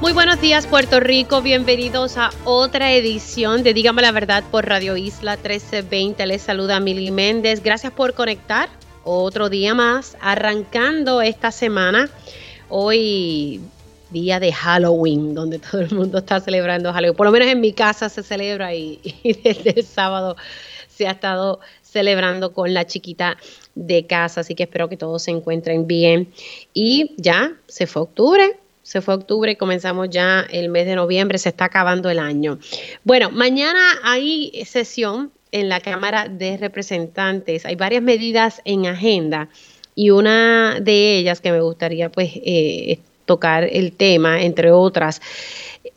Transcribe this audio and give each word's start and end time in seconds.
Muy 0.00 0.14
buenos 0.14 0.40
días 0.40 0.66
Puerto 0.66 0.98
Rico, 0.98 1.42
bienvenidos 1.42 2.16
a 2.16 2.30
otra 2.44 2.90
edición 2.94 3.62
de 3.62 3.74
Dígame 3.74 4.00
la 4.00 4.12
Verdad 4.12 4.42
por 4.50 4.66
Radio 4.66 4.96
Isla 4.96 5.36
1320. 5.36 6.24
Les 6.24 6.40
saluda 6.40 6.80
Mili 6.80 7.10
Méndez. 7.10 7.62
Gracias 7.62 7.92
por 7.92 8.14
conectar 8.14 8.70
otro 9.04 9.50
día 9.50 9.74
más, 9.74 10.16
arrancando 10.22 11.20
esta 11.20 11.52
semana. 11.52 12.08
Hoy 12.70 13.60
día 14.08 14.40
de 14.40 14.54
Halloween, 14.54 15.34
donde 15.34 15.58
todo 15.58 15.82
el 15.82 15.90
mundo 15.90 16.16
está 16.16 16.40
celebrando 16.40 16.94
Halloween. 16.94 17.16
Por 17.16 17.26
lo 17.26 17.32
menos 17.32 17.48
en 17.48 17.60
mi 17.60 17.74
casa 17.74 18.08
se 18.08 18.22
celebra 18.22 18.74
y, 18.74 19.00
desde 19.44 19.80
el 19.80 19.84
sábado 19.84 20.34
se 20.88 21.08
ha 21.08 21.10
estado 21.10 21.60
celebrando 21.82 22.54
con 22.54 22.72
la 22.72 22.86
chiquita 22.86 23.36
de 23.74 24.06
casa, 24.06 24.40
así 24.40 24.54
que 24.54 24.62
espero 24.62 24.88
que 24.88 24.96
todos 24.96 25.24
se 25.24 25.30
encuentren 25.30 25.86
bien. 25.86 26.32
Y 26.72 27.12
ya 27.18 27.52
se 27.66 27.86
fue 27.86 28.00
octubre, 28.00 28.58
se 28.90 29.00
fue 29.00 29.14
octubre 29.14 29.56
comenzamos 29.56 30.10
ya 30.10 30.44
el 30.50 30.68
mes 30.68 30.84
de 30.84 30.96
noviembre, 30.96 31.38
se 31.38 31.50
está 31.50 31.66
acabando 31.66 32.10
el 32.10 32.18
año. 32.18 32.58
Bueno, 33.04 33.30
mañana 33.30 33.78
hay 34.02 34.64
sesión 34.66 35.30
en 35.52 35.68
la 35.68 35.78
Cámara 35.78 36.26
de 36.26 36.56
Representantes, 36.56 37.64
hay 37.66 37.76
varias 37.76 38.02
medidas 38.02 38.60
en 38.64 38.86
agenda 38.86 39.48
y 39.94 40.10
una 40.10 40.80
de 40.80 41.18
ellas 41.18 41.40
que 41.40 41.52
me 41.52 41.60
gustaría 41.60 42.10
pues 42.10 42.32
eh, 42.34 42.98
tocar 43.26 43.62
el 43.62 43.92
tema, 43.92 44.42
entre 44.42 44.72
otras, 44.72 45.22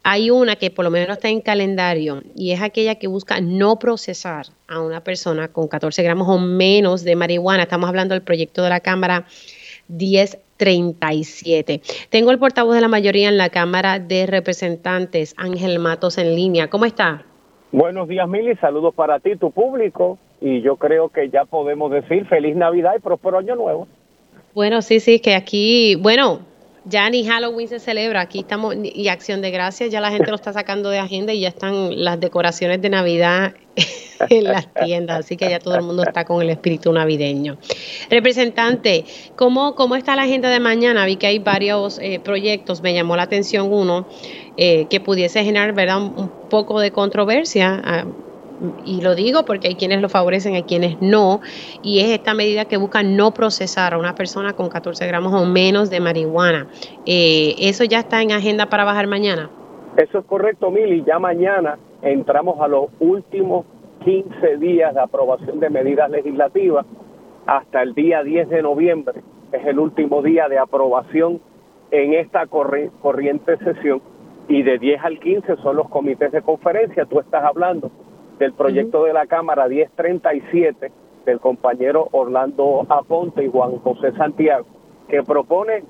hay 0.03 0.29
una 0.29 0.55
que 0.55 0.69
por 0.69 0.85
lo 0.85 0.91
menos 0.91 1.17
está 1.17 1.29
en 1.29 1.41
calendario 1.41 2.21
y 2.35 2.51
es 2.51 2.61
aquella 2.61 2.93
que 2.93 3.07
busca 3.07 3.41
no 3.41 3.79
procesar 3.79 4.45
a 4.67 4.79
una 4.81 5.03
persona 5.03 5.47
con 5.47 5.67
14 5.67 6.03
gramos 6.03 6.29
o 6.29 6.37
menos 6.37 7.03
de 7.03 7.15
marihuana. 7.15 7.63
Estamos 7.63 7.89
hablando 7.89 8.13
del 8.13 8.21
proyecto 8.21 8.61
de 8.61 8.69
la 8.69 8.81
Cámara 8.81 9.25
10 9.87 10.37
37. 10.57 11.81
Tengo 12.09 12.31
el 12.31 12.39
portavoz 12.39 12.75
de 12.75 12.81
la 12.81 12.87
mayoría 12.87 13.29
en 13.29 13.37
la 13.37 13.49
Cámara 13.49 13.99
de 13.99 14.25
Representantes, 14.25 15.33
Ángel 15.37 15.79
Matos, 15.79 16.17
en 16.17 16.35
línea. 16.35 16.69
¿Cómo 16.69 16.85
está? 16.85 17.25
Buenos 17.71 18.07
días, 18.07 18.27
Mili. 18.27 18.55
Saludos 18.57 18.93
para 18.93 19.19
ti, 19.19 19.35
tu 19.35 19.51
público. 19.51 20.19
Y 20.39 20.61
yo 20.61 20.75
creo 20.75 21.09
que 21.09 21.29
ya 21.29 21.45
podemos 21.45 21.91
decir 21.91 22.25
feliz 22.27 22.55
Navidad 22.55 22.93
y 22.97 23.01
próspero 23.01 23.37
año 23.37 23.55
nuevo. 23.55 23.87
Bueno, 24.53 24.81
sí, 24.81 24.99
sí, 24.99 25.19
que 25.19 25.35
aquí, 25.35 25.95
bueno, 25.95 26.41
ya 26.85 27.09
ni 27.09 27.25
Halloween 27.25 27.67
se 27.67 27.79
celebra, 27.79 28.21
aquí 28.21 28.39
estamos, 28.39 28.75
y 28.81 29.07
Acción 29.07 29.41
de 29.41 29.51
Gracias, 29.51 29.89
ya 29.91 30.01
la 30.01 30.11
gente 30.11 30.29
lo 30.29 30.35
está 30.35 30.53
sacando 30.53 30.89
de 30.89 30.99
agenda 30.99 31.33
y 31.33 31.41
ya 31.41 31.49
están 31.49 32.03
las 32.03 32.19
decoraciones 32.19 32.81
de 32.81 32.89
Navidad 32.89 33.53
en 34.29 34.43
las 34.43 34.73
tiendas, 34.73 35.19
así 35.19 35.37
que 35.37 35.49
ya 35.49 35.59
todo 35.59 35.75
el 35.75 35.83
mundo 35.83 36.03
está 36.03 36.25
con 36.25 36.41
el 36.41 36.49
espíritu 36.49 36.91
navideño. 36.91 37.57
Representante, 38.09 39.05
¿cómo, 39.35 39.75
cómo 39.75 39.95
está 39.95 40.15
la 40.15 40.23
agenda 40.23 40.49
de 40.49 40.59
mañana? 40.59 41.05
Vi 41.05 41.15
que 41.15 41.27
hay 41.27 41.39
varios 41.39 41.99
eh, 41.99 42.19
proyectos, 42.23 42.81
me 42.81 42.93
llamó 42.93 43.15
la 43.15 43.23
atención 43.23 43.71
uno 43.71 44.07
eh, 44.57 44.87
que 44.89 44.99
pudiese 44.99 45.43
generar 45.43 45.73
¿verdad? 45.73 45.97
Un, 45.97 46.31
poco 46.49 46.79
de 46.79 46.91
controversia. 46.91 47.81
Ah, 47.83 48.05
y 48.85 49.01
lo 49.01 49.15
digo 49.15 49.45
porque 49.45 49.69
hay 49.69 49.75
quienes 49.75 50.01
lo 50.01 50.09
favorecen, 50.09 50.55
hay 50.55 50.63
quienes 50.63 51.01
no, 51.01 51.41
y 51.81 51.99
es 51.99 52.09
esta 52.09 52.33
medida 52.33 52.65
que 52.65 52.77
busca 52.77 53.03
no 53.03 53.33
procesar 53.33 53.93
a 53.93 53.97
una 53.97 54.15
persona 54.15 54.53
con 54.53 54.69
14 54.69 55.05
gramos 55.07 55.33
o 55.33 55.45
menos 55.45 55.89
de 55.89 55.99
marihuana. 55.99 56.67
Eh, 57.05 57.55
¿Eso 57.59 57.83
ya 57.83 57.99
está 57.99 58.21
en 58.21 58.31
agenda 58.31 58.67
para 58.67 58.83
bajar 58.83 59.07
mañana? 59.07 59.49
Eso 59.97 60.19
es 60.19 60.25
correcto, 60.25 60.71
Mili. 60.71 61.03
Ya 61.05 61.19
mañana 61.19 61.77
entramos 62.01 62.59
a 62.61 62.67
los 62.67 62.87
últimos 62.99 63.65
15 64.03 64.57
días 64.57 64.93
de 64.93 65.01
aprobación 65.01 65.59
de 65.59 65.69
medidas 65.69 66.09
legislativas 66.09 66.85
hasta 67.45 67.81
el 67.81 67.93
día 67.93 68.23
10 68.23 68.49
de 68.49 68.61
noviembre. 68.61 69.21
Es 69.51 69.65
el 69.65 69.79
último 69.79 70.21
día 70.21 70.47
de 70.47 70.57
aprobación 70.57 71.39
en 71.91 72.13
esta 72.13 72.47
corriente 72.47 73.57
sesión 73.57 74.01
y 74.47 74.63
de 74.63 74.79
10 74.79 75.03
al 75.03 75.19
15 75.19 75.57
son 75.57 75.75
los 75.75 75.89
comités 75.89 76.31
de 76.31 76.41
conferencia. 76.41 77.05
Tú 77.05 77.19
estás 77.19 77.43
hablando 77.43 77.91
del 78.43 78.51
proyecto 78.51 79.05
de 79.05 79.13
la 79.13 79.25
Cámara 79.25 79.69
1037 79.69 80.91
del 81.25 81.39
compañero 81.39 82.09
Orlando 82.11 82.85
Aponte 82.89 83.45
y 83.45 83.49
Juan 83.49 83.77
José 83.77 84.11
Santiago, 84.17 84.65
que 85.07 85.23
propone 85.23 85.85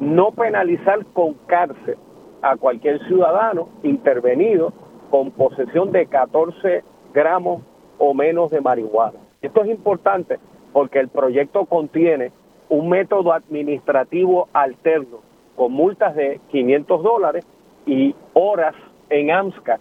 no 0.00 0.30
penalizar 0.30 1.04
con 1.12 1.34
cárcel 1.46 1.98
a 2.40 2.56
cualquier 2.56 3.06
ciudadano 3.08 3.68
intervenido 3.82 4.72
con 5.10 5.32
posesión 5.32 5.92
de 5.92 6.06
14 6.06 6.82
gramos 7.12 7.60
o 7.98 8.14
menos 8.14 8.50
de 8.50 8.62
marihuana. 8.62 9.18
Esto 9.42 9.64
es 9.64 9.68
importante 9.68 10.38
porque 10.72 11.00
el 11.00 11.08
proyecto 11.08 11.66
contiene 11.66 12.32
un 12.70 12.88
método 12.88 13.34
administrativo 13.34 14.48
alterno 14.54 15.18
con 15.56 15.72
multas 15.72 16.14
de 16.14 16.40
500 16.48 17.02
dólares 17.02 17.44
y 17.84 18.14
horas 18.32 18.74
en 19.10 19.30
AMSCA 19.30 19.78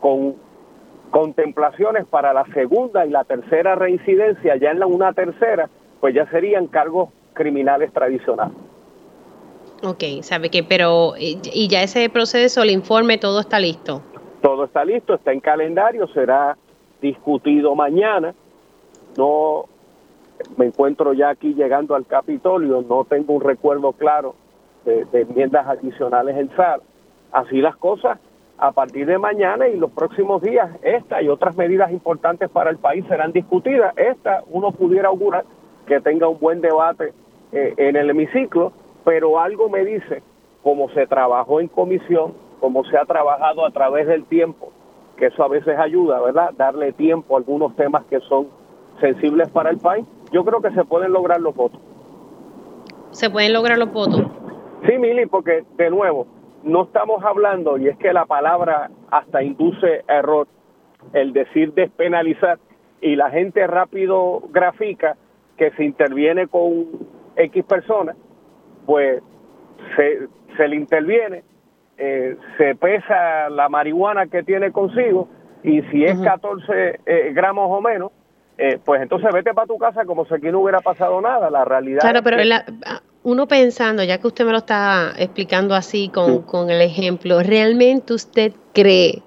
con 0.00 0.49
contemplaciones 1.10 2.06
para 2.06 2.32
la 2.32 2.44
segunda 2.46 3.04
y 3.06 3.10
la 3.10 3.24
tercera 3.24 3.74
reincidencia, 3.74 4.56
ya 4.56 4.70
en 4.70 4.78
la 4.78 4.86
una 4.86 5.12
tercera, 5.12 5.68
pues 6.00 6.14
ya 6.14 6.26
serían 6.30 6.66
cargos 6.66 7.10
criminales 7.34 7.92
tradicionales. 7.92 8.56
Ok, 9.82 10.22
sabe 10.22 10.50
que, 10.50 10.62
pero, 10.62 11.14
y 11.18 11.68
ya 11.68 11.82
ese 11.82 12.08
proceso, 12.10 12.62
el 12.62 12.70
informe, 12.70 13.18
todo 13.18 13.40
está 13.40 13.58
listo. 13.58 14.02
Todo 14.42 14.64
está 14.64 14.84
listo, 14.84 15.14
está 15.14 15.32
en 15.32 15.40
calendario, 15.40 16.06
será 16.08 16.56
discutido 17.00 17.74
mañana. 17.74 18.34
No 19.16 19.64
me 20.56 20.66
encuentro 20.66 21.12
ya 21.12 21.30
aquí 21.30 21.54
llegando 21.54 21.94
al 21.94 22.06
Capitolio, 22.06 22.84
no 22.88 23.04
tengo 23.04 23.34
un 23.34 23.40
recuerdo 23.40 23.92
claro 23.92 24.34
de, 24.84 25.04
de 25.06 25.22
enmiendas 25.22 25.66
adicionales 25.66 26.36
en 26.36 26.54
sala. 26.56 26.82
Así 27.32 27.60
las 27.60 27.76
cosas, 27.76 28.18
a 28.60 28.72
partir 28.72 29.06
de 29.06 29.18
mañana 29.18 29.68
y 29.68 29.76
los 29.78 29.90
próximos 29.90 30.42
días, 30.42 30.70
esta 30.82 31.22
y 31.22 31.28
otras 31.28 31.56
medidas 31.56 31.90
importantes 31.90 32.50
para 32.50 32.70
el 32.70 32.76
país 32.76 33.04
serán 33.08 33.32
discutidas. 33.32 33.96
Esta 33.96 34.42
uno 34.50 34.70
pudiera 34.70 35.08
augurar 35.08 35.44
que 35.86 35.98
tenga 36.00 36.28
un 36.28 36.38
buen 36.38 36.60
debate 36.60 37.14
eh, 37.52 37.72
en 37.78 37.96
el 37.96 38.10
hemiciclo, 38.10 38.72
pero 39.02 39.40
algo 39.40 39.70
me 39.70 39.82
dice, 39.84 40.22
como 40.62 40.90
se 40.90 41.06
trabajó 41.06 41.60
en 41.60 41.68
comisión, 41.68 42.34
como 42.60 42.84
se 42.84 42.98
ha 42.98 43.06
trabajado 43.06 43.64
a 43.64 43.70
través 43.70 44.06
del 44.06 44.24
tiempo, 44.26 44.70
que 45.16 45.26
eso 45.26 45.42
a 45.42 45.48
veces 45.48 45.78
ayuda, 45.78 46.20
¿verdad? 46.20 46.50
Darle 46.58 46.92
tiempo 46.92 47.34
a 47.34 47.38
algunos 47.38 47.74
temas 47.76 48.04
que 48.10 48.20
son 48.20 48.48
sensibles 49.00 49.48
para 49.48 49.70
el 49.70 49.78
país. 49.78 50.04
Yo 50.32 50.44
creo 50.44 50.60
que 50.60 50.70
se 50.72 50.84
pueden 50.84 51.12
lograr 51.12 51.40
los 51.40 51.56
votos. 51.56 51.80
¿Se 53.12 53.30
pueden 53.30 53.54
lograr 53.54 53.78
los 53.78 53.90
votos? 53.90 54.22
Sí, 54.86 54.98
Mili, 54.98 55.24
porque 55.26 55.64
de 55.78 55.90
nuevo, 55.90 56.26
no 56.62 56.84
estamos 56.84 57.24
hablando, 57.24 57.78
y 57.78 57.88
es 57.88 57.96
que 57.98 58.12
la 58.12 58.26
palabra 58.26 58.90
hasta 59.10 59.42
induce 59.42 60.04
error, 60.08 60.46
el 61.12 61.32
decir 61.32 61.72
despenalizar, 61.72 62.58
y 63.00 63.16
la 63.16 63.30
gente 63.30 63.66
rápido 63.66 64.42
grafica 64.50 65.16
que 65.56 65.70
se 65.72 65.84
interviene 65.84 66.46
con 66.48 66.86
X 67.36 67.64
personas, 67.64 68.16
pues 68.86 69.22
se, 69.96 70.28
se 70.56 70.68
le 70.68 70.76
interviene, 70.76 71.42
eh, 71.96 72.36
se 72.58 72.74
pesa 72.74 73.48
la 73.48 73.68
marihuana 73.68 74.26
que 74.26 74.42
tiene 74.42 74.72
consigo, 74.72 75.28
y 75.62 75.82
si 75.82 76.04
es 76.04 76.18
14 76.18 77.00
eh, 77.04 77.32
gramos 77.34 77.68
o 77.70 77.80
menos, 77.80 78.12
eh, 78.60 78.78
pues 78.84 79.00
entonces 79.00 79.32
vete 79.32 79.54
para 79.54 79.66
tu 79.66 79.78
casa 79.78 80.04
como 80.04 80.26
si 80.26 80.34
aquí 80.34 80.52
no 80.52 80.60
hubiera 80.60 80.80
pasado 80.80 81.18
nada. 81.22 81.48
La 81.48 81.64
realidad. 81.64 82.00
Claro, 82.00 82.22
pero 82.22 82.44
la, 82.44 82.64
uno 83.22 83.48
pensando, 83.48 84.02
ya 84.04 84.18
que 84.18 84.26
usted 84.26 84.44
me 84.44 84.52
lo 84.52 84.58
está 84.58 85.12
explicando 85.16 85.74
así 85.74 86.10
con, 86.10 86.42
con 86.42 86.70
el 86.70 86.82
ejemplo, 86.82 87.42
¿realmente 87.42 88.12
usted 88.12 88.52
cree 88.74 89.22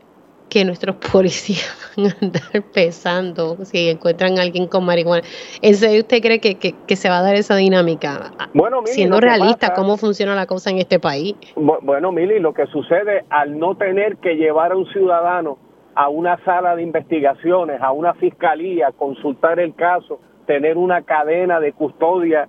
que 0.49 0.65
nuestros 0.65 0.95
policías 1.11 1.93
van 1.97 2.11
a 2.11 2.15
andar 2.21 2.63
pesando 2.73 3.57
si 3.65 3.89
encuentran 3.89 4.37
a 4.37 4.43
alguien 4.43 4.67
con 4.67 4.85
marihuana? 4.85 5.23
¿En 5.63 5.73
serio 5.75 6.01
usted 6.01 6.21
cree 6.21 6.39
que, 6.39 6.55
que, 6.55 6.95
se 6.95 7.09
va 7.09 7.17
a 7.17 7.23
dar 7.23 7.33
esa 7.33 7.55
dinámica? 7.55 8.33
Bueno, 8.53 8.81
Siendo 8.85 9.19
realista, 9.19 9.73
¿cómo 9.73 9.97
funciona 9.97 10.35
la 10.35 10.45
cosa 10.45 10.69
en 10.69 10.77
este 10.77 10.99
país? 10.99 11.35
Bueno, 11.55 12.11
Mili, 12.11 12.39
lo 12.39 12.53
que 12.53 12.67
sucede 12.67 13.25
al 13.31 13.57
no 13.57 13.75
tener 13.75 14.17
que 14.17 14.35
llevar 14.35 14.73
a 14.73 14.75
un 14.75 14.85
ciudadano 14.91 15.57
a 15.95 16.09
una 16.09 16.37
sala 16.43 16.75
de 16.75 16.83
investigaciones, 16.83 17.81
a 17.81 17.91
una 17.91 18.13
fiscalía, 18.15 18.91
consultar 18.91 19.59
el 19.59 19.75
caso, 19.75 20.19
tener 20.45 20.77
una 20.77 21.01
cadena 21.03 21.59
de 21.59 21.73
custodia 21.73 22.47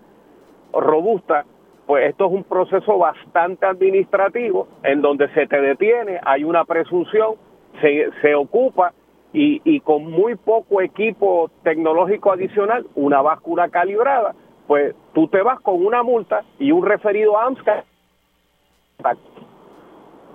robusta, 0.73 1.45
pues 1.87 2.09
esto 2.09 2.27
es 2.27 2.33
un 2.33 2.45
proceso 2.45 2.99
bastante 2.99 3.67
administrativo 3.67 4.69
en 4.83 5.03
donde 5.03 5.29
se 5.35 5.47
te 5.47 5.61
detiene, 5.61 6.19
hay 6.25 6.45
una 6.45 6.65
presunción, 6.65 7.35
se, 7.81 8.09
se 8.23 8.35
ocupa 8.35 8.93
y, 9.33 9.61
y 9.65 9.81
con 9.81 10.11
muy 10.11 10.37
poco 10.37 10.81
equipo 10.81 11.51
tecnológico 11.63 12.33
adicional, 12.33 12.87
una 12.95 13.21
báscula 13.21 13.69
calibrada, 13.69 14.35
pues 14.67 14.95
tú 15.13 15.29
te 15.29 15.43
vas 15.43 15.61
con 15.61 15.85
una 15.85 16.03
multa 16.03 16.43
y 16.59 16.73
un 16.73 16.87
referido 16.87 17.39
a 17.39 17.45
AMSCA. 17.45 17.85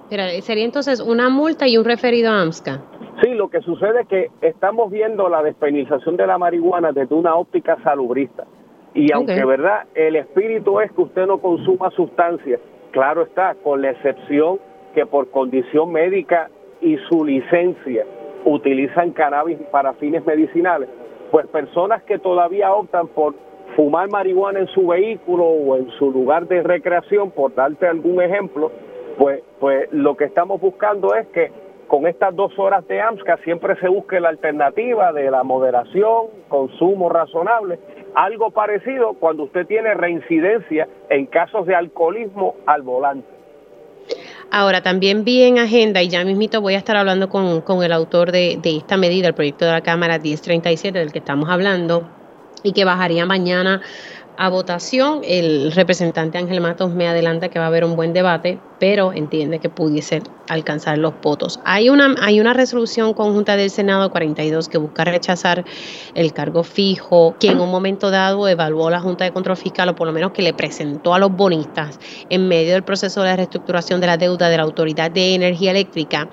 Pero 0.09 0.23
sería 0.41 0.65
entonces 0.65 0.99
una 0.99 1.29
multa 1.29 1.67
y 1.67 1.77
un 1.77 1.85
referido 1.85 2.31
a 2.31 2.41
AMSCA. 2.41 2.81
Sí, 3.21 3.33
lo 3.33 3.49
que 3.49 3.61
sucede 3.61 4.01
es 4.01 4.07
que 4.07 4.31
estamos 4.41 4.89
viendo 4.91 5.27
la 5.29 5.43
despenalización 5.43 6.15
de 6.17 6.25
la 6.25 6.37
marihuana 6.37 6.91
desde 6.91 7.13
una 7.15 7.35
óptica 7.35 7.77
salubrista. 7.83 8.45
Y 8.93 9.11
aunque, 9.11 9.43
¿verdad? 9.45 9.83
El 9.93 10.15
espíritu 10.15 10.79
es 10.79 10.91
que 10.91 11.01
usted 11.01 11.27
no 11.27 11.39
consuma 11.39 11.91
sustancias, 11.91 12.59
claro 12.91 13.23
está, 13.23 13.55
con 13.55 13.81
la 13.81 13.91
excepción 13.91 14.59
que 14.95 15.05
por 15.05 15.29
condición 15.29 15.91
médica 15.91 16.49
y 16.81 16.97
su 17.09 17.23
licencia 17.23 18.05
utilizan 18.45 19.11
cannabis 19.11 19.57
para 19.71 19.93
fines 19.93 20.25
medicinales, 20.25 20.89
pues 21.31 21.45
personas 21.47 22.01
que 22.03 22.17
todavía 22.17 22.73
optan 22.73 23.07
por 23.07 23.35
fumar 23.75 24.09
marihuana 24.09 24.59
en 24.59 24.67
su 24.67 24.87
vehículo 24.87 25.45
o 25.45 25.77
en 25.77 25.89
su 25.91 26.11
lugar 26.11 26.47
de 26.47 26.63
recreación, 26.63 27.31
por 27.31 27.53
darte 27.53 27.87
algún 27.87 28.21
ejemplo, 28.21 28.71
pues, 29.19 29.43
pues 29.59 29.89
lo 29.91 30.15
que 30.15 30.23
estamos 30.23 30.61
buscando 30.61 31.13
es 31.13 31.27
que 31.27 31.51
con 31.89 32.07
estas 32.07 32.33
dos 32.35 32.57
horas 32.57 32.87
de 32.87 33.01
AMSCA 33.01 33.37
siempre 33.43 33.75
se 33.81 33.89
busque 33.89 34.21
la 34.21 34.29
alternativa 34.29 35.11
de 35.11 35.29
la 35.29 35.43
moderación, 35.43 36.27
consumo 36.47 37.09
razonable, 37.09 37.79
algo 38.15 38.51
parecido 38.51 39.15
cuando 39.19 39.43
usted 39.43 39.67
tiene 39.67 39.93
reincidencia 39.93 40.87
en 41.09 41.25
casos 41.25 41.67
de 41.67 41.75
alcoholismo 41.75 42.55
al 42.65 42.81
volante. 42.83 43.27
Ahora, 44.51 44.81
también 44.81 45.25
vi 45.25 45.43
en 45.43 45.59
agenda, 45.59 46.01
y 46.01 46.07
ya 46.07 46.23
mismito 46.23 46.61
voy 46.61 46.75
a 46.75 46.77
estar 46.77 46.95
hablando 46.95 47.27
con, 47.27 47.61
con 47.61 47.83
el 47.83 47.91
autor 47.91 48.31
de, 48.31 48.57
de, 48.61 48.77
esta 48.77 48.95
medida, 48.95 49.27
el 49.27 49.33
proyecto 49.33 49.65
de 49.65 49.71
la 49.71 49.81
Cámara 49.81 50.17
1037 50.17 50.97
del 50.97 51.11
que 51.11 51.19
estamos 51.19 51.49
hablando, 51.49 52.07
y 52.63 52.71
que 52.73 52.85
bajaría 52.85 53.25
mañana 53.25 53.81
a 54.39 54.47
votación. 54.47 55.19
El 55.25 55.73
representante 55.73 56.37
Ángel 56.37 56.61
Matos 56.61 56.91
me 56.91 57.07
adelanta 57.09 57.49
que 57.49 57.59
va 57.59 57.65
a 57.65 57.67
haber 57.67 57.83
un 57.83 57.97
buen 57.97 58.13
debate, 58.13 58.57
pero 58.79 59.11
entiende 59.11 59.59
que 59.59 59.67
pudiese 59.67 60.23
alcanzar 60.47 60.97
los 60.97 61.13
votos. 61.21 61.59
Hay 61.65 61.89
una, 61.89 62.15
hay 62.21 62.39
una 62.39 62.53
resolución 62.53 63.13
conjunta 63.13 63.57
del 63.57 63.69
Senado 63.69 64.09
42 64.09 64.69
que 64.69 64.77
busca 64.77 65.03
rechazar 65.03 65.65
el 66.15 66.31
cargo 66.31 66.63
fijo, 66.63 67.35
que 67.37 67.49
en 67.49 67.59
un 67.59 67.69
momento 67.69 68.11
dado 68.11 68.47
evaluó 68.47 68.89
la 68.89 69.01
Junta 69.01 69.25
de 69.25 69.33
Control 69.33 69.57
Fiscal, 69.57 69.89
o 69.89 69.95
por 69.95 70.07
lo 70.07 70.13
menos 70.13 70.31
que 70.31 70.41
le 70.41 70.53
presentó 70.53 71.13
a 71.13 71.19
los 71.19 71.35
bonistas 71.35 71.99
en 72.29 72.47
medio 72.47 72.71
del 72.71 72.83
proceso 72.83 73.21
de 73.21 73.35
reestructuración 73.35 73.99
de 73.99 74.07
la 74.07 74.15
deuda 74.15 74.47
de 74.47 74.55
la 74.55 74.63
Autoridad 74.63 75.11
de 75.11 75.35
Energía 75.35 75.71
Eléctrica. 75.71 76.29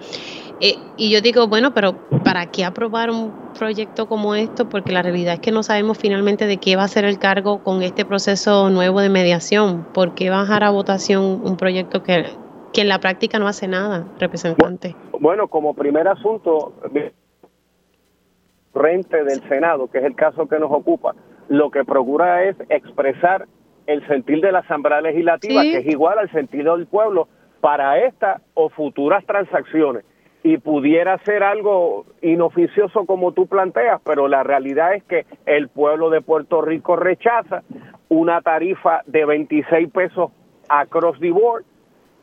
Eh, 0.60 0.76
y 0.96 1.12
yo 1.12 1.20
digo, 1.20 1.48
bueno, 1.48 1.74
pero 1.74 1.94
¿para 2.24 2.46
qué 2.46 2.64
aprobar 2.64 3.10
un 3.10 3.32
proyecto 3.58 4.06
como 4.06 4.34
esto? 4.34 4.68
Porque 4.68 4.92
la 4.92 5.02
realidad 5.02 5.34
es 5.34 5.40
que 5.40 5.52
no 5.52 5.62
sabemos 5.62 5.98
finalmente 5.98 6.46
de 6.46 6.56
qué 6.56 6.76
va 6.76 6.84
a 6.84 6.88
ser 6.88 7.04
el 7.04 7.18
cargo 7.18 7.62
con 7.62 7.82
este 7.82 8.06
proceso 8.06 8.70
nuevo 8.70 9.00
de 9.00 9.10
mediación. 9.10 9.84
¿Por 9.92 10.14
qué 10.14 10.30
bajar 10.30 10.64
a 10.64 10.70
votación 10.70 11.42
un 11.44 11.56
proyecto 11.58 12.02
que, 12.02 12.24
que 12.72 12.80
en 12.80 12.88
la 12.88 12.98
práctica 13.00 13.38
no 13.38 13.48
hace 13.48 13.68
nada, 13.68 14.06
representante? 14.18 14.96
Bueno, 15.20 15.48
como 15.48 15.74
primer 15.74 16.08
asunto, 16.08 16.72
rente 18.74 19.24
del 19.24 19.46
Senado, 19.48 19.88
que 19.88 19.98
es 19.98 20.04
el 20.04 20.14
caso 20.14 20.46
que 20.46 20.58
nos 20.58 20.70
ocupa, 20.72 21.14
lo 21.48 21.70
que 21.70 21.84
procura 21.84 22.44
es 22.44 22.56
expresar 22.70 23.46
el 23.86 24.06
sentir 24.08 24.40
de 24.40 24.52
la 24.52 24.60
Asamblea 24.60 25.02
Legislativa, 25.02 25.62
que 25.62 25.78
es 25.78 25.86
igual 25.86 26.18
al 26.18 26.30
sentido 26.32 26.76
del 26.76 26.86
pueblo, 26.86 27.28
para 27.60 27.98
esta 28.04 28.40
o 28.54 28.70
futuras 28.70 29.24
transacciones 29.26 30.04
y 30.46 30.58
pudiera 30.58 31.18
ser 31.24 31.42
algo 31.42 32.06
inoficioso 32.22 33.04
como 33.04 33.32
tú 33.32 33.48
planteas, 33.48 34.00
pero 34.04 34.28
la 34.28 34.44
realidad 34.44 34.94
es 34.94 35.02
que 35.02 35.26
el 35.44 35.68
pueblo 35.68 36.08
de 36.08 36.20
Puerto 36.20 36.62
Rico 36.62 36.94
rechaza 36.94 37.64
una 38.08 38.40
tarifa 38.42 39.02
de 39.06 39.24
26 39.24 39.90
pesos 39.90 40.30
across 40.68 41.18
the 41.18 41.32
board 41.32 41.64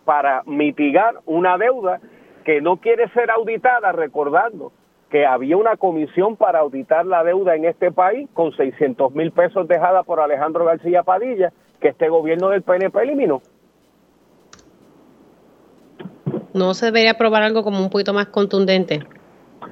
para 0.05 0.41
mitigar 0.45 1.15
una 1.25 1.57
deuda 1.57 1.99
que 2.45 2.61
no 2.61 2.77
quiere 2.77 3.09
ser 3.09 3.29
auditada, 3.29 3.91
recordando 3.91 4.71
que 5.09 5.25
había 5.25 5.57
una 5.57 5.75
comisión 5.75 6.37
para 6.37 6.59
auditar 6.59 7.05
la 7.05 7.25
deuda 7.25 7.57
en 7.57 7.65
este 7.65 7.91
país 7.91 8.29
con 8.33 8.53
600 8.53 9.13
mil 9.13 9.33
pesos 9.33 9.67
dejada 9.67 10.03
por 10.03 10.21
Alejandro 10.21 10.63
García 10.63 11.03
Padilla, 11.03 11.51
que 11.81 11.89
este 11.89 12.07
gobierno 12.07 12.47
del 12.47 12.61
PNP 12.61 13.01
eliminó. 13.01 13.41
¿No 16.53 16.73
se 16.73 16.87
debería 16.87 17.11
aprobar 17.11 17.43
algo 17.43 17.63
como 17.63 17.79
un 17.79 17.89
poquito 17.89 18.13
más 18.13 18.27
contundente? 18.27 18.99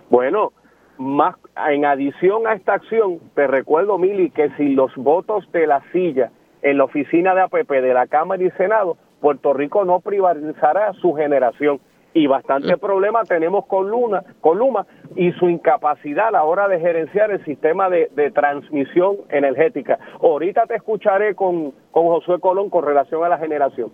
Bueno, 0.10 0.52
más 0.98 1.36
en 1.68 1.86
adición 1.86 2.48
a 2.48 2.54
esta 2.54 2.74
acción, 2.74 3.20
te 3.36 3.48
recuerdo, 3.48 3.98
Mili, 3.98 4.30
que 4.32 4.50
si 4.58 4.70
los 4.70 4.94
votos 4.96 5.50
de 5.52 5.68
la 5.68 5.82
silla 5.92 6.32
en 6.62 6.78
la 6.78 6.86
oficina 6.86 7.34
de 7.34 7.42
APP 7.42 7.70
de 7.70 7.94
la 7.94 8.08
Cámara 8.08 8.44
y 8.44 8.52
Senado, 8.52 8.98
Puerto 9.20 9.54
Rico 9.54 9.86
no 9.86 10.00
privatizará 10.00 10.94
su 10.94 11.14
generación. 11.14 11.80
Y 12.14 12.28
bastante 12.28 12.76
mm. 12.76 12.80
problema 12.80 13.24
tenemos 13.24 13.66
con 13.68 13.90
Luna, 13.90 14.24
con 14.42 14.58
Luma 14.58 14.86
y 15.16 15.32
su 15.34 15.48
incapacidad 15.48 16.28
a 16.28 16.32
la 16.32 16.44
hora 16.44 16.68
de 16.68 16.80
gerenciar 16.80 17.32
el 17.32 17.44
sistema 17.46 17.90
de, 17.90 18.10
de 18.16 18.32
transmisión 18.32 19.18
energética. 19.30 19.98
Ahorita 20.22 20.66
te 20.66 20.76
escucharé 20.76 21.36
con, 21.36 21.72
con 21.92 22.08
Josué 22.08 22.40
Colón 22.40 22.70
con 22.70 22.84
relación 22.84 23.24
a 23.24 23.30
la 23.30 23.38
generación. 23.38 23.92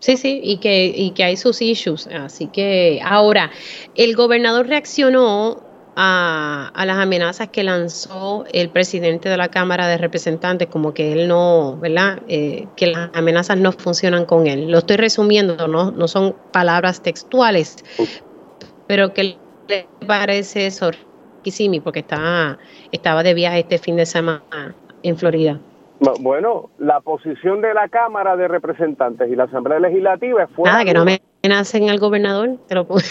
Sí, 0.00 0.16
sí, 0.16 0.40
y 0.42 0.56
que, 0.56 0.86
y 0.86 1.10
que 1.10 1.24
hay 1.24 1.36
sus 1.36 1.60
issues. 1.60 2.06
Así 2.06 2.46
que 2.46 3.00
ahora, 3.04 3.50
el 3.94 4.16
gobernador 4.16 4.66
reaccionó 4.66 5.62
a, 5.94 6.70
a, 6.74 6.86
las 6.86 6.96
amenazas 6.96 7.48
que 7.48 7.62
lanzó 7.62 8.46
el 8.52 8.70
presidente 8.70 9.28
de 9.28 9.36
la 9.36 9.48
Cámara 9.48 9.88
de 9.88 9.98
Representantes, 9.98 10.68
como 10.68 10.94
que 10.94 11.12
él 11.12 11.28
no, 11.28 11.76
¿verdad? 11.76 12.22
Eh, 12.28 12.66
que 12.76 12.86
las 12.86 13.10
amenazas 13.12 13.58
no 13.58 13.72
funcionan 13.72 14.24
con 14.24 14.46
él. 14.46 14.70
Lo 14.70 14.78
estoy 14.78 14.96
resumiendo, 14.96 15.68
no, 15.68 15.90
no 15.90 16.08
son 16.08 16.34
palabras 16.50 17.02
textuales, 17.02 17.76
pero 18.86 19.12
que 19.12 19.36
le 19.68 19.86
parece 20.06 20.66
eso, 20.66 20.92
porque 21.84 22.00
estaba, 22.00 22.58
estaba 22.90 23.22
de 23.22 23.34
viaje 23.34 23.60
este 23.60 23.78
fin 23.78 23.96
de 23.96 24.06
semana 24.06 24.74
en 25.02 25.16
Florida. 25.18 25.60
Bueno, 26.20 26.70
la 26.78 27.00
posición 27.00 27.60
de 27.60 27.74
la 27.74 27.88
Cámara 27.88 28.34
de 28.36 28.48
Representantes 28.48 29.30
y 29.30 29.36
la 29.36 29.44
Asamblea 29.44 29.78
Legislativa 29.78 30.46
fue... 30.46 30.70
Nada, 30.70 30.84
que 30.84 30.94
no 30.94 31.02
amenacen 31.02 31.90
al 31.90 31.98
gobernador, 31.98 32.56
te 32.66 32.74
lo 32.74 32.86
puedo... 32.86 33.02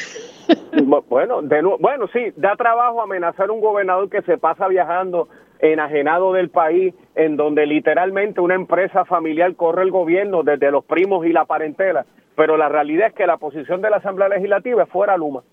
bueno, 1.08 1.44
de, 1.44 1.62
bueno, 1.80 2.08
sí, 2.12 2.34
da 2.36 2.56
trabajo 2.56 3.02
amenazar 3.02 3.50
a 3.50 3.52
un 3.52 3.62
gobernador 3.62 4.10
que 4.10 4.24
se 4.24 4.40
pasa 4.40 4.68
viajando 4.68 5.28
enajenado 5.60 6.34
del 6.34 6.50
país, 6.50 6.96
en 7.14 7.38
donde 7.38 7.68
literalmente 7.68 8.42
una 8.42 8.56
empresa 8.56 9.06
familiar 9.06 9.56
corre 9.56 9.84
el 9.84 9.92
gobierno 9.92 10.42
desde 10.42 10.72
los 10.72 10.84
primos 10.84 11.28
y 11.28 11.34
la 11.34 11.46
parentela, 11.46 12.08
pero 12.36 12.58
la 12.58 12.70
realidad 12.70 13.10
es 13.10 13.14
que 13.14 13.28
la 13.28 13.38
posición 13.38 13.82
de 13.82 13.92
la 13.92 13.98
Asamblea 13.98 14.30
Legislativa 14.30 14.84
es 14.84 14.90
fuera 14.90 15.16
Luma. 15.16 15.44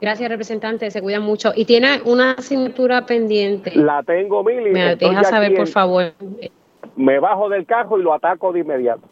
Gracias, 0.00 0.28
representante. 0.28 0.90
Se 0.90 1.02
cuida 1.02 1.20
mucho. 1.20 1.52
Y 1.54 1.64
tiene 1.64 2.00
una 2.04 2.32
asignatura 2.32 3.04
pendiente. 3.06 3.72
La 3.74 4.02
tengo, 4.02 4.44
Mili. 4.44 4.70
Me 4.70 4.96
deja 4.96 5.24
saber, 5.24 5.54
por 5.54 5.66
favor. 5.66 6.12
Me 6.96 7.18
bajo 7.18 7.48
del 7.48 7.66
carro 7.66 7.98
y 7.98 8.02
lo 8.02 8.14
ataco 8.14 8.52
de 8.52 8.60
inmediato. 8.60 9.02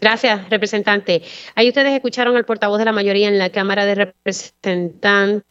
Gracias, 0.00 0.48
representante. 0.48 1.22
Ahí 1.54 1.68
ustedes 1.68 1.92
escucharon 1.92 2.36
al 2.36 2.46
portavoz 2.46 2.78
de 2.78 2.86
la 2.86 2.92
mayoría 2.92 3.28
en 3.28 3.38
la 3.38 3.50
Cámara 3.50 3.84
de 3.84 3.94
Representantes 3.96 5.44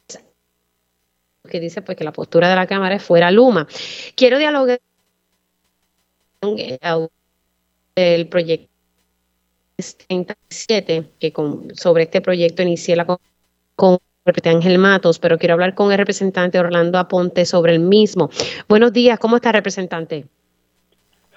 que 1.49 1.59
dice 1.59 1.81
pues 1.81 1.97
que 1.97 2.03
la 2.03 2.13
postura 2.13 2.49
de 2.49 2.55
la 2.55 2.67
Cámara 2.67 2.95
es 2.95 3.03
fuera 3.03 3.31
Luma. 3.31 3.67
Quiero 4.15 4.37
dialogar 4.37 4.79
con 6.39 6.55
el 7.95 8.29
proyecto 8.29 8.68
37, 9.79 11.05
que 11.19 11.31
con, 11.31 11.75
sobre 11.75 12.03
este 12.03 12.21
proyecto 12.21 12.61
inicié 12.61 12.95
la 12.95 13.05
con, 13.05 13.17
con 13.75 13.99
Ángel 14.45 14.77
Matos, 14.77 15.19
pero 15.19 15.37
quiero 15.37 15.53
hablar 15.53 15.73
con 15.73 15.91
el 15.91 15.97
representante 15.97 16.59
Orlando 16.59 16.99
Aponte 16.99 17.45
sobre 17.45 17.73
el 17.73 17.79
mismo. 17.79 18.29
Buenos 18.67 18.93
días, 18.93 19.17
¿cómo 19.19 19.37
está, 19.37 19.51
representante? 19.51 20.25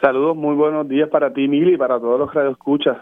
Saludos, 0.00 0.36
muy 0.36 0.54
buenos 0.56 0.88
días 0.88 1.08
para 1.08 1.32
ti, 1.32 1.48
Mili, 1.48 1.74
y 1.74 1.76
para 1.76 1.98
todos 1.98 2.18
los 2.18 2.30
que 2.30 2.50
escuchas. 2.50 2.98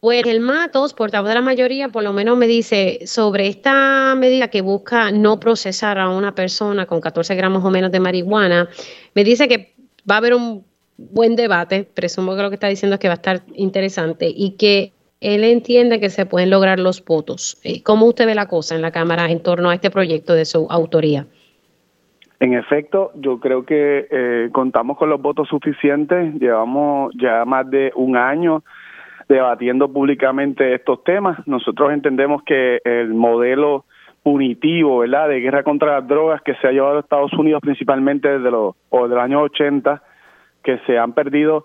Pues 0.00 0.24
el 0.26 0.40
Matos, 0.40 0.94
portavoz 0.94 1.28
de 1.28 1.34
la 1.34 1.42
mayoría, 1.42 1.90
por 1.90 2.02
lo 2.02 2.14
menos 2.14 2.38
me 2.38 2.46
dice 2.46 3.00
sobre 3.04 3.48
esta 3.48 4.14
medida 4.16 4.48
que 4.48 4.62
busca 4.62 5.12
no 5.12 5.38
procesar 5.38 5.98
a 5.98 6.08
una 6.08 6.34
persona 6.34 6.86
con 6.86 7.02
14 7.02 7.34
gramos 7.34 7.62
o 7.62 7.70
menos 7.70 7.92
de 7.92 8.00
marihuana, 8.00 8.70
me 9.14 9.24
dice 9.24 9.46
que 9.46 9.74
va 10.10 10.14
a 10.14 10.18
haber 10.18 10.32
un 10.32 10.64
buen 11.10 11.36
debate, 11.36 11.86
presumo 11.94 12.36
que 12.36 12.42
lo 12.42 12.50
que 12.50 12.54
está 12.54 12.68
diciendo 12.68 12.94
es 12.94 13.00
que 13.00 13.08
va 13.08 13.14
a 13.14 13.16
estar 13.16 13.40
interesante 13.54 14.30
y 14.34 14.56
que 14.56 14.92
él 15.20 15.44
entiende 15.44 16.00
que 16.00 16.10
se 16.10 16.26
pueden 16.26 16.50
lograr 16.50 16.78
los 16.78 17.04
votos. 17.04 17.60
Eh, 17.64 17.82
¿Cómo 17.82 18.06
usted 18.06 18.26
ve 18.26 18.34
la 18.34 18.46
cosa 18.46 18.74
en 18.74 18.82
la 18.82 18.90
Cámara 18.90 19.30
en 19.30 19.42
torno 19.42 19.70
a 19.70 19.74
este 19.74 19.90
proyecto 19.90 20.34
de 20.34 20.44
su 20.44 20.66
autoría? 20.70 21.26
En 22.40 22.54
efecto, 22.54 23.12
yo 23.16 23.38
creo 23.38 23.66
que 23.66 24.06
eh, 24.10 24.48
contamos 24.52 24.96
con 24.96 25.10
los 25.10 25.20
votos 25.20 25.48
suficientes. 25.48 26.34
Llevamos 26.40 27.12
ya 27.20 27.44
más 27.44 27.68
de 27.70 27.92
un 27.94 28.16
año 28.16 28.62
debatiendo 29.28 29.92
públicamente 29.92 30.74
estos 30.74 31.04
temas. 31.04 31.38
Nosotros 31.46 31.92
entendemos 31.92 32.42
que 32.44 32.80
el 32.84 33.12
modelo 33.12 33.84
punitivo, 34.22 34.98
¿verdad?, 34.98 35.28
de 35.28 35.40
guerra 35.40 35.62
contra 35.62 36.00
las 36.00 36.08
drogas 36.08 36.40
que 36.42 36.54
se 36.56 36.66
ha 36.66 36.72
llevado 36.72 36.96
a 36.96 37.00
Estados 37.00 37.32
Unidos 37.34 37.60
principalmente 37.62 38.28
desde 38.28 38.50
los 38.50 38.74
o 38.88 39.08
de 39.08 39.14
los 39.14 39.24
años 39.24 39.42
80, 39.42 40.02
que 40.62 40.78
se 40.86 40.98
han 40.98 41.12
perdido 41.12 41.64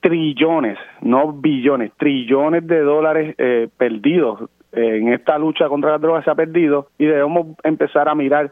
trillones, 0.00 0.78
no 1.00 1.32
billones, 1.32 1.92
trillones 1.96 2.66
de 2.66 2.80
dólares 2.80 3.34
eh, 3.38 3.68
perdidos 3.76 4.50
en 4.72 5.12
esta 5.12 5.38
lucha 5.38 5.68
contra 5.68 5.92
las 5.92 6.00
drogas 6.00 6.24
se 6.24 6.30
ha 6.30 6.34
perdido 6.34 6.88
y 6.98 7.04
debemos 7.04 7.58
empezar 7.62 8.08
a 8.08 8.14
mirar 8.14 8.50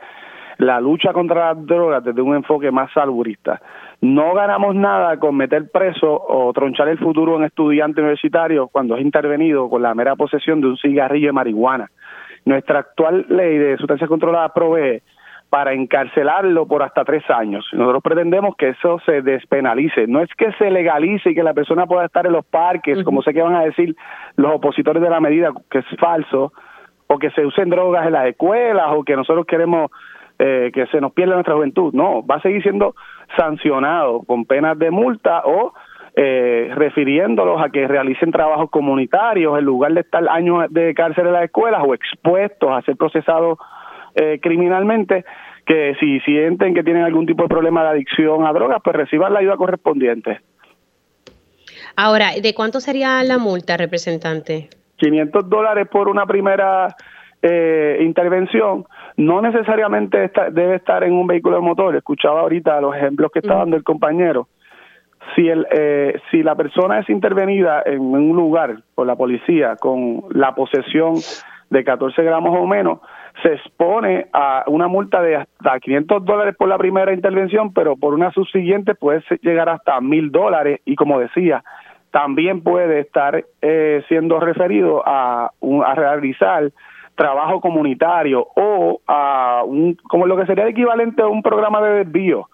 la 0.59 0.79
lucha 0.79 1.15
contra 1.15 1.55
las 1.55 1.67
drogas 1.67 2.05
desde 2.05 2.21
un 2.21 2.37
enfoque 2.37 2.71
más 2.71 2.93
salburista. 2.93 3.61
No 4.03 4.35
ganamos 4.35 4.75
nada 4.75 5.19
con 5.19 5.35
meter 5.35 5.71
preso 5.71 6.23
o 6.29 6.53
tronchar 6.53 6.89
el 6.89 6.99
futuro 6.99 7.37
en 7.37 7.45
estudiante 7.45 8.03
universitario 8.03 8.69
cuando 8.69 8.97
es 8.97 9.03
intervenido 9.03 9.71
con 9.71 9.83
la 9.83 9.95
mera 9.95 10.17
posesión 10.17 10.61
de 10.61 10.69
un 10.69 10.77
cigarrillo 10.77 11.29
de 11.29 11.33
marihuana. 11.33 11.91
Nuestra 12.45 12.81
actual 12.81 13.25
ley 13.31 13.57
de 13.57 13.79
sustancias 13.79 14.09
controladas 14.09 14.53
provee 14.53 15.03
para 15.51 15.75
encarcelarlo 15.75 16.67
por 16.67 16.85
hasta 16.85 17.05
tres 17.05 17.29
años. 17.29 17.69
Nosotros 17.73 18.03
pretendemos 18.03 18.55
que 18.57 18.69
eso 18.69 19.01
se 19.05 19.21
despenalice. 19.21 20.07
No 20.07 20.21
es 20.21 20.33
que 20.37 20.53
se 20.53 20.71
legalice 20.71 21.31
y 21.31 21.35
que 21.35 21.43
la 21.43 21.53
persona 21.53 21.87
pueda 21.87 22.07
estar 22.07 22.25
en 22.25 22.33
los 22.33 22.47
parques, 22.47 23.03
como 23.03 23.21
sé 23.21 23.35
que 23.35 23.43
van 23.43 23.57
a 23.57 23.65
decir 23.65 23.97
los 24.37 24.55
opositores 24.55 25.03
de 25.03 25.11
la 25.11 25.21
medida, 25.21 25.51
que 25.69 25.79
es 25.79 25.87
falso, 25.99 26.53
o 27.09 27.19
que 27.19 27.31
se 27.33 27.45
usen 27.45 27.69
drogas 27.69 28.07
en 28.07 28.13
las 28.13 28.27
escuelas, 28.27 28.87
o 28.91 29.03
que 29.03 29.17
nosotros 29.17 29.45
queremos 29.45 29.91
eh, 30.39 30.71
que 30.73 30.87
se 30.87 31.01
nos 31.01 31.13
pierda 31.13 31.35
nuestra 31.35 31.55
juventud. 31.55 31.93
No, 31.93 32.25
va 32.25 32.37
a 32.37 32.43
seguir 32.43 32.63
siendo 32.63 32.95
sancionado 33.37 34.23
con 34.23 34.45
penas 34.45 34.79
de 34.79 34.93
multa 34.93 35.43
o 35.45 35.75
eh, 36.15 36.73
refiriéndolos 36.77 37.61
a 37.61 37.71
que 37.71 37.89
realicen 37.89 38.31
trabajos 38.31 38.71
comunitarios 38.71 39.59
en 39.59 39.65
lugar 39.65 39.93
de 39.95 40.01
estar 40.01 40.29
años 40.29 40.67
de 40.71 40.95
cárcel 40.95 41.27
en 41.27 41.33
las 41.33 41.45
escuelas 41.45 41.83
o 41.85 41.93
expuestos 41.93 42.71
a 42.71 42.83
ser 42.83 42.97
procesados 42.97 43.59
eh, 44.15 44.39
criminalmente, 44.41 45.25
que 45.67 45.95
si 46.01 46.21
sienten 46.21 46.75
que 46.75 46.83
tienen 46.83 47.05
algún 47.05 47.27
tipo 47.27 47.45
de 47.45 47.49
problema 47.49 47.83
de 47.85 47.91
adicción 47.91 48.47
a 48.47 48.53
drogas, 48.53 48.79
pues 48.83 48.97
reciban 48.97 49.33
la 49.33 49.41
ayuda 49.41 49.57
correspondiente. 49.57 50.41
Ahora, 51.97 52.31
¿de 52.41 52.55
cuánto 52.55 52.81
sería 52.81 53.23
la 53.23 53.39
multa, 53.39 53.77
representante? 53.77 54.69
500 54.97 55.49
dólares 55.49 55.89
por 55.89 56.09
una 56.09 56.27
primera 56.27 56.95
eh, 57.43 57.99
intervención. 58.01 58.85
No 59.17 59.41
necesariamente 59.43 60.31
debe 60.53 60.77
estar 60.77 61.05
en 61.05 61.13
un 61.13 61.27
vehículo 61.27 61.57
de 61.57 61.63
motor. 61.63 61.97
Escuchaba 61.97 62.41
ahorita 62.41 62.81
los 62.81 62.97
ejemplos 62.97 63.31
que 63.33 63.41
está 63.41 63.57
dando 63.57 63.77
el 63.77 63.85
compañero. 63.85 64.49
Si, 65.35 65.49
el, 65.49 65.67
eh, 65.71 66.19
si 66.31 66.43
la 66.43 66.55
persona 66.55 67.01
es 67.01 67.09
intervenida 67.11 67.83
en 67.85 68.01
un 68.01 68.35
lugar 68.37 68.83
por 68.95 69.07
la 69.07 69.17
policía 69.17 69.77
con 69.77 70.25
la 70.31 70.55
posesión 70.55 71.17
de 71.69 71.85
14 71.85 72.23
gramos 72.23 72.59
o 72.59 72.67
menos, 72.67 73.01
se 73.43 73.55
expone 73.55 74.27
a 74.33 74.65
una 74.67 74.89
multa 74.89 75.23
de 75.23 75.37
hasta 75.37 75.81
500 75.81 76.25
dólares 76.25 76.55
por 76.59 76.69
la 76.69 76.79
primera 76.79 77.13
intervención, 77.13 77.73
pero 77.73 77.97
por 77.97 78.15
una 78.15 78.31
subsiguiente 78.33 78.95
puede 78.95 79.23
llegar 79.43 79.69
hasta 79.69 80.01
mil 80.01 80.31
dólares. 80.31 80.81
Y 80.85 80.97
como 80.97 81.19
decía, 81.19 81.65
también 82.11 82.63
puede 82.63 83.01
estar 83.01 83.45
eh, 83.63 84.03
siendo 84.09 84.41
referido 84.41 85.03
a, 85.07 85.53
a 85.87 85.95
realizar 85.95 86.71
trabajo 87.15 87.61
comunitario 87.61 88.47
o 88.57 89.01
a 89.07 89.63
un, 89.65 89.95
como 90.09 90.27
lo 90.27 90.37
que 90.37 90.47
sería 90.47 90.67
equivalente 90.69 91.23
a 91.23 91.29
un 91.29 91.43
programa 91.43 91.81
de 91.83 92.05
desvío. 92.05 92.49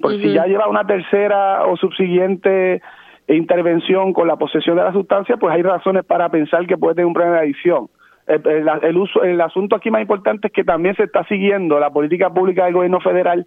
Porque 0.00 0.18
si 0.18 0.32
ya 0.32 0.46
lleva 0.46 0.68
una 0.68 0.86
tercera 0.86 1.66
o 1.66 1.76
subsiguiente 1.76 2.80
intervención 3.26 4.12
con 4.12 4.28
la 4.28 4.36
posesión 4.36 4.76
de 4.76 4.84
la 4.84 4.92
sustancia, 4.92 5.36
pues 5.36 5.52
hay 5.54 5.62
razones 5.62 6.04
para 6.04 6.28
pensar 6.28 6.66
que 6.66 6.76
puede 6.76 6.94
tener 6.94 7.06
un 7.06 7.14
problema 7.14 7.36
de 7.36 7.42
adicción 7.42 7.88
el, 8.28 8.96
uso, 8.96 9.22
el 9.22 9.40
asunto 9.40 9.76
aquí 9.76 9.90
más 9.90 10.02
importante 10.02 10.48
es 10.48 10.52
que 10.52 10.64
también 10.64 10.94
se 10.96 11.04
está 11.04 11.24
siguiendo 11.24 11.80
la 11.80 11.90
política 11.90 12.30
pública 12.30 12.64
del 12.64 12.74
gobierno 12.74 13.00
federal 13.00 13.46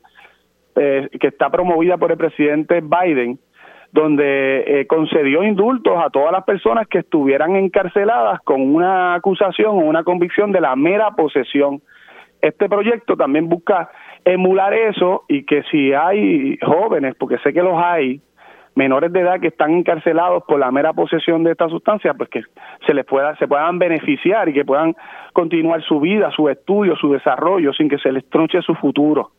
eh, 0.76 1.10
que 1.20 1.28
está 1.28 1.50
promovida 1.50 1.98
por 1.98 2.12
el 2.12 2.18
presidente 2.18 2.82
Biden, 2.82 3.40
donde 3.92 4.64
eh, 4.66 4.88
concedió 4.88 5.44
indultos 5.44 5.94
a 6.02 6.10
todas 6.10 6.32
las 6.32 6.46
personas 6.46 6.88
que 6.88 7.00
estuvieran 7.00 7.56
encarceladas 7.56 8.40
con 8.42 8.62
una 8.62 9.16
acusación 9.16 9.72
o 9.72 9.82
una 9.82 10.04
convicción 10.04 10.52
de 10.52 10.62
la 10.62 10.76
mera 10.76 11.12
posesión. 11.12 11.82
Este 12.42 12.70
proyecto 12.70 13.18
también 13.18 13.50
busca 13.50 13.92
emular 14.26 14.74
eso 14.74 15.26
y 15.28 15.44
que 15.44 15.64
si 15.64 15.94
hay 15.94 16.58
jóvenes, 16.62 17.16
porque 17.16 17.38
sé 17.40 17.54
que 17.54 17.62
los 17.62 17.78
hay, 17.78 18.22
menores 18.75 19.12
de 19.12 19.22
edad 19.22 19.40
que 19.40 19.48
están 19.48 19.72
encarcelados 19.72 20.44
por 20.48 20.60
la 20.60 20.72
mera 20.72 20.94
posesión 20.94 21.44
de 21.44 21.51
esta 21.51 21.68
sustancia, 21.70 22.13
pues 22.13 22.30
que 22.30 22.42
se 22.86 22.94
les 22.94 23.06
pueda, 23.06 23.36
se 23.38 23.48
puedan 23.48 23.80
beneficiar 23.80 24.48
y 24.50 24.54
que 24.54 24.66
puedan 24.66 24.96
continuar 25.34 25.84
su 25.84 26.00
vida, 26.00 26.32
su 26.36 26.50
estudio, 26.50 26.96
su 26.96 27.12
desarrollo, 27.12 27.74
sin 27.74 27.90
que 27.90 27.98
se 27.98 28.12
les 28.12 28.28
tronche 28.30 28.62
su 28.62 28.74
futuro. 28.75 29.32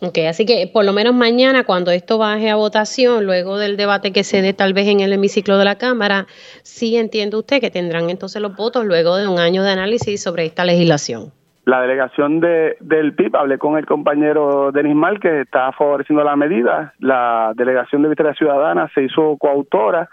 Ok, 0.00 0.18
así 0.28 0.46
que 0.46 0.70
por 0.72 0.84
lo 0.84 0.92
menos 0.92 1.12
mañana, 1.12 1.64
cuando 1.64 1.90
esto 1.90 2.18
baje 2.18 2.50
a 2.50 2.54
votación, 2.54 3.26
luego 3.26 3.58
del 3.58 3.76
debate 3.76 4.12
que 4.12 4.22
se 4.22 4.42
dé 4.42 4.52
tal 4.52 4.72
vez 4.72 4.86
en 4.86 5.00
el 5.00 5.12
hemiciclo 5.12 5.58
de 5.58 5.64
la 5.64 5.74
Cámara, 5.74 6.28
sí 6.62 6.96
entiende 6.96 7.36
usted 7.36 7.60
que 7.60 7.70
tendrán 7.70 8.08
entonces 8.08 8.40
los 8.40 8.54
votos 8.54 8.84
luego 8.84 9.16
de 9.16 9.26
un 9.26 9.40
año 9.40 9.64
de 9.64 9.72
análisis 9.72 10.22
sobre 10.22 10.46
esta 10.46 10.64
legislación 10.64 11.32
la 11.68 11.82
delegación 11.82 12.40
de, 12.40 12.78
del 12.80 13.12
PIB, 13.12 13.36
hablé 13.36 13.58
con 13.58 13.76
el 13.76 13.84
compañero 13.84 14.72
Denis 14.72 14.96
Mal, 14.96 15.20
que 15.20 15.42
está 15.42 15.70
favoreciendo 15.72 16.24
la 16.24 16.34
medida, 16.34 16.94
la 16.98 17.52
delegación 17.56 18.00
de 18.00 18.08
Victoria 18.08 18.32
Ciudadana 18.32 18.88
se 18.94 19.02
hizo 19.02 19.36
coautora, 19.36 20.08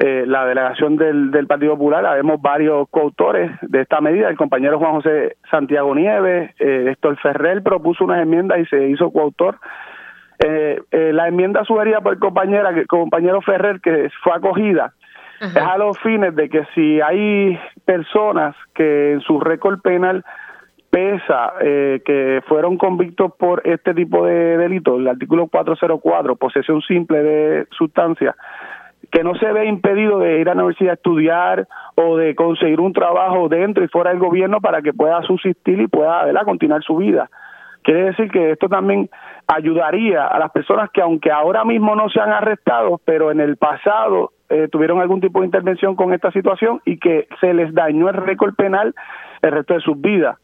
eh, 0.00 0.24
la 0.26 0.44
delegación 0.46 0.96
del, 0.96 1.30
del 1.30 1.46
Partido 1.46 1.74
Popular, 1.74 2.04
habemos 2.04 2.42
varios 2.42 2.88
coautores 2.90 3.52
de 3.62 3.82
esta 3.82 4.00
medida, 4.00 4.28
el 4.28 4.36
compañero 4.36 4.80
Juan 4.80 4.94
José 4.94 5.36
Santiago 5.48 5.94
Nieves, 5.94 6.50
eh, 6.58 6.86
Héctor 6.90 7.16
Ferrer 7.18 7.62
propuso 7.62 8.02
unas 8.02 8.20
enmiendas 8.20 8.58
y 8.58 8.66
se 8.66 8.88
hizo 8.88 9.12
coautor. 9.12 9.58
Eh, 10.40 10.80
eh, 10.90 11.12
la 11.12 11.28
enmienda 11.28 11.64
sugerida 11.66 12.00
por 12.00 12.14
el 12.14 12.18
compañero, 12.18 12.68
el 12.68 12.88
compañero 12.88 13.40
Ferrer, 13.42 13.80
que 13.80 14.10
fue 14.24 14.32
acogida, 14.34 14.92
es 15.40 15.56
a 15.56 15.78
los 15.78 15.96
fines 16.00 16.34
de 16.34 16.48
que 16.48 16.64
si 16.74 17.00
hay 17.00 17.60
personas 17.84 18.56
que 18.74 19.12
en 19.12 19.20
su 19.20 19.38
récord 19.38 19.80
penal 19.80 20.24
pesa 20.90 21.54
eh, 21.60 22.02
que 22.04 22.42
fueron 22.46 22.76
convictos 22.76 23.32
por 23.38 23.62
este 23.64 23.94
tipo 23.94 24.26
de 24.26 24.58
delitos, 24.58 24.98
el 24.98 25.08
artículo 25.08 25.46
404, 25.46 26.36
posesión 26.36 26.82
simple 26.82 27.22
de 27.22 27.66
sustancias, 27.70 28.34
que 29.10 29.24
no 29.24 29.34
se 29.36 29.50
ve 29.52 29.66
impedido 29.66 30.18
de 30.18 30.40
ir 30.40 30.48
a 30.48 30.54
la 30.54 30.62
universidad 30.62 30.92
a 30.92 30.94
estudiar 30.94 31.68
o 31.94 32.16
de 32.16 32.34
conseguir 32.34 32.80
un 32.80 32.92
trabajo 32.92 33.48
dentro 33.48 33.84
y 33.84 33.88
fuera 33.88 34.10
del 34.10 34.18
gobierno 34.18 34.60
para 34.60 34.82
que 34.82 34.92
pueda 34.92 35.22
subsistir 35.22 35.80
y 35.80 35.86
pueda 35.86 36.44
continuar 36.44 36.82
su 36.82 36.96
vida. 36.96 37.30
Quiere 37.82 38.04
decir 38.04 38.30
que 38.30 38.52
esto 38.52 38.68
también 38.68 39.08
ayudaría 39.46 40.26
a 40.26 40.38
las 40.38 40.50
personas 40.50 40.90
que 40.90 41.00
aunque 41.00 41.30
ahora 41.30 41.64
mismo 41.64 41.96
no 41.96 42.08
sean 42.10 42.30
arrestados, 42.30 43.00
pero 43.04 43.30
en 43.30 43.40
el 43.40 43.56
pasado 43.56 44.32
eh, 44.48 44.68
tuvieron 44.70 45.00
algún 45.00 45.20
tipo 45.20 45.40
de 45.40 45.46
intervención 45.46 45.96
con 45.96 46.12
esta 46.12 46.30
situación 46.30 46.80
y 46.84 46.98
que 46.98 47.26
se 47.40 47.54
les 47.54 47.72
dañó 47.72 48.08
el 48.08 48.16
récord 48.16 48.54
penal 48.54 48.94
el 49.42 49.52
resto 49.52 49.74
de 49.74 49.80
sus 49.80 50.00
vidas. 50.00 50.36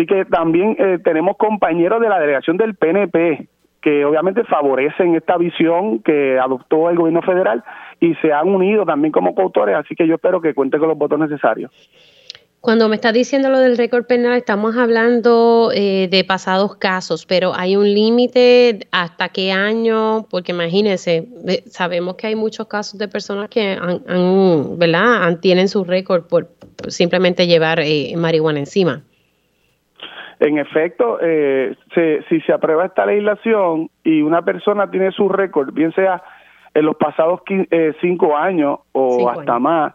Así 0.00 0.06
que 0.06 0.24
también 0.24 0.76
eh, 0.78 0.98
tenemos 1.04 1.36
compañeros 1.36 2.00
de 2.00 2.08
la 2.08 2.18
delegación 2.18 2.56
del 2.56 2.74
PNP 2.74 3.46
que 3.82 4.02
obviamente 4.06 4.44
favorecen 4.44 5.14
esta 5.14 5.36
visión 5.36 5.98
que 5.98 6.38
adoptó 6.38 6.88
el 6.88 6.96
gobierno 6.96 7.20
federal 7.20 7.62
y 8.00 8.14
se 8.14 8.32
han 8.32 8.48
unido 8.48 8.86
también 8.86 9.12
como 9.12 9.34
coautores, 9.34 9.76
así 9.76 9.94
que 9.94 10.06
yo 10.06 10.14
espero 10.14 10.40
que 10.40 10.54
cuente 10.54 10.78
con 10.78 10.88
los 10.88 10.96
votos 10.96 11.18
necesarios. 11.18 11.70
Cuando 12.62 12.88
me 12.88 12.94
está 12.94 13.12
diciendo 13.12 13.50
lo 13.50 13.58
del 13.58 13.76
récord 13.76 14.06
penal, 14.06 14.38
estamos 14.38 14.74
hablando 14.78 15.70
eh, 15.74 16.08
de 16.10 16.24
pasados 16.24 16.76
casos, 16.76 17.26
pero 17.26 17.52
hay 17.54 17.76
un 17.76 17.84
límite 17.84 18.86
hasta 18.92 19.28
qué 19.28 19.52
año, 19.52 20.26
porque 20.30 20.52
imagínense, 20.52 21.28
sabemos 21.66 22.14
que 22.14 22.28
hay 22.28 22.36
muchos 22.36 22.68
casos 22.68 22.98
de 22.98 23.08
personas 23.08 23.50
que 23.50 23.78
han, 23.78 24.78
¿verdad? 24.78 25.40
tienen 25.40 25.68
su 25.68 25.84
récord 25.84 26.26
por 26.26 26.48
simplemente 26.88 27.46
llevar 27.46 27.80
eh, 27.80 28.14
marihuana 28.16 28.60
encima. 28.60 29.04
En 30.40 30.56
efecto, 30.56 31.18
eh, 31.20 31.76
si 32.28 32.40
se 32.40 32.52
aprueba 32.52 32.86
esta 32.86 33.04
legislación 33.04 33.90
y 34.02 34.22
una 34.22 34.40
persona 34.42 34.90
tiene 34.90 35.12
su 35.12 35.28
récord, 35.28 35.70
bien 35.74 35.92
sea 35.92 36.22
en 36.72 36.86
los 36.86 36.96
pasados 36.96 37.42
eh, 37.48 37.92
cinco 38.00 38.34
años 38.34 38.78
o 38.92 39.28
hasta 39.28 39.58
más, 39.58 39.92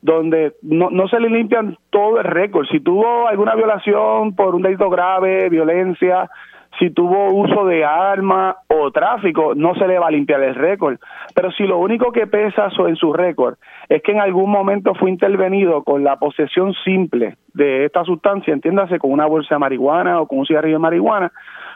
donde 0.00 0.54
no, 0.62 0.90
no 0.90 1.08
se 1.08 1.18
le 1.18 1.28
limpian 1.28 1.76
todo 1.90 2.20
el 2.20 2.24
récord. 2.24 2.66
Si 2.70 2.78
tuvo 2.78 3.26
alguna 3.26 3.56
violación 3.56 4.36
por 4.36 4.54
un 4.54 4.62
delito 4.62 4.88
grave, 4.88 5.48
violencia, 5.48 6.30
si 6.78 6.90
tuvo 6.90 7.32
uso 7.32 7.64
de 7.64 7.84
arma 7.84 8.56
o 8.68 8.90
tráfico, 8.90 9.54
no 9.54 9.74
se 9.74 9.86
le 9.86 9.98
va 9.98 10.08
a 10.08 10.10
limpiar 10.10 10.42
el 10.42 10.54
récord. 10.54 10.98
Pero 11.34 11.50
si 11.52 11.64
lo 11.64 11.78
único 11.78 12.12
que 12.12 12.26
pesa 12.26 12.68
en 12.86 12.96
su 12.96 13.12
récord 13.12 13.56
es 13.88 14.02
que 14.02 14.12
en 14.12 14.20
algún 14.20 14.50
momento 14.50 14.94
fue 14.94 15.10
intervenido 15.10 15.82
con 15.82 16.04
la 16.04 16.16
posesión 16.16 16.74
simple 16.84 17.36
de 17.54 17.84
esta 17.84 18.04
sustancia, 18.04 18.52
entiéndase 18.52 18.98
con 18.98 19.10
una 19.10 19.26
bolsa 19.26 19.56
de 19.56 19.58
marihuana 19.58 20.20
o 20.20 20.26
con 20.26 20.38
un 20.38 20.46
cigarrillo 20.46 20.76
de 20.76 20.82
marihuana, 20.82 21.32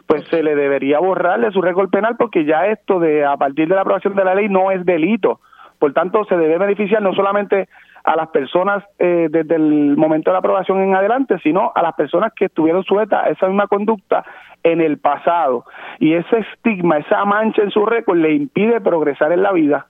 pues 0.06 0.24
se 0.28 0.42
le 0.42 0.54
debería 0.54 1.00
borrar 1.00 1.40
de 1.40 1.50
su 1.50 1.60
récord 1.60 1.90
penal 1.90 2.16
porque 2.16 2.44
ya 2.44 2.66
esto 2.66 3.00
de 3.00 3.24
a 3.24 3.36
partir 3.36 3.68
de 3.68 3.74
la 3.74 3.80
aprobación 3.80 4.14
de 4.14 4.24
la 4.24 4.34
ley 4.34 4.48
no 4.48 4.70
es 4.70 4.84
delito. 4.84 5.40
Por 5.78 5.92
tanto, 5.92 6.24
se 6.26 6.36
debe 6.36 6.58
beneficiar 6.58 7.02
no 7.02 7.12
solamente 7.12 7.68
a 8.04 8.16
las 8.16 8.28
personas 8.28 8.84
eh, 8.98 9.28
desde 9.30 9.56
el 9.56 9.96
momento 9.96 10.30
de 10.30 10.34
la 10.34 10.38
aprobación 10.38 10.80
en 10.80 10.94
adelante, 10.94 11.38
sino 11.42 11.72
a 11.74 11.82
las 11.82 11.94
personas 11.94 12.32
que 12.34 12.46
estuvieron 12.46 12.84
sujetas 12.84 13.24
a 13.24 13.30
esa 13.30 13.46
misma 13.46 13.66
conducta 13.66 14.24
en 14.62 14.80
el 14.80 14.98
pasado. 14.98 15.64
Y 15.98 16.14
ese 16.14 16.38
estigma, 16.38 16.98
esa 16.98 17.24
mancha 17.24 17.62
en 17.62 17.70
su 17.70 17.84
récord 17.86 18.18
le 18.18 18.34
impide 18.34 18.80
progresar 18.80 19.32
en 19.32 19.42
la 19.42 19.52
vida. 19.52 19.86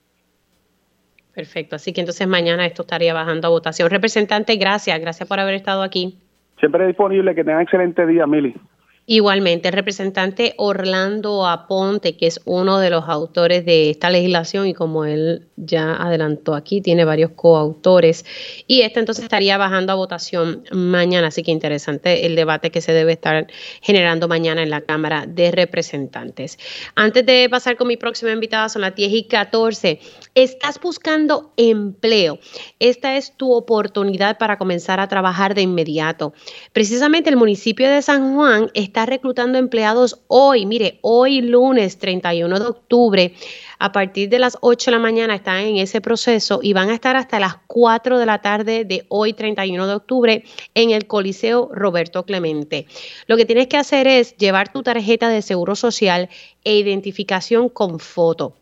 Perfecto, 1.33 1.75
así 1.75 1.93
que 1.93 2.01
entonces 2.01 2.27
mañana 2.27 2.65
esto 2.65 2.83
estaría 2.83 3.13
bajando 3.13 3.47
a 3.47 3.51
votación. 3.51 3.89
Representante, 3.89 4.55
gracias, 4.55 4.99
gracias 4.99 5.27
por 5.27 5.39
haber 5.39 5.55
estado 5.55 5.81
aquí. 5.81 6.19
Siempre 6.59 6.85
disponible, 6.85 7.33
que 7.33 7.43
tengan 7.43 7.61
excelente 7.61 8.05
día, 8.05 8.27
Mili. 8.27 8.55
Igualmente, 9.05 9.67
el 9.67 9.73
representante 9.73 10.53
Orlando 10.57 11.45
Aponte, 11.45 12.15
que 12.15 12.27
es 12.27 12.39
uno 12.45 12.79
de 12.79 12.89
los 12.89 13.09
autores 13.09 13.65
de 13.65 13.89
esta 13.89 14.09
legislación 14.09 14.65
y 14.67 14.73
como 14.73 15.03
él 15.03 15.47
ya 15.57 15.93
adelantó 15.95 16.55
aquí, 16.55 16.79
tiene 16.79 17.03
varios 17.03 17.31
coautores 17.31 18.25
y 18.65 18.81
esta 18.81 19.01
entonces 19.01 19.23
estaría 19.23 19.57
bajando 19.57 19.91
a 19.91 19.95
votación 19.95 20.63
mañana, 20.71 21.27
así 21.27 21.43
que 21.43 21.51
interesante 21.51 22.25
el 22.25 22.37
debate 22.37 22.71
que 22.71 22.79
se 22.79 22.93
debe 22.93 23.11
estar 23.11 23.47
generando 23.81 24.29
mañana 24.29 24.63
en 24.63 24.69
la 24.69 24.79
Cámara 24.79 25.25
de 25.27 25.51
Representantes. 25.51 26.57
Antes 26.95 27.25
de 27.25 27.49
pasar 27.49 27.75
con 27.75 27.89
mi 27.89 27.97
próxima 27.97 28.31
invitada, 28.31 28.69
son 28.69 28.83
las 28.83 28.95
10 28.95 29.11
y 29.11 29.23
14, 29.23 29.99
estás 30.33 30.79
buscando 30.79 31.51
empleo. 31.57 32.39
Esta 32.79 33.17
es 33.17 33.35
tu 33.35 33.51
oportunidad 33.51 34.37
para 34.37 34.57
comenzar 34.57 35.01
a 35.01 35.09
trabajar 35.09 35.55
de 35.55 35.61
inmediato. 35.63 36.33
Precisamente 36.71 37.29
el 37.29 37.35
municipio 37.35 37.89
de 37.89 38.01
San 38.01 38.33
Juan 38.35 38.71
está 38.73 38.92
reclutando 39.05 39.57
empleados 39.57 40.21
hoy, 40.27 40.65
mire, 40.65 40.99
hoy 41.01 41.41
lunes 41.41 41.97
31 41.97 42.59
de 42.59 42.65
octubre, 42.65 43.33
a 43.79 43.91
partir 43.91 44.29
de 44.29 44.39
las 44.39 44.57
8 44.61 44.91
de 44.91 44.97
la 44.97 45.01
mañana 45.01 45.35
están 45.35 45.57
en 45.57 45.77
ese 45.77 45.99
proceso 45.99 46.59
y 46.61 46.73
van 46.73 46.89
a 46.89 46.93
estar 46.93 47.15
hasta 47.15 47.39
las 47.39 47.55
4 47.67 48.19
de 48.19 48.25
la 48.25 48.41
tarde 48.41 48.85
de 48.85 49.05
hoy 49.09 49.33
31 49.33 49.87
de 49.87 49.93
octubre 49.93 50.43
en 50.73 50.91
el 50.91 51.07
Coliseo 51.07 51.69
Roberto 51.73 52.23
Clemente. 52.23 52.85
Lo 53.27 53.35
que 53.35 53.45
tienes 53.45 53.67
que 53.67 53.77
hacer 53.77 54.07
es 54.07 54.37
llevar 54.37 54.71
tu 54.71 54.83
tarjeta 54.83 55.27
de 55.27 55.41
seguro 55.41 55.75
social 55.75 56.29
e 56.63 56.77
identificación 56.77 57.67
con 57.69 57.99
foto. 57.99 58.55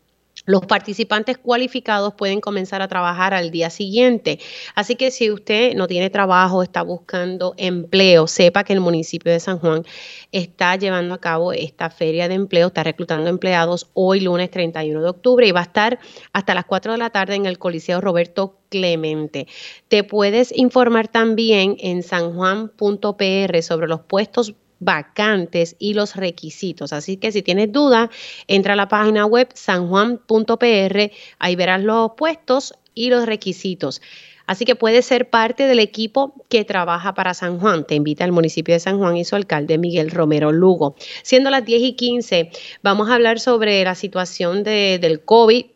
Los 0.44 0.66
participantes 0.66 1.38
cualificados 1.38 2.14
pueden 2.14 2.40
comenzar 2.40 2.82
a 2.82 2.88
trabajar 2.88 3.32
al 3.32 3.50
día 3.50 3.70
siguiente. 3.70 4.40
Así 4.74 4.96
que 4.96 5.10
si 5.10 5.30
usted 5.30 5.74
no 5.74 5.86
tiene 5.86 6.10
trabajo, 6.10 6.62
está 6.62 6.82
buscando 6.82 7.54
empleo, 7.56 8.26
sepa 8.26 8.64
que 8.64 8.72
el 8.72 8.80
municipio 8.80 9.32
de 9.32 9.38
San 9.40 9.58
Juan 9.58 9.84
está 10.32 10.76
llevando 10.76 11.14
a 11.14 11.20
cabo 11.20 11.52
esta 11.52 11.90
feria 11.90 12.28
de 12.28 12.34
empleo, 12.34 12.68
está 12.68 12.82
reclutando 12.82 13.30
empleados 13.30 13.90
hoy 13.94 14.20
lunes 14.20 14.50
31 14.50 15.00
de 15.00 15.08
octubre 15.08 15.46
y 15.46 15.52
va 15.52 15.60
a 15.60 15.64
estar 15.64 16.00
hasta 16.32 16.54
las 16.54 16.64
4 16.64 16.92
de 16.92 16.98
la 16.98 17.10
tarde 17.10 17.36
en 17.36 17.46
el 17.46 17.58
Coliseo 17.58 18.00
Roberto 18.00 18.58
Clemente. 18.68 19.46
Te 19.88 20.02
puedes 20.02 20.50
informar 20.56 21.08
también 21.08 21.76
en 21.78 22.02
sanjuan.pr 22.02 23.62
sobre 23.62 23.86
los 23.86 24.00
puestos 24.00 24.54
vacantes 24.84 25.76
y 25.78 25.94
los 25.94 26.16
requisitos. 26.16 26.92
Así 26.92 27.16
que 27.16 27.32
si 27.32 27.42
tienes 27.42 27.72
duda, 27.72 28.10
entra 28.46 28.74
a 28.74 28.76
la 28.76 28.88
página 28.88 29.26
web 29.26 29.48
sanjuan.pr, 29.54 31.10
ahí 31.38 31.56
verás 31.56 31.82
los 31.82 32.12
puestos 32.16 32.74
y 32.94 33.10
los 33.10 33.26
requisitos. 33.26 34.00
Así 34.46 34.64
que 34.64 34.74
puedes 34.74 35.06
ser 35.06 35.30
parte 35.30 35.66
del 35.66 35.78
equipo 35.78 36.34
que 36.48 36.64
trabaja 36.64 37.14
para 37.14 37.32
San 37.32 37.58
Juan. 37.58 37.86
Te 37.86 37.94
invita 37.94 38.24
al 38.24 38.32
municipio 38.32 38.74
de 38.74 38.80
San 38.80 38.98
Juan 38.98 39.16
y 39.16 39.24
su 39.24 39.36
alcalde 39.36 39.78
Miguel 39.78 40.10
Romero 40.10 40.52
Lugo. 40.52 40.96
Siendo 41.22 41.50
las 41.50 41.64
10 41.64 41.82
y 41.82 41.92
15, 41.94 42.50
vamos 42.82 43.08
a 43.08 43.14
hablar 43.14 43.40
sobre 43.40 43.84
la 43.84 43.94
situación 43.94 44.64
de, 44.64 44.98
del 45.00 45.24
COVID 45.24 45.66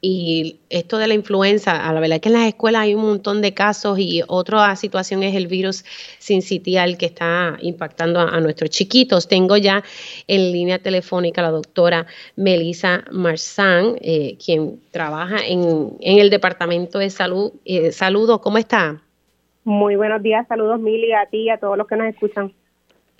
y 0.00 0.60
esto 0.70 0.98
de 0.98 1.08
la 1.08 1.14
influenza, 1.14 1.88
a 1.88 1.92
la 1.92 1.98
verdad 1.98 2.16
es 2.16 2.22
que 2.22 2.28
en 2.28 2.34
las 2.34 2.46
escuelas 2.46 2.82
hay 2.82 2.94
un 2.94 3.02
montón 3.02 3.42
de 3.42 3.52
casos 3.52 3.98
y 3.98 4.22
otra 4.28 4.76
situación 4.76 5.24
es 5.24 5.34
el 5.34 5.48
virus 5.48 5.84
sincitial 6.18 6.96
que 6.96 7.06
está 7.06 7.56
impactando 7.62 8.20
a, 8.20 8.38
nuestros 8.40 8.70
chiquitos. 8.70 9.26
Tengo 9.26 9.56
ya 9.56 9.82
en 10.28 10.52
línea 10.52 10.78
telefónica 10.78 11.40
a 11.40 11.44
la 11.44 11.50
doctora 11.50 12.06
Melisa 12.36 13.04
Marzán, 13.10 13.96
eh, 14.00 14.36
quien 14.44 14.80
trabaja 14.92 15.38
en, 15.44 15.96
el 16.00 16.30
Departamento 16.30 17.00
de 17.00 17.10
Salud. 17.10 17.52
Eh, 17.64 17.90
saludos, 17.90 18.40
¿cómo 18.40 18.58
está? 18.58 19.02
Muy 19.64 19.96
buenos 19.96 20.22
días, 20.22 20.46
saludos 20.46 20.78
Mili, 20.78 21.12
a 21.12 21.26
ti 21.26 21.38
y 21.38 21.50
a 21.50 21.58
todos 21.58 21.76
los 21.76 21.88
que 21.88 21.96
nos 21.96 22.06
escuchan. 22.06 22.52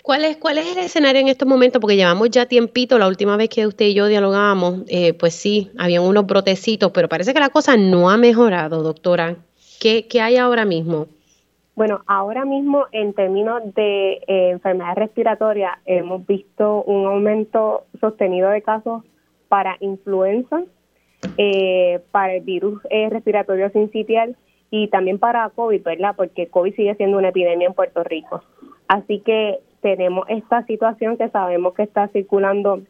¿Cuál 0.01 0.23
es, 0.23 0.37
¿Cuál 0.37 0.57
es 0.57 0.71
el 0.71 0.83
escenario 0.83 1.21
en 1.21 1.27
estos 1.27 1.47
momentos? 1.47 1.81
Porque 1.81 1.97
llevamos 1.97 2.29
ya 2.29 2.45
tiempito, 2.45 2.97
la 2.97 3.07
última 3.07 3.35
vez 3.35 3.49
que 3.49 3.67
usted 3.67 3.85
y 3.85 3.93
yo 3.93 4.07
dialogábamos, 4.07 4.83
eh, 4.87 5.13
pues 5.13 5.33
sí, 5.33 5.71
habían 5.77 6.03
unos 6.03 6.25
brotecitos, 6.25 6.91
pero 6.91 7.09
parece 7.09 7.33
que 7.33 7.39
la 7.39 7.49
cosa 7.49 7.75
no 7.75 8.09
ha 8.09 8.17
mejorado, 8.17 8.81
doctora. 8.81 9.35
¿Qué, 9.79 10.07
qué 10.07 10.21
hay 10.21 10.37
ahora 10.37 10.63
mismo? 10.63 11.07
Bueno, 11.75 12.01
ahora 12.07 12.45
mismo 12.45 12.85
en 12.91 13.13
términos 13.13 13.61
de 13.75 14.13
eh, 14.27 14.49
enfermedades 14.51 14.97
respiratorias 14.97 15.77
hemos 15.85 16.25
visto 16.25 16.83
un 16.83 17.05
aumento 17.05 17.85
sostenido 17.99 18.49
de 18.49 18.61
casos 18.61 19.03
para 19.49 19.77
influenza, 19.79 20.63
eh, 21.37 21.99
para 22.11 22.35
el 22.35 22.43
virus 22.43 22.81
respiratorio 23.09 23.69
sincitial 23.71 24.37
y 24.71 24.87
también 24.87 25.19
para 25.19 25.49
COVID, 25.49 25.83
¿verdad? 25.83 26.15
Porque 26.15 26.47
COVID 26.47 26.75
sigue 26.75 26.95
siendo 26.95 27.17
una 27.17 27.29
epidemia 27.29 27.67
en 27.67 27.73
Puerto 27.73 28.03
Rico. 28.03 28.43
Así 28.87 29.19
que 29.19 29.59
tenemos 29.81 30.25
esta 30.29 30.65
situación 30.65 31.17
que 31.17 31.29
sabemos 31.29 31.73
que 31.73 31.83
está 31.83 32.07
circulando 32.09 32.81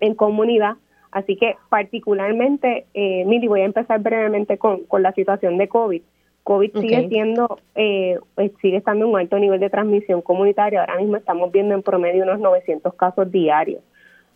en 0.00 0.14
comunidad. 0.14 0.76
Así 1.10 1.36
que 1.36 1.56
particularmente, 1.68 2.86
eh, 2.94 3.24
Mili, 3.24 3.48
voy 3.48 3.60
a 3.60 3.64
empezar 3.64 4.00
brevemente 4.00 4.58
con, 4.58 4.84
con 4.84 5.02
la 5.02 5.12
situación 5.12 5.56
de 5.56 5.68
COVID. 5.68 6.02
COVID 6.46 6.78
sigue 6.78 7.08
siendo, 7.08 7.58
eh, 7.74 8.20
pues, 8.36 8.52
sigue 8.62 8.76
estando 8.76 9.04
en 9.04 9.10
un 9.10 9.18
alto 9.18 9.36
nivel 9.38 9.58
de 9.58 9.68
transmisión 9.68 10.22
comunitaria. 10.22 10.80
Ahora 10.80 10.98
mismo 10.98 11.16
estamos 11.16 11.50
viendo 11.50 11.74
en 11.74 11.82
promedio 11.82 12.22
unos 12.22 12.38
900 12.38 12.94
casos 12.94 13.32
diarios. 13.32 13.82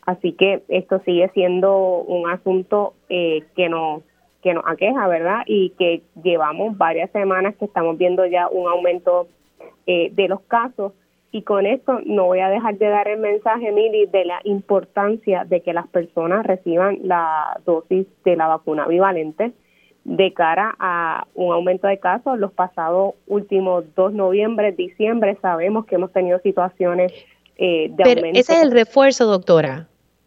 Así 0.06 0.32
que 0.32 0.62
esto 0.66 1.00
sigue 1.04 1.28
siendo 1.34 1.98
un 1.98 2.28
asunto 2.28 2.94
eh, 3.08 3.44
que 3.54 3.68
nos 3.68 4.02
que 4.42 4.54
nos 4.54 4.64
aqueja, 4.66 5.06
¿verdad? 5.06 5.42
Y 5.46 5.70
que 5.78 6.02
llevamos 6.22 6.76
varias 6.76 7.10
semanas 7.10 7.54
que 7.56 7.66
estamos 7.66 7.96
viendo 7.98 8.24
ya 8.26 8.48
un 8.48 8.68
aumento 8.68 9.28
eh, 9.86 10.10
de 10.12 10.28
los 10.28 10.40
casos 10.42 10.92
y 11.32 11.42
con 11.42 11.64
esto 11.66 12.00
no 12.04 12.26
voy 12.26 12.40
a 12.40 12.48
dejar 12.48 12.76
de 12.78 12.88
dar 12.88 13.06
el 13.08 13.20
mensaje, 13.20 13.70
Mili, 13.70 14.06
de 14.06 14.24
la 14.24 14.40
importancia 14.44 15.44
de 15.44 15.60
que 15.60 15.72
las 15.72 15.86
personas 15.88 16.44
reciban 16.44 16.98
la 17.04 17.60
dosis 17.64 18.06
de 18.24 18.36
la 18.36 18.48
vacuna 18.48 18.86
bivalente 18.86 19.52
de 20.04 20.32
cara 20.32 20.74
a 20.80 21.26
un 21.34 21.52
aumento 21.52 21.86
de 21.86 21.98
casos. 21.98 22.38
Los 22.38 22.52
pasados 22.52 23.14
últimos 23.28 23.84
2 23.94 24.12
noviembre, 24.12 24.72
diciembre, 24.72 25.38
sabemos 25.40 25.86
que 25.86 25.94
hemos 25.94 26.12
tenido 26.12 26.40
situaciones 26.40 27.12
eh, 27.56 27.90
de 27.90 28.02
Pero 28.02 28.26
Ese 28.26 28.54
es 28.54 28.62
el 28.62 28.72
refuerzo, 28.72 29.26
doctora. 29.26 29.86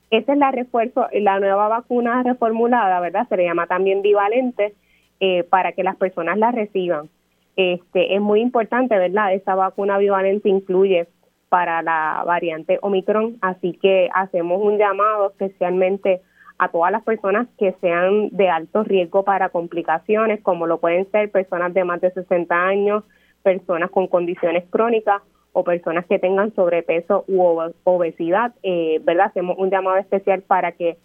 Ese 0.09 0.31
es 0.31 0.37
la 0.37 0.51
refuerzo, 0.51 1.07
la 1.11 1.39
nueva 1.39 1.67
vacuna 1.67 2.23
reformulada, 2.23 2.99
¿verdad? 3.01 3.27
Se 3.27 3.35
le 3.35 3.45
llama 3.45 3.67
también 3.67 4.03
bivalente 4.03 4.73
eh, 5.19 5.43
para 5.43 5.73
que 5.73 5.83
las 5.83 5.97
personas 5.97 6.37
la 6.37 6.51
reciban. 6.51 7.09
Este, 7.55 8.15
es 8.15 8.21
muy 8.21 8.41
importante, 8.41 8.97
¿verdad? 8.97 9.33
Esa 9.33 9.55
vacuna 9.55 9.97
bivalente 9.97 10.49
incluye 10.49 11.07
para 11.49 11.83
la 11.83 12.23
variante 12.25 12.79
Omicron, 12.81 13.37
así 13.41 13.73
que 13.73 14.09
hacemos 14.13 14.59
un 14.61 14.77
llamado 14.77 15.29
especialmente 15.29 16.21
a 16.57 16.69
todas 16.69 16.91
las 16.91 17.03
personas 17.03 17.47
que 17.59 17.75
sean 17.81 18.29
de 18.29 18.49
alto 18.49 18.83
riesgo 18.83 19.23
para 19.23 19.49
complicaciones, 19.49 20.41
como 20.41 20.65
lo 20.65 20.79
pueden 20.79 21.09
ser 21.11 21.29
personas 21.29 21.73
de 21.73 21.83
más 21.83 22.01
de 22.01 22.11
60 22.11 22.55
años, 22.55 23.03
personas 23.43 23.91
con 23.91 24.07
condiciones 24.07 24.63
crónicas 24.69 25.21
o 25.51 25.63
personas 25.63 26.05
que 26.07 26.17
tengan 26.17 26.55
sobrepeso 26.55 27.25
u 27.27 27.59
obesidad, 27.83 28.53
eh, 28.63 28.99
¿verdad? 29.03 29.27
Hacemos 29.27 29.57
un 29.59 29.69
llamado 29.69 29.97
especial 29.97 30.41
para 30.41 30.71
que 30.71 30.97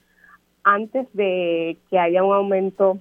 antes 0.65 1.07
de 1.13 1.77
que 1.91 1.99
haya 1.99 2.25
un 2.25 2.35
aumento 2.35 2.99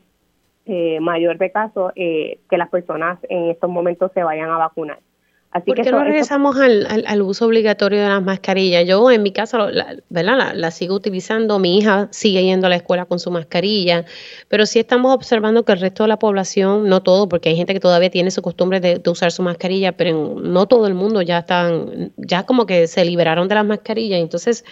eh, 0.67 0.99
mayor 0.99 1.37
de 1.37 1.51
casos, 1.51 1.91
eh, 1.95 2.39
que 2.49 2.57
las 2.57 2.69
personas 2.69 3.19
en 3.29 3.49
estos 3.49 3.69
momentos 3.69 4.11
se 4.13 4.23
vayan 4.23 4.49
a 4.49 4.57
vacunar. 4.57 4.99
Así 5.51 5.71
¿Por 5.71 5.81
qué 5.81 5.91
no 5.91 6.03
regresamos 6.03 6.57
al, 6.57 7.21
uso 7.21 7.45
obligatorio 7.45 8.01
de 8.01 8.09
las 8.09 8.21
mascarillas? 8.21 8.85
Yo 8.85 9.09
en 9.09 9.23
mi 9.23 9.31
casa 9.31 9.71
la, 9.71 9.95
¿verdad? 10.09 10.53
La, 10.53 10.71
sigo 10.71 10.93
utilizando, 10.93 11.57
mi 11.57 11.77
hija 11.77 12.09
sigue 12.11 12.43
yendo 12.43 12.67
a 12.67 12.69
la 12.69 12.75
escuela 12.75 13.05
con 13.05 13.17
su 13.19 13.31
mascarilla, 13.31 14.03
pero 14.49 14.65
sí 14.65 14.79
estamos 14.79 15.15
observando 15.15 15.63
que 15.63 15.71
el 15.71 15.79
resto 15.79 16.03
de 16.03 16.09
la 16.09 16.19
población, 16.19 16.89
no 16.89 17.01
todo, 17.01 17.29
porque 17.29 17.49
hay 17.49 17.55
gente 17.55 17.73
que 17.73 17.79
todavía 17.79 18.09
tiene 18.09 18.29
su 18.29 18.41
costumbre 18.41 18.81
de, 18.81 19.01
usar 19.09 19.31
su 19.31 19.41
mascarilla, 19.41 19.93
pero 19.93 20.35
no 20.35 20.67
todo 20.67 20.85
el 20.85 20.95
mundo 20.95 21.21
ya 21.21 21.39
están, 21.39 22.11
ya 22.17 22.45
como 22.45 22.65
que 22.65 22.87
se 22.87 23.05
liberaron 23.05 23.47
de 23.47 23.55
las 23.55 23.65
mascarillas. 23.65 24.19
Entonces, 24.19 24.65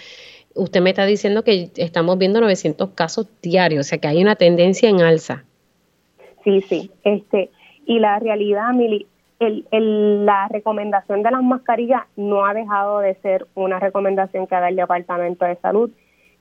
usted 0.56 0.82
me 0.82 0.90
está 0.90 1.06
diciendo 1.06 1.44
que 1.46 1.72
estamos 1.78 2.18
viendo 2.18 2.42
900 2.42 2.90
casos 2.96 3.28
diarios, 3.42 3.86
o 3.86 3.90
sea 3.90 3.98
que 3.98 4.10
hay 4.10 4.22
una 4.22 4.36
tendencia 4.36 4.90
en 4.90 5.00
alza. 5.00 5.46
Sí, 6.46 6.62
sí. 6.62 6.92
Este, 7.04 7.50
y 7.86 8.00
la 8.00 8.20
realidad, 8.20 8.72
Mili, 8.74 9.08
el, 9.40 10.26
la 10.26 10.48
recomendación 10.48 11.24
de 11.24 11.32
las 11.32 11.44
mascarillas 11.44 12.04
no 12.16 12.46
ha 12.46 12.54
dejado 12.54 13.00
de 13.00 13.16
ser 13.16 13.48
una 13.56 13.80
recomendación 13.80 14.48
que 14.48 14.56
da 14.56 14.70
el 14.70 14.78
Departamento 14.78 15.44
de 15.44 15.58
Salud. 15.58 15.92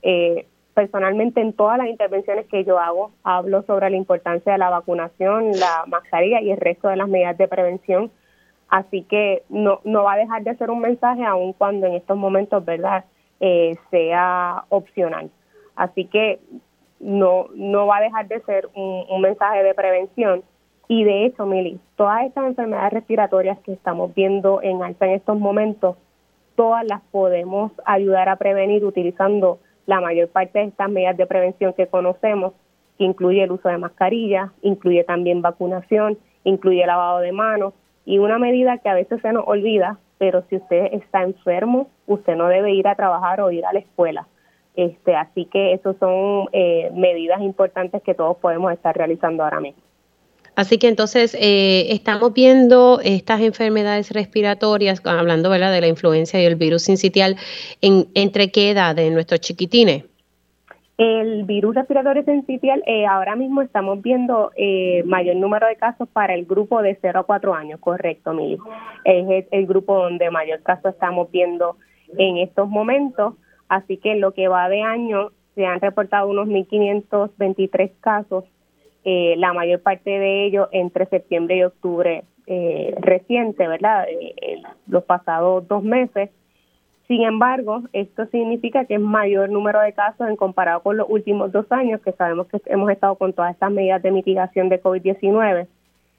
Eh, 0.01 0.45
personalmente 0.73 1.41
en 1.41 1.53
todas 1.53 1.77
las 1.77 1.87
intervenciones 1.87 2.45
que 2.47 2.63
yo 2.65 2.79
hago 2.79 3.11
hablo 3.23 3.63
sobre 3.63 3.89
la 3.89 3.95
importancia 3.95 4.51
de 4.51 4.57
la 4.57 4.69
vacunación, 4.69 5.51
la 5.53 5.85
mascarilla 5.87 6.41
y 6.41 6.51
el 6.51 6.57
resto 6.57 6.89
de 6.89 6.97
las 6.97 7.09
medidas 7.09 7.37
de 7.37 7.47
prevención. 7.47 8.11
Así 8.69 9.03
que 9.03 9.43
no, 9.49 9.79
no 9.83 10.03
va 10.03 10.13
a 10.13 10.17
dejar 10.17 10.43
de 10.43 10.55
ser 10.55 10.69
un 10.69 10.81
mensaje 10.81 11.23
aun 11.23 11.53
cuando 11.53 11.87
en 11.87 11.93
estos 11.93 12.17
momentos, 12.17 12.63
¿verdad?, 12.63 13.05
eh, 13.39 13.75
sea 13.89 14.65
opcional. 14.69 15.29
Así 15.75 16.05
que 16.05 16.39
no, 17.05 17.47
no 17.53 17.85
va 17.85 17.97
a 17.97 18.01
dejar 18.01 18.27
de 18.27 18.41
ser 18.41 18.67
un, 18.73 19.05
un 19.09 19.21
mensaje 19.21 19.63
de 19.63 19.73
prevención 19.73 20.43
y 20.87 21.03
de 21.03 21.25
hecho, 21.25 21.45
Mili, 21.45 21.79
todas 21.95 22.25
estas 22.25 22.45
enfermedades 22.45 22.93
respiratorias 22.93 23.59
que 23.59 23.73
estamos 23.73 24.13
viendo 24.13 24.61
en 24.61 24.83
alta 24.83 25.05
en 25.05 25.13
estos 25.13 25.39
momentos, 25.39 25.97
todas 26.55 26.85
las 26.85 27.01
podemos 27.11 27.71
ayudar 27.85 28.29
a 28.29 28.35
prevenir 28.35 28.85
utilizando 28.85 29.59
la 29.87 29.99
mayor 29.99 30.29
parte 30.29 30.59
de 30.59 30.65
estas 30.65 30.89
medidas 30.89 31.17
de 31.17 31.25
prevención 31.25 31.73
que 31.73 31.87
conocemos, 31.87 32.53
que 32.97 33.03
incluye 33.03 33.43
el 33.43 33.51
uso 33.51 33.67
de 33.69 33.77
mascarillas, 33.77 34.51
incluye 34.61 35.03
también 35.03 35.41
vacunación, 35.41 36.17
incluye 36.43 36.85
lavado 36.85 37.19
de 37.19 37.31
manos 37.31 37.73
y 38.05 38.19
una 38.19 38.37
medida 38.37 38.77
que 38.77 38.89
a 38.89 38.93
veces 38.93 39.21
se 39.21 39.33
nos 39.33 39.47
olvida, 39.47 39.97
pero 40.19 40.43
si 40.49 40.57
usted 40.57 40.93
está 40.93 41.23
enfermo, 41.23 41.89
usted 42.05 42.35
no 42.35 42.47
debe 42.47 42.71
ir 42.71 42.87
a 42.87 42.95
trabajar 42.95 43.41
o 43.41 43.51
ir 43.51 43.65
a 43.65 43.73
la 43.73 43.79
escuela. 43.79 44.27
Este, 44.75 45.15
así 45.15 45.45
que 45.45 45.73
esas 45.73 45.95
son 45.97 46.47
eh, 46.51 46.91
medidas 46.93 47.41
importantes 47.41 48.01
que 48.03 48.13
todos 48.13 48.37
podemos 48.37 48.73
estar 48.73 48.95
realizando 48.95 49.43
ahora 49.43 49.59
mismo. 49.59 49.81
Así 50.55 50.77
que 50.77 50.87
entonces 50.87 51.35
eh, 51.39 51.87
estamos 51.93 52.33
viendo 52.33 52.99
estas 53.03 53.41
enfermedades 53.41 54.11
respiratorias, 54.11 55.01
hablando 55.05 55.49
¿verdad? 55.49 55.71
de 55.71 55.81
la 55.81 55.87
influencia 55.87 56.41
y 56.41 56.45
el 56.45 56.55
virus 56.55 56.83
sincitial, 56.83 57.35
en, 57.81 58.07
¿entre 58.15 58.51
qué 58.51 58.71
edad 58.71 58.95
de 58.95 59.09
nuestros 59.11 59.41
chiquitines? 59.41 60.05
El 60.97 61.43
virus 61.43 61.75
respiratorio 61.75 62.23
sincitial, 62.23 62.81
eh, 62.85 63.05
ahora 63.05 63.35
mismo 63.35 63.61
estamos 63.61 64.01
viendo 64.01 64.51
eh, 64.55 65.03
mayor 65.05 65.35
número 65.35 65.67
de 65.67 65.75
casos 65.75 66.07
para 66.07 66.33
el 66.33 66.45
grupo 66.45 66.81
de 66.81 66.97
0 67.01 67.19
a 67.19 67.23
4 67.23 67.53
años, 67.53 67.81
correcto, 67.81 68.31
Mili. 68.33 68.57
Es 69.03 69.45
el 69.51 69.67
grupo 69.67 70.03
donde 70.03 70.31
mayor 70.31 70.61
caso 70.63 70.87
estamos 70.87 71.29
viendo 71.31 71.75
en 72.17 72.37
estos 72.37 72.69
momentos. 72.69 73.33
Así 73.67 73.97
que 73.97 74.15
lo 74.15 74.31
que 74.31 74.47
va 74.47 74.69
de 74.69 74.81
año 74.81 75.31
se 75.55 75.65
han 75.65 75.79
reportado 75.79 76.29
unos 76.29 76.47
1.523 76.47 77.91
casos 77.99 78.43
eh, 79.07 79.35
la 79.37 79.53
mayor 79.53 79.81
parte 79.81 80.09
de 80.09 80.45
ellos 80.45 80.67
entre 80.71 81.05
septiembre 81.05 81.57
y 81.57 81.63
octubre 81.63 82.23
eh, 82.47 82.95
reciente, 82.99 83.67
¿verdad? 83.67 84.07
Eh, 84.09 84.63
los 84.87 85.03
pasados 85.03 85.67
dos 85.67 85.83
meses. 85.83 86.31
Sin 87.07 87.21
embargo, 87.21 87.83
esto 87.93 88.25
significa 88.27 88.85
que 88.85 88.95
es 88.95 88.99
mayor 88.99 89.49
número 89.49 89.79
de 89.79 89.93
casos 89.93 90.27
en 90.27 90.35
comparado 90.35 90.81
con 90.81 90.97
los 90.97 91.07
últimos 91.07 91.51
dos 91.51 91.71
años, 91.71 92.01
que 92.01 92.13
sabemos 92.13 92.47
que 92.47 92.59
hemos 92.65 92.89
estado 92.89 93.15
con 93.15 93.33
todas 93.33 93.53
estas 93.53 93.71
medidas 93.71 94.01
de 94.01 94.09
mitigación 94.09 94.69
de 94.69 94.81
COVID-19, 94.81 95.67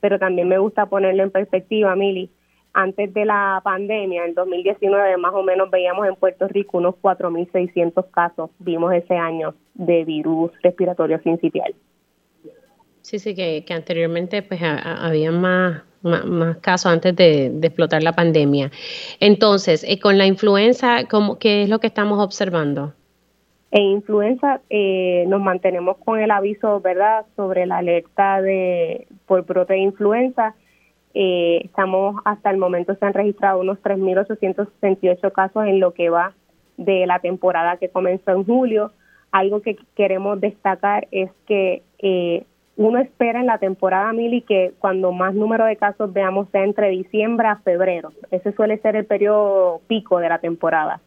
pero 0.01 0.21
también 0.21 0.47
me 0.47 0.59
gusta 0.59 0.87
ponerlo 0.87 1.25
en 1.25 1.33
perspectiva, 1.33 1.97
Mili. 1.97 2.31
Antes 2.79 3.15
de 3.15 3.25
la 3.25 3.62
pandemia, 3.65 4.27
en 4.27 4.35
2019, 4.35 5.17
más 5.17 5.33
o 5.33 5.43
menos 5.43 5.71
veíamos 5.71 6.07
en 6.07 6.15
Puerto 6.15 6.47
Rico 6.47 6.77
unos 6.77 6.95
4.600 6.97 8.11
casos, 8.11 8.51
vimos 8.59 8.93
ese 8.93 9.17
año 9.17 9.55
de 9.73 10.05
virus 10.05 10.51
respiratorio 10.62 11.19
sincitial. 11.23 11.75
Sí, 13.01 13.19
sí, 13.19 13.35
que, 13.35 13.65
anteriormente 13.71 14.43
pues 14.43 14.61
había 14.62 15.33
más, 15.33 15.85
más, 16.03 16.59
casos 16.59 16.93
antes 16.93 17.17
de, 17.17 17.47
explotar 17.62 18.03
la 18.03 18.12
pandemia. 18.12 18.71
Entonces, 19.21 19.83
eh, 19.89 19.99
con 19.99 20.19
la 20.19 20.27
influenza, 20.27 21.07
¿cómo, 21.09 21.39
¿qué 21.39 21.62
es 21.62 21.71
lo 21.71 21.79
que 21.79 21.87
estamos 21.87 22.23
observando? 22.23 22.93
En 23.71 23.85
influenza 23.85 24.61
eh, 24.69 25.25
nos 25.29 25.41
mantenemos 25.41 25.97
con 26.05 26.21
el 26.21 26.31
aviso, 26.31 26.83
¿verdad?, 26.83 27.25
sobre 27.37 27.65
la 27.65 27.79
alerta 27.79 28.43
de 28.43 29.07
por 29.25 29.47
brote 29.47 29.73
de 29.73 29.81
influenza. 29.81 30.55
Eh, 31.18 31.62
estamos 31.64 32.20
hasta 32.26 32.50
el 32.50 32.59
momento 32.59 32.94
se 32.94 33.07
han 33.07 33.14
registrado 33.14 33.61
unos 33.61 33.79
3.868 33.83 35.33
casos 35.33 35.64
en 35.64 35.81
lo 35.81 35.94
que 35.94 36.11
va 36.11 36.35
de 36.76 37.07
la 37.07 37.20
temporada 37.20 37.79
que 37.79 37.88
comenzó 37.88 38.33
en 38.33 38.44
julio. 38.44 38.92
Algo 39.33 39.62
que 39.62 39.79
queremos 39.94 40.38
destacar 40.42 41.09
es 41.12 41.31
que 41.46 41.83
eh, 42.00 42.44
uno 42.76 42.98
espera 42.98 43.40
en 43.40 43.46
la 43.46 43.57
temporada 43.57 44.12
Mili 44.12 44.42
que 44.42 44.74
cuando 44.79 45.11
más 45.11 45.35
número 45.35 45.64
de 45.64 45.76
casos 45.76 46.12
veamos 46.12 46.50
sea 46.50 46.64
entre 46.64 46.90
diciembre 46.90 47.48
a 47.48 47.57
febrero. 47.57 48.12
Ese 48.31 48.52
suele 48.52 48.76
ser 48.81 48.94
el 48.94 49.07
periodo 49.07 49.81
pico 49.87 50.18
de 50.18 50.29
la 50.29 50.40
temporada. 50.40 51.00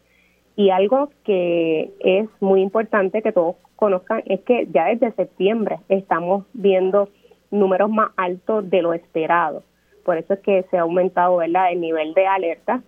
Y 0.56 0.70
algo 0.70 1.10
que 1.22 1.92
es 2.00 2.28
muy 2.40 2.62
importante 2.62 3.22
que 3.22 3.30
todos 3.30 3.54
conozcan 3.76 4.24
es 4.26 4.40
que 4.40 4.66
ya 4.72 4.86
desde 4.86 5.12
septiembre 5.12 5.78
estamos 5.88 6.46
viendo 6.52 7.10
números 7.52 7.90
más 7.90 8.10
altos 8.16 8.68
de 8.68 8.82
lo 8.82 8.92
esperado. 8.92 9.62
Por 10.04 10.16
eso 10.16 10.34
es 10.34 10.40
que 10.40 10.64
se 10.70 10.78
ha 10.78 10.82
aumentado 10.82 11.36
¿verdad? 11.36 11.72
el 11.72 11.80
nivel 11.80 12.14
de 12.14 12.26
alerta 12.26 12.82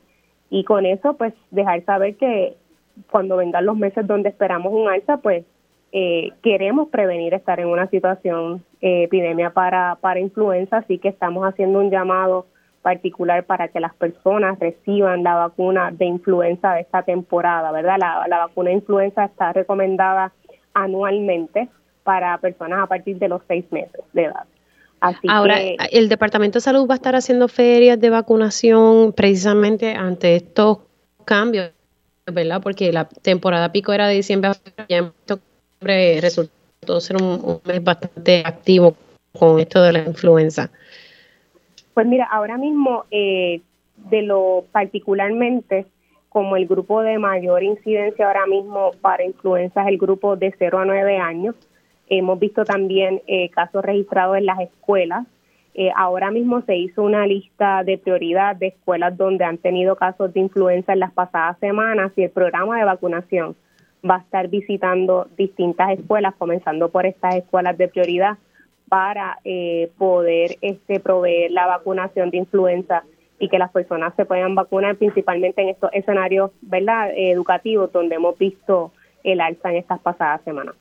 y 0.50 0.64
con 0.64 0.86
eso 0.86 1.14
pues 1.14 1.34
dejar 1.50 1.84
saber 1.84 2.16
que 2.16 2.56
cuando 3.10 3.36
vengan 3.36 3.64
los 3.64 3.76
meses 3.76 4.06
donde 4.06 4.28
esperamos 4.28 4.72
un 4.72 4.88
alza 4.88 5.16
pues 5.18 5.44
eh, 5.92 6.32
queremos 6.42 6.88
prevenir 6.88 7.34
estar 7.34 7.60
en 7.60 7.68
una 7.68 7.86
situación 7.88 8.64
eh, 8.80 9.04
epidemia 9.04 9.50
para, 9.50 9.96
para 10.00 10.20
influenza, 10.20 10.78
así 10.78 10.98
que 10.98 11.08
estamos 11.08 11.44
haciendo 11.44 11.80
un 11.80 11.90
llamado 11.90 12.46
particular 12.80 13.44
para 13.44 13.68
que 13.68 13.78
las 13.78 13.94
personas 13.94 14.58
reciban 14.58 15.22
la 15.22 15.34
vacuna 15.34 15.90
de 15.92 16.06
influenza 16.06 16.72
de 16.72 16.80
esta 16.80 17.02
temporada, 17.02 17.70
¿verdad? 17.72 17.96
La, 17.98 18.26
la 18.26 18.38
vacuna 18.38 18.70
de 18.70 18.76
influenza 18.76 19.26
está 19.26 19.52
recomendada 19.52 20.32
anualmente 20.72 21.68
para 22.04 22.36
personas 22.38 22.80
a 22.82 22.86
partir 22.86 23.18
de 23.18 23.28
los 23.28 23.42
seis 23.46 23.70
meses 23.70 24.02
de 24.14 24.24
edad. 24.24 24.44
Así 25.02 25.26
Ahora, 25.28 25.58
el 25.90 26.08
Departamento 26.08 26.58
de 26.58 26.60
Salud 26.60 26.88
va 26.88 26.94
a 26.94 26.96
estar 26.96 27.16
haciendo 27.16 27.48
ferias 27.48 28.00
de 28.00 28.08
vacunación 28.08 29.12
precisamente 29.12 29.94
ante 29.94 30.36
estos 30.36 30.78
cambios, 31.24 31.72
¿verdad? 32.24 32.62
Porque 32.62 32.92
la 32.92 33.08
temporada 33.08 33.72
pico 33.72 33.92
era 33.92 34.06
de 34.06 34.14
diciembre 34.14 34.50
a 34.50 34.86
ya 34.88 35.12
resultó 35.80 37.00
ser 37.00 37.16
un, 37.20 37.60
mes 37.64 37.82
bastante 37.82 38.44
activo 38.46 38.94
con 39.36 39.58
esto 39.58 39.82
de 39.82 39.92
la 39.92 39.98
influenza. 40.04 40.70
Pues 41.94 42.06
mira, 42.06 42.28
ahora 42.30 42.56
mismo, 42.56 43.04
eh, 43.10 43.60
de 44.08 44.22
lo 44.22 44.66
particularmente, 44.70 45.84
como 46.28 46.56
el 46.56 46.68
grupo 46.68 47.02
de 47.02 47.18
mayor 47.18 47.64
incidencia 47.64 48.28
ahora 48.28 48.46
mismo 48.46 48.92
para 49.00 49.24
influenza 49.24 49.82
es 49.82 49.88
el 49.88 49.98
grupo 49.98 50.36
de 50.36 50.54
0 50.56 50.78
a 50.78 50.84
9 50.84 51.18
años, 51.18 51.56
hemos 52.18 52.38
visto 52.38 52.64
también 52.64 53.22
eh, 53.26 53.48
casos 53.50 53.82
registrados 53.84 54.36
en 54.36 54.46
las 54.46 54.60
escuelas. 54.60 55.26
Eh, 55.74 55.90
ahora 55.96 56.30
mismo 56.30 56.60
se 56.62 56.76
hizo 56.76 57.02
una 57.02 57.26
lista 57.26 57.82
de 57.84 57.96
prioridad 57.96 58.56
de 58.56 58.68
escuelas 58.68 59.16
donde 59.16 59.44
han 59.44 59.56
tenido 59.56 59.96
casos 59.96 60.32
de 60.34 60.40
influenza 60.40 60.92
en 60.92 61.00
las 61.00 61.12
pasadas 61.12 61.58
semanas 61.58 62.12
y 62.16 62.24
el 62.24 62.30
programa 62.30 62.78
de 62.78 62.84
vacunación 62.84 63.56
va 64.08 64.16
a 64.16 64.18
estar 64.18 64.48
visitando 64.48 65.28
distintas 65.38 65.98
escuelas, 65.98 66.34
comenzando 66.36 66.90
por 66.90 67.06
estas 67.06 67.36
escuelas 67.36 67.78
de 67.78 67.88
prioridad, 67.88 68.36
para 68.90 69.38
eh, 69.44 69.90
poder 69.96 70.58
este, 70.60 71.00
proveer 71.00 71.50
la 71.50 71.66
vacunación 71.66 72.30
de 72.30 72.36
influenza 72.36 73.04
y 73.38 73.48
que 73.48 73.58
las 73.58 73.70
personas 73.70 74.12
se 74.16 74.26
puedan 74.26 74.54
vacunar 74.54 74.96
principalmente 74.96 75.62
en 75.62 75.70
estos 75.70 75.90
escenarios 75.94 76.50
¿verdad? 76.60 77.10
educativos 77.16 77.90
donde 77.90 78.16
hemos 78.16 78.36
visto 78.36 78.92
el 79.24 79.40
alza 79.40 79.70
en 79.70 79.76
estas 79.76 80.00
pasadas 80.00 80.42
semanas. 80.44 80.74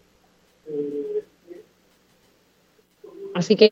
Así 3.34 3.56
que 3.56 3.72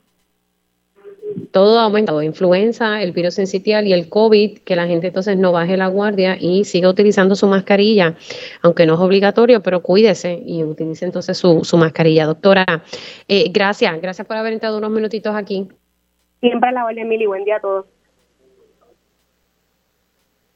todo 1.52 1.80
ha 1.80 1.84
aumentado, 1.84 2.22
influenza, 2.22 3.02
el 3.02 3.12
virus 3.12 3.36
sensitial 3.36 3.88
y 3.88 3.94
el 3.94 4.10
COVID, 4.10 4.60
que 4.60 4.76
la 4.76 4.88
gente 4.88 5.08
entonces 5.08 5.38
no 5.38 5.52
baje 5.52 5.78
la 5.78 5.88
guardia 5.88 6.38
y 6.40 6.64
siga 6.66 6.90
utilizando 6.90 7.36
su 7.36 7.48
mascarilla, 7.48 8.16
aunque 8.62 8.86
no 8.86 8.96
es 8.96 9.00
obligatorio, 9.00 9.62
pero 9.62 9.82
cuídese 9.82 10.42
y 10.46 10.64
utilice 10.64 11.06
entonces 11.06 11.38
su, 11.38 11.64
su 11.64 11.78
mascarilla. 11.78 12.26
Doctora, 12.26 12.84
eh, 13.28 13.50
gracias, 13.52 14.02
gracias 14.02 14.28
por 14.28 14.38
haber 14.38 14.54
entrado 14.54 14.78
unos 14.78 14.92
minutitos 14.92 15.36
aquí. 15.36 15.68
Siempre 16.40 16.70
a 16.70 16.72
la 16.72 16.86
orden, 16.86 17.08
Mili, 17.08 17.26
buen 17.26 17.44
día 17.44 17.58
a 17.58 17.62
todos. 17.62 17.86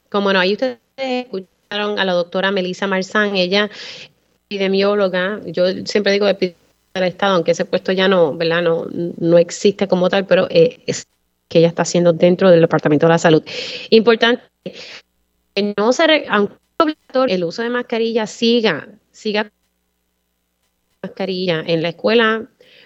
Como 0.10 0.32
no, 0.32 0.40
ahí 0.40 0.54
ustedes 0.54 0.78
escucharon 0.98 1.98
a 1.98 2.06
la 2.06 2.14
doctora 2.14 2.52
Melissa 2.52 2.88
Marzán, 2.88 3.36
ella 3.36 3.70
epidemióloga, 4.56 5.42
yo 5.46 5.66
siempre 5.86 6.14
digo 6.14 6.28
epidemióloga, 6.28 6.64
del 6.94 7.04
Estado, 7.06 7.36
aunque 7.36 7.52
ese 7.52 7.66
puesto 7.66 7.92
ya 7.92 8.08
no, 8.08 8.36
¿verdad? 8.38 8.62
No, 8.62 8.86
no 9.18 9.38
existe 9.38 9.88
como 9.88 10.10
tal, 10.10 10.26
pero 10.26 10.48
eh, 10.50 10.80
es 10.86 11.08
que 11.48 11.60
ella 11.60 11.68
está 11.68 11.82
haciendo 11.82 12.14
dentro 12.14 12.50
del 12.52 12.62
Departamento 12.62 13.08
de 13.08 13.12
la 13.12 13.18
Salud. 13.18 13.44
Importante, 13.90 14.44
que 15.56 15.74
no 15.76 15.92
se, 15.92 16.26
aunque 16.30 16.56
el 17.28 17.44
uso 17.44 17.64
de 17.64 17.70
mascarilla 17.70 18.28
siga, 18.28 18.88
siga 19.12 19.52
mascarilla 21.02 21.64
en 21.66 21.82
la 21.82 21.90
escuela, 21.90 22.46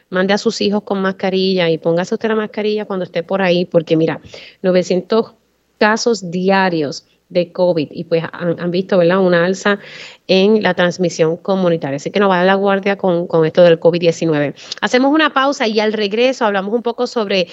mande 0.10 0.34
a 0.34 0.38
sus 0.38 0.62
hijos 0.62 0.84
con 0.84 1.02
mascarilla 1.02 1.70
y 1.70 1.78
póngase 1.78 2.16
usted 2.16 2.30
la 2.30 2.36
mascarilla 2.36 2.86
cuando 2.86 3.04
esté 3.04 3.24
por 3.24 3.42
ahí, 3.42 3.66
porque 3.66 3.98
mira, 3.98 4.22
900 4.62 5.34
casos 5.78 6.32
diarios 6.32 7.06
de 7.30 7.52
COVID 7.52 7.90
y 7.92 8.06
pues 8.06 8.24
han, 8.32 8.72
visto 8.72 8.98
¿verdad? 8.98 9.20
una 9.20 9.46
alza 9.46 9.80
en 10.28 10.64
la 10.64 10.74
transmisión 10.74 11.38
comunitaria. 11.38 11.98
Así 11.98 12.12
que 12.12 12.20
no 12.20 12.30
va 12.30 12.42
a 12.42 12.46
la 12.46 12.56
guardia 12.56 12.98
con, 12.98 13.28
con 13.28 13.46
esto 13.46 13.64
del 13.64 13.80
COVID-19. 13.80 14.54
Hacemos 14.82 15.14
una 15.14 15.34
pausa 15.34 15.68
y 15.68 15.80
al 15.80 15.94
regreso 15.94 16.46
hablamos 16.46 16.74
un 16.74 16.84
poco 16.84 17.08
sobre 17.08 17.48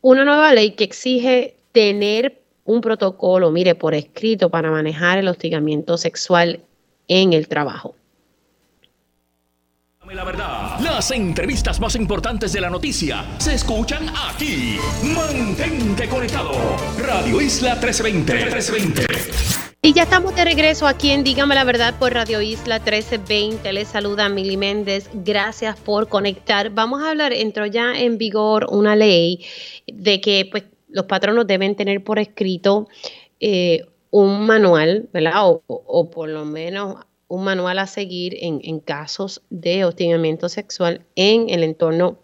una 0.00 0.24
nueva 0.24 0.52
ley 0.54 0.72
que 0.72 0.84
exige 0.84 1.56
tener 1.72 2.42
un 2.64 2.80
protocolo, 2.80 3.50
mire, 3.50 3.74
por 3.74 3.94
escrito 3.94 4.50
para 4.50 4.70
manejar 4.70 5.18
el 5.18 5.28
hostigamiento 5.28 5.96
sexual 5.96 6.60
en 7.08 7.32
el 7.32 7.48
trabajo. 7.48 7.94
La 10.10 10.24
verdad, 10.24 10.80
las 10.80 11.12
entrevistas 11.12 11.78
más 11.78 11.94
importantes 11.94 12.52
de 12.52 12.60
la 12.60 12.68
noticia 12.68 13.24
se 13.38 13.54
escuchan 13.54 14.08
aquí. 14.08 14.76
Mantente 15.14 16.08
conectado. 16.08 16.52
Radio 16.98 17.40
Isla 17.40 17.76
1320. 17.76 18.34
1320. 18.34 19.06
Y 19.80 19.92
ya 19.92 20.02
estamos 20.02 20.34
de 20.34 20.44
regreso 20.44 20.88
aquí 20.88 21.12
en 21.12 21.22
Dígame 21.22 21.54
la 21.54 21.62
Verdad 21.62 21.94
por 22.00 22.12
Radio 22.12 22.42
Isla 22.42 22.80
1320. 22.80 23.72
Les 23.72 23.88
saluda 23.88 24.28
Mili 24.28 24.56
Méndez. 24.56 25.08
Gracias 25.14 25.78
por 25.78 26.08
conectar. 26.08 26.70
Vamos 26.70 27.00
a 27.02 27.10
hablar, 27.10 27.32
entró 27.32 27.64
ya 27.66 27.94
en 27.94 28.18
vigor 28.18 28.66
una 28.70 28.96
ley 28.96 29.46
de 29.86 30.20
que 30.20 30.48
pues, 30.50 30.64
los 30.88 31.06
patronos 31.06 31.46
deben 31.46 31.76
tener 31.76 32.02
por 32.02 32.18
escrito 32.18 32.88
eh, 33.38 33.86
un 34.10 34.46
manual, 34.46 35.08
¿verdad? 35.12 35.48
O, 35.48 35.62
o 35.68 36.10
por 36.10 36.28
lo 36.28 36.44
menos 36.44 36.96
un 37.32 37.44
manual 37.44 37.78
a 37.78 37.86
seguir 37.86 38.36
en, 38.40 38.80
casos 38.80 39.42
de 39.48 39.86
hostigamiento 39.86 40.50
sexual 40.50 41.06
en 41.16 41.48
el 41.48 41.64
entorno 41.64 42.18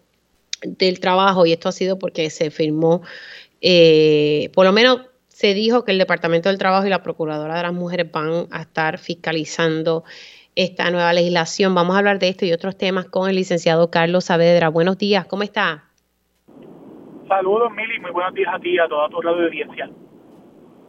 del 0.61 0.99
trabajo 0.99 1.47
y 1.47 1.51
esto 1.51 1.67
ha 1.67 1.71
sido 1.71 1.97
porque 1.97 2.29
se 2.29 2.51
firmó, 2.51 3.01
eh, 3.59 4.51
por 4.53 4.67
lo 4.67 4.71
menos 4.71 5.01
se 5.27 5.55
dijo 5.55 5.83
que 5.83 5.93
el 5.93 5.97
Departamento 5.97 6.49
del 6.49 6.59
Trabajo 6.59 6.85
y 6.85 6.91
la 6.91 7.01
Procuradora 7.01 7.55
de 7.55 7.63
las 7.63 7.73
Mujeres 7.73 8.11
van 8.11 8.45
a 8.51 8.61
estar 8.61 8.99
fiscalizando 8.99 10.03
esta 10.55 10.91
nueva 10.91 11.11
legislación. 11.11 11.73
Vamos 11.73 11.95
a 11.95 11.99
hablar 11.99 12.19
de 12.19 12.27
esto 12.27 12.45
y 12.45 12.53
otros 12.53 12.77
temas 12.77 13.05
con 13.05 13.27
el 13.27 13.35
licenciado 13.35 13.89
Carlos 13.89 14.25
Saavedra. 14.25 14.69
Buenos 14.69 14.99
días, 14.99 15.25
¿cómo 15.25 15.41
está? 15.41 15.85
Saludos, 17.27 17.71
Mili, 17.71 17.99
muy 17.99 18.11
buenos 18.11 18.35
días 18.35 18.53
a 18.53 18.59
ti 18.59 18.75
y 18.75 18.77
a 18.77 18.87
toda 18.87 19.09
tu 19.09 19.21
radio 19.21 19.45
audiencia. 19.45 19.89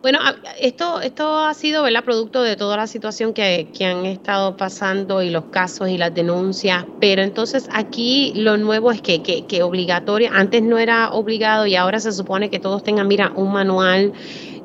Bueno, 0.02 0.18
esto, 0.58 1.02
esto 1.02 1.40
ha 1.40 1.52
sido 1.52 1.82
¿verdad? 1.82 2.02
producto 2.02 2.42
de 2.42 2.56
toda 2.56 2.78
la 2.78 2.86
situación 2.86 3.34
que, 3.34 3.68
han 3.84 4.06
estado 4.06 4.56
pasando 4.56 5.22
y 5.22 5.28
los 5.28 5.44
casos 5.46 5.90
y 5.90 5.98
las 5.98 6.14
denuncias, 6.14 6.86
pero 6.98 7.20
entonces 7.20 7.68
aquí 7.70 8.32
lo 8.34 8.56
nuevo 8.56 8.92
es 8.92 9.02
que, 9.02 9.22
que, 9.22 9.62
obligatorio, 9.62 10.30
antes 10.32 10.62
no 10.62 10.78
era 10.78 11.10
obligado 11.12 11.66
y 11.66 11.76
ahora 11.76 12.00
se 12.00 12.12
supone 12.12 12.48
que 12.48 12.58
todos 12.58 12.82
tengan, 12.82 13.08
mira, 13.08 13.32
un 13.36 13.52
manual 13.52 14.14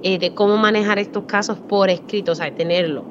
eh, 0.03 0.19
de 0.19 0.33
cómo 0.33 0.55
manejar 0.55 0.99
estos 0.99 1.25
casos 1.25 1.59
por 1.59 1.89
escrito, 1.89 2.31
o 2.31 2.35
sea, 2.35 2.49
tenerlo. 2.55 3.03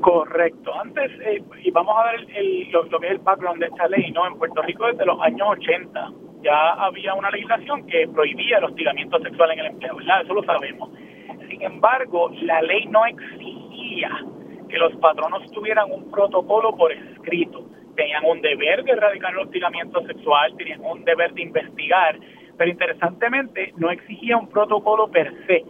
Correcto. 0.00 0.72
Antes, 0.80 1.10
eh, 1.24 1.42
y 1.64 1.70
vamos 1.72 1.96
a 1.98 2.12
ver 2.12 2.26
el, 2.36 2.70
lo, 2.70 2.84
lo, 2.84 3.00
que 3.00 3.06
es 3.06 3.12
el 3.14 3.18
background 3.18 3.60
de 3.60 3.66
esta 3.66 3.88
ley, 3.88 4.12
¿no? 4.12 4.28
En 4.28 4.38
Puerto 4.38 4.62
Rico 4.62 4.86
desde 4.86 5.04
los 5.04 5.20
años 5.20 5.48
80 5.48 6.08
ya 6.42 6.74
había 6.74 7.14
una 7.14 7.30
legislación 7.30 7.84
que 7.86 8.06
prohibía 8.06 8.58
el 8.58 8.64
hostigamiento 8.64 9.18
sexual 9.18 9.50
en 9.50 9.58
el 9.58 9.66
empleo, 9.66 9.96
¿verdad? 9.96 10.22
Eso 10.22 10.34
lo 10.34 10.44
sabemos. 10.44 10.90
Sin 11.48 11.62
embargo, 11.62 12.30
la 12.42 12.62
ley 12.62 12.86
no 12.86 13.04
exigía 13.06 14.10
que 14.68 14.78
los 14.78 14.94
patronos 14.96 15.50
tuvieran 15.52 15.90
un 15.90 16.10
protocolo 16.10 16.74
por 16.76 16.92
escrito. 16.92 17.66
Tenían 17.94 18.24
un 18.24 18.40
deber 18.42 18.84
de 18.84 18.92
erradicar 18.92 19.32
el 19.32 19.38
hostigamiento 19.38 20.04
sexual, 20.06 20.54
tenían 20.56 20.80
un 20.84 21.04
deber 21.04 21.32
de 21.32 21.42
investigar, 21.42 22.18
pero 22.56 22.70
interesantemente 22.70 23.72
no 23.76 23.90
exigía 23.90 24.36
un 24.36 24.48
protocolo 24.48 25.08
per 25.08 25.32
se. 25.46 25.64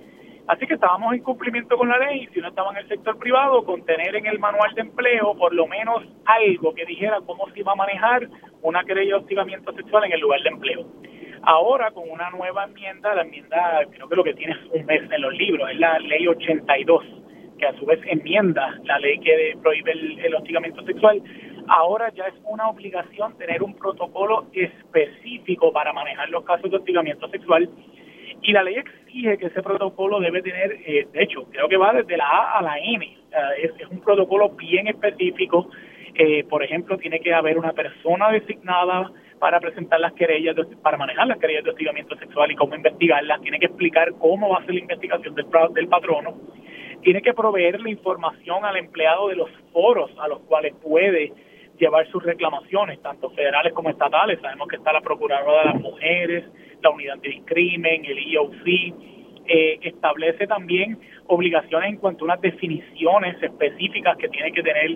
Así 0.49 0.67
que 0.67 0.75
estábamos 0.75 1.13
en 1.13 1.23
cumplimiento 1.23 1.77
con 1.77 1.89
la 1.89 1.99
ley, 1.99 2.29
si 2.33 2.41
no 2.41 2.49
estaba 2.49 2.71
en 2.71 2.77
el 2.79 2.89
sector 2.89 3.19
privado, 3.19 3.65
con 3.65 3.85
tener 3.85 4.15
en 4.15 4.27
el 4.27 4.39
manual 4.39 4.73
de 4.75 4.83
empleo 4.83 5.35
por 5.37 5.53
lo 5.53 5.67
menos 5.67 6.05
algo 6.25 6.73
que 6.73 6.85
dijera 6.85 7.19
cómo 7.27 7.51
se 7.51 7.61
iba 7.61 7.73
a 7.73 7.77
manejar 7.77 8.29
una 8.63 8.85
querella 8.85 9.17
de 9.17 9.21
hostigamiento 9.23 9.73
sexual 9.73 10.05
en 10.05 10.13
el 10.13 10.21
lugar 10.21 10.41
de 10.43 10.49
empleo. 10.49 10.87
Ahora, 11.49 11.93
con 11.93 12.11
una 12.11 12.29
nueva 12.31 12.65
enmienda, 12.65 13.15
la 13.15 13.23
enmienda, 13.23 13.81
creo 13.93 14.09
que 14.09 14.17
lo 14.17 14.25
que 14.25 14.35
tiene 14.35 14.53
es 14.55 14.59
un 14.73 14.85
mes 14.85 15.09
en 15.09 15.23
los 15.23 15.33
libros, 15.33 15.71
es 15.71 15.79
la 15.79 15.97
ley 16.01 16.27
82, 16.27 17.05
que 17.57 17.67
a 17.67 17.79
su 17.79 17.87
vez 17.87 18.01
enmienda 18.05 18.77
la 18.83 18.99
ley 18.99 19.21
que 19.21 19.57
prohíbe 19.63 19.93
el, 19.93 20.35
hostigamiento 20.35 20.83
sexual, 20.83 21.23
ahora 21.69 22.13
ya 22.15 22.25
es 22.25 22.35
una 22.47 22.69
obligación 22.69 23.39
tener 23.39 23.63
un 23.63 23.77
protocolo 23.77 24.47
específico 24.53 25.73
para 25.73 25.93
manejar 25.93 26.29
los 26.31 26.45
casos 26.45 26.69
de 26.69 26.79
hostigamiento 26.79 27.29
sexual 27.29 27.71
y 28.43 28.53
la 28.53 28.65
ley 28.65 28.75
exige 28.79 29.39
que 29.39 29.47
ese 29.47 29.63
protocolo 29.63 30.19
debe 30.19 30.43
tener, 30.43 30.73
eh, 30.85 31.07
de 31.13 31.23
hecho, 31.23 31.45
creo 31.53 31.69
que 31.69 31.77
va 31.77 31.93
desde 31.93 32.17
la 32.17 32.27
A 32.27 32.59
a 32.59 32.63
la 32.63 32.77
N, 32.81 33.19
es, 33.63 33.71
un 33.89 34.01
protocolo 34.01 34.49
bien 34.49 34.89
específico, 34.89 35.71
eh, 36.17 36.43
por 36.43 36.65
ejemplo, 36.65 36.99
tiene 36.99 37.21
que 37.21 37.33
haber 37.33 37.57
una 37.57 37.73
persona 37.73 38.31
designada 38.31 39.13
para 39.39 39.61
presentar 39.61 40.01
las 40.01 40.13
querellas, 40.15 40.57
para 40.83 40.97
manejar 40.97 41.27
las 41.27 41.39
querellas 41.39 41.65
de 41.65 41.71
hostigamiento 41.71 42.17
sexual 42.17 42.51
y 42.51 42.57
cómo 42.57 42.75
investigarlas, 42.75 43.41
tiene 43.43 43.59
que 43.59 43.67
explicar 43.67 44.13
cómo 44.19 44.51
va 44.51 44.59
a 44.59 44.65
ser 44.65 44.75
la 44.75 44.81
investigación 44.81 45.35
del, 45.35 45.47
del 45.75 45.89
patrono, 45.89 46.35
tiene 47.03 47.23
que 47.23 47.35
proveer 47.35 47.81
la 47.81 47.91
información 47.91 48.65
al 48.65 48.77
empleado 48.77 49.29
de 49.29 49.37
los 49.37 49.51
foros 49.73 50.11
a 50.19 50.29
los 50.29 50.41
cuales 50.41 50.75
puede 50.83 51.33
llevar 51.79 52.07
sus 52.09 52.23
reclamaciones, 52.23 53.01
tanto 53.03 53.31
federales 53.31 53.73
como 53.73 53.91
estatales. 53.91 54.41
Sabemos 54.41 54.69
que 54.69 54.77
está 54.77 54.93
la 54.93 55.03
Procuradora 55.03 55.61
de 55.61 55.67
las 55.67 55.81
Mujeres, 55.81 56.45
la 56.83 56.91
Unidad 56.91 57.15
Antidiscrimen, 57.15 58.05
el 58.05 58.35
EOC, 58.35 58.67
eh, 59.49 59.79
establece 59.83 60.47
también 60.47 60.99
obligaciones 61.29 61.91
en 61.91 61.97
cuanto 61.97 62.25
a 62.25 62.27
unas 62.27 62.41
definiciones 62.41 63.43
específicas 63.43 64.17
que 64.17 64.29
tiene 64.29 64.53
que 64.53 64.63
tener 64.63 64.91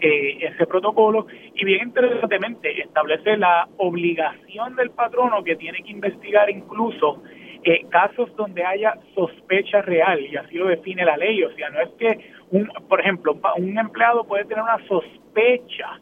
eh, 0.00 0.38
ese 0.40 0.66
protocolo. 0.66 1.26
Y 1.54 1.64
bien 1.64 1.88
interesantemente 1.88 2.80
establece 2.80 3.36
la 3.36 3.68
obligación 3.78 4.74
del 4.76 4.90
patrono 4.90 5.42
que 5.44 5.56
tiene 5.56 5.82
que 5.82 5.90
investigar 5.90 6.50
incluso 6.50 7.22
eh, 7.64 7.86
casos 7.90 8.34
donde 8.34 8.64
haya 8.64 8.98
sospecha 9.14 9.82
real 9.82 10.20
y 10.20 10.36
así 10.36 10.56
lo 10.56 10.66
define 10.66 11.04
la 11.04 11.16
ley, 11.16 11.44
o 11.44 11.54
sea, 11.54 11.70
no 11.70 11.80
es 11.80 11.90
que 11.90 12.18
un, 12.50 12.68
por 12.88 13.00
ejemplo, 13.00 13.38
un 13.56 13.78
empleado 13.78 14.24
puede 14.24 14.44
tener 14.46 14.64
una 14.64 14.84
sospecha 14.88 16.00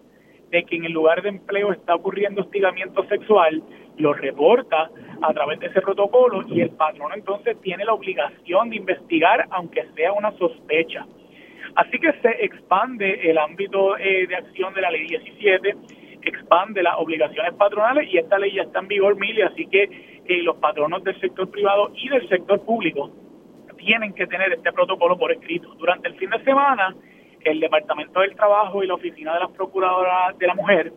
de 0.50 0.64
que 0.64 0.76
en 0.76 0.86
el 0.86 0.92
lugar 0.92 1.20
de 1.20 1.28
empleo 1.28 1.72
está 1.72 1.94
ocurriendo 1.94 2.40
hostigamiento 2.40 3.04
sexual, 3.08 3.62
lo 3.98 4.14
reporta 4.14 4.90
a 5.22 5.32
través 5.32 5.60
de 5.60 5.66
ese 5.66 5.80
protocolo 5.80 6.42
y 6.48 6.60
el 6.60 6.70
patrono 6.70 7.14
entonces 7.14 7.60
tiene 7.60 7.84
la 7.84 7.92
obligación 7.92 8.70
de 8.70 8.76
investigar 8.76 9.46
aunque 9.50 9.86
sea 9.94 10.12
una 10.12 10.32
sospecha. 10.32 11.06
Así 11.74 11.98
que 11.98 12.12
se 12.20 12.44
expande 12.44 13.30
el 13.30 13.38
ámbito 13.38 13.96
eh, 13.96 14.26
de 14.26 14.36
acción 14.36 14.74
de 14.74 14.80
la 14.80 14.90
ley 14.90 15.06
17, 15.06 15.76
expande 16.22 16.82
las 16.82 16.94
obligaciones 16.98 17.54
patronales 17.54 18.12
y 18.12 18.18
esta 18.18 18.38
ley 18.38 18.52
ya 18.54 18.62
está 18.62 18.80
en 18.80 18.88
vigor, 18.88 19.16
Mili, 19.16 19.42
así 19.42 19.66
que 19.66 19.84
eh, 20.26 20.42
los 20.42 20.56
patronos 20.56 21.04
del 21.04 21.18
sector 21.20 21.50
privado 21.50 21.92
y 21.94 22.08
del 22.08 22.28
sector 22.28 22.64
público 22.64 23.10
tienen 23.76 24.12
que 24.12 24.26
tener 24.26 24.52
este 24.52 24.72
protocolo 24.72 25.16
por 25.16 25.32
escrito. 25.32 25.74
Durante 25.76 26.08
el 26.08 26.14
fin 26.16 26.30
de 26.30 26.42
semana, 26.44 26.94
el 27.44 27.60
Departamento 27.60 28.20
del 28.20 28.34
Trabajo 28.34 28.82
y 28.82 28.86
la 28.86 28.94
Oficina 28.94 29.34
de 29.34 29.40
las 29.40 29.50
Procuradoras 29.52 30.36
de 30.38 30.46
la 30.46 30.54
Mujer 30.54 30.92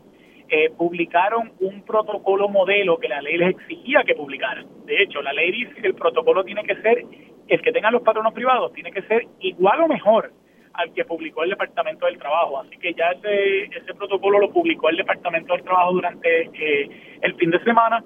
eh, 0.55 0.69
publicaron 0.77 1.51
un 1.61 1.81
protocolo 1.81 2.47
modelo 2.47 2.99
que 2.99 3.07
la 3.07 3.23
ley 3.23 3.37
les 3.37 3.55
exigía 3.55 4.03
que 4.05 4.13
publicaran. 4.13 4.67
De 4.85 5.01
hecho, 5.01 5.19
la 5.23 5.33
ley 5.33 5.51
dice 5.51 5.81
que 5.81 5.87
el 5.87 5.95
protocolo 5.95 6.43
tiene 6.43 6.63
que 6.63 6.75
ser, 6.75 7.03
el 7.47 7.61
que 7.61 7.71
tengan 7.71 7.91
los 7.91 8.03
patronos 8.03 8.33
privados, 8.33 8.71
tiene 8.73 8.91
que 8.91 9.01
ser 9.01 9.25
igual 9.39 9.81
o 9.81 9.87
mejor 9.87 10.31
al 10.73 10.93
que 10.93 11.05
publicó 11.05 11.43
el 11.43 11.49
Departamento 11.49 12.05
del 12.05 12.19
Trabajo. 12.19 12.59
Así 12.59 12.77
que 12.77 12.93
ya 12.93 13.09
ese, 13.17 13.63
ese 13.63 13.93
protocolo 13.95 14.37
lo 14.37 14.51
publicó 14.51 14.89
el 14.89 14.97
Departamento 14.97 15.53
del 15.53 15.63
Trabajo 15.63 15.93
durante 15.93 16.41
eh, 16.41 17.17
el 17.21 17.33
fin 17.33 17.49
de 17.49 17.63
semana. 17.63 18.03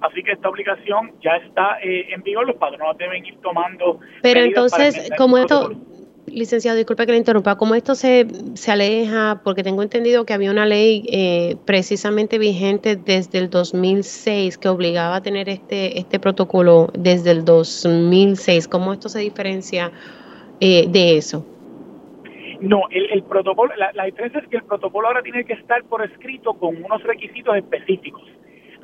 Así 0.00 0.22
que 0.22 0.32
esta 0.32 0.48
obligación 0.48 1.12
ya 1.20 1.36
está 1.36 1.78
eh, 1.82 2.14
en 2.14 2.22
vigor, 2.22 2.46
los 2.46 2.56
patronos 2.56 2.96
deben 2.96 3.26
ir 3.26 3.38
tomando. 3.42 4.00
Pero 4.22 4.40
entonces, 4.40 5.10
como 5.18 5.36
esto, 5.36 5.72
licenciado, 6.32 6.76
disculpe 6.76 7.06
que 7.06 7.12
le 7.12 7.18
interrumpa, 7.18 7.56
¿cómo 7.56 7.74
esto 7.74 7.94
se, 7.94 8.26
se 8.54 8.70
aleja? 8.70 9.40
Porque 9.44 9.62
tengo 9.62 9.82
entendido 9.82 10.24
que 10.24 10.32
había 10.32 10.50
una 10.50 10.66
ley 10.66 11.04
eh, 11.10 11.56
precisamente 11.64 12.38
vigente 12.38 12.96
desde 12.96 13.38
el 13.38 13.50
2006 13.50 14.58
que 14.58 14.68
obligaba 14.68 15.16
a 15.16 15.22
tener 15.22 15.48
este, 15.48 15.98
este 15.98 16.18
protocolo 16.18 16.90
desde 16.94 17.30
el 17.30 17.44
2006. 17.44 18.68
¿Cómo 18.68 18.92
esto 18.92 19.08
se 19.08 19.20
diferencia 19.20 19.92
de 20.60 21.16
eso? 21.16 21.46
No, 22.60 22.82
el, 22.90 23.22
protocolo, 23.22 23.72
la, 23.76 24.04
diferencia 24.04 24.40
es 24.40 24.48
que 24.48 24.58
el 24.58 24.64
protocolo 24.64 25.08
ahora 25.08 25.22
tiene 25.22 25.44
que 25.44 25.54
estar 25.54 25.82
por 25.84 26.04
escrito 26.04 26.52
con 26.54 26.76
unos 26.84 27.02
requisitos 27.04 27.56
específicos. 27.56 28.22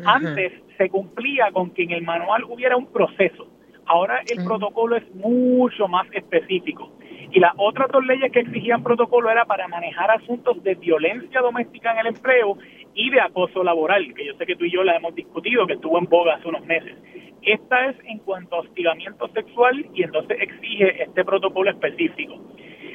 Antes 0.04 0.52
se 0.78 0.88
cumplía 0.88 1.50
con 1.52 1.70
que 1.70 1.82
en 1.82 1.92
el 1.92 2.02
manual 2.02 2.44
hubiera 2.44 2.76
un 2.76 2.86
proceso. 2.86 3.46
Ahora 3.84 4.22
el 4.26 4.44
protocolo 4.44 4.96
es 4.96 5.14
mucho 5.14 5.88
más 5.88 6.06
específico. 6.12 6.90
Y 7.36 7.38
las 7.38 7.52
otras 7.58 7.90
dos 7.92 8.02
leyes 8.06 8.32
que 8.32 8.40
exigían 8.40 8.82
protocolo 8.82 9.28
era 9.28 9.44
para 9.44 9.68
manejar 9.68 10.10
asuntos 10.10 10.62
de 10.62 10.74
violencia 10.74 11.42
doméstica 11.42 11.92
en 11.92 11.98
el 11.98 12.06
empleo 12.06 12.56
y 12.94 13.10
de 13.10 13.20
acoso 13.20 13.62
laboral, 13.62 14.14
que 14.14 14.24
yo 14.24 14.32
sé 14.38 14.46
que 14.46 14.56
tú 14.56 14.64
y 14.64 14.72
yo 14.72 14.82
la 14.82 14.96
hemos 14.96 15.14
discutido, 15.14 15.66
que 15.66 15.74
estuvo 15.74 15.98
en 15.98 16.06
boga 16.06 16.36
hace 16.36 16.48
unos 16.48 16.64
meses. 16.64 16.96
Esta 17.42 17.90
es 17.90 17.96
en 18.06 18.20
cuanto 18.20 18.56
a 18.56 18.60
hostigamiento 18.60 19.28
sexual 19.34 19.84
y 19.92 20.04
entonces 20.04 20.38
exige 20.40 21.02
este 21.02 21.26
protocolo 21.26 21.68
específico. 21.68 22.40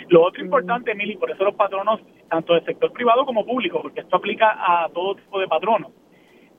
Lo 0.08 0.24
otro 0.24 0.44
importante, 0.44 0.94
Emily, 0.94 1.18
por 1.18 1.30
eso 1.30 1.44
los 1.44 1.54
patronos, 1.54 2.02
tanto 2.28 2.56
del 2.56 2.66
sector 2.66 2.92
privado 2.94 3.28
como 3.28 3.46
público, 3.46 3.80
porque 3.80 4.00
esto 4.00 4.16
aplica 4.16 4.56
a 4.58 4.90
todo 4.90 5.18
tipo 5.18 5.40
de 5.40 5.48
patronos, 5.48 5.92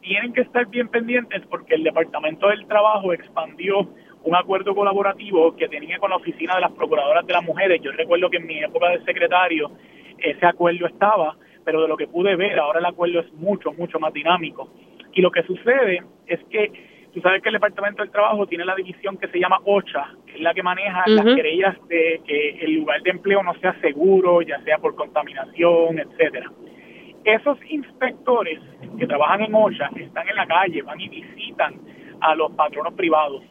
tienen 0.03 0.33
que 0.33 0.43
estar 0.43 0.67
bien 0.69 0.87
pendientes 0.87 1.43
porque 1.51 1.75
el 1.75 1.83
Departamento 1.83 2.47
del 2.47 2.65
Trabajo 2.69 3.13
expandió 3.13 3.89
un 4.25 4.37
acuerdo 4.37 4.75
colaborativo 4.75 5.57
que 5.57 5.69
tenía 5.69 5.99
con 5.99 6.11
la 6.11 6.17
Oficina 6.17 6.55
de 6.55 6.61
las 6.63 6.73
Procuradoras 6.73 7.27
de 7.27 7.33
las 7.33 7.45
Mujeres. 7.45 7.81
Yo 7.83 7.93
recuerdo 7.93 8.31
que 8.31 8.37
en 8.39 8.47
mi 8.47 8.59
época 8.63 8.91
de 8.91 9.05
secretario 9.05 9.71
ese 10.19 10.47
acuerdo 10.47 10.87
estaba, 10.87 11.37
pero 11.65 11.83
de 11.83 11.89
lo 11.89 11.97
que 11.97 12.07
pude 12.07 12.37
ver, 12.37 12.59
ahora 12.59 12.79
el 12.79 12.87
acuerdo 12.87 13.21
es 13.21 13.33
mucho, 13.35 13.73
mucho 13.73 13.99
más 13.99 14.13
dinámico. 14.13 14.71
Y 15.13 15.21
lo 15.21 15.31
que 15.31 15.43
sucede 15.43 16.03
es 16.27 16.41
que 16.51 16.71
Tú 17.13 17.21
sabes 17.21 17.43
que 17.43 17.51
el 17.51 17.55
Departamento 17.55 18.03
del 18.03 18.11
Trabajo 18.11 18.47
tiene 18.47 18.65
la 18.65 18.75
división 18.75 19.19
que 19.19 19.29
se 19.29 19.39
llama 19.39 19.61
OCHA, 19.65 20.15
que 20.27 20.37
es 20.37 20.41
la 20.41 20.55
que 20.55 20.63
maneja 20.63 21.03
las 21.07 21.27
querellas 21.27 21.77
de 21.89 22.23
que 22.27 22.51
el 22.63 22.77
lugar 22.77 23.03
de 23.03 23.11
empleo 23.11 23.43
no 23.43 23.53
sea 23.61 23.79
seguro, 23.83 24.41
ya 24.41 24.59
sea 24.63 24.79
por 24.79 24.95
contaminación, 24.95 25.99
etcétera. 25.99 26.51
Esos 27.25 27.59
inspectores 27.69 28.61
que 28.99 29.07
trabajan 29.07 29.43
en 29.43 29.55
OCHA 29.55 29.91
están 29.97 30.27
en 30.27 30.37
la 30.37 30.47
calle, 30.47 30.81
van 30.81 30.99
y 31.01 31.09
visitan 31.11 31.75
a 32.21 32.35
los 32.35 32.51
patronos 32.53 32.95
privados. 32.95 33.43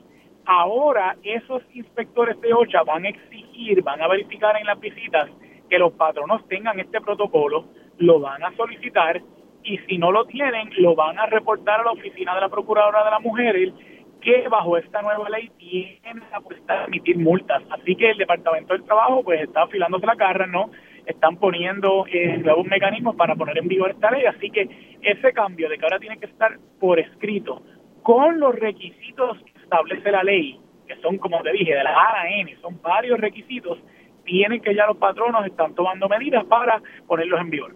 Ahora 0.45 1.15
esos 1.23 1.61
inspectores 1.73 2.39
de 2.41 2.53
OCHA 2.53 2.83
van 2.83 3.05
a 3.05 3.09
exigir, 3.09 3.81
van 3.83 4.01
a 4.01 4.07
verificar 4.07 4.57
en 4.57 4.65
las 4.65 4.79
visitas 4.79 5.29
que 5.69 5.79
los 5.79 5.93
patronos 5.93 6.47
tengan 6.47 6.79
este 6.79 6.99
protocolo, 6.99 7.65
lo 7.97 8.19
van 8.19 8.43
a 8.43 8.55
solicitar 8.55 9.21
y 9.63 9.77
si 9.79 9.97
no 9.97 10.11
lo 10.11 10.25
tienen, 10.25 10.69
lo 10.77 10.95
van 10.95 11.19
a 11.19 11.27
reportar 11.27 11.81
a 11.81 11.83
la 11.83 11.91
oficina 11.91 12.33
de 12.35 12.41
la 12.41 12.49
Procuradora 12.49 13.03
de 13.03 13.11
las 13.11 13.21
Mujeres 13.21 13.73
que 14.21 14.47
bajo 14.47 14.77
esta 14.77 15.01
nueva 15.01 15.29
ley 15.29 15.49
tienen 15.57 16.23
la 16.31 16.39
potestad 16.39 16.79
de 16.79 16.85
emitir 16.85 17.17
multas. 17.17 17.63
Así 17.71 17.95
que 17.95 18.11
el 18.11 18.17
Departamento 18.17 18.73
del 18.73 18.83
Trabajo 18.83 19.23
pues 19.23 19.41
está 19.41 19.63
afilándose 19.63 20.05
la 20.05 20.15
carra, 20.15 20.45
¿no? 20.45 20.71
Están 21.05 21.37
poniendo 21.37 22.05
eh, 22.07 22.37
nuevos 22.37 22.65
mecanismos 22.67 23.15
para 23.15 23.35
poner 23.35 23.57
en 23.57 23.67
vigor 23.67 23.91
esta 23.91 24.11
ley. 24.11 24.25
Así 24.25 24.49
que 24.51 24.97
ese 25.01 25.33
cambio 25.33 25.69
de 25.69 25.77
que 25.77 25.85
ahora 25.85 25.99
tiene 25.99 26.17
que 26.17 26.27
estar 26.27 26.57
por 26.79 26.99
escrito 26.99 27.63
con 28.03 28.39
los 28.39 28.55
requisitos 28.55 29.37
establece 29.71 30.11
la 30.11 30.23
ley, 30.23 30.59
que 30.85 30.95
son, 30.97 31.17
como 31.17 31.41
te 31.41 31.51
dije, 31.53 31.73
de 31.73 31.83
la 31.83 31.91
A 31.91 32.21
a 32.21 32.29
N, 32.29 32.55
son 32.61 32.81
varios 32.81 33.19
requisitos, 33.19 33.77
tienen 34.25 34.61
que 34.61 34.75
ya 34.75 34.85
los 34.85 34.97
patronos 34.97 35.45
están 35.45 35.73
tomando 35.73 36.09
medidas 36.09 36.43
para 36.45 36.81
ponerlos 37.07 37.39
en 37.39 37.49
vigor. 37.49 37.75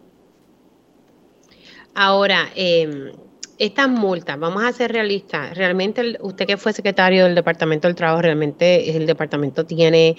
Ahora, 1.95 2.49
eh, 2.55 3.13
estas 3.58 3.88
multas, 3.88 4.38
vamos 4.38 4.65
a 4.65 4.71
ser 4.73 4.91
realistas, 4.91 5.58
realmente 5.58 6.17
usted 6.19 6.45
que 6.45 6.58
fue 6.58 6.73
secretario 6.73 7.23
del 7.23 7.36
Departamento 7.36 7.88
del 7.88 7.95
Trabajo, 7.95 8.21
realmente 8.21 8.97
el 8.97 9.05
departamento 9.05 9.65
tiene 9.65 10.17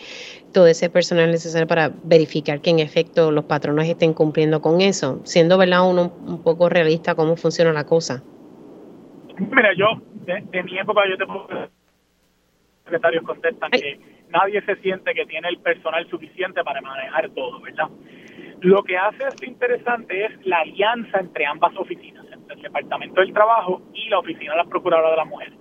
todo 0.54 0.66
ese 0.66 0.88
personal 0.88 1.30
necesario 1.30 1.66
para 1.66 1.92
verificar 2.04 2.62
que 2.62 2.70
en 2.70 2.78
efecto 2.78 3.30
los 3.30 3.44
patronos 3.44 3.84
estén 3.84 4.14
cumpliendo 4.14 4.62
con 4.62 4.80
eso, 4.80 5.20
siendo 5.24 5.58
verdad 5.58 5.86
uno 5.86 6.14
un 6.26 6.42
poco 6.42 6.70
realista 6.70 7.14
cómo 7.14 7.36
funciona 7.36 7.74
la 7.74 7.84
cosa. 7.84 8.22
Mira, 9.38 9.74
yo, 9.76 10.00
de, 10.26 10.62
mi 10.62 10.78
época, 10.78 11.02
yo 11.08 11.16
te 11.16 11.26
puedo 11.26 11.48
secretarios 12.84 13.24
contestan 13.24 13.70
que 13.72 13.98
nadie 14.28 14.62
se 14.62 14.76
siente 14.76 15.12
que 15.12 15.26
tiene 15.26 15.48
el 15.48 15.58
personal 15.58 16.08
suficiente 16.08 16.62
para 16.62 16.80
manejar 16.80 17.28
todo, 17.30 17.60
¿verdad? 17.60 17.88
Lo 18.60 18.82
que 18.84 18.96
hace 18.96 19.24
esto 19.28 19.44
interesante 19.44 20.24
es 20.24 20.46
la 20.46 20.60
alianza 20.60 21.18
entre 21.18 21.46
ambas 21.46 21.76
oficinas, 21.76 22.24
entre 22.30 22.56
el 22.56 22.62
Departamento 22.62 23.20
del 23.20 23.32
Trabajo 23.32 23.82
y 23.92 24.08
la 24.08 24.20
Oficina 24.20 24.52
de 24.52 24.58
la 24.58 24.64
Procuradora 24.64 25.10
de 25.10 25.16
la 25.16 25.24
Mujer, 25.24 25.52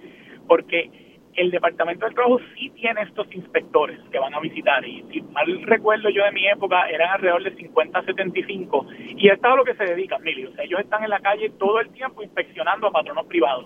porque 0.47 0.91
el 1.35 1.51
Departamento 1.51 2.05
del 2.05 2.13
Trabajo 2.13 2.39
sí 2.55 2.69
tiene 2.69 3.01
estos 3.01 3.27
inspectores 3.33 3.99
que 4.11 4.19
van 4.19 4.33
a 4.33 4.39
visitar 4.39 4.85
y 4.87 5.03
si 5.11 5.21
mal 5.21 5.63
recuerdo 5.63 6.09
yo 6.09 6.23
de 6.23 6.31
mi 6.31 6.47
época 6.47 6.87
eran 6.89 7.09
alrededor 7.11 7.43
de 7.43 7.55
50 7.55 8.03
75 8.03 8.85
y 9.17 9.27
esto 9.27 9.47
es 9.47 9.53
a 9.53 9.55
lo 9.57 9.65
que 9.65 9.75
se 9.75 9.83
dedican, 9.83 10.21
Emilio, 10.21 10.51
o 10.51 10.53
sea, 10.53 10.63
ellos 10.63 10.79
están 10.79 11.03
en 11.03 11.09
la 11.09 11.19
calle 11.19 11.49
todo 11.57 11.81
el 11.81 11.89
tiempo 11.89 12.23
inspeccionando 12.23 12.87
a 12.87 12.91
patronos 12.91 13.25
privados. 13.25 13.65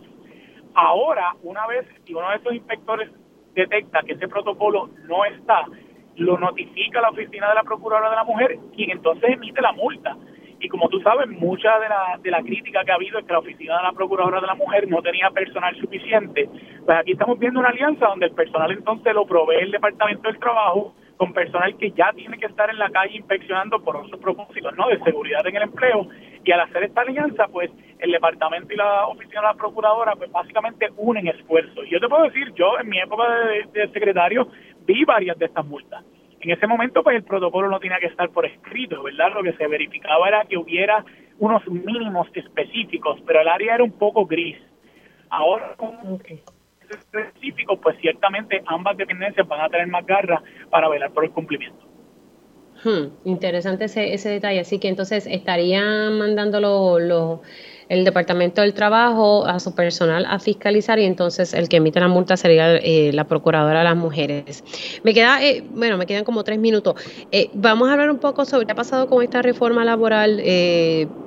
Ahora, 0.73 1.35
una 1.43 1.65
vez 1.67 1.85
si 2.05 2.13
uno 2.13 2.29
de 2.29 2.37
esos 2.37 2.53
inspectores 2.53 3.09
detecta 3.53 4.01
que 4.03 4.13
ese 4.13 4.27
protocolo 4.27 4.89
no 5.07 5.25
está, 5.25 5.65
lo 6.15 6.37
notifica 6.37 6.99
a 6.99 7.03
la 7.03 7.09
oficina 7.09 7.49
de 7.49 7.55
la 7.55 7.63
Procuradora 7.63 8.09
de 8.09 8.15
la 8.15 8.23
Mujer, 8.23 8.57
quien 8.75 8.91
entonces 8.91 9.29
emite 9.31 9.61
la 9.61 9.71
multa. 9.71 10.15
Y 10.61 10.67
como 10.67 10.89
tú 10.89 10.99
sabes, 10.99 11.27
mucha 11.29 11.79
de 11.79 11.87
la, 11.87 12.19
de 12.21 12.31
la 12.31 12.41
crítica 12.41 12.83
que 12.83 12.91
ha 12.91 12.95
habido 12.95 13.17
es 13.17 13.25
que 13.25 13.31
la 13.31 13.39
oficina 13.39 13.77
de 13.77 13.83
la 13.83 13.93
Procuradora 13.93 14.41
de 14.41 14.47
la 14.47 14.55
Mujer 14.55 14.87
no 14.89 15.01
tenía 15.01 15.29
personal 15.29 15.73
suficiente. 15.79 16.49
Pues 16.85 16.97
aquí 16.97 17.13
estamos 17.13 17.39
viendo 17.39 17.61
una 17.61 17.69
alianza 17.69 18.07
donde 18.07 18.25
el 18.25 18.33
personal 18.33 18.71
entonces 18.71 19.13
lo 19.13 19.25
provee 19.25 19.61
el 19.61 19.71
Departamento 19.71 20.27
del 20.27 20.39
Trabajo 20.39 20.93
con 21.15 21.33
personal 21.33 21.75
que 21.77 21.91
ya 21.91 22.11
tiene 22.13 22.37
que 22.37 22.45
estar 22.45 22.69
en 22.69 22.79
la 22.79 22.89
calle 22.89 23.17
inspeccionando 23.17 23.81
por 23.81 23.97
otros 23.97 24.19
propósitos, 24.21 24.75
¿no? 24.77 24.87
De 24.87 24.99
seguridad 24.99 25.45
en 25.47 25.55
el 25.55 25.63
empleo. 25.63 26.07
Y 26.43 26.51
al 26.51 26.61
hacer 26.61 26.83
esta 26.83 27.01
alianza, 27.01 27.47
pues 27.47 27.69
el 27.99 28.11
departamento 28.11 28.73
y 28.73 28.77
la 28.77 29.07
oficina 29.07 29.41
de 29.41 29.47
la 29.47 29.53
procuradora, 29.53 30.15
pues 30.15 30.31
básicamente 30.31 30.87
unen 30.97 31.27
esfuerzos. 31.27 31.85
Y 31.85 31.89
yo 31.89 31.99
te 31.99 32.07
puedo 32.07 32.23
decir, 32.23 32.53
yo 32.55 32.79
en 32.79 32.89
mi 32.89 32.99
época 32.99 33.23
de 33.73 33.87
secretario 33.91 34.47
vi 34.85 35.03
varias 35.03 35.37
de 35.37 35.45
estas 35.45 35.65
multas. 35.65 36.03
En 36.41 36.51
ese 36.51 36.67
momento, 36.67 37.03
pues 37.03 37.17
el 37.17 37.23
protocolo 37.23 37.69
no 37.69 37.79
tenía 37.79 37.99
que 37.99 38.07
estar 38.07 38.29
por 38.29 38.45
escrito, 38.45 39.03
¿verdad? 39.03 39.33
Lo 39.33 39.43
que 39.43 39.53
se 39.53 39.67
verificaba 39.67 40.27
era 40.27 40.45
que 40.45 40.57
hubiera 40.57 41.03
unos 41.37 41.67
mínimos 41.67 42.27
específicos, 42.33 43.19
pero 43.25 43.41
el 43.41 43.47
área 43.47 43.75
era 43.75 43.83
un 43.83 43.91
poco 43.91 44.25
gris. 44.25 44.57
Ahora, 45.29 45.75
con 45.75 46.19
específicos, 46.89 47.79
pues 47.81 47.97
ciertamente 47.99 48.63
ambas 48.65 48.97
dependencias 48.97 49.47
van 49.47 49.61
a 49.61 49.69
tener 49.69 49.87
más 49.87 50.05
garra 50.05 50.41
para 50.69 50.87
velar 50.87 51.11
por 51.11 51.25
el 51.25 51.31
cumplimiento. 51.31 51.88
Hmm, 52.83 53.07
interesante 53.25 53.85
ese, 53.85 54.13
ese 54.13 54.29
detalle. 54.29 54.61
Así 54.61 54.79
que 54.79 54.87
entonces 54.87 55.25
estarían 55.27 56.17
mandando 56.17 56.61
los 56.61 57.39
el 57.89 58.05
Departamento 58.05 58.61
del 58.61 58.75
Trabajo 58.75 59.45
a 59.47 59.59
su 59.59 59.75
personal 59.75 60.25
a 60.29 60.39
fiscalizar 60.39 60.99
y 60.99 61.05
entonces 61.05 61.55
el 61.55 61.67
que 61.67 61.77
emite 61.77 61.99
la 61.99 62.07
multa 62.07 62.37
sería 62.37 62.75
eh, 62.75 63.11
la 63.13 63.23
Procuradora 63.23 63.79
de 63.79 63.83
las 63.83 63.97
Mujeres. 63.97 64.63
Me 65.03 65.13
queda, 65.13 65.43
eh, 65.43 65.63
bueno, 65.71 65.97
me 65.97 66.05
quedan 66.05 66.23
como 66.23 66.43
tres 66.43 66.59
minutos. 66.59 66.95
Eh, 67.31 67.49
vamos 67.55 67.89
a 67.89 67.93
hablar 67.93 68.11
un 68.11 68.19
poco 68.19 68.45
sobre 68.45 68.67
qué 68.67 68.73
ha 68.73 68.75
pasado 68.75 69.07
con 69.07 69.23
esta 69.23 69.41
reforma 69.41 69.83
laboral, 69.83 70.39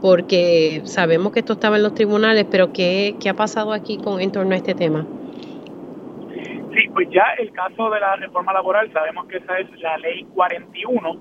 porque 0.00 0.82
sabemos 0.84 1.32
que 1.32 1.40
esto 1.40 1.54
estaba 1.54 1.76
en 1.76 1.82
los 1.82 1.94
tribunales, 1.94 2.46
pero 2.48 2.72
¿qué, 2.72 3.16
qué 3.20 3.28
ha 3.28 3.34
pasado 3.34 3.72
aquí 3.72 3.98
con, 3.98 4.20
en 4.20 4.30
torno 4.30 4.54
a 4.54 4.56
este 4.56 4.74
tema? 4.74 5.04
Sí, 6.74 6.88
pues 6.94 7.08
ya 7.10 7.24
el 7.38 7.52
caso 7.52 7.90
de 7.90 8.00
la 8.00 8.16
reforma 8.16 8.52
laboral, 8.52 8.90
sabemos 8.92 9.26
que 9.26 9.38
esa 9.38 9.58
es 9.58 9.68
la 9.80 9.98
ley 9.98 10.24
41, 10.34 11.16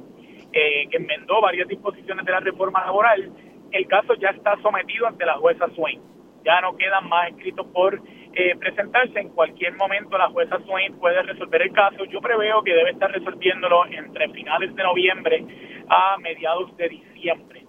que 0.52 0.98
enmendó 0.98 1.42
varias 1.42 1.68
disposiciones 1.68 2.26
de 2.26 2.32
la 2.32 2.40
reforma 2.40 2.86
laboral 2.86 3.32
el 3.72 3.88
caso 3.88 4.14
ya 4.16 4.30
está 4.30 4.58
sometido 4.62 5.08
ante 5.08 5.26
la 5.26 5.36
jueza 5.36 5.68
Swain. 5.76 6.02
Ya 6.44 6.60
no 6.62 6.76
quedan 6.76 7.08
más 7.08 7.30
escritos 7.30 7.66
por 7.68 8.02
eh, 8.34 8.56
presentarse. 8.58 9.20
En 9.20 9.30
cualquier 9.30 9.74
momento 9.76 10.18
la 10.18 10.30
jueza 10.30 10.60
Swain 10.66 10.98
puede 11.00 11.22
resolver 11.24 11.62
el 11.62 11.72
caso. 11.72 12.04
Yo 12.06 12.20
preveo 12.20 12.62
que 12.64 12.74
debe 12.74 12.92
estar 12.92 13.12
resolviéndolo 13.12 13.86
entre 13.88 14.30
finales 14.30 14.76
de 14.76 14.84
noviembre 14.84 15.46
a 15.88 16.18
mediados 16.18 16.76
de 16.78 16.90
diciembre. 16.90 17.66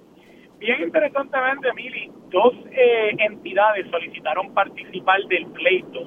Bien 0.59 0.83
interesantemente, 0.83 1.73
Mili, 1.75 2.11
dos 2.31 2.55
eh, 2.71 3.15
entidades 3.19 3.87
solicitaron 3.91 4.55
participar 4.55 5.21
del 5.25 5.47
pleito. 5.49 6.01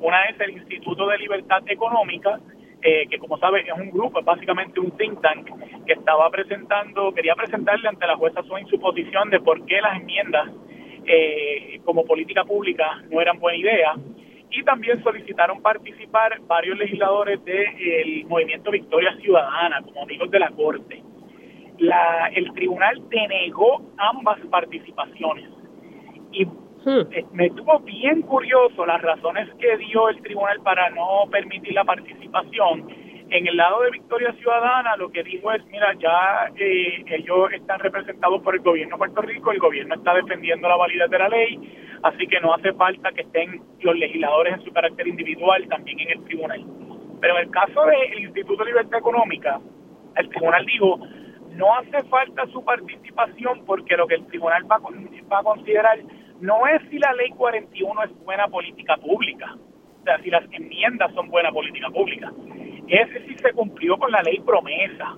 Una 0.00 0.24
es 0.24 0.40
el 0.40 0.50
Instituto 0.50 1.06
de 1.06 1.18
Libertad 1.18 1.62
Económica 1.66 2.38
eh, 2.86 3.06
que 3.08 3.18
como 3.18 3.38
sabe 3.38 3.62
es 3.62 3.72
un 3.72 3.90
grupo, 3.90 4.18
es 4.18 4.26
básicamente 4.26 4.78
un 4.78 4.90
think 4.98 5.18
tank 5.22 5.48
que 5.86 5.94
estaba 5.94 6.28
presentando, 6.28 7.14
quería 7.14 7.34
presentarle 7.34 7.88
ante 7.88 8.06
la 8.06 8.14
jueza 8.14 8.42
Swain 8.42 8.66
su 8.66 8.78
posición 8.78 9.30
de 9.30 9.40
por 9.40 9.64
qué 9.64 9.80
las 9.80 9.98
enmiendas 9.98 10.50
eh, 11.06 11.80
como 11.82 12.04
política 12.04 12.44
pública 12.44 13.02
no 13.10 13.22
eran 13.22 13.38
buena 13.38 13.56
idea. 13.56 13.94
Y 14.50 14.62
también 14.64 15.02
solicitaron 15.02 15.62
participar 15.62 16.38
varios 16.42 16.78
legisladores 16.78 17.42
del 17.46 18.26
movimiento 18.26 18.70
Victoria 18.70 19.16
Ciudadana 19.16 19.80
como 19.80 20.02
amigos 20.02 20.30
de 20.30 20.38
la 20.38 20.50
Corte. 20.50 21.02
La, 21.78 22.30
el 22.34 22.52
tribunal 22.52 23.02
denegó 23.08 23.80
ambas 23.96 24.40
participaciones 24.50 25.48
y 26.32 26.46
Hmm. 26.84 27.00
Eh, 27.12 27.24
me 27.32 27.46
estuvo 27.46 27.78
bien 27.80 28.20
curioso 28.22 28.84
las 28.84 29.00
razones 29.00 29.48
que 29.58 29.76
dio 29.78 30.08
el 30.10 30.20
tribunal 30.20 30.60
para 30.60 30.90
no 30.90 31.24
permitir 31.30 31.72
la 31.72 31.84
participación. 31.84 32.86
En 33.30 33.46
el 33.46 33.56
lado 33.56 33.80
de 33.80 33.90
Victoria 33.90 34.32
Ciudadana 34.34 34.94
lo 34.96 35.10
que 35.10 35.22
dijo 35.22 35.50
es, 35.52 35.64
mira, 35.66 35.94
ya 35.94 36.50
eh, 36.56 37.02
ellos 37.06 37.50
están 37.52 37.78
representados 37.80 38.42
por 38.42 38.54
el 38.54 38.60
gobierno 38.60 38.96
de 38.96 38.98
Puerto 38.98 39.22
Rico, 39.22 39.50
el 39.50 39.58
gobierno 39.60 39.94
está 39.94 40.12
defendiendo 40.14 40.68
la 40.68 40.76
validez 40.76 41.08
de 41.08 41.18
la 41.18 41.28
ley, 41.30 41.58
así 42.02 42.26
que 42.26 42.38
no 42.40 42.52
hace 42.52 42.74
falta 42.74 43.12
que 43.12 43.22
estén 43.22 43.62
los 43.80 43.96
legisladores 43.96 44.54
en 44.54 44.64
su 44.64 44.72
carácter 44.72 45.08
individual 45.08 45.66
también 45.68 46.00
en 46.00 46.10
el 46.10 46.24
tribunal. 46.24 46.64
Pero 47.20 47.38
en 47.38 47.44
el 47.44 47.50
caso 47.50 47.86
del 47.86 48.24
Instituto 48.24 48.62
de 48.62 48.70
Libertad 48.70 48.98
Económica, 48.98 49.58
el 50.16 50.28
tribunal 50.28 50.66
dijo, 50.66 51.00
no 51.52 51.74
hace 51.76 52.02
falta 52.10 52.46
su 52.48 52.62
participación 52.62 53.64
porque 53.64 53.96
lo 53.96 54.06
que 54.06 54.16
el 54.16 54.26
tribunal 54.26 54.70
va, 54.70 54.78
va 54.78 55.38
a 55.38 55.42
considerar 55.42 55.98
no 56.40 56.66
es 56.66 56.82
si 56.90 56.98
la 56.98 57.12
ley 57.14 57.30
41 57.30 58.02
es 58.04 58.24
buena 58.24 58.48
política 58.48 58.96
pública, 58.96 59.54
o 60.00 60.04
sea, 60.04 60.18
si 60.22 60.30
las 60.30 60.44
enmiendas 60.52 61.12
son 61.14 61.28
buena 61.28 61.50
política 61.50 61.88
pública, 61.90 62.32
es 62.88 63.08
si 63.26 63.34
se 63.36 63.52
cumplió 63.52 63.96
con 63.96 64.10
la 64.10 64.22
ley 64.22 64.38
promesa. 64.40 65.16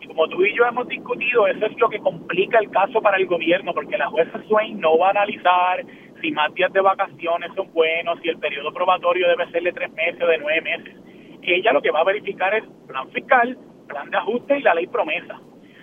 Y 0.00 0.06
como 0.06 0.28
tú 0.28 0.44
y 0.44 0.54
yo 0.56 0.66
hemos 0.66 0.88
discutido, 0.88 1.46
eso 1.46 1.66
es 1.66 1.78
lo 1.78 1.88
que 1.88 1.98
complica 2.00 2.58
el 2.58 2.70
caso 2.70 3.00
para 3.00 3.16
el 3.18 3.26
gobierno, 3.26 3.72
porque 3.72 3.96
la 3.96 4.08
jueza 4.08 4.42
Swain 4.48 4.80
no 4.80 4.98
va 4.98 5.08
a 5.08 5.10
analizar 5.10 5.84
si 6.20 6.32
más 6.32 6.52
días 6.54 6.72
de 6.72 6.80
vacaciones 6.80 7.52
son 7.54 7.72
buenos, 7.72 8.18
si 8.20 8.28
el 8.28 8.38
periodo 8.38 8.72
probatorio 8.72 9.28
debe 9.28 9.50
ser 9.50 9.62
de 9.62 9.72
tres 9.72 9.92
meses 9.92 10.20
o 10.22 10.26
de 10.26 10.38
nueve 10.38 10.60
meses. 10.62 10.94
Ella 11.42 11.72
lo 11.72 11.82
que 11.82 11.90
va 11.90 12.00
a 12.00 12.04
verificar 12.04 12.54
es 12.54 12.64
plan 12.88 13.08
fiscal, 13.10 13.56
plan 13.86 14.10
de 14.10 14.16
ajuste 14.16 14.58
y 14.58 14.62
la 14.62 14.74
ley 14.74 14.86
promesa. 14.88 15.40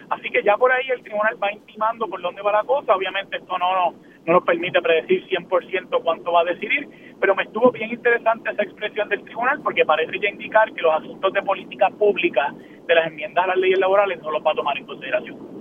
Así 0.10 0.30
que 0.30 0.44
ya 0.44 0.58
por 0.58 0.72
ahí 0.72 0.90
el 0.90 1.02
tribunal 1.02 1.42
va 1.42 1.54
intimando 1.54 2.08
por 2.08 2.22
dónde 2.22 2.42
va 2.42 2.52
la 2.52 2.64
cosa. 2.64 2.96
Obviamente 2.96 3.38
esto 3.38 3.58
no, 3.58 3.74
no 3.74 4.13
nos 4.26 4.44
permite 4.44 4.82
predecir 4.82 5.28
100% 5.28 6.02
cuánto 6.04 6.32
va 6.32 6.42
a 6.42 6.46
decidir, 6.46 6.88
pero 7.20 7.36
me 7.36 7.44
estuvo 7.44 7.72
bien 7.72 7.92
interesante 7.92 8.52
esa 8.52 8.64
expresión 8.64 9.10
del 9.10 9.24
tribunal 9.24 9.62
porque 9.62 9.86
parece 9.86 10.20
ya 10.20 10.30
indicar 10.30 10.72
que 10.74 10.82
los 10.82 10.94
asuntos 10.96 11.34
de 11.34 11.42
política 11.42 11.90
pública 11.90 12.54
de 12.88 12.96
las 12.96 13.08
enmiendas 13.08 13.44
a 13.44 13.48
las 13.48 13.58
leyes 13.58 13.80
laborales 13.80 14.22
no 14.22 14.32
los 14.32 14.46
va 14.46 14.52
a 14.52 14.56
tomar 14.56 14.78
en 14.78 14.86
consideración. 14.86 15.54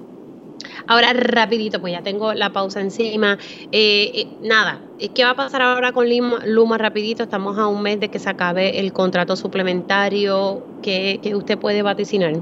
Ahora, 0.87 1.13
rapidito, 1.13 1.81
pues 1.81 1.93
ya 1.93 2.03
tengo 2.03 2.35
la 2.35 2.53
pausa 2.53 2.81
encima. 2.81 3.39
Eh, 3.71 4.11
eh, 4.15 4.27
nada, 4.43 4.81
¿qué 5.15 5.25
va 5.25 5.31
a 5.31 5.37
pasar 5.37 5.63
ahora 5.63 5.93
con 5.93 6.09
Luma, 6.09 6.41
Luma? 6.45 6.79
Rapidito, 6.79 7.23
estamos 7.23 7.59
a 7.59 7.67
un 7.67 7.83
mes 7.83 8.01
de 8.01 8.09
que 8.09 8.19
se 8.19 8.31
acabe 8.31 8.81
el 8.81 8.93
contrato 8.93 9.37
suplementario. 9.37 10.65
¿Qué, 10.83 11.21
qué 11.23 11.35
usted 11.35 11.59
puede 11.59 11.83
vaticinar? 11.83 12.35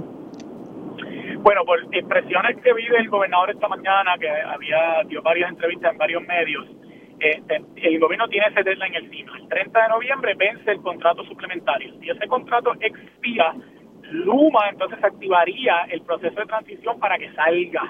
Por 1.64 1.78
expresiones 1.92 2.56
que 2.62 2.72
vi 2.72 2.86
del 2.86 3.08
gobernador 3.08 3.50
esta 3.50 3.68
mañana, 3.68 4.16
que 4.18 4.28
había 4.28 5.02
dio 5.06 5.22
varias 5.22 5.50
entrevistas 5.50 5.92
en 5.92 5.98
varios 5.98 6.22
medios, 6.26 6.66
eh, 7.20 7.42
el 7.76 7.98
gobierno 8.00 8.28
tiene 8.28 8.46
ese 8.48 8.62
deadline 8.62 8.94
encima. 8.94 9.36
El 9.36 9.48
30 9.48 9.82
de 9.82 9.88
noviembre 9.88 10.34
vence 10.34 10.70
el 10.70 10.80
contrato 10.80 11.22
suplementario. 11.24 11.92
Si 12.00 12.08
ese 12.08 12.26
contrato 12.26 12.72
expira, 12.80 13.54
Luma 14.11 14.70
entonces 14.70 15.02
activaría 15.02 15.82
el 15.90 16.00
proceso 16.02 16.40
de 16.40 16.46
transición 16.46 16.98
para 16.98 17.18
que 17.18 17.30
salga. 17.32 17.82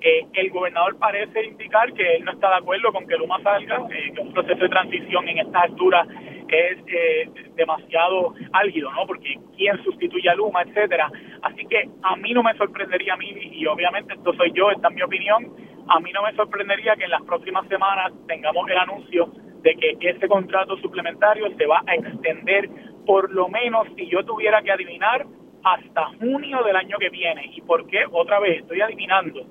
Eh, 0.00 0.26
el 0.32 0.50
gobernador 0.50 0.98
parece 0.98 1.44
indicar 1.44 1.92
que 1.92 2.16
él 2.16 2.24
no 2.24 2.32
está 2.32 2.48
de 2.50 2.56
acuerdo 2.56 2.92
con 2.92 3.06
que 3.06 3.16
Luma 3.16 3.40
salga, 3.42 3.86
eh, 3.90 4.12
que 4.14 4.20
un 4.20 4.32
proceso 4.32 4.60
de 4.60 4.68
transición 4.68 5.28
en 5.28 5.38
esta 5.38 5.60
altura 5.60 6.06
es 6.48 6.78
eh, 6.86 7.30
demasiado 7.54 8.34
álgido, 8.52 8.90
¿no? 8.92 9.06
Porque 9.06 9.38
quién 9.56 9.82
sustituye 9.84 10.28
a 10.28 10.34
Luma, 10.34 10.62
etcétera. 10.62 11.10
Así 11.42 11.66
que 11.66 11.88
a 12.02 12.16
mí 12.16 12.32
no 12.32 12.42
me 12.42 12.54
sorprendería 12.54 13.14
a 13.14 13.16
mí, 13.16 13.30
y 13.52 13.66
obviamente 13.66 14.14
esto 14.14 14.32
soy 14.34 14.52
yo, 14.52 14.70
esta 14.70 14.88
es 14.88 14.94
mi 14.94 15.02
opinión, 15.02 15.52
a 15.88 16.00
mí 16.00 16.12
no 16.12 16.22
me 16.22 16.34
sorprendería 16.34 16.96
que 16.96 17.04
en 17.04 17.10
las 17.10 17.22
próximas 17.22 17.66
semanas 17.68 18.12
tengamos 18.26 18.68
el 18.68 18.78
anuncio 18.78 19.32
de 19.62 19.74
que 19.76 20.10
ese 20.10 20.28
contrato 20.28 20.76
suplementario 20.78 21.46
se 21.56 21.66
va 21.66 21.82
a 21.86 21.94
extender 21.94 22.68
por 23.06 23.30
lo 23.32 23.48
menos, 23.48 23.86
si 23.96 24.06
yo 24.08 24.24
tuviera 24.24 24.62
que 24.62 24.72
adivinar, 24.72 25.26
hasta 25.62 26.06
junio 26.18 26.62
del 26.62 26.76
año 26.76 26.96
que 26.98 27.08
viene. 27.10 27.50
¿Y 27.54 27.60
por 27.62 27.86
qué? 27.86 28.04
Otra 28.10 28.38
vez, 28.40 28.60
estoy 28.60 28.80
adivinando. 28.80 29.46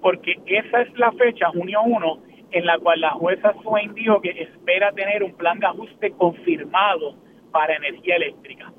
Porque 0.00 0.36
esa 0.46 0.82
es 0.82 0.98
la 0.98 1.12
fecha, 1.12 1.48
junio 1.48 1.80
1, 1.84 2.22
en 2.52 2.66
la 2.66 2.78
cual 2.78 3.00
la 3.00 3.10
jueza 3.10 3.54
Swain 3.62 3.94
dijo 3.94 4.20
que 4.20 4.30
espera 4.30 4.92
tener 4.92 5.22
un 5.22 5.32
plan 5.34 5.58
de 5.58 5.66
ajuste 5.66 6.10
confirmado 6.12 7.14
para 7.52 7.76
energía 7.76 8.16
eléctrica. 8.16 8.72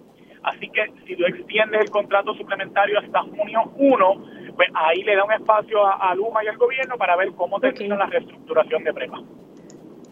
Así 0.43 0.69
que 0.69 0.91
si 1.05 1.15
tú 1.15 1.26
extiendes 1.26 1.82
el 1.82 1.89
contrato 1.91 2.34
suplementario 2.34 2.99
hasta 2.99 3.22
junio 3.22 3.72
1, 3.78 4.53
pues 4.55 4.69
ahí 4.74 5.03
le 5.03 5.15
da 5.15 5.24
un 5.24 5.32
espacio 5.32 5.86
a, 5.86 6.13
Luma 6.15 6.43
y 6.43 6.47
al 6.47 6.57
gobierno 6.57 6.97
para 6.97 7.15
ver 7.15 7.32
cómo 7.34 7.59
termina 7.59 7.95
la 7.95 8.07
reestructuración 8.07 8.84
de 8.84 8.93
PREPA. 8.93 9.22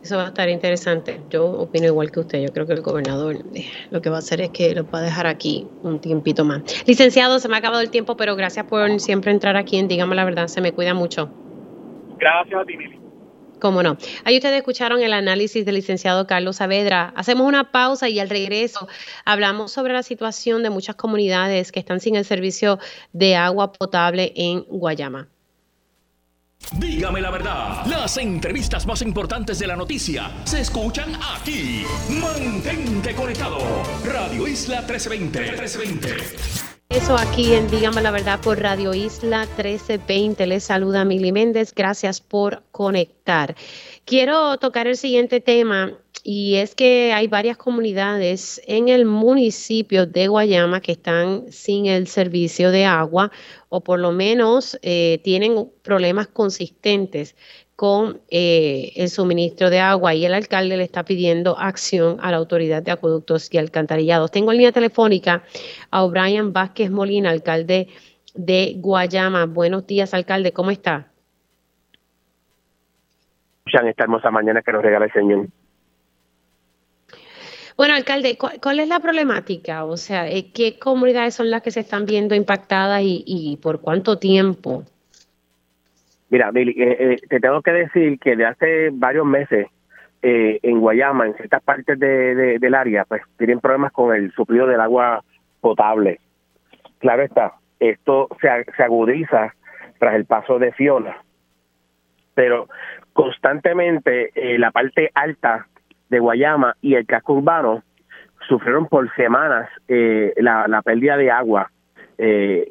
Eso 0.02 0.16
va 0.16 0.26
a 0.26 0.28
estar 0.28 0.48
interesante. 0.48 1.20
Yo 1.30 1.46
opino 1.46 1.88
igual 1.88 2.10
que 2.12 2.22
usted. 2.22 2.42
Yo 2.42 2.54
creo 2.54 2.66
que 2.66 2.74
el 2.74 2.82
gobernador 2.82 3.36
eh, 3.54 3.66
lo 3.92 4.02
que 4.02 4.10
va 4.10 4.18
a 4.18 4.20
hacer 4.20 4.40
es 4.40 4.50
que 4.52 4.74
lo 4.74 4.90
va 4.90 5.00
a 5.00 5.02
dejar 5.02 5.28
aquí 5.28 5.68
un 5.84 6.00
tiempito 6.00 6.46
más. 6.46 6.88
Licenciado, 6.88 7.40
se 7.40 7.50
me 7.50 7.56
ha 7.56 7.58
acabado 7.60 7.82
el 7.82 7.90
tiempo, 7.90 8.16
pero 8.16 8.36
gracias 8.36 8.66
por 8.66 8.98
siempre 9.00 9.32
entrar 9.32 9.58
aquí 9.58 9.78
en 9.78 9.88
Dígame 9.88 10.16
la 10.16 10.24
Verdad. 10.24 10.48
Se 10.48 10.62
me 10.62 10.72
cuida 10.72 10.94
mucho. 10.94 11.30
Gracias 12.18 12.62
a 12.62 12.66
ti, 12.66 12.78
Cómo 13.60 13.84
no. 13.84 13.98
Ahí 14.24 14.38
ustedes 14.38 14.58
escucharon 14.58 15.02
el 15.02 15.14
análisis 15.14 15.66
del 15.66 15.76
licenciado 15.76 16.28
Carlos 16.28 16.58
Saavedra. 16.58 17.14
Hacemos 17.16 17.48
una 17.48 17.72
pausa 17.72 18.10
y 18.10 18.20
al 18.20 18.30
regreso 18.30 18.88
hablamos 19.26 19.72
sobre 19.72 19.94
la 19.94 20.04
situación 20.04 20.64
de 20.64 20.70
muchas 20.70 20.96
comunidades 20.96 21.72
que 21.72 21.80
están 21.80 22.00
sin 22.00 22.16
el 22.16 22.26
servicio 22.26 22.80
de 23.14 23.36
agua 23.36 23.72
potable 23.72 24.34
en 24.36 24.62
Guayama. 24.62 25.28
Dígame 26.78 27.22
la 27.22 27.32
verdad, 27.32 27.86
las 27.86 28.18
entrevistas 28.18 28.86
más 28.86 29.02
importantes 29.02 29.58
de 29.60 29.68
la 29.68 29.76
noticia 29.76 30.30
se 30.44 30.62
escuchan 30.62 31.18
aquí. 31.36 31.84
Mantente 32.22 33.16
conectado. 33.16 33.60
Radio 34.06 34.48
Isla 34.48 34.82
1320. 34.82 35.40
1320. 35.40 36.69
Eso 36.90 37.16
aquí 37.16 37.54
en 37.54 37.70
Dígame 37.70 38.02
la 38.02 38.10
Verdad 38.10 38.40
por 38.42 38.60
Radio 38.60 38.96
Isla 38.96 39.42
1320. 39.42 40.48
Les 40.48 40.64
saluda 40.64 41.06
Mili 41.06 41.32
Méndez. 41.32 41.72
Gracias 41.76 42.20
por 42.20 42.64
conectar. 42.72 43.56
Quiero 44.06 44.58
tocar 44.58 44.88
el 44.88 44.98
siguiente 44.98 45.40
tema 45.40 45.94
y 46.24 46.56
es 46.56 46.74
que 46.74 47.14
hay 47.14 47.28
varias 47.28 47.58
comunidades 47.58 48.60
en 48.66 48.90
el 48.90 49.06
municipio 49.06 50.08
de 50.08 50.30
Guayama 50.30 50.82
que 50.82 50.94
están 50.94 51.52
sin 51.52 51.86
el 51.86 52.08
servicio 52.08 52.72
de 52.72 52.86
agua 52.86 53.32
o 53.70 53.82
por 53.82 54.00
lo 54.00 54.12
menos 54.12 54.80
eh, 54.82 55.22
tienen 55.24 55.72
problemas 55.84 56.26
consistentes 56.26 57.36
con 57.80 58.20
eh, 58.30 58.92
el 58.98 59.08
suministro 59.08 59.70
de 59.70 59.80
agua 59.80 60.14
y 60.14 60.26
el 60.26 60.34
alcalde 60.34 60.76
le 60.76 60.84
está 60.84 61.06
pidiendo 61.06 61.58
acción 61.58 62.18
a 62.20 62.30
la 62.30 62.36
autoridad 62.36 62.84
de 62.84 62.92
acueductos 62.92 63.48
y 63.54 63.58
alcantarillados. 63.58 64.32
Tengo 64.32 64.52
en 64.52 64.58
línea 64.58 64.74
telefónica 64.74 65.44
a 65.90 66.04
O'Brien 66.04 66.52
Vázquez 66.52 66.92
Molina, 66.92 67.30
alcalde 67.30 67.88
de 68.34 68.74
Guayama. 68.76 69.46
Buenos 69.46 69.88
días, 69.88 70.14
alcalde, 70.14 70.52
¿cómo 70.52 70.72
está? 70.72 71.08
en 73.72 73.88
esta 73.88 74.04
hermosa 74.04 74.30
mañana 74.30 74.62
que 74.62 74.74
nos 74.74 74.84
regala 74.84 75.06
el 75.06 75.14
Señor. 75.14 75.48
Bueno, 77.78 77.94
alcalde, 77.94 78.38
¿cuál, 78.38 78.82
es 78.82 78.90
la 78.90 79.00
problemática? 79.00 79.86
O 79.86 79.96
sea, 79.96 80.28
eh, 80.30 80.52
¿qué 80.52 80.78
comunidades 80.78 81.34
son 81.34 81.50
las 81.50 81.62
que 81.62 81.72
se 81.72 81.80
están 81.80 82.06
viendo 82.06 82.36
impactadas 82.36 83.04
y 83.06 83.58
por 83.62 83.80
cuánto 83.80 84.18
tiempo? 84.18 84.84
Mira, 86.30 86.52
eh, 86.54 86.76
eh, 86.78 87.16
te 87.28 87.40
tengo 87.40 87.62
que 87.62 87.72
decir 87.72 88.20
que 88.20 88.36
de 88.36 88.46
hace 88.46 88.90
varios 88.92 89.26
meses 89.26 89.68
eh, 90.22 90.60
en 90.62 90.80
Guayama, 90.80 91.26
en 91.26 91.36
ciertas 91.36 91.64
partes 91.64 91.98
de, 91.98 92.60
del 92.60 92.76
área, 92.76 93.06
pues 93.06 93.22
tienen 93.38 93.60
problemas 93.60 93.92
con 93.92 94.16
el 94.16 94.32
suplido 94.34 94.68
del 94.68 94.80
agua 94.80 95.24
potable. 95.60 96.20
Claro 97.00 97.24
está, 97.24 97.54
esto 97.80 98.28
se, 98.42 98.84
agudiza 98.84 99.56
tras 99.98 100.16
el 100.16 100.26
paso 100.26 100.60
de 100.60 100.72
Fiona, 100.74 101.18
pero 102.36 102.68
constantemente 103.14 104.32
la 104.58 104.72
parte 104.72 105.10
alta 105.14 105.68
de 106.10 106.20
Guayama 106.20 106.76
y 106.82 106.96
el 106.96 107.06
casco 107.06 107.34
urbano 107.34 107.84
sufrieron 108.48 108.88
por 108.88 109.14
semanas 109.16 109.70
la, 109.88 110.68
la 110.68 110.82
pérdida 110.82 111.18
de 111.18 111.32
agua. 111.32 111.72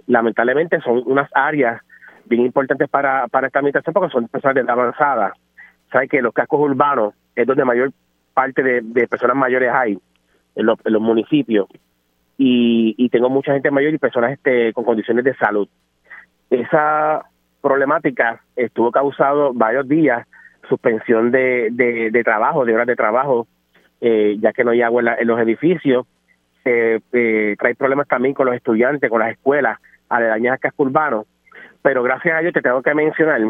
lamentablemente 0.06 0.80
son 0.80 1.02
unas 1.06 1.30
áreas 1.34 1.82
bien 2.28 2.42
importantes 2.42 2.88
para, 2.88 3.26
para 3.28 3.46
esta 3.46 3.58
administración 3.58 3.94
porque 3.94 4.12
son 4.12 4.28
personas 4.28 4.54
de 4.66 4.72
avanzada. 4.72 5.32
Sabe 5.90 6.08
que 6.08 6.22
los 6.22 6.32
cascos 6.32 6.60
urbanos 6.60 7.14
es 7.34 7.46
donde 7.46 7.64
mayor 7.64 7.92
parte 8.34 8.62
de, 8.62 9.08
personas 9.08 9.36
mayores 9.36 9.72
hay 9.72 9.98
en 10.54 10.66
los, 10.66 10.78
municipios 11.00 11.66
y, 12.36 13.08
tengo 13.10 13.30
mucha 13.30 13.52
gente 13.52 13.70
mayor 13.70 13.94
y 13.94 13.98
personas 13.98 14.32
este, 14.32 14.72
con 14.72 14.84
condiciones 14.84 15.24
de 15.24 15.34
salud. 15.34 15.68
Esa 16.50 17.24
problemática 17.60 18.40
estuvo 18.54 18.92
causado 18.92 19.52
varios 19.52 19.88
días 19.88 20.26
suspensión 20.68 21.30
de, 21.30 21.68
de, 21.72 22.22
trabajo, 22.22 22.64
de 22.64 22.74
horas 22.74 22.86
de 22.86 22.96
trabajo, 22.96 23.46
eh, 24.00 24.36
ya 24.38 24.52
que 24.52 24.64
no 24.64 24.70
hay 24.70 24.82
agua 24.82 25.16
en, 25.18 25.26
los 25.26 25.40
edificios. 25.40 26.06
Eh, 26.64 27.00
trae 27.58 27.74
problemas 27.74 28.06
también 28.06 28.34
con 28.34 28.46
los 28.46 28.54
estudiantes, 28.54 29.08
con 29.08 29.20
las 29.20 29.32
escuelas 29.32 29.78
aledañas 30.08 30.54
a 30.54 30.58
casco 30.58 30.82
urbano 30.82 31.24
pero 31.82 32.02
gracias 32.02 32.36
a 32.36 32.40
Dios 32.40 32.52
te 32.52 32.62
tengo 32.62 32.82
que 32.82 32.94
mencionar 32.94 33.40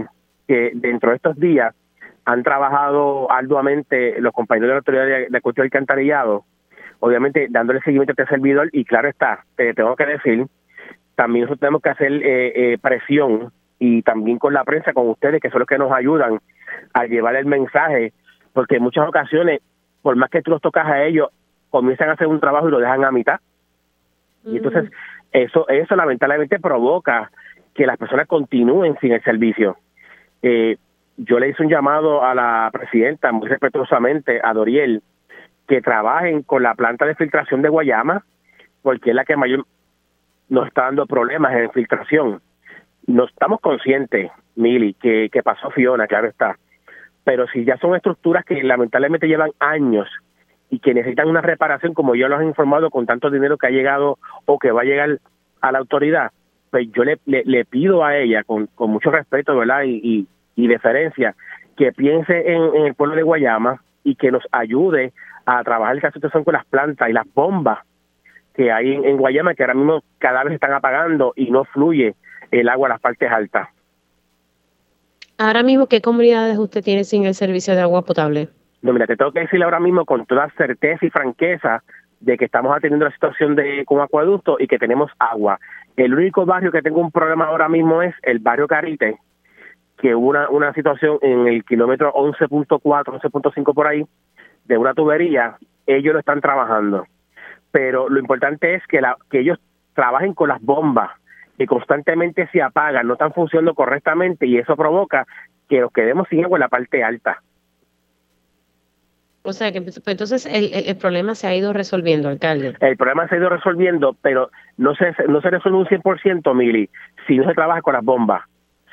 que 0.47 0.73
dentro 0.75 1.11
de 1.11 1.17
estos 1.17 1.39
días 1.39 1.75
han 2.25 2.43
trabajado 2.43 3.31
arduamente 3.31 4.21
los 4.21 4.33
compañeros 4.33 4.69
de 4.69 4.73
la 4.73 4.79
autoridad 4.79 5.07
de, 5.07 5.27
de 5.31 5.41
cuestión 5.41 5.65
alcantarillado, 5.65 6.45
obviamente 7.01 7.49
dándole 7.51 7.81
seguimiento 7.81 8.13
a 8.13 8.15
este 8.15 8.35
servidor 8.35 8.69
y 8.73 8.85
claro 8.85 9.09
está, 9.09 9.45
te 9.57 9.73
tengo 9.75 9.97
que 9.97 10.07
decir, 10.07 10.47
también 11.15 11.45
nosotros 11.45 11.61
tenemos 11.61 11.83
que 11.83 11.91
hacer 11.91 12.13
eh, 12.13 12.73
eh, 12.73 12.79
presión 12.79 13.53
y 13.79 14.03
también 14.03 14.39
con 14.39 14.53
la 14.53 14.65
prensa, 14.65 14.93
con 14.93 15.09
ustedes, 15.09 15.41
que 15.41 15.51
son 15.51 15.61
los 15.61 15.69
que 15.69 15.79
nos 15.79 15.93
ayudan 15.93 16.39
a 16.93 17.07
llevar 17.07 17.37
el 17.37 17.47
mensaje, 17.47 18.13
porque 18.53 18.77
en 18.77 18.83
muchas 18.83 19.09
ocasiones, 19.09 19.61
por 20.03 20.17
más 20.17 20.31
que 20.31 20.43
tú 20.43 20.51
los 20.51 20.61
tocas 20.61 20.87
a 20.87 21.05
ellos, 21.05 21.29
comienzan 21.71 22.09
a 22.11 22.13
hacer 22.13 22.27
un 22.27 22.41
trabajo 22.41 22.69
y 22.69 22.71
lo 22.71 22.79
dejan 22.79 23.05
a 23.05 23.11
mitad. 23.11 23.41
Y 24.45 24.57
entonces 24.57 24.91
Eso, 25.33 25.69
eso 25.69 25.95
lamentablemente 25.95 26.59
provoca 26.59 27.31
que 27.79 27.87
las 27.87 27.97
personas 27.97 28.27
continúen 28.27 28.99
sin 29.01 29.13
el 29.13 29.23
servicio. 29.23 29.77
Eh, 30.43 30.79
yo 31.17 31.39
le 31.39 31.51
hice 31.51 31.63
un 31.63 31.69
llamado 31.69 32.25
a 32.25 32.35
la 32.35 32.69
presidenta, 32.73 33.31
muy 33.31 33.49
respetuosamente, 33.49 34.41
a 34.43 34.53
Doriel, 34.53 35.01
que 35.69 35.81
trabajen 35.81 36.43
con 36.43 36.65
la 36.65 36.75
planta 36.75 37.07
de 37.07 37.15
filtración 37.15 37.63
de 37.63 37.69
Guayama, 37.69 38.25
porque 38.83 39.11
es 39.11 39.15
la 39.15 39.25
que 39.25 39.37
mayor 39.37 39.65
nos 40.49 40.67
está 40.67 40.87
dando 40.87 41.07
problemas 41.07 41.55
en 41.55 41.71
filtración. 41.71 42.41
No 43.07 43.27
estamos 43.27 43.61
conscientes, 43.61 44.33
Mili, 44.57 44.95
que, 44.95 45.29
que 45.31 45.45
pasó 45.45 45.71
Fiona, 45.71 46.09
claro 46.09 46.27
está. 46.27 46.59
Pero 47.23 47.47
si 47.47 47.65
ya 47.65 47.77
son 47.77 47.95
estructuras 47.95 48.45
que 48.45 48.61
lamentablemente 48.65 49.29
llevan 49.29 49.53
años 49.61 50.09
y 50.69 50.81
que 50.81 50.95
necesitan 50.95 51.29
una 51.29 51.43
reparación, 51.43 51.95
como 51.95 52.17
yo 52.17 52.27
los 52.27 52.41
he 52.41 52.45
informado, 52.45 52.91
con 52.91 53.07
tanto 53.07 53.31
dinero 53.31 53.57
que 53.57 53.69
ha 53.69 53.71
llegado 53.71 54.19
o 54.47 54.59
que 54.59 54.73
va 54.73 54.81
a 54.81 54.85
llegar 54.85 55.21
a 55.61 55.71
la 55.71 55.79
autoridad, 55.79 56.33
pues 56.71 56.89
yo 56.93 57.05
le, 57.05 57.19
le, 57.27 57.65
pido 57.65 58.05
a 58.05 58.17
ella, 58.17 58.45
con, 58.45 58.67
con 58.75 58.91
mucho 58.91 59.11
respeto, 59.11 59.57
¿verdad? 59.57 59.83
Y, 59.85 60.27
y, 60.57 60.67
deferencia, 60.67 61.35
que 61.77 61.93
piense 61.93 62.53
en, 62.53 62.87
el 62.87 62.95
pueblo 62.95 63.17
de 63.17 63.23
Guayama 63.23 63.83
y 64.05 64.15
que 64.17 64.31
nos 64.31 64.43
ayude 64.53 65.13
a 65.47 65.63
trabajar 65.63 65.97
esta 65.97 66.11
situación 66.11 66.45
con 66.45 66.55
las 66.55 66.67
plantas 66.67 67.09
y 67.09 67.13
las 67.13 67.27
bombas 67.33 67.79
que 68.55 68.73
hay 68.73 68.93
en, 68.93 69.17
Guayama, 69.17 69.55
que 69.55 69.63
ahora 69.63 69.75
mismo 69.75 70.03
cada 70.19 70.43
vez 70.45 70.55
están 70.55 70.73
apagando 70.73 71.33
y 71.37 71.51
no 71.51 71.65
fluye 71.65 72.15
el 72.51 72.69
agua 72.69 72.89
a 72.89 72.93
las 72.93 73.01
partes 73.01 73.31
altas. 73.31 73.69
Ahora 75.39 75.63
mismo, 75.63 75.87
¿qué 75.87 76.03
comunidades 76.03 76.59
usted 76.59 76.83
tiene 76.83 77.05
sin 77.05 77.25
el 77.25 77.35
servicio 77.35 77.77
de 77.77 77.83
agua 77.83 78.03
potable? 78.03 78.49
No, 78.83 78.93
mira, 78.93 79.07
te 79.07 79.17
tengo 79.17 79.31
que 79.33 79.41
decir 79.41 79.63
ahora 79.63 79.79
mismo 79.79 80.05
con 80.05 80.27
toda 80.27 80.51
certeza 80.57 81.07
y 81.07 81.11
franqueza 81.11 81.83
de 82.21 82.37
que 82.37 82.45
estamos 82.45 82.77
atendiendo 82.77 83.07
la 83.07 83.13
situación 83.13 83.55
de 83.55 83.85
con 83.85 84.01
acueducto 84.01 84.57
y 84.59 84.67
que 84.67 84.79
tenemos 84.79 85.11
agua. 85.19 85.59
El 85.97 86.15
único 86.15 86.47
barrio 86.47 86.73
que 86.73 86.83
tengo 86.83 87.01
un 87.01 87.11
problema 87.11 87.47
ahora 87.47 87.69
mismo 87.69 88.03
es 88.03 88.15
el 88.23 88.39
barrio 88.39 88.67
Carite, 88.67 89.19
que 89.99 90.15
hubo 90.15 90.29
una, 90.29 90.49
una 90.49 90.73
situación 90.73 91.19
en 91.23 91.47
el 91.47 91.65
kilómetro 91.65 92.13
11.4, 92.15 92.81
11.5 92.81 93.75
por 93.75 93.87
ahí, 93.87 94.05
de 94.65 94.77
una 94.77 94.95
tubería, 94.95 95.57
ellos 95.87 96.13
lo 96.13 96.21
están 96.21 96.41
trabajando. 96.41 97.07
Pero 97.71 98.09
lo 98.09 98.19
importante 98.21 98.75
es 98.75 98.87
que, 98.87 99.01
la, 99.01 99.17
que 99.31 99.41
ellos 99.41 99.59
trabajen 99.95 100.35
con 100.35 100.49
las 100.49 100.61
bombas, 100.61 101.11
que 101.57 101.67
constantemente 101.67 102.49
se 102.53 102.63
apagan, 102.63 103.07
no 103.07 103.15
están 103.15 103.33
funcionando 103.33 103.75
correctamente 103.75 104.47
y 104.47 104.59
eso 104.59 104.77
provoca 104.77 105.27
que 105.69 105.81
nos 105.81 105.93
quedemos 105.93 106.29
sin 106.29 106.45
agua 106.45 106.57
en 106.57 106.61
la 106.61 106.69
parte 106.69 107.03
alta. 107.03 107.43
O 109.43 109.53
sea, 109.53 109.73
que 109.73 109.81
pues, 109.81 110.01
entonces 110.07 110.47
el, 110.47 110.71
el, 110.73 110.97
problema 110.97 111.35
se 111.35 111.47
ha 111.47 111.55
ido 111.55 111.73
resolviendo, 111.73 112.29
alcalde. 112.29 112.75
El 112.81 112.97
problema 112.97 113.29
se 113.29 113.35
ha 113.35 113.39
ido 113.39 113.49
resolviendo, 113.49 114.17
pero 114.21 114.51
no 114.77 114.95
se, 114.95 115.15
no 115.29 115.41
se 115.41 115.51
resuelve 115.51 115.79
un 115.79 115.87
100%, 115.87 116.55
Mili, 116.55 116.91
si 117.27 117.37
no 117.37 117.45
se 117.45 117.55
trabaja 117.55 117.81
con 117.81 117.95
las 117.95 118.05
bombas, 118.05 118.43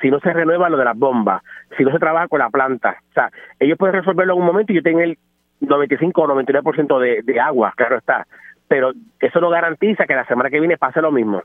si 0.00 0.10
no 0.10 0.20
se 0.20 0.32
renueva 0.32 0.68
lo 0.68 0.76
de 0.76 0.84
las 0.84 0.96
bombas, 0.96 1.42
si 1.76 1.84
no 1.84 1.90
se 1.90 1.98
trabaja 1.98 2.28
con 2.28 2.38
la 2.38 2.50
planta. 2.50 2.96
O 3.10 3.12
sea, 3.12 3.30
ellos 3.58 3.76
pueden 3.76 3.96
resolverlo 3.96 4.34
en 4.34 4.40
un 4.40 4.46
momento 4.46 4.72
y 4.72 4.76
yo 4.76 4.82
tengo 4.82 5.00
el 5.00 5.18
95 5.60 6.22
o 6.22 6.28
99% 6.28 7.00
de, 7.00 7.22
de 7.22 7.40
agua, 7.40 7.72
claro 7.76 7.98
está. 7.98 8.26
Pero 8.68 8.92
eso 9.20 9.40
no 9.40 9.50
garantiza 9.50 10.06
que 10.06 10.14
la 10.14 10.26
semana 10.26 10.50
que 10.50 10.60
viene 10.60 10.76
pase 10.76 11.00
lo 11.00 11.12
mismo. 11.12 11.42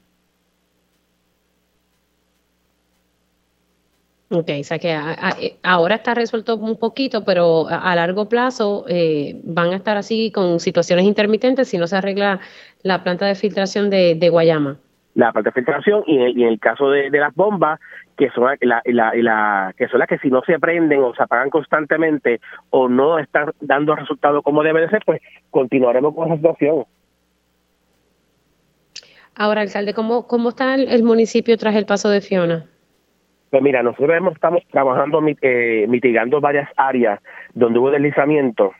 Ok, 4.33 4.49
o 4.61 4.63
sea 4.63 4.79
que 4.79 4.93
eh, 4.93 5.57
ahora 5.61 5.95
está 5.95 6.13
resuelto 6.13 6.55
un 6.55 6.77
poquito, 6.79 7.25
pero 7.25 7.67
a, 7.69 7.93
largo 7.95 8.29
plazo 8.29 8.85
eh, 8.87 9.41
van 9.43 9.73
a 9.73 9.75
estar 9.75 9.97
así 9.97 10.31
con 10.31 10.61
situaciones 10.61 11.03
intermitentes 11.03 11.67
si 11.67 11.77
no 11.77 11.85
se 11.85 11.97
arregla 11.97 12.39
la 12.81 13.03
planta 13.03 13.25
de 13.25 13.35
filtración 13.35 13.89
de, 13.89 14.29
Guayama. 14.31 14.77
La 15.15 15.33
planta 15.33 15.49
de 15.49 15.55
filtración 15.55 16.03
y 16.07 16.17
en 16.17 16.47
el, 16.47 16.59
caso 16.61 16.89
de, 16.89 17.09
las 17.09 17.35
bombas, 17.35 17.81
que 18.15 18.29
son, 18.29 18.55
la, 18.61 18.81
la, 18.85 19.73
que 19.77 19.89
son 19.89 19.99
las 19.99 20.07
que 20.07 20.17
si 20.19 20.29
no 20.29 20.41
se 20.45 20.57
prenden 20.59 21.03
o 21.03 21.13
se 21.13 21.23
apagan 21.23 21.49
constantemente 21.49 22.39
o 22.69 22.87
no 22.87 23.19
están 23.19 23.51
dando 23.59 23.97
resultados 23.97 24.43
como 24.43 24.63
debe 24.63 24.79
de 24.79 24.89
ser, 24.91 25.03
pues 25.05 25.21
continuaremos 25.49 26.15
con 26.15 26.27
esa 26.27 26.37
situación. 26.37 26.85
Ahora, 29.35 29.59
alcalde, 29.59 29.93
¿cómo, 29.93 30.25
cómo 30.25 30.49
está 30.49 30.75
el 30.75 31.03
municipio 31.03 31.57
tras 31.57 31.75
el 31.75 31.85
paso 31.85 32.09
de 32.09 32.21
Fiona? 32.21 32.70
Pues 33.51 33.61
mira, 33.61 33.83
nosotros 33.83 34.17
estamos 34.33 34.63
trabajando, 34.71 35.21
eh, 35.41 35.85
mitigando 35.89 36.39
varias 36.39 36.69
áreas 36.77 37.19
donde 37.53 37.79
hubo 37.79 37.91
deslizamiento. 37.91 38.71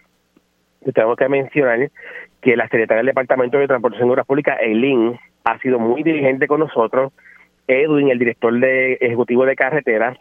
tengo 0.93 1.17
que 1.17 1.27
mencionar 1.27 1.91
que 2.41 2.55
la 2.55 2.63
Secretaría 2.69 2.99
del 2.99 3.07
Departamento 3.07 3.57
de 3.57 3.67
Transportación 3.67 4.07
y 4.07 4.11
Obras 4.11 4.25
Públicas, 4.25 4.57
Eileen, 4.61 5.19
ha 5.43 5.59
sido 5.59 5.77
muy 5.77 6.03
diligente 6.03 6.47
con 6.47 6.61
nosotros. 6.61 7.11
Edwin, 7.67 8.11
el 8.11 8.17
director 8.17 8.57
de 8.57 8.93
ejecutivo 8.93 9.45
de 9.45 9.57
carreteras, 9.57 10.17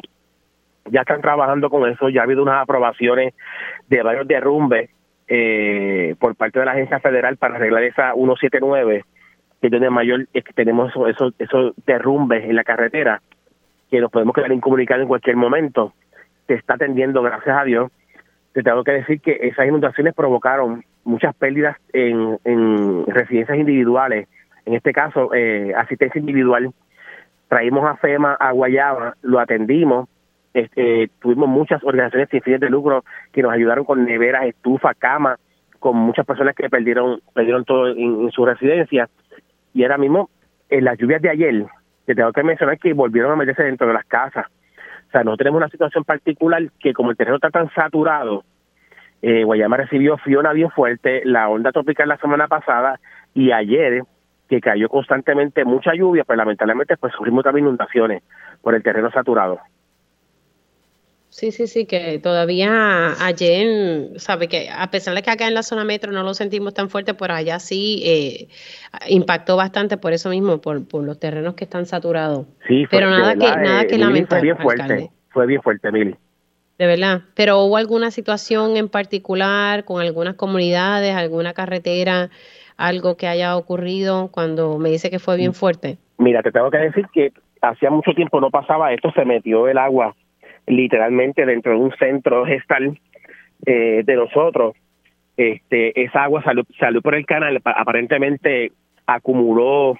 ya 0.86 1.02
están 1.02 1.20
trabajando 1.20 1.70
con 1.70 1.88
eso. 1.88 2.08
Ya 2.08 2.22
ha 2.22 2.24
habido 2.24 2.42
unas 2.42 2.60
aprobaciones 2.60 3.34
de 3.88 4.02
varios 4.02 4.26
derrumbes 4.26 4.90
eh, 5.28 6.16
por 6.18 6.34
parte 6.34 6.58
de 6.58 6.64
la 6.64 6.72
agencia 6.72 6.98
federal 6.98 7.36
para 7.36 7.54
arreglar 7.54 7.84
esa 7.84 8.14
179, 8.14 9.04
que 9.62 9.68
donde 9.68 9.90
mayor 9.90 10.26
que 10.26 10.42
tenemos 10.56 10.92
esos, 11.08 11.34
esos 11.38 11.72
derrumbes 11.86 12.42
en 12.42 12.56
la 12.56 12.64
carretera 12.64 13.22
que 13.90 14.00
nos 14.00 14.10
podemos 14.10 14.34
quedar 14.34 14.52
incomunicados 14.52 15.02
en 15.02 15.08
cualquier 15.08 15.36
momento. 15.36 15.92
Se 16.46 16.54
está 16.54 16.74
atendiendo, 16.74 17.22
gracias 17.22 17.56
a 17.58 17.64
Dios. 17.64 17.90
Te 18.52 18.62
tengo 18.62 18.84
que 18.84 18.92
decir 18.92 19.20
que 19.20 19.38
esas 19.42 19.66
inundaciones 19.66 20.14
provocaron 20.14 20.84
muchas 21.04 21.34
pérdidas 21.34 21.76
en, 21.92 23.06
residencias 23.06 23.58
individuales, 23.58 24.28
en 24.66 24.74
este 24.74 24.92
caso, 24.92 25.34
eh, 25.34 25.72
asistencia 25.76 26.18
individual. 26.18 26.70
Traímos 27.48 27.84
a 27.84 27.96
FEMA 27.96 28.34
a 28.34 28.52
Guayaba, 28.52 29.16
lo 29.22 29.40
atendimos, 29.40 30.08
este, 30.52 31.10
tuvimos 31.20 31.48
muchas 31.48 31.82
organizaciones 31.84 32.28
sin 32.30 32.42
fines 32.42 32.60
de 32.60 32.70
lucro 32.70 33.04
que 33.32 33.42
nos 33.42 33.52
ayudaron 33.52 33.84
con 33.84 34.04
neveras, 34.04 34.46
estufas, 34.46 34.96
camas, 34.98 35.38
con 35.78 35.96
muchas 35.96 36.26
personas 36.26 36.54
que 36.54 36.68
perdieron 36.68 37.20
perdieron 37.32 37.64
todo 37.64 37.88
en, 37.88 38.22
en 38.22 38.30
su 38.30 38.44
residencia. 38.44 39.08
Y 39.72 39.82
ahora 39.82 39.98
mismo, 39.98 40.28
en 40.68 40.84
las 40.84 40.98
lluvias 40.98 41.22
de 41.22 41.30
ayer, 41.30 41.66
te 42.06 42.14
tengo 42.14 42.32
que 42.32 42.42
mencionar 42.42 42.78
que 42.78 42.92
volvieron 42.92 43.32
a 43.32 43.36
meterse 43.36 43.62
dentro 43.62 43.86
de 43.86 43.94
las 43.94 44.04
casas. 44.06 44.46
O 44.46 45.10
sea, 45.10 45.24
nosotros 45.24 45.38
tenemos 45.38 45.58
una 45.58 45.68
situación 45.68 46.04
particular 46.04 46.62
que 46.78 46.92
como 46.92 47.10
el 47.10 47.16
terreno 47.16 47.36
está 47.36 47.50
tan 47.50 47.70
saturado, 47.74 48.44
eh, 49.22 49.44
Guayama 49.44 49.76
recibió 49.76 50.16
Fiona 50.18 50.52
bien 50.52 50.70
fuerte, 50.70 51.22
la 51.24 51.48
onda 51.48 51.72
tropical 51.72 52.08
la 52.08 52.16
semana 52.16 52.48
pasada 52.48 52.98
y 53.34 53.52
ayer 53.52 54.02
que 54.48 54.60
cayó 54.60 54.88
constantemente 54.88 55.64
mucha 55.64 55.94
lluvia, 55.94 56.24
pues 56.24 56.36
lamentablemente 56.36 56.96
pues 56.96 57.12
sufrimos 57.12 57.44
también 57.44 57.66
inundaciones 57.66 58.22
por 58.62 58.74
el 58.74 58.82
terreno 58.82 59.10
saturado. 59.10 59.60
Sí, 61.30 61.52
sí, 61.52 61.68
sí, 61.68 61.86
que 61.86 62.18
todavía 62.18 63.14
ayer, 63.24 64.18
sabe 64.18 64.48
que 64.48 64.68
a 64.68 64.90
pesar 64.90 65.14
de 65.14 65.22
que 65.22 65.30
acá 65.30 65.46
en 65.46 65.54
la 65.54 65.62
zona 65.62 65.84
metro 65.84 66.10
no 66.10 66.24
lo 66.24 66.34
sentimos 66.34 66.74
tan 66.74 66.90
fuerte, 66.90 67.14
por 67.14 67.30
allá 67.30 67.60
sí 67.60 68.02
eh, 68.04 68.48
impactó 69.08 69.56
bastante 69.56 69.96
por 69.96 70.12
eso 70.12 70.28
mismo, 70.30 70.60
por, 70.60 70.86
por 70.88 71.04
los 71.04 71.20
terrenos 71.20 71.54
que 71.54 71.64
están 71.64 71.86
saturados. 71.86 72.46
Sí, 72.66 72.84
pero 72.90 73.08
nada 73.10 73.34
que, 73.34 73.46
nada 73.46 73.86
que 73.86 73.96
lamentar. 73.96 74.40
Fue 74.40 74.42
bien 74.42 74.58
fuerte, 74.58 75.10
fue 75.28 75.46
bien 75.46 75.62
fuerte, 75.62 75.92
Mili. 75.92 76.16
De 76.78 76.86
verdad, 76.86 77.20
pero 77.36 77.60
hubo 77.60 77.76
alguna 77.76 78.10
situación 78.10 78.76
en 78.76 78.88
particular 78.88 79.84
con 79.84 80.02
algunas 80.02 80.34
comunidades, 80.34 81.14
alguna 81.14 81.52
carretera, 81.52 82.30
algo 82.76 83.16
que 83.16 83.28
haya 83.28 83.56
ocurrido 83.56 84.32
cuando 84.32 84.78
me 84.78 84.88
dice 84.88 85.10
que 85.10 85.20
fue 85.20 85.36
bien 85.36 85.54
fuerte. 85.54 85.98
Mira, 86.18 86.42
te 86.42 86.50
tengo 86.50 86.72
que 86.72 86.78
decir 86.78 87.06
que 87.12 87.32
hacía 87.62 87.90
mucho 87.90 88.14
tiempo 88.14 88.40
no 88.40 88.50
pasaba 88.50 88.92
esto, 88.92 89.12
se 89.12 89.24
metió 89.24 89.68
el 89.68 89.78
agua 89.78 90.16
literalmente 90.70 91.44
dentro 91.44 91.72
de 91.72 91.78
un 91.78 91.92
centro 91.96 92.46
gestal 92.46 92.98
eh, 93.66 94.02
de 94.04 94.16
nosotros. 94.16 94.74
Este, 95.36 96.00
esa 96.02 96.24
agua 96.24 96.42
salió, 96.42 96.64
salió 96.78 97.00
por 97.00 97.14
el 97.14 97.26
canal, 97.26 97.60
aparentemente 97.64 98.72
acumuló 99.06 99.96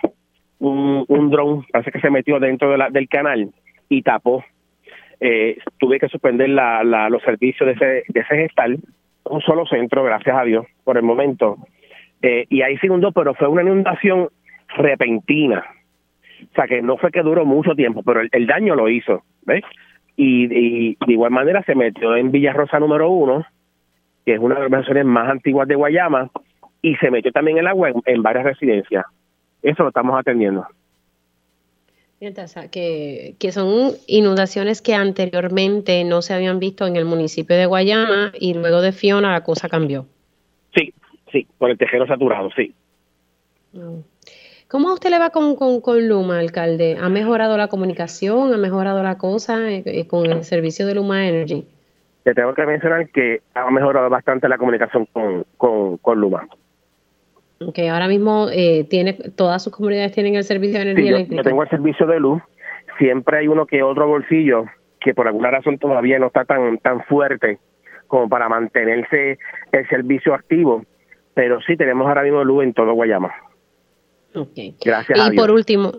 un, 0.59 1.05
un 1.09 1.31
dron, 1.31 1.65
parece 1.73 1.91
que 1.91 2.01
se 2.01 2.11
metió 2.11 2.39
dentro 2.39 2.77
del 2.91 3.09
canal 3.09 3.51
y 3.89 4.03
tapó. 4.03 4.45
Eh, 5.21 5.59
tuve 5.79 5.99
que 5.99 6.09
suspender 6.09 6.49
la, 6.51 6.83
la, 6.85 7.11
los 7.11 7.23
servicios 7.23 7.67
de 7.67 7.73
ese, 7.73 8.05
de 8.09 8.21
ese 8.21 8.37
gestal, 8.37 8.79
un 9.25 9.41
solo 9.43 9.67
centro, 9.67 10.03
gracias 10.05 10.37
a 10.37 10.45
Dios, 10.45 10.67
por 10.85 10.97
el 10.97 11.03
momento. 11.03 11.59
Eh, 12.23 12.47
y 12.49 12.63
ahí 12.63 12.77
segundo, 12.79 13.13
pero 13.13 13.35
fue 13.35 13.49
una 13.49 13.63
inundación 13.63 14.29
repentina. 14.77 15.65
O 16.51 16.55
sea, 16.55 16.67
que 16.67 16.81
no 16.81 16.97
fue 16.97 17.11
que 17.11 17.23
duró 17.23 17.45
mucho 17.45 17.75
tiempo, 17.75 18.03
pero 18.03 18.21
el, 18.21 18.29
el 18.33 18.47
daño 18.47 18.75
lo 18.75 18.89
hizo, 18.89 19.23
¿ves? 19.43 19.63
Y, 20.23 20.97
de 21.07 21.13
igual 21.13 21.31
manera 21.31 21.63
se 21.65 21.75
metió 21.75 22.15
en 22.15 22.31
Villa 22.31 22.53
Rosa 22.53 22.79
número 22.79 23.11
uno, 23.11 23.47
que 24.27 24.35
es 24.35 24.39
una 24.39 24.57
de 24.57 24.61
las 24.61 24.67
organizaciones 24.67 25.07
más 25.07 25.31
antiguas 25.31 25.67
de 25.67 25.77
Guayama, 25.77 26.31
y 26.83 26.95
se 26.97 27.11
metió 27.11 27.33
también 27.33 27.57
el 27.57 27.67
agua 27.67 27.91
en, 28.05 28.23
varias 28.23 28.45
residencias. 28.45 29.07
Eso 29.63 29.83
lo 29.83 29.89
estamos 29.89 30.19
atendiendo. 30.19 30.67
que, 32.71 33.35
que 33.39 33.53
son 33.53 33.93
inundaciones 34.07 34.83
que 34.83 34.95
anteriormente 34.95 36.05
no 36.05 36.21
se 36.21 36.35
habían 36.35 36.59
visto 36.59 36.87
en 36.87 36.97
el 36.97 37.07
municipio 37.07 37.57
de 37.57 37.65
Guayama 37.65 38.33
y 38.39 38.53
luego 38.53 38.83
de 38.83 38.93
Fiona 38.93 39.33
la 39.33 39.43
cosa 39.43 39.71
cambió. 39.71 40.05
Sí, 40.75 40.93
sí, 41.33 41.47
por 41.57 41.71
el 41.71 41.79
tejero 41.79 42.07
saturado, 42.07 42.51
sí. 42.55 42.75
Mm. 43.73 44.01
¿Cómo 44.71 44.91
a 44.91 44.95
usted 44.95 45.11
le 45.11 45.19
va 45.19 45.31
con, 45.31 45.57
con, 45.57 46.09
Luma, 46.09 46.39
alcalde? 46.39 46.97
¿Ha 47.01 47.09
mejorado 47.09 47.57
la 47.57 47.67
comunicación? 47.67 48.55
¿Ha 48.55 48.57
mejorado 48.57 49.03
la 49.03 49.19
cosa 49.19 49.69
eh, 49.69 49.83
eh, 49.85 50.07
con 50.07 50.27
el 50.27 50.45
servicio 50.45 50.87
de 50.87 50.95
Luma 50.95 51.27
Energy? 51.27 51.67
Te 52.23 52.35
tengo 52.35 52.55
que 52.55 52.65
mencionar 52.65 53.09
que 53.09 53.41
ha 53.55 53.69
mejorado 53.73 54.09
bastante 54.09 54.49
la 54.49 54.59
comunicación 54.59 55.07
con, 55.07 55.45
con, 55.57 55.97
con 55.97 56.21
Luma. 56.21 56.47
Ok, 57.67 57.81
ahora 57.91 58.07
mismo 58.07 58.47
eh, 58.53 58.87
tiene 58.89 59.15
todas 59.35 59.61
sus 59.65 59.75
comunidades 59.75 60.13
tienen 60.13 60.37
el 60.37 60.45
servicio 60.45 60.79
de 60.79 60.83
energía 60.93 61.17
eléctrica. 61.17 61.43
Yo 61.43 61.49
tengo 61.49 61.65
el 61.65 61.69
servicio 61.69 62.07
de 62.07 62.21
luz. 62.21 62.41
Siempre 62.97 63.39
hay 63.39 63.49
uno 63.49 63.67
que 63.67 63.83
otro 63.83 64.07
bolsillo 64.07 64.67
que 65.01 65.15
por 65.15 65.27
alguna 65.27 65.51
razón 65.51 65.79
todavía 65.79 66.21
no 66.21 66.29
está 66.29 66.45
tan 66.45 66.79
tan 66.79 67.03
fuerte 67.07 67.59
como 68.07 68.29
para 68.29 68.49
mantenerse 68.49 69.41
el 69.73 69.89
servicio 69.89 70.33
activo. 70.33 70.85
Pero 71.35 71.61
sí 71.63 71.77
tenemos 71.77 72.07
ahora 72.07 72.23
mismo 72.23 72.45
luz 72.45 72.63
en 72.63 72.73
todo 72.73 72.93
Guayama. 72.93 73.35
Okay. 74.35 74.75
Gracias. 74.85 75.19
Y 75.33 75.37
por 75.37 75.51
último, 75.51 75.93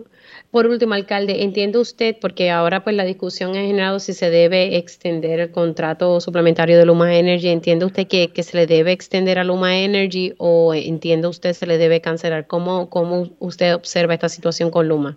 por 0.50 0.66
último, 0.66 0.94
alcalde, 0.94 1.44
¿entiende 1.44 1.78
usted, 1.78 2.16
porque 2.20 2.50
ahora 2.50 2.84
pues 2.84 2.94
la 2.94 3.04
discusión 3.04 3.52
ha 3.52 3.62
generado 3.62 3.98
si 3.98 4.12
se 4.12 4.28
debe 4.28 4.76
extender 4.76 5.40
el 5.40 5.50
contrato 5.50 6.20
suplementario 6.20 6.76
de 6.78 6.84
Luma 6.84 7.14
Energy, 7.14 7.48
¿entiende 7.48 7.86
usted 7.86 8.06
que, 8.06 8.32
que 8.32 8.42
se 8.42 8.56
le 8.56 8.66
debe 8.66 8.92
extender 8.92 9.38
a 9.38 9.44
Luma 9.44 9.78
Energy 9.78 10.34
o 10.38 10.74
entiende 10.74 11.28
usted 11.28 11.52
se 11.52 11.66
le 11.66 11.78
debe 11.78 12.00
cancelar? 12.00 12.46
¿Cómo, 12.46 12.90
cómo 12.90 13.28
usted 13.38 13.74
observa 13.74 14.14
esta 14.14 14.28
situación 14.28 14.70
con 14.70 14.88
Luma? 14.88 15.16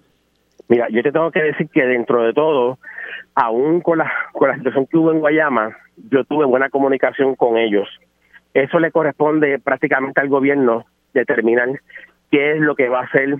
Mira, 0.67 0.87
yo 0.89 1.03
te 1.03 1.11
tengo 1.11 1.29
que 1.31 1.43
decir 1.43 1.67
que 1.67 1.85
dentro 1.85 2.23
de 2.23 2.33
todo, 2.33 2.79
aún 3.35 3.81
con 3.81 3.97
la, 3.97 4.11
con 4.31 4.49
la 4.49 4.55
situación 4.55 4.87
que 4.87 4.97
hubo 4.97 5.11
en 5.11 5.19
Guayama, 5.19 5.75
yo 6.11 6.23
tuve 6.23 6.45
buena 6.45 6.69
comunicación 6.69 7.35
con 7.35 7.57
ellos. 7.57 7.87
Eso 8.53 8.79
le 8.79 8.89
corresponde 8.89 9.59
prácticamente 9.59 10.21
al 10.21 10.29
gobierno 10.29 10.85
determinar 11.13 11.69
qué 12.35 12.51
es 12.51 12.59
lo 12.59 12.75
que 12.75 12.89
va 12.89 12.99
a 12.99 13.03
hacer 13.03 13.37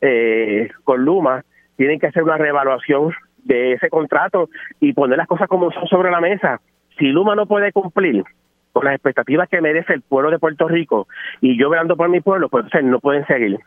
eh, 0.00 0.70
con 0.84 1.04
Luma. 1.04 1.44
Tienen 1.76 2.00
que 2.00 2.06
hacer 2.06 2.22
una 2.22 2.38
reevaluación 2.38 3.12
de 3.44 3.74
ese 3.74 3.90
contrato 3.90 4.48
y 4.80 4.94
poner 4.94 5.18
las 5.18 5.26
cosas 5.26 5.48
como 5.48 5.70
son 5.70 5.86
sobre 5.88 6.10
la 6.10 6.20
mesa. 6.20 6.58
Si 6.98 7.08
Luma 7.08 7.34
no 7.34 7.44
puede 7.44 7.72
cumplir 7.72 8.24
con 8.72 8.86
las 8.86 8.94
expectativas 8.94 9.50
que 9.50 9.60
merece 9.60 9.92
el 9.92 10.00
pueblo 10.00 10.30
de 10.30 10.38
Puerto 10.38 10.66
Rico 10.66 11.08
y 11.42 11.60
yo 11.60 11.68
velando 11.68 11.94
por 11.94 12.08
mi 12.08 12.20
pueblo, 12.20 12.48
pues 12.48 12.64
no 12.82 13.00
pueden 13.00 13.26
seguir. 13.26 13.58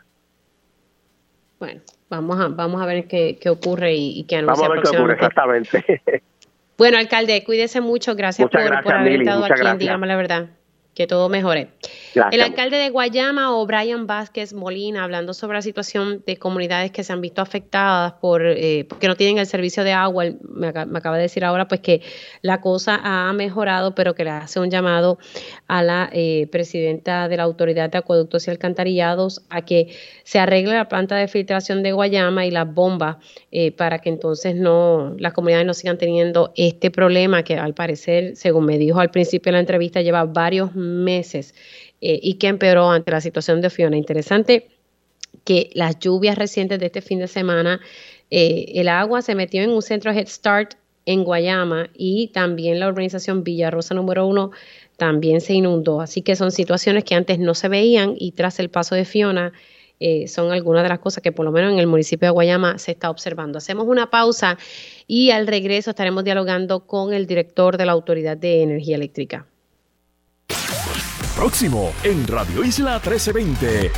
Bueno, 1.60 1.80
vamos 2.10 2.40
a, 2.40 2.48
vamos 2.48 2.82
a 2.82 2.86
ver 2.86 3.06
qué, 3.06 3.38
qué 3.40 3.50
ocurre 3.50 3.94
y, 3.94 4.24
qué 4.24 4.38
anuncia 4.38 4.66
Vamos 4.66 4.68
a 4.68 4.74
ver 4.74 4.82
qué 4.82 4.96
ocurre 4.98 5.14
exactamente. 5.14 6.02
Bueno, 6.78 6.98
alcalde, 6.98 7.42
cuídese 7.42 7.80
mucho. 7.80 8.14
Gracias, 8.16 8.50
por, 8.50 8.60
haber 8.60 9.22
estado 9.22 9.46
aquí 9.46 9.78
Dígame 9.78 10.06
la 10.06 10.16
Verdad 10.16 10.48
que 10.96 11.06
todo 11.06 11.28
mejore. 11.28 11.68
El 12.32 12.40
alcalde 12.40 12.78
de 12.78 12.88
Guayama, 12.88 13.54
O'Brien 13.54 14.06
Vázquez 14.06 14.54
Molina, 14.54 15.04
hablando 15.04 15.34
sobre 15.34 15.58
la 15.58 15.62
situación 15.62 16.22
de 16.26 16.38
comunidades 16.38 16.90
que 16.90 17.04
se 17.04 17.12
han 17.12 17.20
visto 17.20 17.42
afectadas 17.42 18.14
por 18.14 18.40
eh, 18.46 18.86
porque 18.88 19.06
no 19.06 19.14
tienen 19.14 19.36
el 19.36 19.46
servicio 19.46 19.84
de 19.84 19.92
agua, 19.92 20.24
me, 20.48 20.68
acaba 20.68 21.16
de 21.16 21.24
decir 21.24 21.44
ahora 21.44 21.68
pues 21.68 21.82
que 21.82 22.00
la 22.40 22.62
cosa 22.62 22.98
ha 23.04 23.30
mejorado, 23.34 23.94
pero 23.94 24.14
que 24.14 24.24
le 24.24 24.30
hace 24.30 24.58
un 24.58 24.70
llamado 24.70 25.18
a 25.68 25.82
la 25.82 26.08
eh, 26.14 26.48
presidenta 26.50 27.28
de 27.28 27.36
la 27.36 27.42
Autoridad 27.42 27.90
de 27.90 27.98
Acueductos 27.98 28.48
y 28.48 28.50
Alcantarillados 28.50 29.42
a 29.50 29.66
que 29.66 29.94
se 30.24 30.38
arregle 30.38 30.72
la 30.72 30.88
planta 30.88 31.16
de 31.16 31.28
filtración 31.28 31.82
de 31.82 31.92
Guayama 31.92 32.46
y 32.46 32.50
las 32.50 32.72
bombas 32.72 33.18
eh, 33.52 33.70
para 33.70 33.98
que 33.98 34.08
entonces 34.08 34.54
no 34.54 35.14
las 35.18 35.34
comunidades 35.34 35.66
no 35.66 35.74
sigan 35.74 35.98
teniendo 35.98 36.54
este 36.56 36.90
problema 36.90 37.42
que 37.42 37.56
al 37.58 37.74
parecer, 37.74 38.34
según 38.34 38.64
me 38.64 38.78
dijo 38.78 38.98
al 38.98 39.10
principio 39.10 39.50
de 39.50 39.56
la 39.56 39.60
entrevista, 39.60 40.00
lleva 40.00 40.24
varios 40.24 40.74
meses 40.74 40.85
eh, 42.00 42.20
y 42.22 42.34
que 42.34 42.48
empeoró 42.48 42.90
ante 42.90 43.10
la 43.10 43.20
situación 43.20 43.60
de 43.60 43.70
Fiona. 43.70 43.96
Interesante 43.96 44.68
que 45.44 45.70
las 45.74 45.98
lluvias 45.98 46.36
recientes 46.36 46.78
de 46.78 46.86
este 46.86 47.00
fin 47.00 47.18
de 47.18 47.28
semana, 47.28 47.80
eh, 48.30 48.72
el 48.74 48.88
agua 48.88 49.22
se 49.22 49.34
metió 49.34 49.62
en 49.62 49.70
un 49.70 49.82
centro 49.82 50.12
Head 50.12 50.28
Start 50.28 50.74
en 51.06 51.24
Guayama 51.24 51.88
y 51.94 52.28
también 52.28 52.80
la 52.80 52.88
urbanización 52.88 53.44
Villarrosa 53.44 53.94
número 53.94 54.26
uno 54.26 54.50
también 54.96 55.40
se 55.40 55.54
inundó. 55.54 56.00
Así 56.00 56.22
que 56.22 56.36
son 56.36 56.50
situaciones 56.50 57.04
que 57.04 57.14
antes 57.14 57.38
no 57.38 57.54
se 57.54 57.68
veían 57.68 58.14
y 58.18 58.32
tras 58.32 58.58
el 58.58 58.70
paso 58.70 58.94
de 58.94 59.04
Fiona 59.04 59.52
eh, 59.98 60.28
son 60.28 60.52
algunas 60.52 60.82
de 60.82 60.90
las 60.90 60.98
cosas 60.98 61.22
que 61.22 61.32
por 61.32 61.44
lo 61.44 61.52
menos 61.52 61.72
en 61.72 61.78
el 61.78 61.86
municipio 61.86 62.26
de 62.26 62.32
Guayama 62.32 62.78
se 62.78 62.92
está 62.92 63.08
observando. 63.08 63.58
Hacemos 63.58 63.86
una 63.86 64.10
pausa 64.10 64.58
y 65.06 65.30
al 65.30 65.46
regreso 65.46 65.90
estaremos 65.90 66.24
dialogando 66.24 66.86
con 66.86 67.14
el 67.14 67.26
director 67.26 67.76
de 67.76 67.86
la 67.86 67.92
Autoridad 67.92 68.36
de 68.36 68.62
Energía 68.62 68.96
Eléctrica. 68.96 69.46
Próximo 71.36 71.92
en 72.02 72.26
Radio 72.26 72.64
Isla 72.64 72.94
1320. 72.94 73.92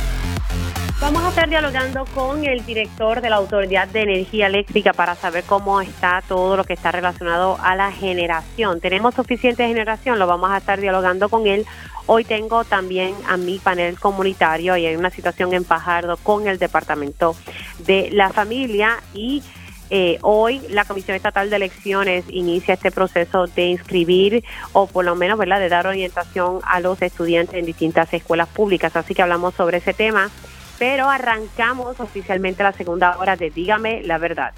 Vamos 0.99 1.23
a 1.23 1.29
estar 1.29 1.47
dialogando 1.47 2.03
con 2.13 2.43
el 2.43 2.65
director 2.65 3.21
de 3.21 3.29
la 3.29 3.37
Autoridad 3.37 3.87
de 3.87 4.01
Energía 4.01 4.47
Eléctrica 4.47 4.91
para 4.91 5.15
saber 5.15 5.45
cómo 5.45 5.79
está 5.79 6.21
todo 6.27 6.57
lo 6.57 6.65
que 6.65 6.73
está 6.73 6.91
relacionado 6.91 7.57
a 7.61 7.77
la 7.77 7.93
generación. 7.93 8.81
¿Tenemos 8.81 9.15
suficiente 9.15 9.65
generación? 9.65 10.19
Lo 10.19 10.27
vamos 10.27 10.51
a 10.51 10.57
estar 10.57 10.81
dialogando 10.81 11.29
con 11.29 11.47
él. 11.47 11.65
Hoy 12.05 12.25
tengo 12.25 12.65
también 12.65 13.15
a 13.29 13.37
mi 13.37 13.59
panel 13.59 13.97
comunitario 13.97 14.75
y 14.75 14.85
hay 14.87 14.97
una 14.97 15.09
situación 15.09 15.53
en 15.53 15.63
Pajardo 15.63 16.17
con 16.17 16.47
el 16.47 16.59
Departamento 16.59 17.35
de 17.79 18.09
la 18.11 18.31
Familia 18.31 18.97
y 19.13 19.41
eh, 19.89 20.19
hoy 20.21 20.61
la 20.69 20.85
Comisión 20.85 21.15
Estatal 21.15 21.49
de 21.49 21.55
Elecciones 21.55 22.25
inicia 22.29 22.75
este 22.75 22.91
proceso 22.91 23.47
de 23.47 23.65
inscribir 23.65 24.43
o 24.73 24.87
por 24.87 25.05
lo 25.05 25.15
menos 25.15 25.37
¿verdad? 25.37 25.59
de 25.59 25.69
dar 25.69 25.87
orientación 25.87 26.59
a 26.63 26.79
los 26.79 27.01
estudiantes 27.01 27.55
en 27.55 27.65
distintas 27.65 28.13
escuelas 28.13 28.47
públicas. 28.49 28.95
Así 28.95 29.15
que 29.15 29.21
hablamos 29.21 29.55
sobre 29.55 29.77
ese 29.77 29.93
tema, 29.93 30.29
pero 30.77 31.09
arrancamos 31.09 31.99
oficialmente 31.99 32.63
la 32.63 32.73
segunda 32.73 33.17
hora 33.17 33.35
de 33.35 33.49
Dígame 33.49 34.03
la 34.03 34.17
verdad. 34.17 34.53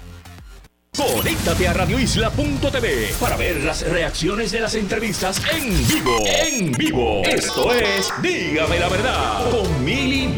Conéctate 0.94 1.66
a 1.68 1.72
radioisla.tv 1.72 3.14
para 3.18 3.36
ver 3.38 3.64
las 3.64 3.88
reacciones 3.88 4.52
de 4.52 4.60
las 4.60 4.74
entrevistas 4.74 5.42
en 5.50 5.88
vivo. 5.88 6.18
En 6.26 6.72
vivo. 6.72 7.22
Esto 7.24 7.72
es 7.72 8.12
Dígame 8.20 8.78
la 8.78 8.88
verdad 8.90 9.50
con 9.50 9.84
Mili 9.84 10.28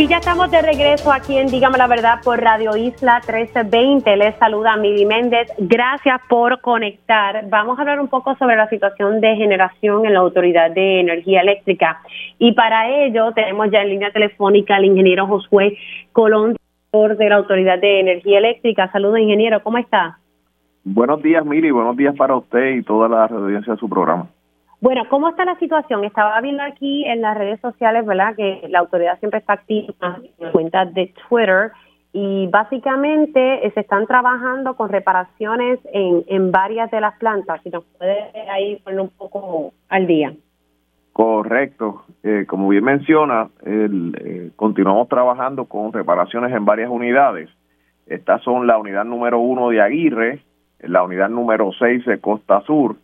y 0.00 0.08
ya 0.08 0.16
estamos 0.16 0.50
de 0.50 0.62
regreso 0.62 1.12
aquí 1.12 1.36
en 1.36 1.48
Dígame 1.48 1.76
la 1.76 1.86
Verdad 1.86 2.20
por 2.24 2.40
Radio 2.40 2.74
Isla 2.74 3.16
1320. 3.16 4.16
Les 4.16 4.34
saluda 4.36 4.74
Mili 4.78 5.04
Méndez. 5.04 5.52
Gracias 5.58 6.22
por 6.26 6.62
conectar. 6.62 7.44
Vamos 7.50 7.76
a 7.78 7.82
hablar 7.82 8.00
un 8.00 8.08
poco 8.08 8.34
sobre 8.36 8.56
la 8.56 8.66
situación 8.70 9.20
de 9.20 9.36
generación 9.36 10.06
en 10.06 10.14
la 10.14 10.20
Autoridad 10.20 10.70
de 10.70 11.00
Energía 11.00 11.42
Eléctrica. 11.42 12.00
Y 12.38 12.52
para 12.52 12.88
ello 12.88 13.32
tenemos 13.32 13.70
ya 13.70 13.82
en 13.82 13.90
línea 13.90 14.10
telefónica 14.10 14.76
al 14.76 14.86
ingeniero 14.86 15.26
Josué 15.26 15.76
Colón 16.12 16.56
de 16.92 17.28
la 17.28 17.36
Autoridad 17.36 17.78
de 17.78 18.00
Energía 18.00 18.38
Eléctrica. 18.38 18.90
Saludos, 18.92 19.18
ingeniero. 19.18 19.62
¿Cómo 19.62 19.76
está? 19.76 20.18
Buenos 20.82 21.22
días, 21.22 21.44
Mili. 21.44 21.70
Buenos 21.72 21.98
días 21.98 22.16
para 22.16 22.36
usted 22.36 22.76
y 22.76 22.82
toda 22.82 23.06
la 23.06 23.26
audiencia 23.26 23.74
de 23.74 23.78
su 23.78 23.86
programa. 23.86 24.30
Bueno, 24.80 25.02
¿cómo 25.10 25.28
está 25.28 25.44
la 25.44 25.58
situación? 25.58 26.04
Estaba 26.04 26.40
viendo 26.40 26.62
aquí 26.62 27.04
en 27.04 27.20
las 27.20 27.36
redes 27.36 27.60
sociales, 27.60 28.06
¿verdad? 28.06 28.34
Que 28.34 28.66
la 28.70 28.78
autoridad 28.78 29.18
siempre 29.18 29.40
está 29.40 29.52
activa 29.54 30.18
en 30.38 30.52
cuentas 30.52 30.94
de 30.94 31.12
Twitter 31.28 31.72
y 32.12 32.46
básicamente 32.46 33.66
eh, 33.66 33.70
se 33.72 33.80
están 33.80 34.06
trabajando 34.06 34.74
con 34.76 34.88
reparaciones 34.88 35.78
en, 35.92 36.24
en 36.28 36.50
varias 36.50 36.90
de 36.90 37.00
las 37.00 37.16
plantas. 37.18 37.60
Si 37.62 37.68
nos 37.68 37.84
puede 37.98 38.30
ahí 38.50 38.76
poner 38.76 39.00
un 39.00 39.10
poco 39.10 39.72
al 39.90 40.06
día. 40.06 40.32
Correcto. 41.12 42.04
Eh, 42.22 42.46
como 42.48 42.68
bien 42.68 42.84
menciona, 42.84 43.50
el, 43.64 44.16
eh, 44.18 44.50
continuamos 44.56 45.08
trabajando 45.08 45.66
con 45.66 45.92
reparaciones 45.92 46.54
en 46.54 46.64
varias 46.64 46.88
unidades. 46.88 47.50
Estas 48.06 48.42
son 48.42 48.66
la 48.66 48.78
unidad 48.78 49.04
número 49.04 49.38
uno 49.38 49.68
de 49.68 49.82
Aguirre, 49.82 50.42
la 50.80 51.02
unidad 51.02 51.28
número 51.28 51.70
seis 51.78 52.04
de 52.06 52.18
Costa 52.18 52.62
Sur, 52.62 52.96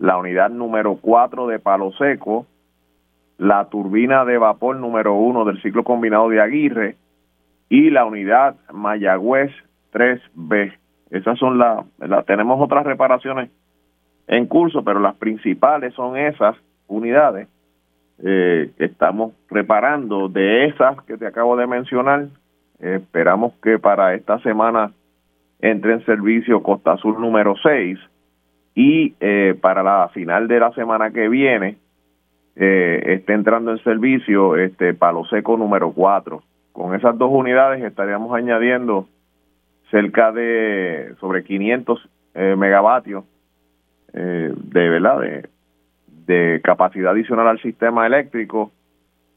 la 0.00 0.16
unidad 0.16 0.50
número 0.50 0.96
4 0.96 1.46
de 1.46 1.58
Palo 1.58 1.92
Seco, 1.92 2.46
la 3.36 3.66
turbina 3.66 4.24
de 4.24 4.38
vapor 4.38 4.76
número 4.76 5.14
1 5.14 5.44
del 5.44 5.60
ciclo 5.62 5.84
combinado 5.84 6.28
de 6.30 6.40
Aguirre 6.40 6.96
y 7.68 7.90
la 7.90 8.06
unidad 8.06 8.56
Mayagüez 8.72 9.52
3B. 9.92 10.72
Esas 11.10 11.38
son 11.38 11.58
las, 11.58 11.84
la, 11.98 12.22
tenemos 12.22 12.58
otras 12.60 12.84
reparaciones 12.84 13.50
en 14.26 14.46
curso, 14.46 14.82
pero 14.82 15.00
las 15.00 15.16
principales 15.16 15.92
son 15.94 16.16
esas 16.16 16.56
unidades 16.88 17.48
eh, 18.24 18.70
que 18.78 18.86
estamos 18.86 19.34
reparando. 19.50 20.30
De 20.30 20.64
esas 20.66 21.02
que 21.02 21.18
te 21.18 21.26
acabo 21.26 21.56
de 21.56 21.66
mencionar, 21.66 22.28
esperamos 22.78 23.52
que 23.62 23.78
para 23.78 24.14
esta 24.14 24.38
semana 24.38 24.92
entre 25.60 25.92
en 25.92 26.04
servicio 26.06 26.62
Costa 26.62 26.92
Azul 26.92 27.20
número 27.20 27.54
6 27.62 27.98
y 28.74 29.14
eh, 29.20 29.56
para 29.60 29.82
la 29.82 30.08
final 30.08 30.48
de 30.48 30.60
la 30.60 30.72
semana 30.72 31.10
que 31.10 31.28
viene 31.28 31.76
eh, 32.56 33.24
entrando 33.26 33.72
en 33.72 33.78
servicio 33.82 34.56
este 34.56 34.94
Palo 34.94 35.24
Seco 35.26 35.56
número 35.56 35.92
4. 35.92 36.42
Con 36.72 36.94
esas 36.94 37.16
dos 37.18 37.30
unidades 37.32 37.82
estaríamos 37.82 38.34
añadiendo 38.34 39.08
cerca 39.90 40.32
de 40.32 41.14
sobre 41.20 41.42
500 41.44 42.08
eh, 42.34 42.54
megavatios 42.56 43.24
eh, 44.12 44.52
de 44.54 44.88
verdad 44.88 45.20
de, 45.20 45.48
de 46.26 46.60
capacidad 46.62 47.12
adicional 47.12 47.48
al 47.48 47.60
sistema 47.60 48.06
eléctrico 48.06 48.70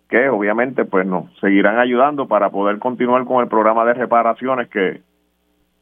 que 0.09 0.29
obviamente 0.29 0.85
pues 0.85 1.07
nos 1.07 1.25
seguirán 1.39 1.79
ayudando 1.79 2.27
para 2.27 2.49
poder 2.49 2.77
continuar 2.77 3.25
con 3.25 3.41
el 3.41 3.49
programa 3.49 3.85
de 3.85 3.95
reparaciones 3.95 4.69
que 4.69 5.01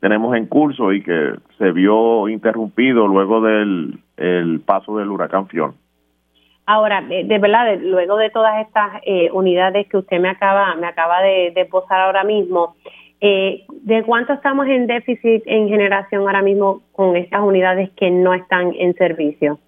tenemos 0.02 0.36
en 0.36 0.48
curso 0.48 0.92
y 0.92 1.02
que 1.02 1.36
se 1.58 1.72
vio 1.72 2.28
interrumpido 2.28 3.08
luego 3.08 3.40
del 3.40 4.00
el 4.18 4.60
paso 4.60 4.98
del 4.98 5.10
huracán 5.10 5.48
Fiona. 5.48 5.74
Ahora, 6.66 7.02
de, 7.02 7.40
verdad, 7.40 7.78
luego 7.82 8.18
de 8.18 8.30
todas 8.30 8.66
estas 8.66 9.02
eh, 9.06 9.30
unidades 9.32 9.88
que 9.88 9.98
usted 9.98 10.20
me 10.20 10.30
acaba, 10.30 10.76
me 10.76 10.88
acaba 10.88 11.22
de, 11.22 11.52
de 11.56 11.66
posar 11.66 12.02
ahora 12.02 12.24
mismo, 12.24 12.76
eh, 13.24 13.66
¿de 13.84 14.04
cuánto 14.04 14.34
estamos 14.34 14.68
en 14.68 14.88
déficit 14.88 15.44
en 15.46 15.70
generación 15.70 16.24
ahora 16.24 16.42
mismo 16.42 16.82
con 16.92 17.16
estas 17.16 17.42
unidades 17.42 17.92
que 17.92 18.10
no 18.10 18.34
están 18.34 18.74
en 18.76 18.96
servicio? 18.96 19.60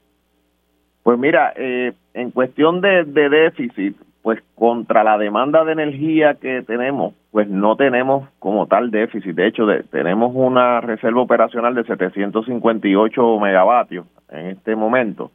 Pues 1.04 1.20
mira, 1.20 1.54
eh, 1.56 1.94
en 2.16 2.32
cuestión 2.32 2.82
de, 2.82 3.04
déficit, 3.04 3.96
pues 4.24 4.41
contra 4.55 5.03
la 5.03 5.17
demanda 5.17 5.65
de 5.65 5.74
energía 5.74 6.36
que 6.36 6.63
tenemos, 6.63 7.13
pues 7.30 7.49
no 7.49 7.76
tenemos 7.76 8.28
como 8.39 8.67
tal 8.67 8.89
déficit. 8.89 9.36
De 9.36 9.47
hecho, 9.47 9.67
tenemos 9.91 10.32
una 10.34 10.80
reserva 10.80 11.21
operacional 11.21 11.76
de 11.76 11.84
758 11.84 13.39
megavatios 13.39 14.07
en 14.32 14.47
este 14.47 14.78
momento 14.78 15.30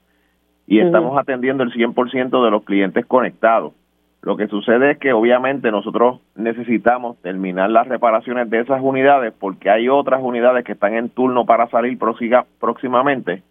y 0.67 0.81
estamos 0.81 1.19
atendiendo 1.19 1.63
el 1.63 1.73
100% 1.73 2.45
de 2.45 2.51
los 2.51 2.65
clientes 2.65 3.05
conectados. 3.05 3.75
Lo 4.23 4.37
que 4.37 4.49
sucede 4.49 4.93
es 4.93 4.99
que 4.99 5.13
obviamente 5.13 5.71
nosotros 5.71 6.21
necesitamos 6.35 7.21
terminar 7.23 7.71
las 7.71 7.87
reparaciones 7.87 8.49
de 8.49 8.61
esas 8.61 8.81
unidades 8.83 9.35
porque 9.39 9.71
hay 9.71 9.89
otras 9.91 10.23
unidades 10.23 10.65
que 10.65 10.73
están 10.73 10.95
en 10.95 11.11
turno 11.11 11.45
para 11.45 11.69
salir 11.69 11.99
próximamente 11.99 13.43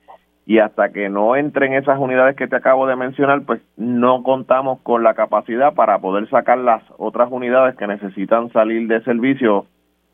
y 0.48 0.60
hasta 0.60 0.94
que 0.94 1.10
no 1.10 1.36
entren 1.36 1.74
esas 1.74 2.00
unidades 2.00 2.38
que 2.38 2.48
te 2.48 2.56
acabo 2.56 2.88
de 2.88 2.96
mencionar, 2.96 3.42
pues 3.46 3.60
no 3.76 4.24
contamos 4.24 4.80
con 4.80 5.04
la 5.04 5.14
capacidad 5.14 5.74
para 5.74 6.00
poder 6.00 6.30
sacar 6.30 6.58
las 6.58 6.82
otras 6.98 7.30
unidades 7.30 7.76
que 7.76 7.86
necesitan 7.86 8.50
salir 8.54 8.88
de 8.88 9.04
servicio 9.04 9.66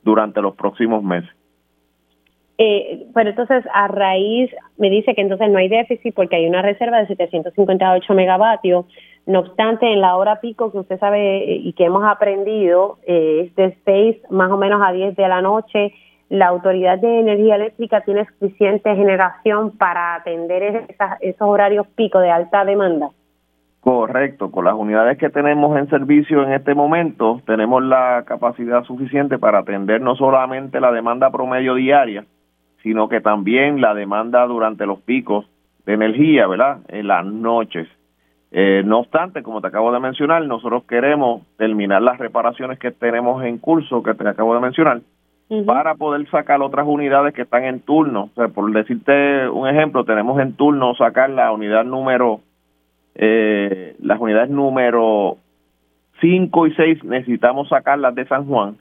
durante 0.02 0.42
los 0.42 0.56
próximos 0.56 1.04
meses. 1.04 1.30
Eh, 2.58 3.06
pero 3.14 3.30
entonces, 3.30 3.64
a 3.76 3.88
raíz, 3.88 4.50
me 4.78 4.90
dice 4.90 5.14
que 5.14 5.22
entonces 5.22 5.52
no 5.52 5.60
hay 5.60 5.70
déficit 5.70 6.16
porque 6.16 6.38
hay 6.38 6.48
una 6.48 6.64
reserva 6.64 6.98
de 6.98 7.08
758 7.08 8.14
megavatios. 8.16 8.88
No 9.28 9.40
obstante, 9.40 9.86
en 9.86 10.02
la 10.02 10.16
hora 10.16 10.42
pico 10.42 10.72
que 10.72 10.80
usted 10.80 11.00
sabe 11.00 11.46
y 11.46 11.74
que 11.74 11.86
hemos 11.86 12.04
aprendido, 12.04 12.98
eh, 13.06 13.46
es 13.46 13.56
de 13.56 13.78
6 13.86 14.32
más 14.32 14.52
o 14.52 14.58
menos 14.58 14.82
a 14.84 14.92
10 14.92 15.16
de 15.16 15.28
la 15.28 15.44
noche, 15.44 15.94
la 16.30 16.48
Autoridad 16.48 17.00
de 17.00 17.20
Energía 17.20 17.56
Eléctrica 17.56 18.02
tiene 18.02 18.26
suficiente 18.26 18.96
generación 18.96 19.78
para 19.78 20.16
atender 20.16 20.88
esos 21.20 21.48
horarios 21.48 21.88
pico 21.96 22.20
de 22.20 22.32
alta 22.32 22.66
demanda. 22.66 23.10
Correcto, 23.82 24.50
con 24.50 24.64
las 24.64 24.76
unidades 24.76 25.18
que 25.18 25.30
tenemos 25.30 25.78
en 25.78 25.90
servicio 25.90 26.42
en 26.44 26.54
este 26.54 26.74
momento, 26.74 27.42
tenemos 27.46 27.84
la 27.84 28.24
capacidad 28.26 28.84
suficiente 28.84 29.38
para 29.38 29.60
atender 29.60 30.00
no 30.00 30.16
solamente 30.16 30.80
la 30.80 30.92
demanda 30.92 31.30
promedio 31.32 31.76
diaria, 31.76 32.24
sino 32.82 33.10
que 33.10 33.20
también 33.20 33.82
la 33.82 33.94
demanda 33.94 34.46
durante 34.46 34.86
los 34.86 35.00
picos 35.00 35.46
de 35.86 35.94
energía, 35.94 36.48
¿verdad? 36.48 36.78
En 36.88 37.08
las 37.08 37.26
noches. 37.26 37.90
Eh, 38.52 38.84
no 38.86 39.00
obstante, 39.00 39.44
como 39.44 39.60
te 39.60 39.68
acabo 39.68 39.92
de 39.92 40.00
mencionar, 40.00 40.46
nosotros 40.46 40.84
queremos 40.86 41.42
terminar 41.58 42.02
las 42.02 42.20
reparaciones 42.20 42.80
que 42.80 42.92
tenemos 42.92 43.44
en 43.44 43.58
curso, 43.58 44.02
que 44.02 44.14
te 44.14 44.30
acabo 44.30 44.54
de 44.54 44.62
mencionar, 44.62 45.02
para 45.66 45.96
poder 45.96 46.30
sacar 46.30 46.62
otras 46.62 46.88
unidades 46.88 47.34
que 47.34 47.44
están 47.44 47.64
en 47.66 47.80
turno. 47.80 48.30
Por 48.54 48.72
decirte 48.72 49.48
un 49.50 49.68
ejemplo, 49.68 50.04
tenemos 50.06 50.40
en 50.40 50.54
turno 50.54 50.96
sacar 50.96 51.30
la 51.30 51.52
unidad 51.52 51.86
número, 51.86 52.42
eh, 53.16 53.96
las 54.00 54.20
unidades 54.20 54.50
número 54.50 55.38
5 56.22 56.68
y 56.68 56.74
6, 56.76 57.04
necesitamos 57.04 57.70
sacarlas 57.70 58.16
de 58.16 58.26
San 58.28 58.46
Juan 58.46 58.78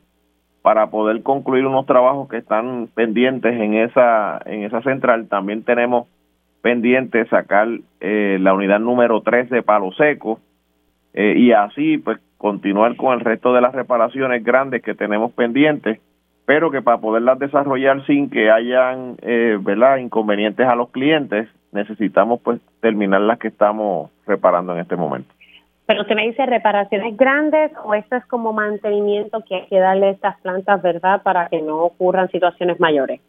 para 0.62 0.90
poder 0.90 1.22
concluir 1.22 1.66
unos 1.66 1.86
trabajos 1.86 2.28
que 2.28 2.36
están 2.38 2.88
pendientes 2.94 3.52
en 3.60 3.74
esa 3.74 4.40
en 4.46 4.62
esa 4.62 4.80
central. 4.82 5.28
También 5.28 5.64
tenemos 5.64 6.06
pendiente 6.62 7.26
sacar 7.26 7.68
eh, 8.00 8.38
la 8.40 8.54
unidad 8.54 8.78
número 8.78 9.20
3 9.20 9.50
de 9.50 9.62
Palo 9.62 9.92
Seco 9.92 10.38
eh, 11.12 11.34
y 11.36 11.52
así 11.52 11.98
pues 11.98 12.18
continuar 12.38 12.96
con 12.96 13.12
el 13.14 13.20
resto 13.20 13.52
de 13.52 13.60
las 13.60 13.74
reparaciones 13.74 14.42
grandes 14.42 14.82
que 14.82 14.94
tenemos 14.94 15.32
pendientes, 15.32 16.00
pero 16.52 16.70
que 16.70 16.82
para 16.82 16.98
poderlas 16.98 17.38
desarrollar 17.38 18.04
sin 18.04 18.28
que 18.28 18.50
hayan 18.50 19.16
eh, 19.22 19.56
¿verdad? 19.58 19.96
inconvenientes 19.96 20.68
a 20.68 20.74
los 20.74 20.90
clientes, 20.90 21.48
necesitamos 21.72 22.42
pues 22.42 22.60
terminar 22.82 23.22
las 23.22 23.38
que 23.38 23.48
estamos 23.48 24.10
reparando 24.26 24.74
en 24.74 24.80
este 24.80 24.94
momento. 24.94 25.32
Pero 25.86 26.02
usted 26.02 26.14
me 26.14 26.26
dice 26.26 26.44
reparaciones 26.44 27.16
grandes 27.16 27.72
o 27.82 27.94
esto 27.94 28.16
es 28.16 28.26
como 28.26 28.52
mantenimiento 28.52 29.42
que 29.48 29.54
hay 29.54 29.66
que 29.66 29.78
darle 29.78 30.08
a 30.08 30.10
estas 30.10 30.38
plantas, 30.42 30.82
¿verdad? 30.82 31.22
Para 31.22 31.48
que 31.48 31.62
no 31.62 31.78
ocurran 31.78 32.30
situaciones 32.30 32.78
mayores. 32.78 33.22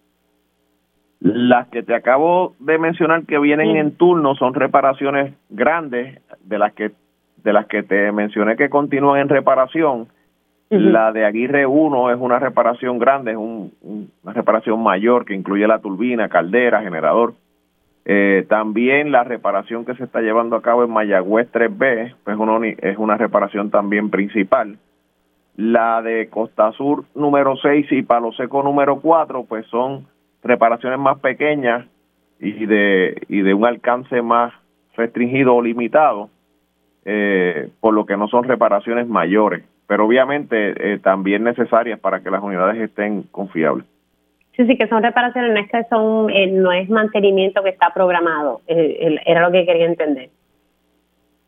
Las 1.22 1.70
que 1.70 1.82
te 1.82 1.96
acabo 1.96 2.56
de 2.60 2.78
mencionar 2.78 3.24
que 3.24 3.40
vienen 3.40 3.78
en 3.78 3.96
turno 3.96 4.36
son 4.36 4.54
reparaciones 4.54 5.34
grandes, 5.50 6.20
de 6.42 6.60
las 6.60 6.74
que 6.74 6.92
de 7.38 7.54
las 7.54 7.68
que 7.68 7.84
te 7.84 8.12
mencioné 8.12 8.58
que 8.58 8.70
continúan 8.70 9.22
en 9.22 9.30
reparación. 9.30 10.10
La 10.80 11.12
de 11.12 11.24
Aguirre 11.24 11.68
1 11.68 12.12
es 12.12 12.18
una 12.20 12.40
reparación 12.40 12.98
grande, 12.98 13.32
es 13.32 13.38
una 13.38 14.34
reparación 14.34 14.82
mayor 14.82 15.24
que 15.24 15.36
incluye 15.36 15.68
la 15.68 15.80
turbina, 15.80 16.30
caldera, 16.30 16.82
generador. 16.82 17.36
Eh, 18.06 18.46
también 18.50 19.12
la 19.12 19.24
reparación 19.24 19.86
que 19.86 19.94
se 19.96 20.04
está 20.04 20.22
llevando 20.22 20.56
a 20.56 20.62
cabo 20.62 20.84
en 20.84 20.90
Mayagüez 20.90 21.50
3B 21.52 22.16
pues 22.24 22.38
una, 22.38 22.68
es 22.68 22.98
una 22.98 23.18
reparación 23.18 23.70
también 23.70 24.10
principal. 24.10 24.78
La 25.56 26.02
de 26.02 26.28
Costa 26.30 26.72
Sur 26.72 27.06
número 27.14 27.56
6 27.56 27.92
y 27.92 28.02
Palo 28.02 28.32
Seco 28.34 28.64
número 28.64 29.00
4 29.00 29.46
pues 29.48 29.66
son 29.68 30.08
reparaciones 30.44 31.00
más 31.00 31.20
pequeñas 31.20 31.86
y 32.40 32.66
de, 32.66 33.22
y 33.30 33.42
de 33.42 33.54
un 33.54 33.66
alcance 33.66 34.22
más 34.22 34.52
restringido 34.98 35.56
o 35.56 35.62
limitado, 35.62 36.30
eh, 37.06 37.70
por 37.80 37.94
lo 37.94 38.06
que 38.06 38.18
no 38.18 38.28
son 38.28 38.44
reparaciones 38.44 39.08
mayores, 39.08 39.64
pero 39.94 40.08
obviamente 40.08 40.74
eh, 40.94 40.98
también 40.98 41.44
necesarias 41.44 42.00
para 42.00 42.22
que 42.22 42.32
las 42.32 42.42
unidades 42.42 42.82
estén 42.82 43.22
confiables. 43.30 43.86
Sí, 44.58 44.66
sí, 44.66 44.76
que 44.76 44.88
son 44.88 45.04
reparaciones, 45.04 45.54
no 45.54 45.60
es 45.60 45.70
que 45.70 45.84
son, 45.88 46.32
eh, 46.32 46.48
no 46.48 46.72
es 46.72 46.90
mantenimiento 46.90 47.62
que 47.62 47.70
está 47.70 47.94
programado, 47.94 48.62
eh, 48.66 49.20
era 49.24 49.42
lo 49.42 49.52
que 49.52 49.68
quería 49.68 49.86
entender. 49.86 50.32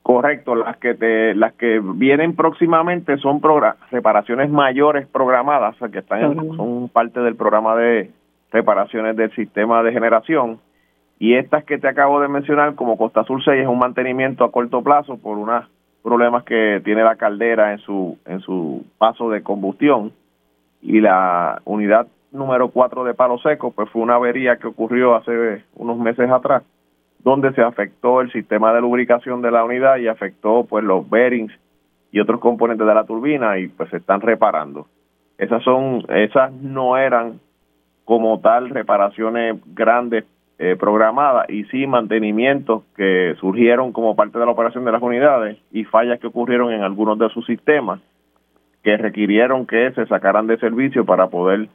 Correcto, 0.04 0.54
las 0.54 0.78
que 0.78 0.94
te, 0.94 1.34
las 1.34 1.54
que 1.54 1.82
vienen 1.84 2.36
próximamente 2.36 3.18
son 3.18 3.42
reparaciones 3.90 4.52
mayores 4.52 5.08
programadas, 5.08 5.76
que 5.92 5.98
están 5.98 6.36
son 6.56 6.88
parte 6.90 7.22
del 7.22 7.36
programa 7.36 7.76
de 7.76 8.12
reparaciones 8.52 9.16
del 9.16 9.32
sistema 9.32 9.82
de 9.82 9.92
generación. 9.92 10.60
Y 11.18 11.34
estas 11.34 11.64
que 11.64 11.80
te 11.80 11.88
acabo 11.88 12.22
de 12.22 12.28
mencionar, 12.28 12.76
como 12.76 12.96
Costa 12.96 13.24
Sur 13.24 13.44
6, 13.44 13.64
es 13.64 13.68
un 13.68 13.80
mantenimiento 13.80 14.44
a 14.44 14.52
corto 14.52 14.84
plazo 14.84 15.18
por 15.18 15.40
unos 15.40 15.66
problemas 16.06 16.44
que 16.44 16.84
tiene 16.86 17.04
la 17.04 17.16
caldera 17.16 17.72
en 17.72 17.80
su, 17.80 18.20
en 18.28 18.40
su 18.42 18.86
paso 19.00 19.32
de 19.32 19.42
combustión. 19.42 20.12
Y 20.80 21.02
la 21.02 21.64
unidad 21.66 22.06
número 22.32 22.70
4 22.70 23.06
de 23.06 23.16
Palo 23.16 23.40
Seco, 23.40 23.72
pues 23.72 23.90
fue 23.90 24.04
una 24.04 24.14
avería 24.14 24.58
que 24.58 24.68
ocurrió 24.68 25.16
hace 25.16 25.64
unos 25.74 25.98
meses 25.98 26.30
atrás, 26.30 26.62
donde 27.24 27.52
se 27.54 27.64
afectó 27.64 28.22
el 28.22 28.32
sistema 28.32 28.72
de 28.72 28.82
lubricación 28.82 29.42
de 29.42 29.50
la 29.50 29.66
unidad 29.66 29.98
y 29.98 30.08
afectó 30.08 30.68
pues 30.70 30.84
los 30.84 31.10
bearings 31.10 31.52
y 32.12 32.20
otros 32.20 32.40
componentes 32.40 32.86
de 32.86 32.94
la 32.94 33.06
turbina 33.06 33.58
y 33.58 33.68
pues 33.70 33.90
se 33.90 33.98
están 33.98 34.22
reparando. 34.22 34.86
Esas 35.40 35.64
son, 35.64 36.06
esas 36.10 36.54
no 36.54 36.98
eran 36.98 37.40
como 38.04 38.40
tal 38.42 38.70
reparaciones 38.70 39.60
grandes 39.74 40.24
eh, 40.58 40.78
y 41.50 41.64
sí 41.66 41.86
mantenimientos 41.86 42.84
que 42.96 43.36
surgieron 43.40 43.92
como 43.92 44.16
parte 44.16 44.40
de 44.40 44.46
la 44.46 44.52
operación 44.52 44.86
de 44.86 44.92
las 44.92 45.02
unidades 45.02 45.58
y 45.72 45.84
fallas 45.84 46.20
que 46.20 46.28
ocurrieron 46.28 46.72
en 46.72 46.82
algunos 46.82 47.20
de 47.20 47.30
sus 47.30 47.46
sistemas 47.46 48.00
que 48.84 48.98
requirieron 48.98 49.66
que 49.66 49.92
se 49.92 50.06
sacaran 50.06 50.48
de 50.48 50.58
servicio 50.58 51.06
para 51.06 51.28
poder 51.28 51.68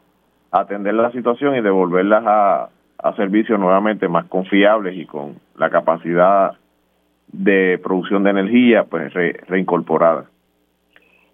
atender 0.50 0.94
la 0.94 1.10
situación 1.12 1.56
y 1.56 1.60
devolverlas 1.60 2.24
a, 2.26 2.68
a 2.98 3.16
servicios 3.16 3.58
nuevamente 3.58 4.08
más 4.08 4.26
confiables 4.26 4.96
y 4.96 5.06
con 5.06 5.34
la 5.56 5.70
capacidad 5.70 6.52
de 7.32 7.80
producción 7.82 8.24
de 8.24 8.30
energía 8.30 8.84
pues 8.84 9.12
reincorporada. 9.48 10.26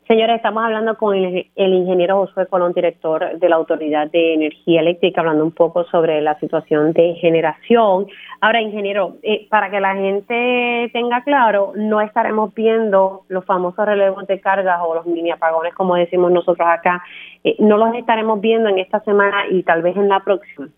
Señora, 0.07 0.37
estamos 0.37 0.63
hablando 0.63 0.97
con 0.97 1.17
el, 1.17 1.49
ingeniero 1.57 2.19
Josué 2.19 2.47
Colón, 2.47 2.73
director 2.73 3.41
de 3.41 3.49
la 3.49 3.57
Autoridad 3.57 4.09
de 4.09 4.35
Energía 4.35 4.81
Eléctrica, 4.81 5.21
hablando 5.21 5.43
un 5.43 5.51
poco 5.51 5.83
sobre 5.87 6.21
la 6.21 6.39
situación 6.39 6.93
de 6.93 7.15
generación. 7.15 8.07
Ahora, 8.41 8.61
ingeniero, 8.61 9.17
eh, 9.25 9.49
para 9.51 9.69
que 9.69 9.81
la 9.81 9.97
gente 9.97 10.91
tenga 10.93 11.25
claro, 11.25 11.73
no 11.75 12.01
estaremos 12.01 12.55
viendo 12.55 13.23
los 13.27 13.45
famosos 13.45 13.85
relevos 13.85 14.25
de 14.29 14.41
cargas 14.41 14.79
o 14.87 14.95
los 14.95 15.07
mini 15.07 15.33
apagones, 15.33 15.75
como 15.75 15.97
decimos 15.97 16.31
nosotros 16.31 16.69
acá, 16.71 17.03
eh, 17.43 17.57
no 17.59 17.77
los 17.77 17.93
estaremos 17.97 18.41
viendo 18.41 18.69
en 18.69 18.79
esta 18.79 19.01
semana 19.01 19.49
y 19.51 19.65
tal 19.65 19.83
vez 19.83 19.97
en 19.97 20.09
la 20.09 20.21
próxima. 20.21 20.69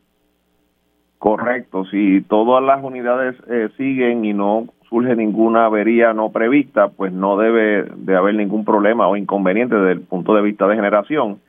Correcto, 1.18 1.84
si 1.84 2.22
todas 2.22 2.62
las 2.62 2.82
unidades 2.82 3.36
eh, 3.50 3.68
siguen 3.76 4.24
y 4.24 4.32
no 4.32 4.68
surge 4.88 5.14
ninguna 5.16 5.66
avería 5.66 6.12
no 6.12 6.30
prevista, 6.30 6.88
pues 6.88 7.12
no 7.12 7.36
debe 7.36 7.84
de 7.96 8.16
haber 8.16 8.34
ningún 8.34 8.64
problema 8.64 9.08
o 9.08 9.16
inconveniente 9.16 9.74
desde 9.74 9.92
el 9.92 10.00
punto 10.00 10.34
de 10.34 10.42
vista 10.42 10.66
de 10.66 10.76
generación. 10.76 11.40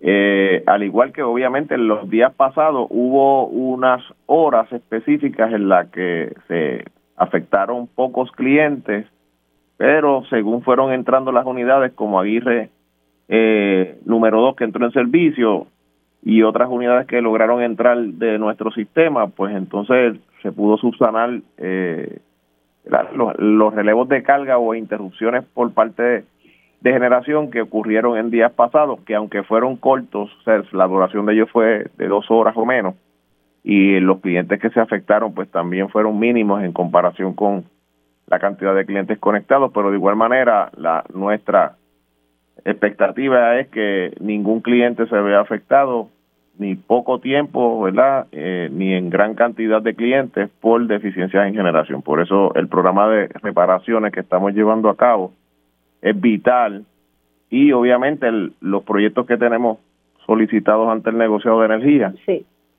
Eh, 0.00 0.62
al 0.66 0.84
igual 0.84 1.12
que 1.12 1.22
obviamente 1.22 1.74
en 1.74 1.88
los 1.88 2.08
días 2.08 2.32
pasados 2.34 2.86
hubo 2.90 3.46
unas 3.46 4.00
horas 4.26 4.72
específicas 4.72 5.52
en 5.52 5.68
las 5.68 5.88
que 5.88 6.34
se 6.46 6.84
afectaron 7.16 7.88
pocos 7.88 8.30
clientes, 8.32 9.06
pero 9.76 10.22
según 10.30 10.62
fueron 10.62 10.92
entrando 10.92 11.32
las 11.32 11.46
unidades 11.46 11.92
como 11.94 12.20
Aguirre 12.20 12.70
eh, 13.28 13.98
número 14.04 14.40
2 14.40 14.56
que 14.56 14.64
entró 14.64 14.84
en 14.86 14.92
servicio 14.92 15.66
y 16.22 16.42
otras 16.42 16.68
unidades 16.68 17.06
que 17.06 17.20
lograron 17.20 17.62
entrar 17.62 17.98
de 17.98 18.38
nuestro 18.38 18.70
sistema, 18.70 19.26
pues 19.28 19.54
entonces 19.54 20.16
se 20.42 20.52
pudo 20.52 20.76
subsanar 20.76 21.40
eh, 21.56 22.20
los, 23.38 23.74
relevos 23.74 24.08
de 24.08 24.22
carga 24.22 24.58
o 24.58 24.74
interrupciones 24.74 25.44
por 25.54 25.72
parte 25.72 26.02
de, 26.02 26.24
generación 26.82 27.50
que 27.50 27.60
ocurrieron 27.60 28.16
en 28.16 28.30
días 28.30 28.52
pasados, 28.52 29.00
que 29.00 29.14
aunque 29.14 29.42
fueron 29.42 29.76
cortos, 29.76 30.30
la 30.72 30.86
duración 30.86 31.26
de 31.26 31.34
ellos 31.34 31.50
fue 31.50 31.86
de 31.96 32.08
dos 32.08 32.30
horas 32.30 32.56
o 32.56 32.64
menos, 32.64 32.94
y 33.62 34.00
los 34.00 34.20
clientes 34.20 34.60
que 34.60 34.70
se 34.70 34.80
afectaron 34.80 35.34
pues 35.34 35.50
también 35.50 35.88
fueron 35.88 36.18
mínimos 36.18 36.62
en 36.62 36.72
comparación 36.72 37.34
con 37.34 37.64
la 38.26 38.38
cantidad 38.38 38.74
de 38.74 38.86
clientes 38.86 39.18
conectados, 39.18 39.70
pero 39.74 39.90
de 39.90 39.96
igual 39.96 40.16
manera 40.16 40.70
la 40.76 41.04
nuestra 41.12 41.76
expectativa 42.64 43.58
es 43.58 43.68
que 43.68 44.14
ningún 44.20 44.60
cliente 44.60 45.06
se 45.06 45.16
vea 45.16 45.40
afectado 45.40 46.08
ni 46.58 46.74
poco 46.74 47.20
tiempo, 47.20 47.80
¿verdad? 47.80 48.26
Eh, 48.32 48.68
ni 48.72 48.92
en 48.92 49.10
gran 49.10 49.34
cantidad 49.34 49.80
de 49.80 49.94
clientes 49.94 50.50
por 50.60 50.86
deficiencias 50.86 51.46
en 51.46 51.54
generación. 51.54 52.02
Por 52.02 52.20
eso 52.20 52.54
el 52.54 52.68
programa 52.68 53.08
de 53.08 53.28
reparaciones 53.28 54.12
que 54.12 54.20
estamos 54.20 54.52
llevando 54.52 54.88
a 54.88 54.96
cabo 54.96 55.32
es 56.02 56.20
vital 56.20 56.84
y 57.50 57.72
obviamente 57.72 58.28
los 58.60 58.82
proyectos 58.82 59.26
que 59.26 59.36
tenemos 59.36 59.78
solicitados 60.26 60.88
ante 60.90 61.10
el 61.10 61.18
negociado 61.18 61.60
de 61.60 61.66
energía 61.66 62.12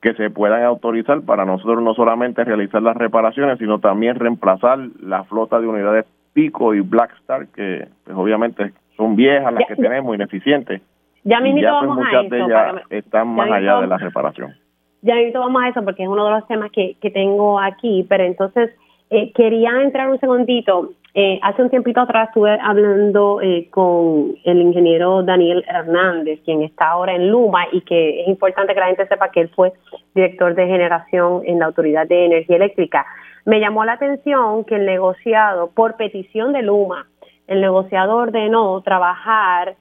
que 0.01 0.13
se 0.13 0.29
puedan 0.29 0.63
autorizar 0.63 1.21
para 1.21 1.45
nosotros 1.45 1.81
no 1.81 1.93
solamente 1.93 2.43
realizar 2.43 2.81
las 2.81 2.95
reparaciones, 2.95 3.59
sino 3.59 3.79
también 3.79 4.15
reemplazar 4.15 4.79
la 5.01 5.23
flota 5.23 5.59
de 5.59 5.67
unidades 5.67 6.05
Pico 6.33 6.73
y 6.73 6.81
Blackstar, 6.81 7.47
que 7.47 7.87
pues, 8.03 8.15
obviamente 8.15 8.71
son 8.95 9.15
viejas 9.15 9.53
las 9.53 9.67
que 9.67 9.75
tenemos, 9.75 10.15
ineficientes 10.15 10.81
ya 11.23 11.39
mismo 11.39 11.61
pues, 11.61 11.71
vamos 11.71 11.99
a 12.05 12.21
eso. 12.21 12.81
están 12.89 13.27
más 13.29 13.51
allá 13.51 13.81
de 13.81 13.87
la 13.87 13.97
reparación. 13.97 14.55
Ya 15.01 15.15
mismo 15.15 15.39
vamos 15.39 15.63
a 15.63 15.69
eso 15.69 15.83
porque 15.83 16.03
es 16.03 16.09
uno 16.09 16.25
de 16.25 16.31
los 16.31 16.47
temas 16.47 16.71
que, 16.71 16.95
que 17.01 17.11
tengo 17.11 17.59
aquí, 17.59 18.05
pero 18.09 18.23
entonces 18.23 18.71
eh, 19.09 19.31
quería 19.33 19.81
entrar 19.81 20.09
un 20.09 20.19
segundito. 20.19 20.91
Eh, 21.15 21.39
hace 21.41 21.63
un 21.63 21.69
tiempito 21.71 22.01
atrás 22.01 22.27
estuve 22.27 22.57
hablando 22.61 23.41
eh, 23.41 23.67
con 23.71 24.35
el 24.43 24.61
ingeniero 24.61 25.23
Daniel 25.23 25.65
Hernández, 25.67 26.39
quien 26.45 26.61
está 26.61 26.89
ahora 26.89 27.15
en 27.15 27.29
Luma 27.29 27.65
y 27.71 27.81
que 27.81 28.21
es 28.21 28.27
importante 28.27 28.73
que 28.73 28.79
la 28.79 28.87
gente 28.87 29.07
sepa 29.07 29.31
que 29.31 29.41
él 29.41 29.49
fue 29.49 29.73
director 30.13 30.53
de 30.53 30.67
generación 30.67 31.41
en 31.45 31.59
la 31.59 31.65
Autoridad 31.65 32.07
de 32.07 32.25
Energía 32.25 32.57
Eléctrica. 32.57 33.05
Me 33.45 33.59
llamó 33.59 33.85
la 33.85 33.93
atención 33.93 34.63
que 34.65 34.75
el 34.75 34.85
negociado, 34.85 35.71
por 35.71 35.95
petición 35.97 36.53
de 36.53 36.61
Luma, 36.61 37.07
el 37.47 37.61
negociado 37.61 38.17
ordenó 38.17 38.79
trabajar 38.81 39.75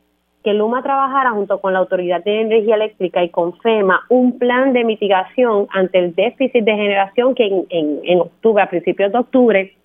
que 0.49 0.55
Luma 0.55 0.83
trabajara 0.83 1.33
junto 1.33 1.61
con 1.61 1.75
la 1.75 1.81
Autoridad 1.81 2.25
de 2.25 2.41
Energía 2.41 2.77
Eléctrica 2.77 3.23
y 3.23 3.29
con 3.29 3.53
FEMA 3.59 4.07
un 4.09 4.39
plan 4.39 4.73
de 4.73 4.83
mitigación 4.83 5.67
ante 5.69 5.99
el 5.99 6.15
déficit 6.15 6.65
de 6.65 6.73
generación 6.73 7.35
que 7.35 7.67
en, 7.69 8.01
en, 8.03 8.21
octubre, 8.21 8.63
a 8.63 8.71
principios 8.71 9.13
de 9.13 9.19
octubre, 9.19 9.77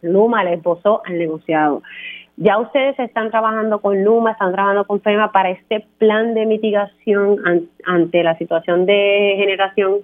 Luma 0.00 0.42
le 0.42 0.54
esbozó 0.54 1.02
al 1.04 1.18
negociado. 1.18 1.82
Ya 2.38 2.56
ustedes 2.58 2.98
están 2.98 3.30
trabajando 3.30 3.82
con 3.82 4.02
Luma, 4.02 4.30
están 4.30 4.52
trabajando 4.52 4.86
con 4.86 5.02
FEMA 5.02 5.32
para 5.32 5.50
este 5.50 5.84
plan 5.98 6.32
de 6.32 6.46
mitigación 6.46 7.36
ante 7.84 8.22
la 8.22 8.38
situación 8.38 8.86
de 8.86 9.34
generación 9.36 9.96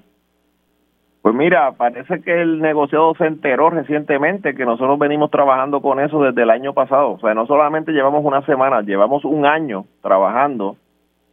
pues 1.23 1.37
mira, 1.37 1.71
parece 1.73 2.21
que 2.21 2.43
el 2.43 2.61
negociado 2.61 3.15
se 3.15 3.27
enteró 3.27 3.71
recientemente 3.71 4.57
que 4.57 4.65
nosotros 4.65 4.99
venimos 4.99 5.31
trabajando 5.31 5.81
con 5.81 6.01
eso 6.01 6.21
desde 6.21 6.43
el 6.43 6.51
año 6.51 6.75
pasado. 6.75 7.13
O 7.13 7.21
sea, 7.21 7.33
no 7.33 7.47
solamente 7.47 7.93
llevamos 7.93 8.25
una 8.25 8.45
semana, 8.45 8.83
llevamos 8.83 9.25
un 9.25 9.47
año 9.47 9.85
trabajando 10.03 10.77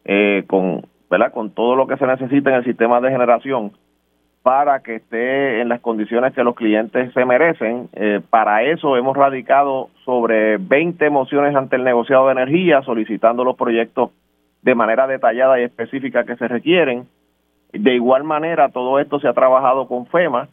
eh, 0.05 0.43
con, 0.45 0.83
¿verdad? 1.09 1.33
con 1.33 1.49
todo 1.49 1.75
lo 1.75 1.87
que 1.87 1.97
se 1.97 2.05
necesita 2.05 2.51
en 2.51 2.57
el 2.57 2.65
sistema 2.65 3.01
de 3.01 3.09
generación 3.09 3.71
para 4.43 4.81
que 4.81 4.97
esté 4.97 5.59
en 5.59 5.69
las 5.69 5.81
condiciones 5.81 6.33
que 6.35 6.43
los 6.43 6.55
clientes 6.55 7.11
se 7.11 7.25
merecen. 7.25 7.89
Eh, 7.93 8.21
para 8.29 8.61
eso 8.63 8.95
hemos 8.95 9.17
radicado 9.17 9.89
sobre 10.05 10.57
20 10.57 11.09
mociones 11.09 11.55
ante 11.55 11.77
el 11.77 11.83
negociado 11.83 12.27
de 12.27 12.33
energía 12.33 12.83
solicitando 12.83 13.43
los 13.43 13.57
proyectos 13.57 14.11
de 14.61 14.75
manera 14.75 15.07
detallada 15.07 15.59
y 15.59 15.63
específica 15.63 16.25
que 16.25 16.35
se 16.35 16.47
requieren 16.47 17.07
de 17.71 17.95
igual 17.95 18.23
manera, 18.23 18.69
todo 18.69 18.99
esto 18.99 19.19
se 19.19 19.27
ha 19.27 19.33
trabajado 19.33 19.87
con 19.87 20.07
FEMA. 20.07 20.47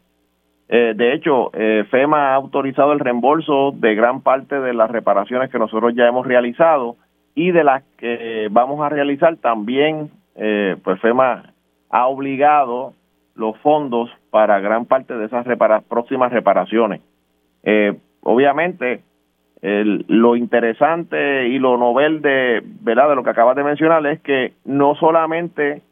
Eh, 0.68 0.94
de 0.96 1.14
hecho, 1.14 1.50
eh, 1.54 1.84
FEMA 1.90 2.32
ha 2.32 2.34
autorizado 2.34 2.92
el 2.92 2.98
reembolso 2.98 3.72
de 3.72 3.94
gran 3.94 4.20
parte 4.20 4.60
de 4.60 4.74
las 4.74 4.90
reparaciones 4.90 5.50
que 5.50 5.58
nosotros 5.58 5.94
ya 5.94 6.06
hemos 6.06 6.26
realizado 6.26 6.96
y 7.34 7.52
de 7.52 7.64
las 7.64 7.82
que 7.98 8.48
vamos 8.50 8.80
a 8.80 8.88
realizar 8.88 9.36
también, 9.36 10.10
eh, 10.34 10.76
pues 10.82 11.00
FEMA 11.00 11.52
ha 11.90 12.06
obligado 12.06 12.94
los 13.34 13.56
fondos 13.58 14.10
para 14.30 14.60
gran 14.60 14.86
parte 14.86 15.14
de 15.14 15.26
esas 15.26 15.46
próximas 15.88 16.32
reparaciones. 16.32 17.00
obviamente, 18.22 19.02
lo 19.62 20.36
interesante 20.36 21.48
y 21.48 21.58
lo 21.58 21.76
novel 21.76 22.22
de, 22.22 22.62
¿verdad? 22.80 23.08
de 23.10 23.16
lo 23.16 23.22
que 23.22 23.30
acabas 23.30 23.56
de 23.56 23.64
mencionar 23.64 24.04
es 24.06 24.20
que 24.20 24.52
no 24.64 24.94
solamente 24.94 25.82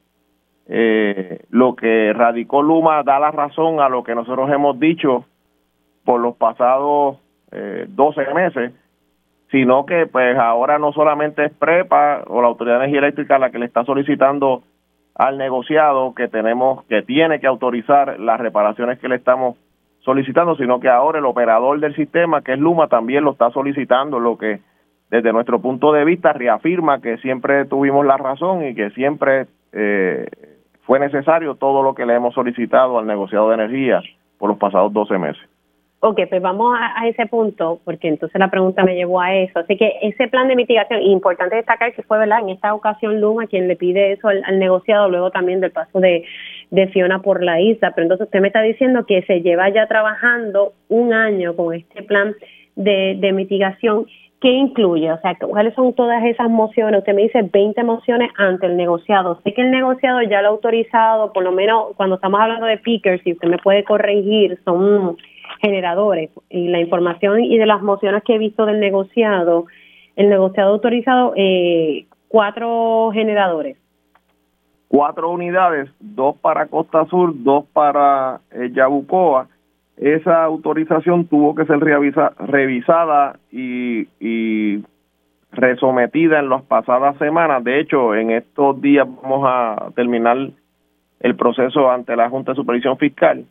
eh, 0.66 1.44
lo 1.50 1.76
que 1.76 2.12
radicó 2.14 2.62
Luma 2.62 3.02
da 3.02 3.18
la 3.18 3.30
razón 3.30 3.80
a 3.80 3.88
lo 3.88 4.02
que 4.02 4.14
nosotros 4.14 4.50
hemos 4.50 4.78
dicho 4.80 5.24
por 6.04 6.20
los 6.20 6.36
pasados 6.36 7.18
eh, 7.52 7.86
12 7.88 8.34
meses, 8.34 8.72
sino 9.50 9.84
que 9.86 10.06
pues 10.06 10.36
ahora 10.38 10.78
no 10.78 10.92
solamente 10.92 11.44
es 11.44 11.52
PREPA 11.52 12.24
o 12.26 12.40
la 12.40 12.48
Autoridad 12.48 12.78
de 12.78 12.84
Energía 12.84 13.00
Eléctrica 13.00 13.38
la 13.38 13.50
que 13.50 13.58
le 13.58 13.66
está 13.66 13.84
solicitando 13.84 14.62
al 15.14 15.38
negociado 15.38 16.14
que 16.14 16.28
tenemos 16.28 16.84
que 16.86 17.02
tiene 17.02 17.40
que 17.40 17.46
autorizar 17.46 18.18
las 18.18 18.40
reparaciones 18.40 18.98
que 18.98 19.08
le 19.08 19.16
estamos 19.16 19.56
solicitando, 20.00 20.56
sino 20.56 20.80
que 20.80 20.88
ahora 20.88 21.18
el 21.18 21.24
operador 21.24 21.80
del 21.80 21.94
sistema, 21.94 22.42
que 22.42 22.52
es 22.52 22.58
Luma, 22.58 22.88
también 22.88 23.24
lo 23.24 23.32
está 23.32 23.50
solicitando, 23.50 24.18
lo 24.18 24.36
que 24.36 24.60
desde 25.10 25.32
nuestro 25.32 25.60
punto 25.60 25.92
de 25.92 26.04
vista 26.04 26.32
reafirma 26.32 27.00
que 27.00 27.16
siempre 27.18 27.64
tuvimos 27.66 28.04
la 28.04 28.16
razón 28.16 28.66
y 28.66 28.74
que 28.74 28.90
siempre 28.90 29.46
eh, 29.72 30.26
fue 30.86 31.00
necesario 31.00 31.54
todo 31.54 31.82
lo 31.82 31.94
que 31.94 32.06
le 32.06 32.14
hemos 32.14 32.34
solicitado 32.34 32.98
al 32.98 33.06
negociado 33.06 33.48
de 33.48 33.54
energía 33.54 34.02
por 34.38 34.50
los 34.50 34.58
pasados 34.58 34.92
12 34.92 35.18
meses. 35.18 35.42
Ok, 36.06 36.20
pues 36.28 36.42
vamos 36.42 36.76
a, 36.78 37.08
ese 37.08 37.24
punto, 37.24 37.80
porque 37.82 38.08
entonces 38.08 38.38
la 38.38 38.50
pregunta 38.50 38.84
me 38.84 38.94
llevó 38.94 39.22
a 39.22 39.34
eso. 39.34 39.60
Así 39.60 39.78
que 39.78 39.90
ese 40.02 40.28
plan 40.28 40.48
de 40.48 40.54
mitigación, 40.54 41.00
importante 41.00 41.56
destacar 41.56 41.94
que 41.94 42.02
fue, 42.02 42.18
¿verdad? 42.18 42.40
En 42.40 42.50
esta 42.50 42.74
ocasión 42.74 43.22
Luma 43.22 43.46
quien 43.46 43.68
le 43.68 43.76
pide 43.76 44.12
eso 44.12 44.28
al, 44.28 44.58
negociado, 44.58 45.08
luego 45.08 45.30
también 45.30 45.60
del 45.62 45.70
paso 45.70 46.00
de, 46.00 46.26
de, 46.70 46.88
Fiona 46.88 47.22
por 47.22 47.42
la 47.42 47.58
isla. 47.58 47.92
Pero 47.92 48.02
entonces 48.02 48.26
usted 48.26 48.40
me 48.42 48.48
está 48.48 48.60
diciendo 48.60 49.06
que 49.06 49.22
se 49.22 49.40
lleva 49.40 49.70
ya 49.70 49.86
trabajando 49.86 50.74
un 50.90 51.14
año 51.14 51.56
con 51.56 51.72
este 51.72 52.02
plan 52.02 52.34
de, 52.76 53.16
de 53.18 53.32
mitigación 53.32 54.04
¿qué 54.44 54.50
incluye? 54.50 55.10
O 55.10 55.18
sea, 55.22 55.34
¿cuáles 55.36 55.72
son 55.72 55.94
todas 55.94 56.22
esas 56.22 56.50
mociones? 56.50 56.98
Usted 56.98 57.14
me 57.14 57.22
dice 57.22 57.48
20 57.50 57.82
mociones 57.82 58.30
ante 58.36 58.66
el 58.66 58.76
negociado. 58.76 59.40
Sé 59.42 59.54
que 59.54 59.62
el 59.62 59.70
negociado 59.70 60.20
ya 60.20 60.42
lo 60.42 60.48
ha 60.48 60.50
autorizado, 60.50 61.32
por 61.32 61.42
lo 61.42 61.50
menos 61.50 61.96
cuando 61.96 62.16
estamos 62.16 62.38
hablando 62.38 62.66
de 62.66 62.76
pickers, 62.76 63.22
si 63.22 63.32
usted 63.32 63.48
me 63.48 63.56
puede 63.56 63.84
corregir, 63.84 64.58
son 64.62 65.16
generadores. 65.62 66.28
Y 66.50 66.68
la 66.68 66.78
información 66.78 67.42
y 67.42 67.56
de 67.56 67.64
las 67.64 67.80
mociones 67.80 68.22
que 68.22 68.34
he 68.34 68.38
visto 68.38 68.66
del 68.66 68.80
negociado, 68.80 69.64
el 70.14 70.28
negociado 70.28 70.68
ha 70.68 70.74
autorizado 70.74 71.32
eh, 71.36 72.04
cuatro 72.28 73.12
generadores. 73.14 73.78
Cuatro 74.88 75.30
unidades, 75.30 75.88
dos 76.00 76.36
para 76.36 76.66
Costa 76.66 77.06
Sur, 77.06 77.32
dos 77.34 77.64
para 77.72 78.42
eh, 78.50 78.68
Yabucoa 78.74 79.48
esa 79.96 80.44
autorización 80.44 81.26
tuvo 81.26 81.54
que 81.54 81.66
ser 81.66 81.78
revisada 81.78 83.38
y, 83.50 84.08
y 84.20 84.82
resometida 85.52 86.40
en 86.40 86.48
las 86.48 86.62
pasadas 86.62 87.16
semanas. 87.18 87.62
De 87.62 87.80
hecho, 87.80 88.14
en 88.14 88.30
estos 88.30 88.80
días 88.80 89.06
vamos 89.22 89.44
a 89.46 89.90
terminar 89.94 90.36
el 91.20 91.36
proceso 91.36 91.90
ante 91.90 92.16
la 92.16 92.28
Junta 92.28 92.52
de 92.52 92.56
Supervisión 92.56 92.98
Fiscal 92.98 93.46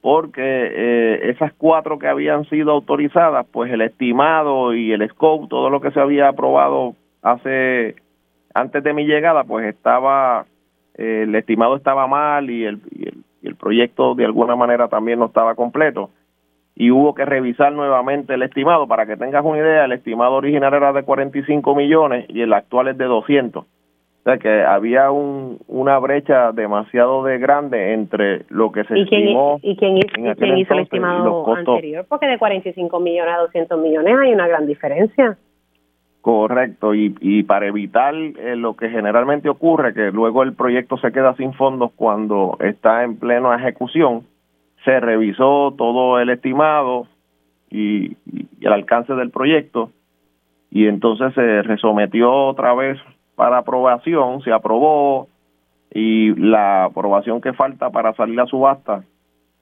porque 0.00 0.42
eh, 0.42 1.30
esas 1.30 1.52
cuatro 1.54 1.98
que 1.98 2.06
habían 2.06 2.44
sido 2.48 2.72
autorizadas, 2.72 3.46
pues 3.50 3.72
el 3.72 3.80
estimado 3.80 4.74
y 4.74 4.92
el 4.92 5.08
scope, 5.08 5.48
todo 5.48 5.70
lo 5.70 5.80
que 5.80 5.90
se 5.90 6.00
había 6.00 6.28
aprobado 6.28 6.94
hace 7.22 7.96
antes 8.54 8.82
de 8.82 8.92
mi 8.92 9.06
llegada, 9.06 9.44
pues 9.44 9.66
estaba 9.66 10.46
eh, 10.96 11.24
el 11.24 11.34
estimado 11.34 11.76
estaba 11.76 12.06
mal 12.06 12.50
y 12.50 12.64
el, 12.64 12.80
proyecto 13.58 14.14
de 14.14 14.24
alguna 14.24 14.56
manera 14.56 14.88
también 14.88 15.18
no 15.18 15.26
estaba 15.26 15.54
completo. 15.54 16.10
y 16.80 16.92
hubo 16.92 17.12
que 17.12 17.24
revisar 17.24 17.72
nuevamente 17.72 18.34
el 18.34 18.42
estimado. 18.42 18.86
Para 18.86 19.04
que 19.04 19.16
tengas 19.16 19.44
una 19.44 19.58
idea, 19.58 19.84
el 19.84 19.92
estimado 19.92 20.34
original 20.34 20.72
era 20.72 20.92
de 20.92 21.02
45 21.02 21.74
millones 21.74 22.26
y 22.28 22.40
el 22.40 22.52
actual 22.52 22.88
es 22.88 22.96
de 22.96 23.06
200. 23.06 23.64
O 23.64 24.30
sea 24.30 24.38
que 24.38 24.62
había 24.62 25.10
un, 25.10 25.58
una 25.68 25.98
brecha 25.98 26.52
demasiado 26.52 27.24
de 27.24 27.38
grande 27.38 27.94
entre 27.94 28.44
lo 28.48 28.70
que 28.70 28.84
se 28.84 28.98
¿Y 28.98 29.02
estimó. 29.02 29.58
¿Y 29.62 29.76
quién, 29.76 29.98
quién 30.00 30.58
hizo 30.58 30.74
el 30.74 30.80
estimado 30.80 31.52
anterior? 31.52 32.04
Porque 32.08 32.26
de 32.26 32.38
45 32.38 33.00
millones 33.00 33.34
a 33.34 33.38
200 33.38 33.80
millones 33.80 34.16
hay 34.18 34.32
una 34.32 34.46
gran 34.46 34.66
diferencia. 34.66 35.38
Correcto, 36.28 36.94
y, 36.94 37.16
y 37.20 37.42
para 37.44 37.68
evitar 37.68 38.14
eh, 38.14 38.54
lo 38.54 38.76
que 38.76 38.90
generalmente 38.90 39.48
ocurre, 39.48 39.94
que 39.94 40.10
luego 40.12 40.42
el 40.42 40.52
proyecto 40.52 40.98
se 40.98 41.10
queda 41.10 41.34
sin 41.36 41.54
fondos 41.54 41.90
cuando 41.96 42.58
está 42.60 43.02
en 43.02 43.16
plena 43.16 43.56
ejecución, 43.56 44.26
se 44.84 45.00
revisó 45.00 45.72
todo 45.78 46.20
el 46.20 46.28
estimado 46.28 47.06
y, 47.70 48.18
el 48.60 48.72
alcance 48.74 49.14
del 49.14 49.30
proyecto 49.30 49.90
y 50.70 50.86
entonces 50.86 51.32
se 51.32 51.62
resometió 51.62 52.30
otra 52.30 52.74
vez 52.74 52.98
para 53.34 53.56
aprobación, 53.56 54.42
se 54.42 54.52
aprobó 54.52 55.28
y 55.94 56.34
la 56.34 56.84
aprobación 56.84 57.40
que 57.40 57.54
falta 57.54 57.88
para 57.88 58.12
salir 58.12 58.38
a 58.38 58.44
subasta 58.44 59.02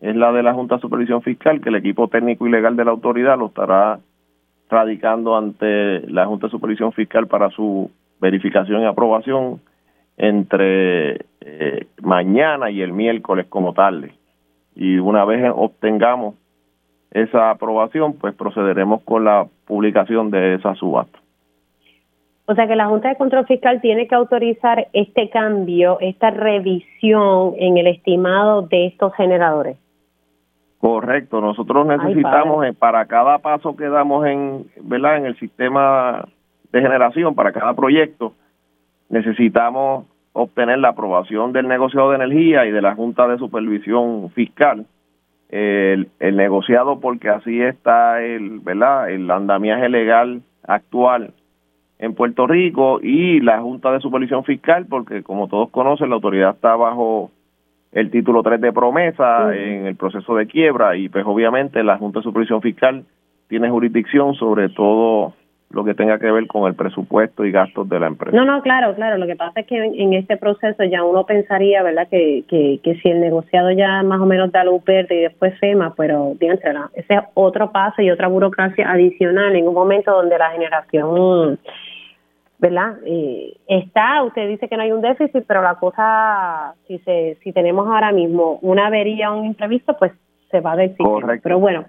es 0.01 0.17
la 0.17 0.33
de 0.33 0.43
la 0.43 0.53
Junta 0.53 0.75
de 0.75 0.81
Supervisión 0.81 1.23
Fiscal, 1.23 1.61
que 1.61 1.69
el 1.69 1.77
equipo 1.77 2.09
técnico 2.09 2.45
y 2.45 2.51
legal 2.51 2.75
de 2.75 2.85
la 2.85 2.91
autoridad 2.91 3.39
lo 3.39 3.47
estará 3.47 4.01
radicando 4.69 5.37
ante 5.37 6.01
la 6.11 6.27
Junta 6.27 6.47
de 6.47 6.51
Supervisión 6.51 6.93
Fiscal 6.93 7.27
para 7.27 7.51
su 7.51 7.91
verificación 8.21 8.83
y 8.83 8.87
aprobación 8.87 9.61
entre 10.17 11.27
eh, 11.41 11.87
mañana 12.03 12.71
y 12.71 12.81
el 12.81 12.93
miércoles 12.93 13.47
como 13.49 13.75
tarde 13.75 14.15
y 14.77 14.99
una 14.99 15.25
vez 15.25 15.51
obtengamos 15.55 16.35
esa 17.11 17.51
aprobación, 17.51 18.13
pues 18.13 18.35
procederemos 18.35 19.03
con 19.03 19.25
la 19.25 19.47
publicación 19.67 20.31
de 20.31 20.55
esa 20.55 20.75
subasta. 20.75 21.19
O 22.45 22.55
sea 22.55 22.69
que 22.69 22.77
la 22.77 22.87
Junta 22.87 23.09
de 23.09 23.17
Control 23.17 23.47
Fiscal 23.47 23.81
tiene 23.81 24.07
que 24.07 24.15
autorizar 24.15 24.87
este 24.93 25.31
cambio, 25.31 25.99
esta 26.01 26.31
revisión 26.31 27.55
en 27.59 27.79
el 27.79 27.89
estimado 27.89 28.63
de 28.63 28.87
estos 28.87 29.15
generadores. 29.15 29.79
Correcto, 30.87 31.41
nosotros 31.41 31.85
necesitamos 31.85 32.65
para 32.77 33.07
cada 33.07 33.39
paso 33.39 33.77
que 33.77 33.89
damos 33.89 34.25
en, 34.25 34.67
¿verdad? 34.83 35.17
en 35.17 35.27
el 35.27 35.37
sistema 35.37 36.29
de 36.71 36.81
generación, 36.81 37.35
para 37.35 37.51
cada 37.51 37.75
proyecto, 37.75 38.35
necesitamos 39.09 40.07
obtener 40.33 40.79
la 40.79 40.91
aprobación 40.91 41.53
del 41.53 41.67
negociado 41.67 42.11
de 42.11 42.17
energía 42.23 42.67
y 42.67 42.71
de 42.71 42.81
la 42.83 42.95
Junta 42.95 43.27
de 43.27 43.37
Supervisión 43.37 44.31
Fiscal. 44.31 44.87
El, 45.49 46.09
el 46.21 46.37
negociado 46.37 47.01
porque 47.01 47.31
así 47.31 47.61
está 47.61 48.23
el, 48.23 48.61
¿verdad? 48.61 49.11
el 49.11 49.29
andamiaje 49.29 49.89
legal 49.89 50.43
actual 50.69 51.33
en 51.99 52.15
Puerto 52.15 52.47
Rico 52.47 53.01
y 53.03 53.41
la 53.41 53.61
Junta 53.61 53.91
de 53.91 53.99
Supervisión 53.99 54.45
Fiscal 54.45 54.87
porque 54.87 55.25
como 55.25 55.49
todos 55.49 55.69
conocen 55.71 56.11
la 56.11 56.15
autoridad 56.15 56.55
está 56.55 56.77
bajo 56.77 57.33
el 57.97 58.11
título 58.11 58.43
3 58.43 58.61
de 58.61 58.73
promesa 58.75 59.57
en 59.57 59.87
el 59.87 59.97
proceso 59.97 60.37
de 60.37 60.47
quiebra 60.47 60.97
y 60.97 61.09
pues 61.09 61.25
obviamente 61.27 61.83
la 61.83 61.97
Junta 61.97 62.19
de 62.19 62.25
Supervisión 62.25 62.61
Fiscal 62.61 63.05
tiene 63.49 63.71
jurisdicción 63.71 64.35
sobre 64.35 64.69
todo 64.69 65.33
lo 65.71 65.83
que 65.83 65.95
tenga 65.95 66.19
que 66.19 66.31
ver 66.31 66.47
con 66.47 66.69
el 66.69 66.75
presupuesto 66.75 67.47
y 67.47 67.53
gastos 67.53 67.89
de 67.89 67.99
la 67.99 68.07
empresa. 68.09 68.37
No, 68.37 68.45
no, 68.45 68.61
claro, 68.61 68.95
claro. 68.95 69.17
Lo 69.17 69.27
que 69.27 69.35
pasa 69.35 69.61
es 69.61 69.67
que 69.67 69.77
en, 69.79 70.13
este 70.13 70.37
proceso 70.37 70.85
ya 70.85 71.03
uno 71.03 71.25
pensaría, 71.25 71.83
¿verdad?, 71.83 72.07
que, 72.09 72.45
que, 72.49 72.81
que, 72.83 72.97
si 72.97 73.09
el 73.09 73.21
negociado 73.21 73.71
ya 73.71 74.03
más 74.03 74.21
o 74.21 74.27
menos 74.27 74.53
da 74.53 74.63
luz 74.63 74.85
verde 74.85 75.17
y 75.17 75.23
después 75.23 75.59
FEMA, 75.59 75.95
pero 75.97 76.35
fíjense, 76.39 76.69
ese 76.95 77.15
es 77.15 77.21
otro 77.33 77.73
paso 77.73 78.03
y 78.03 78.11
otra 78.11 78.29
burocracia 78.29 78.91
adicional 78.91 79.57
en 79.57 79.67
un 79.67 79.75
momento 79.75 80.13
donde 80.13 80.39
la 80.39 80.51
generación, 80.51 81.59
¿verdad?, 82.59 82.99
eh, 83.05 83.57
está, 83.67 84.23
usted 84.23 84.49
dice 84.49 84.69
que 84.69 84.77
no 84.77 84.83
hay 84.83 84.93
un 84.93 85.03
déficit, 85.03 85.45
pero 85.47 85.63
la 85.63 85.75
cosa, 85.75 86.75
si, 86.87 86.99
se, 87.01 87.37
si 87.43 87.53
tenemos 87.53 87.87
ahora 87.87 88.13
mismo 88.13 88.59
una 88.63 88.87
avería 88.87 89.33
o 89.33 89.39
un 89.39 89.47
imprevisto, 89.47 89.97
pues 89.99 90.13
se 90.51 90.61
va 90.61 90.73
a 90.73 90.77
decir. 90.77 91.05
Correcto. 91.05 91.43
Pero 91.43 91.59
bueno, 91.59 91.85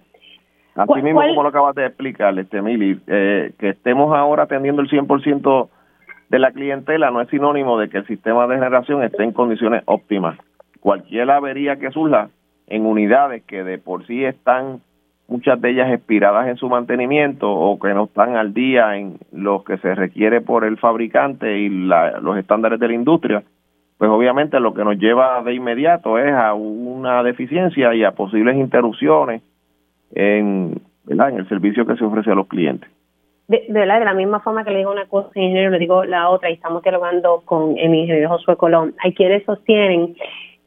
Así 0.78 1.02
mismo 1.02 1.22
como 1.22 1.42
lo 1.42 1.50
acabas 1.50 1.74
de 1.74 1.88
explicar, 1.88 2.38
este 2.38 2.62
Mili, 2.62 3.00
eh, 3.08 3.52
que 3.58 3.70
estemos 3.70 4.16
ahora 4.16 4.44
atendiendo 4.44 4.82
el 4.84 4.90
100% 4.90 5.70
de 6.30 6.40
la 6.40 6.52
clientela 6.52 7.10
no 7.10 7.22
es 7.22 7.30
sinónimo 7.30 7.80
de 7.80 7.90
que 7.90 7.98
el 7.98 8.08
sistema 8.08 8.46
de 8.46 8.56
generación 8.56 9.02
esté 9.02 9.24
en 9.24 9.32
condiciones 9.32 9.82
óptimas. 9.86 10.38
Cualquier 10.80 11.32
avería 11.32 11.78
que 11.78 11.90
surja 11.90 12.30
en 12.68 12.86
unidades 12.86 13.44
que 13.44 13.64
de 13.64 13.80
por 13.80 14.06
sí 14.06 14.24
están 14.24 14.82
muchas 15.28 15.60
de 15.62 15.72
ellas 15.72 15.92
expiradas 15.92 16.48
en 16.48 16.58
su 16.58 16.70
mantenimiento 16.70 17.52
o 17.52 17.78
que 17.80 17.94
no 17.94 18.06
están 18.06 18.36
al 18.36 18.54
día 18.54 18.98
en 18.98 19.18
lo 19.32 19.64
que 19.64 19.78
se 19.78 19.94
requiere 19.94 20.42
por 20.42 20.64
el 20.64 20.78
fabricante 20.78 21.60
y 21.60 21.70
los 21.70 22.38
estándares 22.38 22.80
de 22.80 22.88
la 22.88 22.94
industria, 22.94 23.44
pues 23.98 24.10
obviamente 24.10 24.60
lo 24.60 24.74
que 24.74 24.84
nos 24.84 24.98
lleva 24.98 25.42
de 25.44 25.54
inmediato 25.54 26.18
es 26.18 26.32
a 26.32 26.54
una 26.54 27.24
deficiencia 27.24 27.94
y 27.94 28.04
a 28.04 28.12
posibles 28.12 28.56
interrupciones 28.56 29.42
en, 30.14 30.80
¿verdad? 31.04 31.30
en 31.30 31.38
el 31.40 31.50
servicio 31.50 31.86
que 31.86 31.96
se 31.96 32.06
ofrece 32.06 32.32
a 32.32 32.36
los 32.36 32.48
clientes. 32.48 32.90
De, 33.48 33.66
de, 33.70 33.80
de 33.80 33.86
la 33.86 34.14
misma 34.14 34.42
forma 34.42 34.66
que 34.66 34.72
le 34.72 34.80
digo 34.80 34.92
una 34.92 35.06
cosa, 35.06 35.30
ingeniero, 35.36 35.72
le 35.72 35.80
digo 35.80 36.04
la 36.04 36.30
otra, 36.30 36.50
y 36.50 36.54
estamos 36.54 36.84
dialogando 36.84 37.42
con 37.46 37.78
el 37.78 37.96
ingeniero 37.96 38.30
Josué 38.30 38.58
Colón. 38.58 38.94
Hay 39.02 39.14
quienes 39.14 39.46
sostienen 39.46 40.16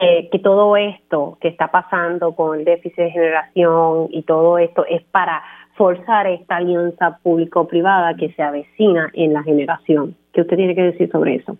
eh, 0.01 0.28
que 0.30 0.38
todo 0.38 0.76
esto 0.76 1.36
que 1.40 1.48
está 1.48 1.68
pasando 1.68 2.34
con 2.34 2.59
el 2.59 2.64
déficit 2.64 2.96
de 2.96 3.11
generación 3.11 4.09
y 4.11 4.22
todo 4.22 4.59
esto 4.59 4.84
es 4.86 5.03
para 5.05 5.42
forzar 5.76 6.26
esta 6.26 6.57
alianza 6.57 7.18
público-privada 7.22 8.14
que 8.14 8.32
se 8.32 8.42
avecina 8.42 9.11
en 9.12 9.34
la 9.34 9.42
generación. 9.42 10.16
¿Qué 10.32 10.40
usted 10.40 10.57
tiene 10.57 10.74
que 10.74 10.82
decir 10.82 11.11
sobre 11.11 11.36
eso? 11.36 11.57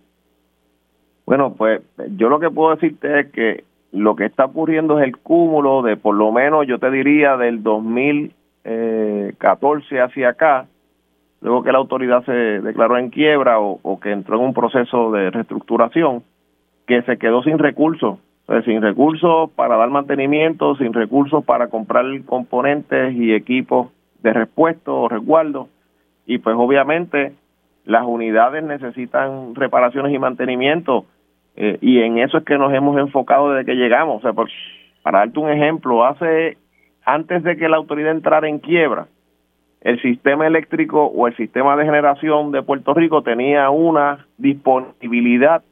Bueno, 1.25 1.53
pues 1.53 1.81
yo 2.17 2.29
lo 2.29 2.39
que 2.39 2.49
puedo 2.49 2.75
decirte 2.75 3.19
es 3.19 3.31
que 3.31 3.63
lo 3.91 4.15
que 4.15 4.25
está 4.25 4.45
ocurriendo 4.45 4.99
es 4.99 5.05
el 5.05 5.17
cúmulo 5.17 5.81
de 5.81 5.97
por 5.97 6.15
lo 6.15 6.31
menos 6.31 6.65
yo 6.67 6.79
te 6.79 6.89
diría 6.89 7.35
del 7.37 7.61
2014 7.61 10.01
hacia 10.01 10.29
acá, 10.29 10.65
luego 11.41 11.63
que 11.63 11.71
la 11.71 11.77
autoridad 11.77 12.25
se 12.25 12.31
declaró 12.31 12.97
en 12.97 13.09
quiebra 13.09 13.59
o, 13.59 13.99
que 13.99 14.11
entró 14.11 14.37
en 14.37 14.45
un 14.45 14.53
proceso 14.53 15.11
de 15.11 15.29
reestructuración, 15.29 16.23
que 16.87 17.01
se 17.03 17.17
quedó 17.17 17.43
sin 17.43 17.59
recursos, 17.59 18.17
sin 18.65 18.81
recursos 18.81 19.49
para 19.51 19.77
dar 19.77 19.89
mantenimiento, 19.89 20.75
sin 20.75 20.93
recursos 20.93 21.43
para 21.45 21.67
comprar 21.67 22.05
componentes 22.25 23.13
y 23.15 23.33
equipos 23.33 23.91
de 24.21 24.33
repuesto 24.33 24.95
o 25.01 25.09
resguardo, 25.09 25.69
y 26.25 26.37
pues 26.37 26.55
obviamente 26.57 27.33
las 27.85 28.05
unidades 28.05 28.63
necesitan 28.63 29.55
reparaciones 29.55 30.13
y 30.13 30.19
mantenimiento 30.19 31.05
eh, 31.55 31.77
y 31.81 32.01
en 32.01 32.19
eso 32.19 32.37
es 32.37 32.43
que 32.45 32.57
nos 32.57 32.73
hemos 32.73 32.97
enfocado 32.97 33.51
desde 33.51 33.65
que 33.65 33.75
llegamos. 33.75 34.17
O 34.17 34.21
sea, 34.21 34.33
para 35.03 35.19
darte 35.19 35.39
un 35.39 35.49
ejemplo, 35.49 36.05
hace 36.05 36.57
antes 37.05 37.43
de 37.43 37.57
que 37.57 37.69
la 37.69 37.77
autoridad 37.77 38.11
entrara 38.11 38.47
en 38.47 38.59
quiebra, 38.59 39.07
el 39.81 39.99
sistema 40.01 40.45
eléctrico 40.45 41.05
o 41.05 41.27
el 41.27 41.35
sistema 41.35 41.75
de 41.75 41.85
generación 41.85 42.51
de 42.51 42.61
Puerto 42.61 42.93
Rico 42.93 43.23
tenía 43.23 43.69
una 43.71 44.27
disponibilidad 44.37 45.63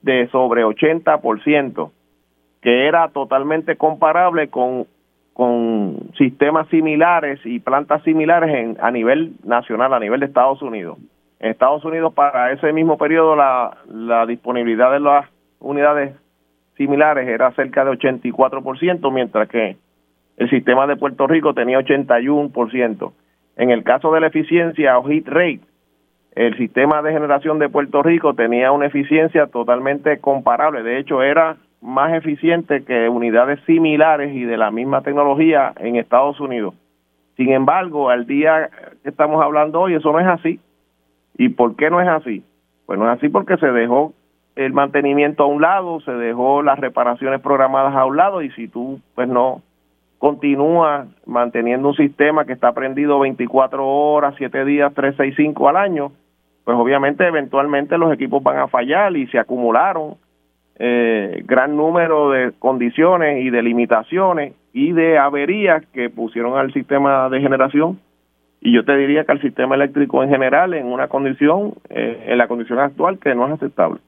de 0.00 0.28
sobre 0.28 0.64
80%, 0.64 1.90
que 2.64 2.88
era 2.88 3.08
totalmente 3.08 3.76
comparable 3.76 4.48
con, 4.48 4.86
con 5.34 5.98
sistemas 6.16 6.66
similares 6.68 7.38
y 7.44 7.60
plantas 7.60 8.02
similares 8.04 8.54
en, 8.54 8.78
a 8.80 8.90
nivel 8.90 9.34
nacional, 9.44 9.92
a 9.92 10.00
nivel 10.00 10.20
de 10.20 10.26
Estados 10.26 10.62
Unidos. 10.62 10.96
En 11.40 11.50
Estados 11.50 11.84
Unidos 11.84 12.14
para 12.14 12.52
ese 12.52 12.72
mismo 12.72 12.96
periodo 12.96 13.36
la, 13.36 13.76
la 13.92 14.24
disponibilidad 14.24 14.90
de 14.92 15.00
las 15.00 15.28
unidades 15.60 16.16
similares 16.78 17.28
era 17.28 17.52
cerca 17.52 17.84
de 17.84 17.90
84%, 17.90 19.12
mientras 19.12 19.46
que 19.50 19.76
el 20.38 20.48
sistema 20.48 20.86
de 20.86 20.96
Puerto 20.96 21.26
Rico 21.26 21.52
tenía 21.52 21.78
81%. 21.78 23.12
En 23.56 23.70
el 23.70 23.84
caso 23.84 24.10
de 24.10 24.20
la 24.20 24.28
eficiencia 24.28 24.98
o 24.98 25.04
hit 25.04 25.28
rate, 25.28 25.60
el 26.34 26.56
sistema 26.56 27.02
de 27.02 27.12
generación 27.12 27.58
de 27.58 27.68
Puerto 27.68 28.02
Rico 28.02 28.32
tenía 28.32 28.72
una 28.72 28.86
eficiencia 28.86 29.48
totalmente 29.48 30.18
comparable. 30.18 30.82
De 30.82 30.98
hecho, 30.98 31.22
era 31.22 31.58
más 31.84 32.14
eficiente 32.14 32.82
que 32.82 33.10
unidades 33.10 33.60
similares 33.66 34.34
y 34.34 34.44
de 34.44 34.56
la 34.56 34.70
misma 34.70 35.02
tecnología 35.02 35.74
en 35.76 35.96
Estados 35.96 36.40
Unidos. 36.40 36.74
Sin 37.36 37.52
embargo, 37.52 38.08
al 38.08 38.26
día 38.26 38.70
que 39.02 39.10
estamos 39.10 39.42
hablando 39.42 39.82
hoy, 39.82 39.94
eso 39.94 40.10
no 40.10 40.18
es 40.18 40.26
así. 40.26 40.60
¿Y 41.36 41.50
por 41.50 41.76
qué 41.76 41.90
no 41.90 42.00
es 42.00 42.08
así? 42.08 42.42
Pues 42.86 42.98
no 42.98 43.04
es 43.10 43.18
así 43.18 43.28
porque 43.28 43.58
se 43.58 43.66
dejó 43.66 44.14
el 44.56 44.72
mantenimiento 44.72 45.42
a 45.42 45.46
un 45.46 45.60
lado, 45.60 46.00
se 46.00 46.12
dejó 46.12 46.62
las 46.62 46.78
reparaciones 46.78 47.42
programadas 47.42 47.94
a 47.94 48.06
un 48.06 48.16
lado 48.16 48.40
y 48.40 48.50
si 48.52 48.66
tú 48.68 49.00
pues 49.14 49.28
no 49.28 49.60
continúas 50.18 51.06
manteniendo 51.26 51.88
un 51.88 51.96
sistema 51.96 52.46
que 52.46 52.54
está 52.54 52.72
prendido 52.72 53.18
24 53.18 53.86
horas, 53.86 54.34
7 54.38 54.64
días, 54.64 54.94
365 54.94 55.68
al 55.68 55.76
año, 55.76 56.12
pues 56.64 56.78
obviamente 56.78 57.26
eventualmente 57.26 57.98
los 57.98 58.10
equipos 58.10 58.42
van 58.42 58.58
a 58.58 58.68
fallar 58.68 59.14
y 59.16 59.26
se 59.26 59.38
acumularon 59.38 60.14
eh, 60.76 61.42
gran 61.44 61.76
número 61.76 62.30
de 62.30 62.52
condiciones 62.58 63.44
y 63.44 63.50
de 63.50 63.62
limitaciones 63.62 64.54
y 64.72 64.92
de 64.92 65.18
averías 65.18 65.86
que 65.92 66.10
pusieron 66.10 66.58
al 66.58 66.72
sistema 66.72 67.28
de 67.28 67.40
generación. 67.40 68.00
Y 68.60 68.74
yo 68.74 68.84
te 68.84 68.96
diría 68.96 69.24
que 69.24 69.32
al 69.32 69.40
sistema 69.40 69.76
eléctrico 69.76 70.22
en 70.22 70.30
general 70.30 70.74
en 70.74 70.86
una 70.86 71.06
condición 71.06 71.74
eh, 71.90 72.24
en 72.26 72.38
la 72.38 72.48
condición 72.48 72.80
actual 72.80 73.18
que 73.18 73.34
no 73.34 73.46
es 73.46 73.52
aceptable. 73.52 74.00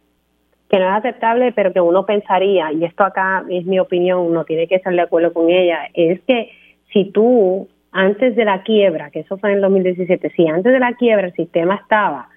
Que 0.68 0.80
no 0.80 0.86
es 0.86 0.96
aceptable 0.96 1.52
pero 1.52 1.72
que 1.72 1.80
uno 1.80 2.04
pensaría 2.04 2.72
y 2.72 2.84
esto 2.84 3.04
acá 3.04 3.44
es 3.48 3.64
mi 3.64 3.78
opinión 3.78 4.20
uno 4.20 4.44
tiene 4.44 4.66
que 4.66 4.76
estar 4.76 4.92
de 4.92 5.00
acuerdo 5.00 5.32
con 5.32 5.50
ella 5.50 5.88
es 5.94 6.20
que 6.22 6.50
si 6.92 7.04
tú 7.12 7.68
antes 7.92 8.34
de 8.34 8.44
la 8.44 8.62
quiebra 8.62 9.10
que 9.10 9.20
eso 9.20 9.36
fue 9.36 9.50
en 9.50 9.56
el 9.56 9.62
2017 9.62 10.30
si 10.30 10.48
antes 10.48 10.72
de 10.72 10.80
la 10.80 10.94
quiebra 10.94 11.28
el 11.28 11.34
sistema 11.34 11.76
estaba 11.76 12.30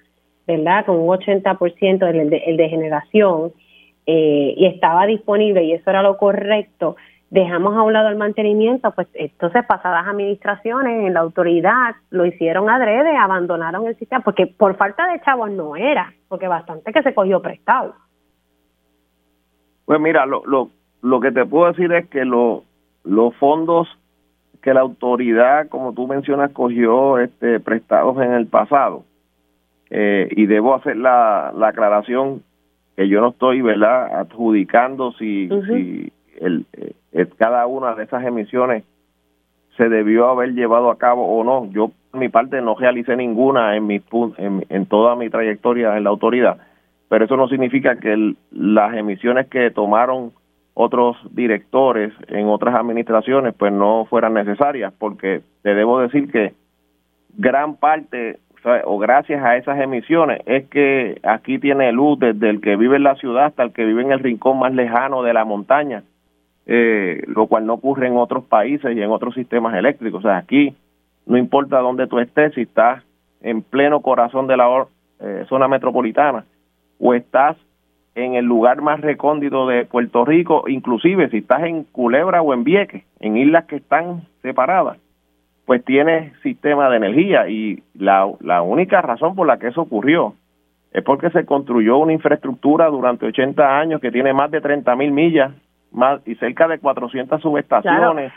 verdad 0.46 0.84
con 0.86 1.00
un 1.00 1.08
80% 1.08 2.06
el 2.06 2.30
de, 2.30 2.36
el 2.36 2.56
de 2.56 2.68
generación 2.68 3.52
eh, 4.12 4.54
y 4.56 4.66
estaba 4.66 5.06
disponible 5.06 5.62
y 5.62 5.72
eso 5.72 5.88
era 5.88 6.02
lo 6.02 6.16
correcto, 6.16 6.96
dejamos 7.30 7.76
a 7.76 7.82
un 7.82 7.92
lado 7.92 8.08
el 8.08 8.16
mantenimiento, 8.16 8.90
pues 8.90 9.06
entonces 9.14 9.64
pasadas 9.66 10.08
administraciones 10.08 11.06
en 11.06 11.14
la 11.14 11.20
autoridad 11.20 11.94
lo 12.10 12.26
hicieron 12.26 12.68
adrede, 12.68 13.16
abandonaron 13.16 13.86
el 13.86 13.96
sistema, 13.96 14.24
porque 14.24 14.48
por 14.48 14.74
falta 14.74 15.06
de 15.06 15.20
chavos 15.20 15.48
no 15.52 15.76
era, 15.76 16.12
porque 16.26 16.48
bastante 16.48 16.92
que 16.92 17.04
se 17.04 17.14
cogió 17.14 17.40
prestado. 17.40 17.94
Pues 19.84 20.00
mira, 20.00 20.26
lo, 20.26 20.42
lo, 20.44 20.70
lo 21.02 21.20
que 21.20 21.30
te 21.30 21.46
puedo 21.46 21.68
decir 21.68 21.92
es 21.92 22.08
que 22.08 22.24
lo, 22.24 22.64
los 23.04 23.32
fondos 23.36 23.86
que 24.60 24.74
la 24.74 24.80
autoridad, 24.80 25.68
como 25.68 25.92
tú 25.92 26.08
mencionas, 26.08 26.50
cogió 26.50 27.18
este, 27.18 27.60
prestados 27.60 28.20
en 28.20 28.32
el 28.32 28.48
pasado, 28.48 29.04
eh, 29.88 30.28
y 30.32 30.46
debo 30.46 30.74
hacer 30.74 30.96
la, 30.96 31.52
la 31.54 31.68
aclaración 31.68 32.42
que 33.00 33.08
yo 33.08 33.22
no 33.22 33.28
estoy, 33.28 33.62
¿verdad?, 33.62 34.14
adjudicando 34.14 35.12
si, 35.12 35.48
si 35.48 36.12
el, 36.38 36.66
eh, 36.74 37.26
cada 37.38 37.66
una 37.66 37.94
de 37.94 38.04
esas 38.04 38.22
emisiones 38.26 38.84
se 39.78 39.88
debió 39.88 40.28
haber 40.28 40.52
llevado 40.52 40.90
a 40.90 40.98
cabo 40.98 41.24
o 41.24 41.42
no. 41.42 41.72
Yo, 41.72 41.92
por 42.10 42.20
mi 42.20 42.28
parte, 42.28 42.60
no 42.60 42.74
realicé 42.74 43.16
ninguna 43.16 43.74
en, 43.74 43.86
mi, 43.86 44.02
en, 44.36 44.66
en 44.68 44.84
toda 44.84 45.16
mi 45.16 45.30
trayectoria 45.30 45.96
en 45.96 46.04
la 46.04 46.10
autoridad, 46.10 46.58
pero 47.08 47.24
eso 47.24 47.38
no 47.38 47.48
significa 47.48 47.96
que 47.96 48.34
las 48.50 48.94
emisiones 48.94 49.48
que 49.48 49.70
tomaron 49.70 50.32
otros 50.74 51.16
directores 51.30 52.12
en 52.28 52.48
otras 52.48 52.74
administraciones 52.74 53.54
pues 53.54 53.72
no 53.72 54.04
fueran 54.10 54.34
necesarias, 54.34 54.92
porque 54.98 55.40
te 55.62 55.74
debo 55.74 56.00
decir 56.00 56.30
que 56.30 56.52
gran 57.38 57.76
parte 57.76 58.40
o 58.84 58.98
gracias 58.98 59.42
a 59.42 59.56
esas 59.56 59.80
emisiones 59.80 60.40
es 60.46 60.68
que 60.68 61.18
aquí 61.22 61.58
tiene 61.58 61.92
luz 61.92 62.18
desde 62.18 62.50
el 62.50 62.60
que 62.60 62.76
vive 62.76 62.96
en 62.96 63.04
la 63.04 63.14
ciudad 63.14 63.46
hasta 63.46 63.62
el 63.62 63.72
que 63.72 63.84
vive 63.84 64.02
en 64.02 64.12
el 64.12 64.20
rincón 64.20 64.58
más 64.58 64.74
lejano 64.74 65.22
de 65.22 65.32
la 65.32 65.44
montaña, 65.44 66.02
eh, 66.66 67.22
lo 67.26 67.46
cual 67.46 67.66
no 67.66 67.74
ocurre 67.74 68.06
en 68.06 68.16
otros 68.16 68.44
países 68.44 68.94
y 68.94 69.00
en 69.00 69.10
otros 69.10 69.34
sistemas 69.34 69.74
eléctricos. 69.74 70.20
O 70.20 70.28
sea, 70.28 70.36
aquí 70.36 70.74
no 71.26 71.38
importa 71.38 71.78
dónde 71.78 72.06
tú 72.06 72.18
estés, 72.18 72.54
si 72.54 72.62
estás 72.62 73.02
en 73.40 73.62
pleno 73.62 74.00
corazón 74.00 74.46
de 74.46 74.56
la 74.56 74.86
eh, 75.20 75.44
zona 75.48 75.66
metropolitana 75.66 76.44
o 76.98 77.14
estás 77.14 77.56
en 78.14 78.34
el 78.34 78.44
lugar 78.44 78.82
más 78.82 79.00
recóndito 79.00 79.66
de 79.66 79.86
Puerto 79.86 80.24
Rico, 80.24 80.64
inclusive 80.68 81.30
si 81.30 81.38
estás 81.38 81.62
en 81.62 81.84
Culebra 81.84 82.42
o 82.42 82.52
en 82.52 82.64
Vieques, 82.64 83.04
en 83.20 83.36
islas 83.36 83.64
que 83.64 83.76
están 83.76 84.22
separadas 84.42 84.98
pues 85.70 85.84
tiene 85.84 86.32
sistema 86.42 86.90
de 86.90 86.96
energía 86.96 87.48
y 87.48 87.80
la, 87.94 88.28
la 88.40 88.60
única 88.60 89.00
razón 89.02 89.36
por 89.36 89.46
la 89.46 89.56
que 89.60 89.68
eso 89.68 89.82
ocurrió 89.82 90.34
es 90.90 91.04
porque 91.04 91.30
se 91.30 91.46
construyó 91.46 91.98
una 91.98 92.12
infraestructura 92.12 92.86
durante 92.86 93.26
80 93.26 93.78
años 93.78 94.00
que 94.00 94.10
tiene 94.10 94.32
más 94.32 94.50
de 94.50 94.60
30 94.60 94.96
mil 94.96 95.12
millas 95.12 95.52
más 95.92 96.26
y 96.26 96.34
cerca 96.34 96.66
de 96.66 96.80
400 96.80 97.40
subestaciones 97.40 98.32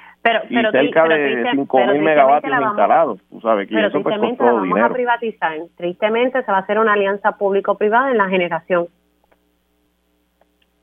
y 0.48 0.62
cerca 0.62 1.08
de 1.08 1.48
5 1.54 1.80
mil 1.88 2.02
megavatios 2.04 2.54
instalados. 2.62 3.20
Tú 3.32 3.42
sabes 3.42 3.68
que 3.68 3.84
eso 3.84 4.04
pues 4.04 4.16
costó 4.16 4.44
la 4.44 4.52
vamos 4.52 4.82
a 4.82 4.90
privatizar. 4.90 5.58
Tristemente 5.76 6.44
se 6.44 6.52
va 6.52 6.60
a 6.60 6.62
hacer 6.62 6.78
una 6.78 6.94
alianza 6.94 7.32
público-privada 7.32 8.12
en 8.12 8.18
la 8.20 8.30
generación. 8.30 8.86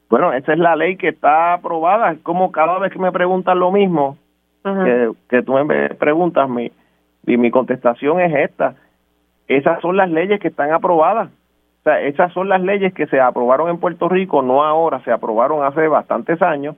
Bueno, 0.08 0.32
esa 0.32 0.52
es 0.52 0.58
la 0.58 0.74
ley 0.74 0.96
que 0.96 1.10
está 1.10 1.52
aprobada. 1.52 2.10
Es 2.10 2.18
como 2.22 2.50
cada 2.50 2.80
vez 2.80 2.92
que 2.92 2.98
me 2.98 3.12
preguntan 3.12 3.60
lo 3.60 3.70
mismo, 3.70 4.16
que, 4.62 5.10
que 5.28 5.42
tú 5.42 5.52
me 5.54 5.90
preguntas, 5.90 6.48
mi, 6.48 6.70
y 7.26 7.36
mi 7.36 7.50
contestación 7.50 8.20
es 8.20 8.34
esta. 8.34 8.74
Esas 9.48 9.80
son 9.80 9.96
las 9.96 10.10
leyes 10.10 10.40
que 10.40 10.48
están 10.48 10.72
aprobadas. 10.72 11.28
O 11.80 11.82
sea, 11.82 12.00
esas 12.02 12.32
son 12.32 12.48
las 12.48 12.60
leyes 12.60 12.92
que 12.92 13.06
se 13.06 13.20
aprobaron 13.20 13.70
en 13.70 13.78
Puerto 13.78 14.08
Rico, 14.08 14.42
no 14.42 14.62
ahora, 14.62 15.02
se 15.02 15.12
aprobaron 15.12 15.64
hace 15.64 15.88
bastantes 15.88 16.40
años, 16.42 16.76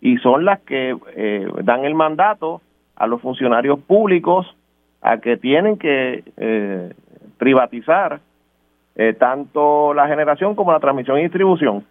y 0.00 0.16
son 0.18 0.44
las 0.44 0.60
que 0.60 0.96
eh, 1.14 1.46
dan 1.64 1.84
el 1.84 1.94
mandato 1.94 2.62
a 2.96 3.06
los 3.06 3.20
funcionarios 3.20 3.78
públicos 3.80 4.46
a 5.02 5.18
que 5.18 5.36
tienen 5.36 5.76
que 5.76 6.24
eh, 6.36 6.92
privatizar 7.36 8.20
eh, 8.96 9.12
tanto 9.12 9.94
la 9.94 10.08
generación 10.08 10.54
como 10.54 10.72
la 10.72 10.80
transmisión 10.80 11.18
y 11.18 11.22
distribución. 11.22 11.84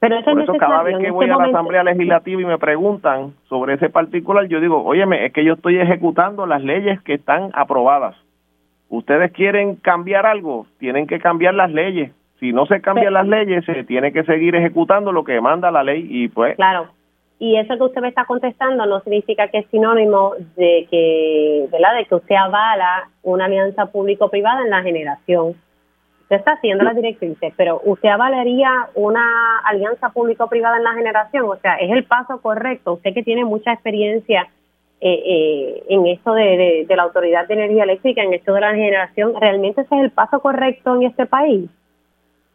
Pero 0.00 0.16
eso 0.16 0.30
Por 0.30 0.42
eso 0.42 0.54
cada 0.54 0.82
vez 0.84 0.96
que 0.98 1.10
voy 1.10 1.26
este 1.26 1.34
a 1.34 1.38
la 1.38 1.48
Asamblea 1.48 1.82
Legislativa 1.82 2.40
y 2.40 2.44
me 2.44 2.58
preguntan 2.58 3.34
sobre 3.48 3.74
ese 3.74 3.90
particular, 3.90 4.46
yo 4.46 4.60
digo, 4.60 4.84
óyeme, 4.84 5.26
es 5.26 5.32
que 5.32 5.44
yo 5.44 5.54
estoy 5.54 5.78
ejecutando 5.78 6.46
las 6.46 6.62
leyes 6.62 7.00
que 7.02 7.14
están 7.14 7.50
aprobadas. 7.52 8.16
Ustedes 8.88 9.32
quieren 9.32 9.74
cambiar 9.76 10.24
algo, 10.24 10.66
tienen 10.78 11.06
que 11.06 11.18
cambiar 11.18 11.54
las 11.54 11.72
leyes. 11.72 12.12
Si 12.38 12.52
no 12.52 12.66
se 12.66 12.80
cambian 12.80 13.12
las 13.12 13.26
leyes, 13.26 13.64
se 13.64 13.82
tiene 13.84 14.12
que 14.12 14.22
seguir 14.22 14.54
ejecutando 14.54 15.10
lo 15.10 15.24
que 15.24 15.40
manda 15.40 15.72
la 15.72 15.82
ley 15.82 16.06
y 16.08 16.28
pues... 16.28 16.54
Claro, 16.54 16.88
y 17.40 17.56
eso 17.56 17.76
que 17.76 17.84
usted 17.84 18.00
me 18.00 18.08
está 18.08 18.24
contestando 18.24 18.86
no 18.86 19.00
significa 19.00 19.48
que 19.48 19.58
es 19.58 19.66
sinónimo 19.70 20.34
de 20.56 20.86
que, 20.90 21.68
¿verdad? 21.70 21.96
De 21.96 22.04
que 22.04 22.14
usted 22.14 22.34
avala 22.34 23.08
una 23.22 23.44
alianza 23.44 23.86
público-privada 23.86 24.62
en 24.62 24.70
la 24.70 24.82
generación 24.82 25.54
Usted 26.28 26.40
está 26.40 26.52
haciendo 26.52 26.84
las 26.84 26.94
directrices, 26.94 27.54
pero 27.56 27.80
¿usted 27.84 28.10
avalaría 28.10 28.90
una 28.94 29.60
alianza 29.60 30.10
público-privada 30.10 30.76
en 30.76 30.84
la 30.84 30.92
generación? 30.92 31.46
O 31.46 31.56
sea, 31.56 31.76
¿es 31.76 31.90
el 31.90 32.04
paso 32.04 32.42
correcto? 32.42 32.92
Usted 32.92 33.14
que 33.14 33.22
tiene 33.22 33.46
mucha 33.46 33.72
experiencia 33.72 34.46
eh, 35.00 35.22
eh, 35.24 35.84
en 35.88 36.06
esto 36.06 36.34
de, 36.34 36.84
la 36.86 37.04
Autoridad 37.04 37.48
de 37.48 37.54
Energía 37.54 37.84
Eléctrica, 37.84 38.22
en 38.22 38.34
esto 38.34 38.52
de 38.52 38.60
la 38.60 38.74
generación, 38.74 39.32
¿realmente 39.40 39.80
ese 39.80 39.94
es 39.94 40.02
el 40.02 40.10
paso 40.10 40.40
correcto 40.40 40.96
en 40.96 41.04
este 41.04 41.24
país? 41.24 41.70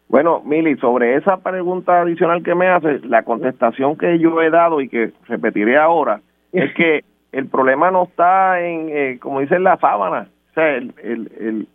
Bueno, 0.08 0.44
Mili, 0.46 0.76
sobre 0.76 1.16
esa 1.16 1.38
pregunta 1.38 2.02
adicional 2.02 2.44
que 2.44 2.54
me 2.54 2.68
hace, 2.68 3.00
la 3.00 3.24
contestación 3.24 3.98
que 3.98 4.20
yo 4.20 4.40
he 4.44 4.52
dado 4.52 4.82
y 4.82 4.88
que 4.88 5.14
repetiré 5.28 5.80
ahora 5.80 6.22
es 6.52 6.72
que 6.76 7.04
el 7.32 7.48
problema 7.48 7.90
no 7.90 8.04
está 8.04 8.62
en, 8.62 8.90
eh, 8.90 9.18
como 9.20 9.40
dice 9.40 9.58
la 9.58 9.78
sábana, 9.78 10.28
o 10.52 10.54
sea, 10.54 10.76
el, 10.76 10.94
el, 11.02 11.32
el 11.40 11.68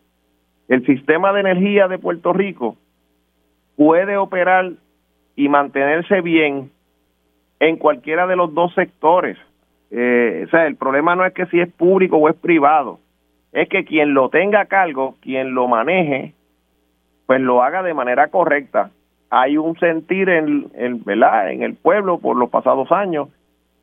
sistema 0.85 1.33
de 1.33 1.41
energía 1.41 1.89
de 1.89 1.99
Puerto 1.99 2.33
Rico 2.33 2.77
puede 3.77 4.17
operar 4.17 4.73
y 5.35 5.49
mantenerse 5.49 6.21
bien 6.21 6.71
en 7.61 7.77
cualquiera 7.77 8.27
de 8.27 8.37
los 8.37 8.53
dos 8.55 8.75
sectores. 8.75 9.39
Eh, 9.91 10.45
o 10.47 10.51
sea, 10.51 10.67
el 10.67 10.77
problema 10.77 11.17
no 11.17 11.25
es 11.25 11.33
que 11.33 11.47
si 11.47 11.61
es 11.61 11.73
público 11.73 12.19
o 12.19 12.29
es 12.29 12.37
privado, 12.37 12.99
es 13.53 13.69
que 13.69 13.85
quien 13.85 14.15
lo 14.15 14.29
tenga 14.29 14.61
a 14.61 14.67
cargo, 14.67 15.17
quien 15.21 15.55
lo 15.55 15.69
maneje, 15.69 16.35
pues 17.27 17.41
lo 17.41 17.63
haga 17.63 17.83
de 17.83 17.95
manera 17.95 18.29
correcta. 18.29 18.91
Hay 19.31 19.57
un 19.57 19.79
sentir 19.79 20.29
en, 20.29 20.67
en, 20.75 21.03
¿verdad? 21.05 21.51
en 21.51 21.63
el 21.63 21.75
pueblo 21.75 22.19
por 22.19 22.37
los 22.37 22.51
pasados 22.51 22.91
años 22.93 23.29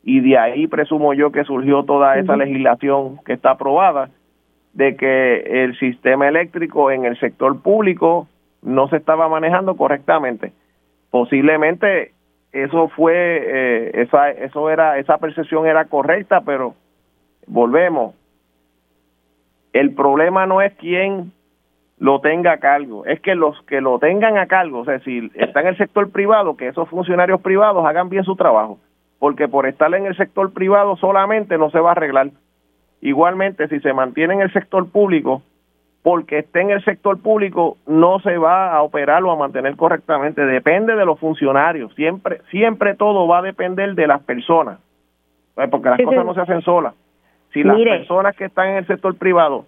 y 0.03 0.20
de 0.20 0.38
ahí 0.38 0.68
presumo 0.68 1.14
yo 1.14 1.32
que 1.32 1.44
surgió 1.44 1.84
toda 1.84 2.18
esa 2.18 2.38
legislación 2.38 3.18
que 3.26 3.34
está 3.34 3.52
aprobada 3.52 4.10
de 4.76 4.97
que 4.97 5.64
el 5.64 5.77
sistema 5.80 6.27
eléctrico 6.27 6.91
en 6.91 7.06
el 7.06 7.18
sector 7.18 7.61
público 7.61 8.27
no 8.61 8.89
se 8.89 8.97
estaba 8.97 9.30
manejando 9.30 9.76
correctamente. 9.77 10.52
Posiblemente 11.10 12.11
eso 12.52 12.89
fue 12.89 13.14
eh, 13.15 13.91
esa 14.02 14.30
eso 14.31 14.69
era 14.69 14.99
esa 14.99 15.18
percepción 15.18 15.65
era 15.65 15.85
correcta, 15.85 16.41
pero 16.41 16.76
volvemos. 17.47 18.15
El 19.72 19.93
problema 19.93 20.45
no 20.45 20.61
es 20.61 20.73
quién 20.73 21.31
lo 21.97 22.19
tenga 22.19 22.53
a 22.53 22.57
cargo, 22.57 23.06
es 23.06 23.22
que 23.22 23.35
los 23.35 23.61
que 23.64 23.80
lo 23.80 23.99
tengan 23.99 24.38
a 24.38 24.47
cargo, 24.47 24.80
o 24.80 24.85
sea, 24.85 24.99
si 24.99 25.31
está 25.35 25.61
en 25.61 25.68
el 25.68 25.77
sector 25.77 26.11
privado, 26.11 26.57
que 26.57 26.68
esos 26.68 26.89
funcionarios 26.89 27.39
privados 27.39 27.85
hagan 27.85 28.10
bien 28.10 28.26
su 28.26 28.35
trabajo, 28.35 28.80
porque 29.19 29.47
por 29.47 29.68
estar 29.68 29.93
en 29.95 30.06
el 30.06 30.18
sector 30.18 30.52
privado 30.52 30.97
solamente 30.97 31.57
no 31.57 31.69
se 31.69 31.80
va 31.80 31.89
a 31.89 31.91
arreglar 31.93 32.31
Igualmente, 33.01 33.67
si 33.67 33.80
se 33.80 33.93
mantiene 33.93 34.35
en 34.35 34.41
el 34.41 34.53
sector 34.53 34.89
público, 34.89 35.41
porque 36.01 36.39
esté 36.39 36.61
en 36.61 36.69
el 36.69 36.84
sector 36.84 37.19
público, 37.22 37.77
no 37.88 38.19
se 38.19 38.38
va 38.38 38.73
a 38.73 38.81
operar 38.81 39.23
o 39.23 39.31
a 39.31 39.35
mantener 39.35 39.76
correctamente. 39.76 40.45
Depende 40.45 40.95
de 40.95 41.05
los 41.05 41.19
funcionarios. 41.19 41.93
Siempre, 41.95 42.41
siempre 42.51 42.95
todo 42.95 43.27
va 43.27 43.39
a 43.39 43.41
depender 43.41 43.95
de 43.95 44.07
las 44.07 44.22
personas. 44.22 44.80
Porque 45.55 45.89
las 45.89 46.01
cosas 46.01 46.26
no 46.26 46.34
se 46.34 46.41
hacen 46.41 46.61
solas. 46.61 46.93
Si 47.53 47.63
las 47.63 47.77
personas 47.77 48.35
que 48.35 48.45
están 48.45 48.69
en 48.69 48.76
el 48.77 48.88
sector 48.88 49.17
privado 49.17 49.65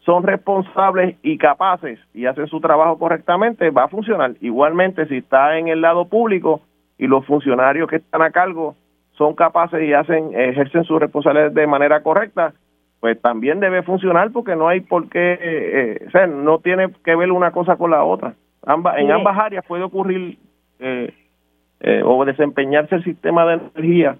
son 0.00 0.22
responsables 0.22 1.16
y 1.22 1.38
capaces 1.38 1.98
y 2.14 2.26
hacen 2.26 2.46
su 2.46 2.60
trabajo 2.60 2.98
correctamente, 2.98 3.70
va 3.70 3.84
a 3.84 3.88
funcionar. 3.88 4.32
Igualmente, 4.40 5.06
si 5.06 5.18
está 5.18 5.58
en 5.58 5.68
el 5.68 5.80
lado 5.80 6.06
público, 6.06 6.60
y 7.00 7.06
los 7.06 7.24
funcionarios 7.24 7.88
que 7.88 7.96
están 7.96 8.20
a 8.20 8.30
cargo 8.30 8.76
son 9.12 9.34
capaces 9.34 9.82
y 9.82 9.94
hacen 9.94 10.34
ejercen 10.34 10.84
sus 10.84 11.00
responsabilidades 11.00 11.54
de 11.54 11.66
manera 11.66 12.02
correcta, 12.02 12.52
pues 13.00 13.20
también 13.20 13.60
debe 13.60 13.82
funcionar 13.82 14.30
porque 14.30 14.54
no 14.54 14.68
hay 14.68 14.80
por 14.80 15.08
qué, 15.08 15.38
eh, 15.40 16.04
o 16.06 16.10
sea, 16.10 16.26
no 16.26 16.58
tiene 16.58 16.90
que 17.04 17.16
ver 17.16 17.32
una 17.32 17.50
cosa 17.50 17.76
con 17.76 17.90
la 17.90 18.04
otra. 18.04 18.34
Ambas, 18.66 18.98
en 18.98 19.10
ambas 19.10 19.38
áreas 19.38 19.64
puede 19.66 19.84
ocurrir 19.84 20.38
eh, 20.78 21.14
eh, 21.80 22.02
o 22.04 22.24
desempeñarse 22.26 22.96
el 22.96 23.04
sistema 23.04 23.46
de 23.46 23.54
energía 23.54 24.16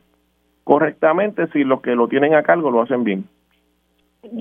correctamente 0.65 1.47
si 1.49 1.63
los 1.63 1.83
que 1.83 1.95
lo 1.95 2.09
tienen 2.09 2.35
a 2.35 2.43
cargo 2.43 2.71
lo 2.71 2.81
hacen 2.81 3.05
bien 3.05 3.25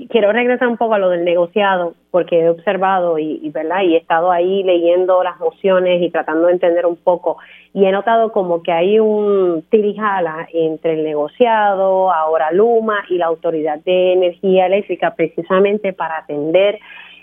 quiero 0.08 0.32
regresar 0.32 0.68
un 0.68 0.76
poco 0.76 0.94
a 0.94 0.98
lo 0.98 1.08
del 1.08 1.24
negociado, 1.24 1.94
porque 2.10 2.40
he 2.40 2.48
observado 2.48 3.18
y, 3.18 3.48
¿verdad? 3.50 3.82
y 3.82 3.94
he 3.94 3.98
estado 3.98 4.30
ahí 4.30 4.62
leyendo 4.62 5.22
las 5.22 5.38
mociones 5.38 6.02
y 6.02 6.10
tratando 6.10 6.46
de 6.46 6.54
entender 6.54 6.86
un 6.86 6.96
poco, 6.96 7.38
y 7.72 7.84
he 7.84 7.92
notado 7.92 8.32
como 8.32 8.62
que 8.62 8.72
hay 8.72 8.98
un 8.98 9.64
tirijala 9.70 10.48
entre 10.52 10.94
el 10.94 11.04
negociado, 11.04 12.12
ahora 12.12 12.52
Luma 12.52 13.04
y 13.08 13.16
la 13.16 13.26
Autoridad 13.26 13.78
de 13.84 14.12
Energía 14.12 14.66
Eléctrica, 14.66 15.14
precisamente 15.14 15.92
para 15.92 16.18
atender 16.18 16.78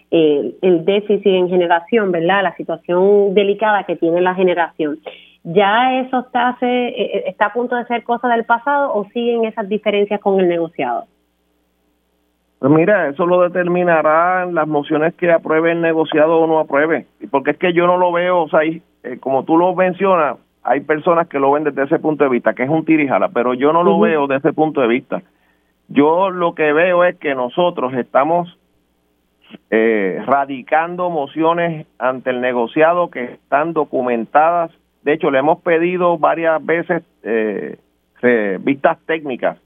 eh, 0.09 0.53
el 0.61 0.85
déficit 0.85 1.27
en 1.27 1.49
generación, 1.49 2.11
¿verdad? 2.11 2.41
La 2.43 2.55
situación 2.55 3.33
delicada 3.33 3.83
que 3.83 3.97
tiene 3.97 4.21
la 4.21 4.35
generación. 4.35 4.99
¿Ya 5.43 5.99
eso 6.01 6.19
está, 6.19 6.57
se, 6.59 6.65
eh, 6.65 7.23
está 7.27 7.47
a 7.47 7.53
punto 7.53 7.75
de 7.75 7.85
ser 7.85 8.03
cosa 8.03 8.27
del 8.29 8.45
pasado 8.45 8.93
o 8.93 9.05
siguen 9.09 9.45
esas 9.45 9.67
diferencias 9.69 10.19
con 10.21 10.39
el 10.39 10.47
negociado? 10.47 11.05
Pues 12.59 12.71
mira, 12.71 13.07
eso 13.09 13.25
lo 13.25 13.41
determinarán 13.41 14.55
las 14.55 14.67
mociones 14.67 15.13
que 15.13 15.31
apruebe 15.31 15.73
el 15.73 15.81
negociado 15.81 16.39
o 16.39 16.47
no 16.47 16.59
apruebe. 16.59 17.05
Porque 17.29 17.51
es 17.51 17.57
que 17.57 17.73
yo 17.73 17.85
no 17.85 17.97
lo 17.97 18.11
veo, 18.11 18.41
o 18.43 18.49
sea, 18.49 18.61
eh, 18.63 18.79
como 19.19 19.43
tú 19.43 19.57
lo 19.57 19.75
mencionas, 19.75 20.37
hay 20.63 20.81
personas 20.81 21.27
que 21.27 21.39
lo 21.39 21.51
ven 21.51 21.65
desde 21.65 21.83
ese 21.83 21.99
punto 21.99 22.23
de 22.23 22.31
vista, 22.31 22.53
que 22.53 22.63
es 22.63 22.69
un 22.69 22.83
tirijala, 22.83 23.29
pero 23.29 23.53
yo 23.53 23.71
no 23.73 23.83
lo 23.83 23.99
veo 23.99 24.27
desde 24.27 24.49
ese 24.49 24.53
punto 24.53 24.81
de 24.81 24.87
vista. 24.87 25.21
Yo 25.87 26.31
lo 26.31 26.55
que 26.55 26.73
veo 26.73 27.03
es 27.03 27.15
que 27.17 27.35
nosotros 27.35 27.93
estamos 27.93 28.57
eh, 29.69 30.21
radicando 30.25 31.09
mociones 31.09 31.85
ante 31.99 32.31
el 32.31 32.41
negociado 32.41 33.09
que 33.09 33.23
están 33.23 33.73
documentadas. 33.73 34.71
De 35.03 35.13
hecho, 35.13 35.29
le 35.29 35.39
hemos 35.39 35.61
pedido 35.61 36.17
varias 36.17 36.65
veces 36.65 37.03
eh, 37.23 37.77
vistas 38.61 38.97
técnicas 39.05 39.57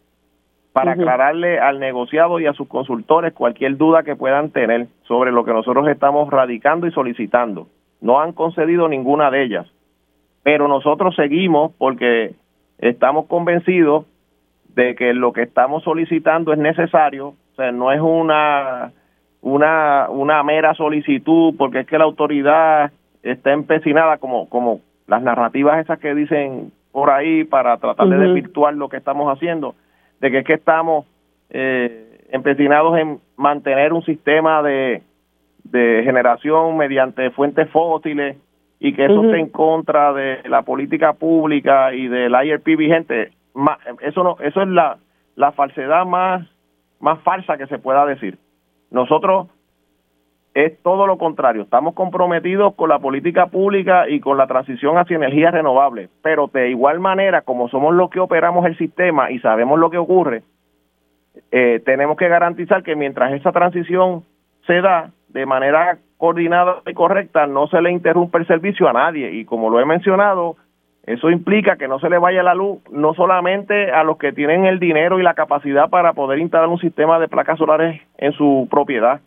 para 0.73 0.93
aclararle 0.93 1.59
al 1.59 1.79
negociado 1.79 2.39
y 2.39 2.45
a 2.45 2.53
sus 2.53 2.67
consultores 2.67 3.33
cualquier 3.33 3.77
duda 3.77 4.03
que 4.03 4.15
puedan 4.15 4.51
tener 4.51 4.87
sobre 5.03 5.31
lo 5.31 5.43
que 5.43 5.51
nosotros 5.51 5.87
estamos 5.87 6.29
radicando 6.29 6.87
y 6.87 6.91
solicitando. 6.91 7.67
No 7.99 8.21
han 8.21 8.31
concedido 8.31 8.87
ninguna 8.87 9.29
de 9.29 9.43
ellas, 9.43 9.67
pero 10.43 10.67
nosotros 10.67 11.15
seguimos 11.15 11.73
porque 11.77 12.35
estamos 12.77 13.27
convencidos 13.27 14.05
de 14.73 14.95
que 14.95 15.13
lo 15.13 15.33
que 15.33 15.43
estamos 15.43 15.83
solicitando 15.83 16.53
es 16.53 16.59
necesario, 16.59 17.27
o 17.27 17.55
sea, 17.55 17.71
no 17.71 17.91
es 17.91 17.99
una 17.99 18.91
una 19.41 20.07
una 20.09 20.43
mera 20.43 20.73
solicitud 20.75 21.55
porque 21.57 21.79
es 21.79 21.87
que 21.87 21.97
la 21.97 22.05
autoridad 22.05 22.91
está 23.23 23.51
empecinada 23.51 24.17
como 24.17 24.47
como 24.47 24.81
las 25.07 25.21
narrativas 25.21 25.79
esas 25.79 25.99
que 25.99 26.13
dicen 26.13 26.71
por 26.91 27.09
ahí 27.09 27.43
para 27.43 27.77
tratar 27.77 28.07
de 28.07 28.17
desvirtuar 28.17 28.75
lo 28.75 28.87
que 28.87 28.97
estamos 28.97 29.35
haciendo 29.35 29.75
de 30.21 30.31
que 30.31 30.37
es 30.39 30.45
que 30.45 30.53
estamos 30.53 31.05
eh, 31.49 32.25
empecinados 32.29 32.97
en 32.97 33.19
mantener 33.35 33.91
un 33.91 34.03
sistema 34.05 34.61
de, 34.61 35.01
de 35.63 36.01
generación 36.03 36.77
mediante 36.77 37.31
fuentes 37.31 37.69
fósiles 37.71 38.37
y 38.79 38.93
que 38.93 39.05
eso 39.05 39.25
esté 39.25 39.39
en 39.39 39.49
contra 39.49 40.13
de 40.13 40.41
la 40.47 40.61
política 40.61 41.13
pública 41.13 41.93
y 41.93 42.07
del 42.07 42.33
IRP 42.33 42.77
vigente, 42.77 43.31
eso 44.01 44.23
no, 44.23 44.37
eso 44.39 44.61
es 44.61 44.67
la, 44.69 44.97
la 45.35 45.51
falsedad 45.51 46.05
más, 46.05 46.47
más 46.99 47.19
falsa 47.21 47.57
que 47.57 47.67
se 47.67 47.79
pueda 47.79 48.05
decir. 48.05 48.37
Nosotros 48.89 49.47
es 50.53 50.81
todo 50.83 51.07
lo 51.07 51.17
contrario, 51.17 51.63
estamos 51.63 51.93
comprometidos 51.93 52.75
con 52.75 52.89
la 52.89 52.99
política 52.99 53.47
pública 53.47 54.09
y 54.09 54.19
con 54.19 54.37
la 54.37 54.47
transición 54.47 54.97
hacia 54.97 55.15
energías 55.15 55.53
renovables, 55.53 56.09
pero 56.21 56.49
de 56.53 56.69
igual 56.69 56.99
manera, 56.99 57.41
como 57.41 57.69
somos 57.69 57.93
los 57.95 58.09
que 58.09 58.19
operamos 58.19 58.65
el 58.65 58.77
sistema 58.77 59.31
y 59.31 59.39
sabemos 59.39 59.79
lo 59.79 59.89
que 59.89 59.97
ocurre, 59.97 60.43
eh, 61.51 61.81
tenemos 61.85 62.17
que 62.17 62.27
garantizar 62.27 62.83
que 62.83 62.95
mientras 62.95 63.31
esa 63.33 63.51
transición 63.51 64.23
se 64.67 64.81
da 64.81 65.11
de 65.29 65.45
manera 65.45 65.97
coordinada 66.17 66.81
y 66.85 66.93
correcta, 66.93 67.47
no 67.47 67.67
se 67.67 67.81
le 67.81 67.91
interrumpe 67.91 68.37
el 68.37 68.47
servicio 68.47 68.87
a 68.87 68.93
nadie. 68.93 69.31
Y 69.31 69.45
como 69.45 69.69
lo 69.69 69.79
he 69.79 69.85
mencionado, 69.85 70.55
eso 71.03 71.31
implica 71.31 71.77
que 71.77 71.87
no 71.87 71.99
se 71.99 72.09
le 72.09 72.19
vaya 72.19 72.43
la 72.43 72.53
luz 72.53 72.79
no 72.91 73.13
solamente 73.13 73.91
a 73.91 74.03
los 74.03 74.17
que 74.17 74.33
tienen 74.33 74.65
el 74.65 74.79
dinero 74.79 75.19
y 75.19 75.23
la 75.23 75.33
capacidad 75.33 75.89
para 75.89 76.13
poder 76.13 76.39
instalar 76.39 76.67
un 76.67 76.79
sistema 76.79 77.19
de 77.19 77.27
placas 77.27 77.57
solares 77.57 78.01
en 78.17 78.33
su 78.33 78.67
propiedad. 78.69 79.21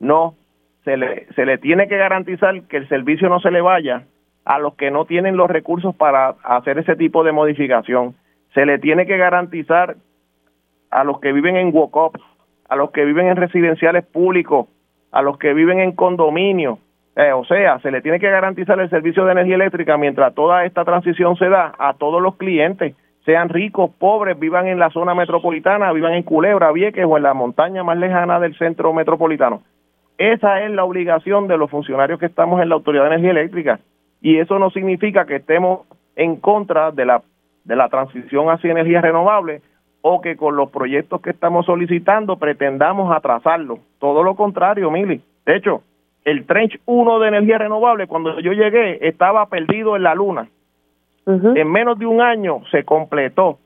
No, 0.00 0.34
se 0.84 0.96
le, 0.96 1.26
se 1.34 1.46
le 1.46 1.58
tiene 1.58 1.88
que 1.88 1.96
garantizar 1.96 2.62
que 2.62 2.76
el 2.76 2.88
servicio 2.88 3.28
no 3.28 3.40
se 3.40 3.50
le 3.50 3.60
vaya 3.60 4.04
a 4.44 4.58
los 4.58 4.74
que 4.74 4.90
no 4.90 5.04
tienen 5.04 5.36
los 5.36 5.48
recursos 5.48 5.94
para 5.94 6.34
hacer 6.42 6.78
ese 6.78 6.96
tipo 6.96 7.22
de 7.22 7.32
modificación. 7.32 8.14
Se 8.54 8.66
le 8.66 8.78
tiene 8.78 9.06
que 9.06 9.16
garantizar 9.16 9.96
a 10.90 11.04
los 11.04 11.20
que 11.20 11.32
viven 11.32 11.56
en 11.56 11.70
walk 11.72 12.18
a 12.68 12.76
los 12.76 12.90
que 12.90 13.04
viven 13.04 13.28
en 13.28 13.36
residenciales 13.36 14.04
públicos, 14.04 14.66
a 15.10 15.22
los 15.22 15.38
que 15.38 15.52
viven 15.52 15.78
en 15.78 15.92
condominios. 15.92 16.78
Eh, 17.16 17.32
o 17.32 17.44
sea, 17.44 17.78
se 17.80 17.90
le 17.90 18.00
tiene 18.00 18.18
que 18.18 18.30
garantizar 18.30 18.80
el 18.80 18.88
servicio 18.88 19.24
de 19.24 19.32
energía 19.32 19.56
eléctrica 19.56 19.98
mientras 19.98 20.34
toda 20.34 20.64
esta 20.64 20.84
transición 20.84 21.36
se 21.36 21.50
da 21.50 21.74
a 21.78 21.94
todos 21.94 22.22
los 22.22 22.36
clientes, 22.36 22.96
sean 23.26 23.50
ricos, 23.50 23.90
pobres, 23.98 24.38
vivan 24.38 24.66
en 24.66 24.78
la 24.78 24.90
zona 24.90 25.14
metropolitana, 25.14 25.92
vivan 25.92 26.14
en 26.14 26.22
Culebra, 26.22 26.72
Vieques 26.72 27.04
o 27.06 27.16
en 27.18 27.22
la 27.22 27.34
montaña 27.34 27.84
más 27.84 27.98
lejana 27.98 28.40
del 28.40 28.56
centro 28.56 28.92
metropolitano. 28.94 29.62
Esa 30.22 30.62
es 30.62 30.70
la 30.70 30.84
obligación 30.84 31.48
de 31.48 31.56
los 31.58 31.68
funcionarios 31.68 32.20
que 32.20 32.26
estamos 32.26 32.62
en 32.62 32.68
la 32.68 32.76
Autoridad 32.76 33.02
de 33.02 33.16
Energía 33.16 33.32
Eléctrica 33.32 33.80
y 34.20 34.38
eso 34.38 34.56
no 34.60 34.70
significa 34.70 35.26
que 35.26 35.34
estemos 35.34 35.80
en 36.14 36.36
contra 36.36 36.92
de 36.92 37.06
la 37.06 37.22
de 37.64 37.74
la 37.74 37.88
transición 37.88 38.48
hacia 38.48 38.70
energías 38.70 39.02
renovables 39.02 39.62
o 40.00 40.20
que 40.20 40.36
con 40.36 40.54
los 40.54 40.70
proyectos 40.70 41.20
que 41.22 41.30
estamos 41.30 41.66
solicitando 41.66 42.36
pretendamos 42.36 43.12
atrasarlo. 43.12 43.80
Todo 43.98 44.22
lo 44.22 44.36
contrario, 44.36 44.92
Mili. 44.92 45.20
De 45.44 45.56
hecho, 45.56 45.82
el 46.24 46.46
Trench 46.46 46.78
1 46.86 47.18
de 47.18 47.26
energía 47.26 47.58
renovable, 47.58 48.06
cuando 48.06 48.38
yo 48.38 48.52
llegué, 48.52 49.04
estaba 49.08 49.46
perdido 49.46 49.96
en 49.96 50.04
la 50.04 50.14
luna. 50.14 50.46
En 51.26 51.68
menos 51.68 51.98
de 51.98 52.06
un 52.06 52.20
año 52.20 52.62
se 52.70 52.84
completó 52.84 53.58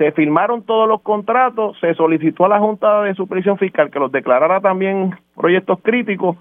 se 0.00 0.12
firmaron 0.12 0.62
todos 0.62 0.88
los 0.88 1.02
contratos, 1.02 1.78
se 1.78 1.92
solicitó 1.92 2.46
a 2.46 2.48
la 2.48 2.58
Junta 2.58 3.02
de 3.02 3.14
Supervisión 3.14 3.58
Fiscal 3.58 3.90
que 3.90 3.98
los 3.98 4.10
declarara 4.10 4.58
también 4.62 5.14
proyectos 5.40 5.78
críticos 5.82 6.36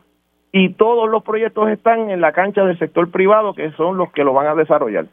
y 0.51 0.69
todos 0.73 1.09
los 1.09 1.23
proyectos 1.23 1.69
están 1.69 2.09
en 2.09 2.21
la 2.21 2.31
cancha 2.31 2.65
del 2.65 2.77
sector 2.77 3.09
privado 3.11 3.53
que 3.53 3.71
son 3.71 3.97
los 3.97 4.11
que 4.11 4.23
lo 4.23 4.33
van 4.33 4.47
a 4.47 4.55
desarrollar. 4.55 5.05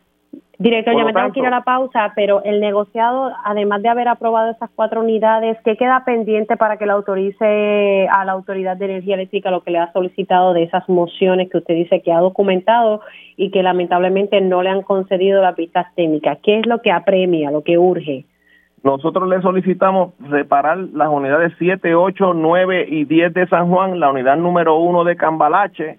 Director, 0.59 0.95
yo 0.99 1.05
me 1.05 1.13
tengo 1.13 1.33
que 1.33 1.41
ir 1.41 1.47
a 1.47 1.51
la 1.51 1.65
pausa, 1.65 2.13
pero 2.17 2.43
el 2.43 2.61
negociado, 2.61 3.31
además 3.45 3.83
de 3.83 3.91
haber 3.91 4.09
aprobado 4.09 4.51
esas 4.51 4.71
cuatro 4.75 5.03
unidades, 5.03 5.59
¿qué 5.65 5.77
queda 5.77 6.03
pendiente 6.07 6.57
para 6.57 6.79
que 6.79 6.87
le 6.87 6.93
autorice 6.93 8.09
a 8.11 8.25
la 8.25 8.33
Autoridad 8.33 8.79
de 8.79 8.87
Energía 8.87 9.17
Eléctrica 9.17 9.51
lo 9.51 9.63
que 9.63 9.71
le 9.71 9.79
ha 9.79 9.93
solicitado 9.93 10.55
de 10.55 10.63
esas 10.63 10.89
mociones 10.89 11.51
que 11.51 11.59
usted 11.59 11.75
dice 11.75 12.01
que 12.01 12.11
ha 12.11 12.21
documentado 12.21 13.03
y 13.37 13.51
que 13.51 13.63
lamentablemente 13.63 14.41
no 14.41 14.63
le 14.63 14.71
han 14.71 14.81
concedido 14.81 15.43
las 15.43 15.57
vistas 15.57 15.95
técnicas? 15.95 16.39
¿Qué 16.43 16.61
es 16.61 16.67
lo 16.67 16.81
que 16.81 16.91
apremia, 16.91 17.51
lo 17.51 17.63
que 17.63 17.77
urge? 17.77 18.25
Nosotros 18.87 19.29
le 19.29 19.43
solicitamos 19.43 20.15
reparar 20.21 20.79
las 20.79 21.09
unidades 21.09 21.53
7, 21.59 21.97
8, 21.97 22.35
9 22.35 22.87
y 22.89 23.05
10 23.05 23.35
de 23.35 23.49
San 23.49 23.69
Juan, 23.69 23.99
la 23.99 24.11
unidad 24.11 24.37
número 24.37 24.77
1 24.77 25.03
de 25.03 25.17
Cambalache. 25.17 25.99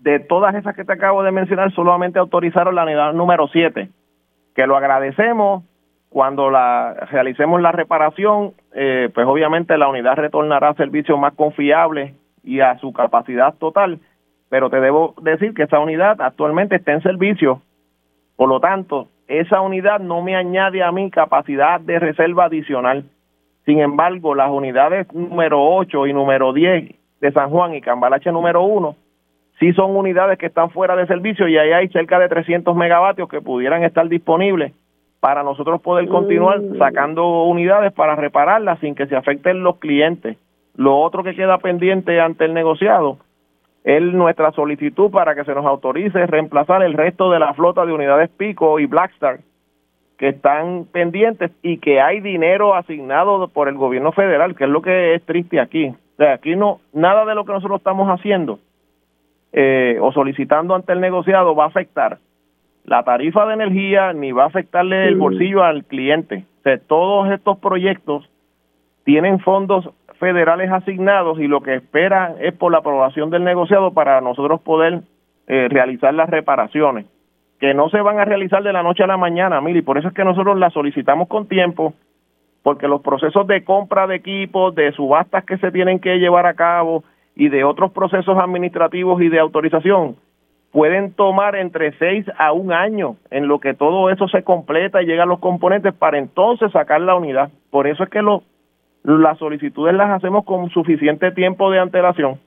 De 0.00 0.18
todas 0.18 0.52
esas 0.56 0.74
que 0.74 0.84
te 0.84 0.94
acabo 0.94 1.22
de 1.22 1.30
mencionar, 1.30 1.72
solamente 1.74 2.18
autorizaron 2.18 2.74
la 2.74 2.82
unidad 2.82 3.12
número 3.12 3.46
7, 3.46 3.88
que 4.56 4.66
lo 4.66 4.76
agradecemos. 4.76 5.62
Cuando 6.08 6.50
la 6.50 7.06
realicemos 7.08 7.62
la 7.62 7.70
reparación, 7.70 8.52
eh, 8.74 9.10
pues 9.14 9.24
obviamente 9.24 9.78
la 9.78 9.86
unidad 9.86 10.16
retornará 10.16 10.70
a 10.70 10.74
servicios 10.74 11.20
más 11.20 11.34
confiables 11.34 12.16
y 12.42 12.58
a 12.58 12.78
su 12.78 12.92
capacidad 12.92 13.54
total, 13.54 14.00
pero 14.48 14.70
te 14.70 14.80
debo 14.80 15.14
decir 15.22 15.54
que 15.54 15.62
esa 15.62 15.78
unidad 15.78 16.20
actualmente 16.20 16.74
está 16.74 16.94
en 16.94 17.02
servicio, 17.02 17.62
por 18.34 18.48
lo 18.48 18.58
tanto, 18.58 19.06
esa 19.28 19.60
unidad 19.60 20.00
no 20.00 20.22
me 20.22 20.34
añade 20.34 20.82
a 20.82 20.90
mí 20.90 21.10
capacidad 21.10 21.80
de 21.80 21.98
reserva 21.98 22.46
adicional. 22.46 23.04
Sin 23.66 23.80
embargo, 23.80 24.34
las 24.34 24.50
unidades 24.50 25.06
número 25.12 25.62
8 25.62 26.06
y 26.06 26.12
número 26.14 26.52
10 26.54 26.94
de 27.20 27.32
San 27.32 27.50
Juan 27.50 27.74
y 27.74 27.82
Cambalache 27.82 28.32
número 28.32 28.62
1 28.62 28.96
sí 29.58 29.72
son 29.72 29.96
unidades 29.96 30.38
que 30.38 30.46
están 30.46 30.70
fuera 30.70 30.96
de 30.96 31.06
servicio 31.06 31.48
y 31.48 31.58
ahí 31.58 31.72
hay 31.72 31.88
cerca 31.88 32.18
de 32.18 32.28
300 32.28 32.74
megavatios 32.74 33.28
que 33.28 33.40
pudieran 33.40 33.84
estar 33.84 34.08
disponibles 34.08 34.72
para 35.20 35.42
nosotros 35.42 35.80
poder 35.82 36.08
continuar 36.08 36.60
mm. 36.60 36.78
sacando 36.78 37.42
unidades 37.44 37.92
para 37.92 38.14
repararlas 38.14 38.78
sin 38.78 38.94
que 38.94 39.06
se 39.06 39.16
afecten 39.16 39.62
los 39.62 39.76
clientes. 39.78 40.36
Lo 40.76 40.96
otro 40.96 41.24
que 41.24 41.34
queda 41.34 41.58
pendiente 41.58 42.20
ante 42.20 42.44
el 42.44 42.54
negociado 42.54 43.18
es 43.84 44.02
nuestra 44.02 44.52
solicitud 44.52 45.10
para 45.10 45.34
que 45.34 45.44
se 45.44 45.54
nos 45.54 45.64
autorice 45.64 46.26
reemplazar 46.26 46.82
el 46.82 46.94
resto 46.94 47.30
de 47.30 47.38
la 47.38 47.54
flota 47.54 47.86
de 47.86 47.92
unidades 47.92 48.30
Pico 48.30 48.78
y 48.78 48.86
Blackstar 48.86 49.40
que 50.18 50.30
están 50.30 50.86
pendientes 50.90 51.52
y 51.62 51.78
que 51.78 52.00
hay 52.00 52.20
dinero 52.20 52.74
asignado 52.74 53.48
por 53.48 53.68
el 53.68 53.76
gobierno 53.76 54.10
federal, 54.10 54.56
que 54.56 54.64
es 54.64 54.70
lo 54.70 54.82
que 54.82 55.14
es 55.14 55.22
triste 55.22 55.60
aquí. 55.60 55.86
O 55.86 56.16
sea, 56.16 56.34
aquí 56.34 56.56
no, 56.56 56.80
nada 56.92 57.24
de 57.24 57.36
lo 57.36 57.44
que 57.44 57.52
nosotros 57.52 57.78
estamos 57.78 58.08
haciendo 58.08 58.58
eh, 59.52 59.96
o 60.00 60.12
solicitando 60.12 60.74
ante 60.74 60.92
el 60.92 61.00
negociado 61.00 61.54
va 61.54 61.64
a 61.64 61.68
afectar 61.68 62.18
la 62.84 63.04
tarifa 63.04 63.46
de 63.46 63.54
energía 63.54 64.12
ni 64.12 64.32
va 64.32 64.44
a 64.44 64.48
afectarle 64.48 65.06
el 65.06 65.16
bolsillo 65.16 65.62
al 65.62 65.84
cliente. 65.84 66.44
O 66.60 66.62
sea, 66.62 66.78
todos 66.78 67.30
estos 67.30 67.58
proyectos 67.58 68.28
tienen 69.04 69.38
fondos 69.40 69.88
federales 70.18 70.70
asignados 70.70 71.38
y 71.38 71.46
lo 71.46 71.60
que 71.62 71.74
esperan 71.74 72.34
es 72.40 72.54
por 72.54 72.72
la 72.72 72.78
aprobación 72.78 73.30
del 73.30 73.44
negociado 73.44 73.92
para 73.92 74.20
nosotros 74.20 74.60
poder 74.60 75.00
eh, 75.46 75.68
realizar 75.70 76.12
las 76.14 76.28
reparaciones 76.28 77.06
que 77.58 77.74
no 77.74 77.88
se 77.88 78.00
van 78.00 78.18
a 78.18 78.24
realizar 78.24 78.62
de 78.62 78.72
la 78.72 78.82
noche 78.82 79.02
a 79.02 79.08
la 79.08 79.16
mañana, 79.16 79.60
Mili, 79.60 79.82
por 79.82 79.98
eso 79.98 80.08
es 80.08 80.14
que 80.14 80.24
nosotros 80.24 80.58
las 80.58 80.72
solicitamos 80.72 81.28
con 81.28 81.48
tiempo, 81.48 81.94
porque 82.62 82.86
los 82.86 83.02
procesos 83.02 83.46
de 83.46 83.64
compra 83.64 84.06
de 84.06 84.16
equipos, 84.16 84.74
de 84.74 84.92
subastas 84.92 85.44
que 85.44 85.58
se 85.58 85.72
tienen 85.72 85.98
que 85.98 86.18
llevar 86.18 86.46
a 86.46 86.54
cabo 86.54 87.04
y 87.34 87.48
de 87.48 87.64
otros 87.64 87.92
procesos 87.92 88.38
administrativos 88.38 89.20
y 89.22 89.28
de 89.28 89.40
autorización 89.40 90.16
pueden 90.70 91.14
tomar 91.14 91.56
entre 91.56 91.92
seis 91.98 92.26
a 92.36 92.52
un 92.52 92.72
año 92.72 93.16
en 93.30 93.48
lo 93.48 93.58
que 93.58 93.74
todo 93.74 94.10
eso 94.10 94.28
se 94.28 94.42
completa 94.42 95.02
y 95.02 95.06
llegan 95.06 95.28
los 95.28 95.38
componentes 95.38 95.94
para 95.94 96.18
entonces 96.18 96.70
sacar 96.72 97.00
la 97.00 97.14
unidad. 97.14 97.50
Por 97.70 97.86
eso 97.86 98.04
es 98.04 98.10
que 98.10 98.20
lo, 98.20 98.42
las 99.02 99.38
solicitudes 99.38 99.94
las 99.94 100.10
hacemos 100.10 100.44
con 100.44 100.70
suficiente 100.70 101.32
tiempo 101.32 101.70
de 101.70 101.78
antelación 101.78 102.38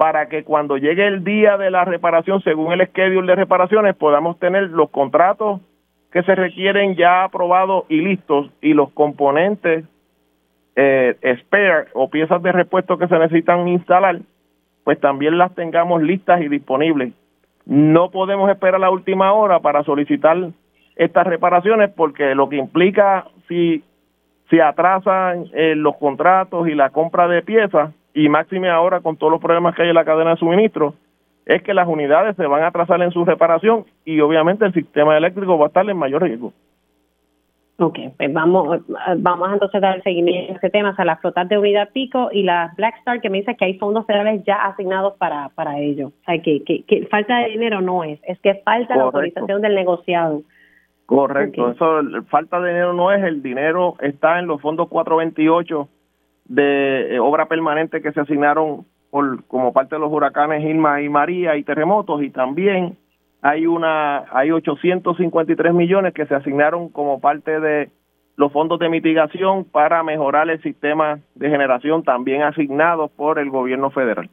para 0.00 0.30
que 0.30 0.44
cuando 0.44 0.78
llegue 0.78 1.06
el 1.06 1.24
día 1.24 1.58
de 1.58 1.70
la 1.70 1.84
reparación, 1.84 2.40
según 2.40 2.72
el 2.72 2.86
schedule 2.86 3.26
de 3.26 3.34
reparaciones, 3.34 3.94
podamos 3.96 4.38
tener 4.38 4.70
los 4.70 4.88
contratos 4.88 5.60
que 6.10 6.22
se 6.22 6.34
requieren 6.34 6.96
ya 6.96 7.24
aprobados 7.24 7.84
y 7.90 8.00
listos 8.00 8.50
y 8.62 8.72
los 8.72 8.90
componentes 8.92 9.84
eh, 10.74 11.16
spare 11.40 11.88
o 11.92 12.08
piezas 12.08 12.42
de 12.42 12.50
repuesto 12.50 12.96
que 12.96 13.08
se 13.08 13.18
necesitan 13.18 13.68
instalar, 13.68 14.20
pues 14.84 14.98
también 15.00 15.36
las 15.36 15.54
tengamos 15.54 16.02
listas 16.02 16.40
y 16.40 16.48
disponibles. 16.48 17.12
No 17.66 18.10
podemos 18.10 18.50
esperar 18.50 18.80
la 18.80 18.90
última 18.90 19.34
hora 19.34 19.60
para 19.60 19.84
solicitar 19.84 20.48
estas 20.96 21.26
reparaciones 21.26 21.90
porque 21.90 22.34
lo 22.34 22.48
que 22.48 22.56
implica 22.56 23.26
si 23.48 23.84
se 24.50 24.60
atrasan 24.60 25.46
eh, 25.54 25.74
los 25.76 25.96
contratos 25.96 26.68
y 26.68 26.74
la 26.74 26.90
compra 26.90 27.28
de 27.28 27.42
piezas, 27.42 27.94
y 28.12 28.28
máxime 28.28 28.68
ahora 28.68 29.00
con 29.00 29.16
todos 29.16 29.32
los 29.32 29.40
problemas 29.40 29.74
que 29.74 29.82
hay 29.82 29.88
en 29.88 29.94
la 29.94 30.04
cadena 30.04 30.30
de 30.30 30.36
suministro, 30.36 30.94
es 31.46 31.62
que 31.62 31.72
las 31.72 31.88
unidades 31.88 32.36
se 32.36 32.46
van 32.46 32.62
a 32.62 32.68
atrasar 32.68 33.00
en 33.02 33.12
su 33.12 33.24
reparación 33.24 33.84
y 34.04 34.20
obviamente 34.20 34.64
el 34.64 34.74
sistema 34.74 35.16
eléctrico 35.16 35.56
va 35.56 35.66
a 35.66 35.68
estar 35.68 35.88
en 35.88 35.96
mayor 35.96 36.22
riesgo. 36.22 36.52
Ok, 37.78 37.98
pues 38.18 38.30
vamos, 38.30 38.82
vamos 39.16 39.48
entonces 39.54 39.76
a 39.76 39.86
dar 39.86 40.02
seguimiento 40.02 40.52
a 40.52 40.56
ese 40.56 40.68
tema, 40.68 40.90
o 40.90 40.94
sea, 40.94 41.06
la 41.06 41.16
flotas 41.16 41.48
de 41.48 41.56
unidad 41.56 41.88
pico 41.94 42.28
y 42.30 42.42
la 42.42 42.74
Blackstar 42.76 43.22
que 43.22 43.30
me 43.30 43.38
dice 43.38 43.56
que 43.56 43.64
hay 43.64 43.78
fondos 43.78 44.04
federales 44.04 44.44
ya 44.44 44.56
asignados 44.56 45.14
para, 45.14 45.48
para 45.54 45.78
ello. 45.78 46.08
O 46.08 46.24
sea, 46.26 46.42
que, 46.42 46.62
que, 46.62 47.06
falta 47.10 47.38
de 47.38 47.48
dinero 47.48 47.80
no 47.80 48.04
es, 48.04 48.20
es 48.24 48.38
que 48.40 48.56
falta 48.56 48.96
la 48.96 49.04
autorización 49.04 49.62
del 49.62 49.74
negociado. 49.74 50.42
Correcto, 51.10 51.72
eso 51.72 52.02
falta 52.28 52.60
de 52.60 52.68
dinero 52.68 52.92
no 52.92 53.10
es, 53.10 53.20
el 53.24 53.42
dinero 53.42 53.96
está 53.98 54.38
en 54.38 54.46
los 54.46 54.60
fondos 54.60 54.88
428 54.88 55.88
de 56.44 57.16
eh, 57.16 57.18
obra 57.18 57.46
permanente 57.46 58.00
que 58.00 58.12
se 58.12 58.20
asignaron 58.20 58.86
por, 59.10 59.44
como 59.46 59.72
parte 59.72 59.96
de 59.96 60.00
los 60.00 60.12
huracanes 60.12 60.62
Irma 60.62 61.02
y 61.02 61.08
María 61.08 61.56
y 61.56 61.64
terremotos 61.64 62.22
y 62.22 62.30
también 62.30 62.96
hay 63.42 63.66
una 63.66 64.24
hay 64.30 64.52
853 64.52 65.74
millones 65.74 66.14
que 66.14 66.26
se 66.26 66.34
asignaron 66.36 66.90
como 66.90 67.20
parte 67.20 67.58
de 67.58 67.90
los 68.36 68.52
fondos 68.52 68.78
de 68.78 68.88
mitigación 68.88 69.64
para 69.64 70.04
mejorar 70.04 70.48
el 70.48 70.62
sistema 70.62 71.18
de 71.34 71.50
generación 71.50 72.04
también 72.04 72.42
asignados 72.42 73.10
por 73.10 73.40
el 73.40 73.50
gobierno 73.50 73.90
federal. 73.90 74.30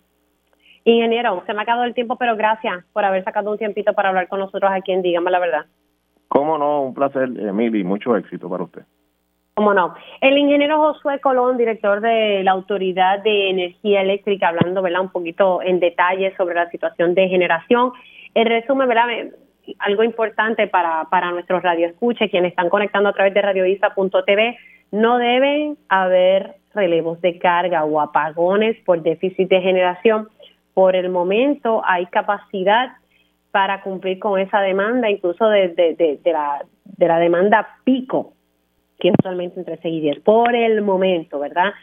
Ingeniero, 0.83 1.41
se 1.47 1.53
me 1.53 1.61
ha 1.61 1.63
acabado 1.63 1.85
el 1.85 1.95
tiempo, 1.95 2.17
pero 2.17 2.35
gracias 2.35 2.85
por 2.93 3.03
haber 3.03 3.23
sacado 3.23 3.49
un 3.49 3.57
tiempito 3.57 3.93
para 3.93 4.09
hablar 4.09 4.27
con 4.27 4.39
nosotros 4.39 4.71
aquí 4.71 4.91
en 4.91 5.01
Dígame 5.01 5.31
la 5.31 5.39
Verdad. 5.39 5.65
Cómo 6.27 6.57
no, 6.57 6.81
un 6.81 6.93
placer, 6.93 7.29
Emily, 7.37 7.83
mucho 7.83 8.15
éxito 8.15 8.49
para 8.49 8.63
usted. 8.63 8.83
¿Cómo 9.53 9.73
no? 9.73 9.95
El 10.21 10.37
ingeniero 10.37 10.77
Josué 10.77 11.19
Colón, 11.19 11.57
director 11.57 11.99
de 11.99 12.43
la 12.43 12.51
Autoridad 12.51 13.23
de 13.23 13.49
Energía 13.49 14.01
Eléctrica, 14.01 14.49
hablando 14.49 14.83
¿verdad? 14.83 15.01
un 15.01 15.09
poquito 15.09 15.63
en 15.63 15.79
detalle 15.79 16.35
sobre 16.37 16.55
la 16.55 16.69
situación 16.69 17.15
de 17.15 17.27
generación. 17.27 17.91
En 18.35 18.45
resumen, 18.45 18.87
¿verdad? 18.87 19.07
algo 19.79 20.03
importante 20.03 20.67
para, 20.67 21.05
para 21.09 21.31
nuestros 21.31 21.63
radioescuches, 21.63 22.29
quienes 22.29 22.51
están 22.51 22.69
conectando 22.69 23.09
a 23.09 23.13
través 23.13 23.33
de 23.33 23.41
radioisa.tv, 23.41 24.57
no 24.91 25.17
deben 25.17 25.77
haber 25.89 26.55
relevos 26.73 27.19
de 27.21 27.39
carga 27.39 27.83
o 27.83 27.99
apagones 27.99 28.77
por 28.85 29.01
déficit 29.01 29.49
de 29.49 29.61
generación. 29.61 30.29
Por 30.73 30.95
el 30.95 31.09
momento 31.09 31.81
hay 31.83 32.05
capacidad 32.05 32.91
para 33.51 33.81
cumplir 33.81 34.19
con 34.19 34.39
esa 34.39 34.59
demanda, 34.61 35.09
incluso 35.09 35.47
de, 35.49 35.69
de, 35.69 36.31
la, 36.31 36.63
de 36.83 37.07
la 37.07 37.19
demanda 37.19 37.67
pico 37.83 38.33
que 38.99 39.11
usualmente 39.17 39.59
entre 39.59 39.77
6 39.77 39.93
y 39.93 40.01
10 40.01 40.19
por 40.21 40.55
el 40.55 40.81
momento, 40.81 41.39
¿verdad? 41.39 41.73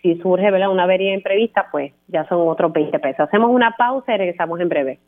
Si 0.00 0.16
surge 0.16 0.50
¿verdad? 0.50 0.70
una 0.70 0.84
avería 0.84 1.14
imprevista, 1.14 1.68
pues 1.70 1.92
ya 2.08 2.26
son 2.28 2.48
otros 2.48 2.72
20 2.72 2.98
pesos. 2.98 3.20
Hacemos 3.20 3.50
una 3.50 3.76
pausa 3.76 4.14
y 4.14 4.18
regresamos 4.18 4.60
en 4.60 4.68
breve. 4.68 4.98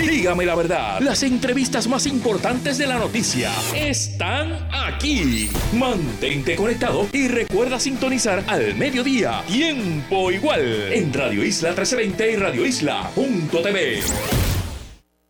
Dígame 0.00 0.44
la 0.44 0.54
verdad, 0.54 1.00
las 1.00 1.22
entrevistas 1.22 1.88
más 1.88 2.06
importantes 2.06 2.78
de 2.78 2.86
la 2.86 2.98
noticia 2.98 3.50
están 3.74 4.52
aquí. 4.72 5.48
Mantente 5.72 6.56
conectado 6.56 7.06
y 7.12 7.28
recuerda 7.28 7.78
sintonizar 7.78 8.42
al 8.48 8.74
mediodía, 8.74 9.42
tiempo 9.46 10.30
igual, 10.30 10.92
en 10.92 11.12
Radio 11.12 11.44
Isla 11.44 11.70
1320 11.70 12.32
y 12.32 12.36
Radio 12.36 12.66
Isla.tv. 12.66 14.53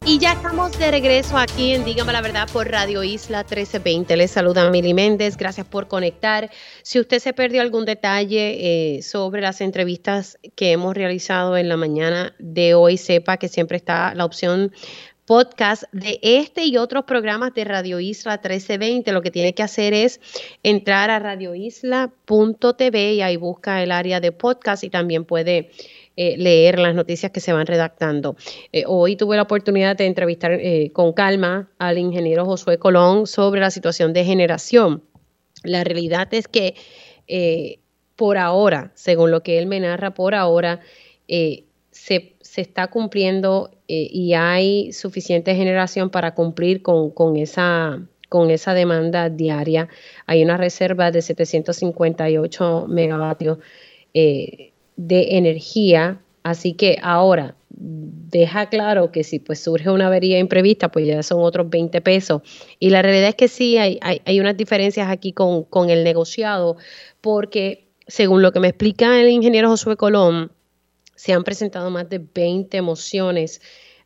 Y 0.06 0.18
ya 0.18 0.34
estamos 0.34 0.78
de 0.78 0.90
regreso 0.90 1.38
aquí 1.38 1.72
en 1.72 1.86
Dígame 1.86 2.12
la 2.12 2.20
Verdad 2.20 2.46
por 2.52 2.70
Radio 2.70 3.02
Isla 3.02 3.38
1320. 3.38 4.18
Les 4.18 4.30
saluda 4.30 4.68
Mili 4.68 4.92
Méndez. 4.92 5.38
Gracias 5.38 5.66
por 5.66 5.88
conectar. 5.88 6.50
Si 6.82 7.00
usted 7.00 7.20
se 7.20 7.32
perdió 7.32 7.62
algún 7.62 7.86
detalle 7.86 8.96
eh, 8.96 9.02
sobre 9.02 9.40
las 9.40 9.62
entrevistas 9.62 10.36
que 10.56 10.72
hemos 10.72 10.94
realizado 10.94 11.56
en 11.56 11.70
la 11.70 11.78
mañana 11.78 12.34
de 12.38 12.74
hoy, 12.74 12.98
sepa 12.98 13.38
que 13.38 13.48
siempre 13.48 13.78
está 13.78 14.14
la 14.14 14.26
opción 14.26 14.72
podcast 15.24 15.84
de 15.92 16.18
este 16.22 16.66
y 16.66 16.76
otros 16.76 17.04
programas 17.04 17.54
de 17.54 17.64
Radio 17.64 17.98
Isla 17.98 18.32
1320. 18.32 19.10
Lo 19.12 19.22
que 19.22 19.30
tiene 19.30 19.54
que 19.54 19.62
hacer 19.62 19.94
es 19.94 20.20
entrar 20.62 21.08
a 21.08 21.18
radioisla.tv 21.18 23.14
y 23.14 23.22
ahí 23.22 23.38
busca 23.38 23.82
el 23.82 23.90
área 23.90 24.20
de 24.20 24.32
podcast 24.32 24.84
y 24.84 24.90
también 24.90 25.24
puede 25.24 25.70
eh, 26.16 26.36
leer 26.36 26.78
las 26.78 26.94
noticias 26.94 27.32
que 27.32 27.40
se 27.40 27.52
van 27.52 27.66
redactando. 27.66 28.36
Eh, 28.70 28.84
hoy 28.86 29.16
tuve 29.16 29.34
la 29.34 29.42
oportunidad 29.42 29.96
de 29.96 30.06
entrevistar 30.06 30.52
eh, 30.52 30.90
con 30.92 31.12
calma 31.12 31.72
al 31.76 31.98
ingeniero 31.98 32.44
Josué 32.44 32.78
Colón 32.78 33.26
sobre 33.26 33.60
la 33.60 33.72
situación 33.72 34.12
de 34.12 34.24
generación. 34.24 35.02
La 35.64 35.82
realidad 35.82 36.32
es 36.32 36.46
que 36.46 36.76
por 38.14 38.38
ahora, 38.38 38.92
según 38.94 39.32
lo 39.32 39.42
que 39.42 39.58
él 39.58 39.66
me 39.66 39.80
narra, 39.80 40.14
por 40.14 40.36
ahora 40.36 40.80
se, 41.26 42.36
está 42.56 42.86
cumpliendo 42.88 43.72
y 43.88 44.34
hay 44.34 44.92
suficiente 44.92 45.56
generación 45.56 46.10
para 46.10 46.34
cumplir 46.34 46.82
con, 46.82 47.10
con 47.10 47.36
esa 47.36 48.06
con 48.28 48.50
esa 48.50 48.74
demanda 48.74 49.30
diaria. 49.30 49.88
Hay 50.26 50.42
una 50.44 50.56
reserva 50.56 51.10
de 51.10 51.22
758 51.22 52.86
megavatios 52.88 53.58
de 54.96 55.36
energía. 55.36 56.20
Así 56.42 56.74
que 56.74 56.98
ahora 57.02 57.56
deja 57.76 58.68
claro 58.68 59.10
que 59.10 59.24
si 59.24 59.38
pues 59.38 59.60
surge 59.60 59.90
una 59.90 60.08
avería 60.08 60.38
imprevista, 60.38 60.90
pues 60.90 61.06
ya 61.06 61.22
son 61.22 61.40
otros 61.42 61.70
20 61.70 62.00
pesos. 62.00 62.42
Y 62.78 62.90
la 62.90 63.02
realidad 63.02 63.30
es 63.30 63.34
que 63.34 63.48
sí, 63.48 63.78
hay, 63.78 63.98
hay, 64.02 64.40
unas 64.40 64.56
diferencias 64.56 65.08
aquí 65.08 65.32
con, 65.32 65.64
con 65.64 65.90
el 65.90 66.04
negociado, 66.04 66.76
porque 67.20 67.88
según 68.06 68.42
lo 68.42 68.52
que 68.52 68.60
me 68.60 68.68
explica 68.68 69.20
el 69.20 69.28
ingeniero 69.28 69.68
Josué 69.68 69.96
Colón, 69.96 70.52
se 71.14 71.32
han 71.32 71.44
presentado 71.44 71.90
más 71.90 72.08
de 72.08 72.18
20 72.18 72.82
mociones 72.82 73.60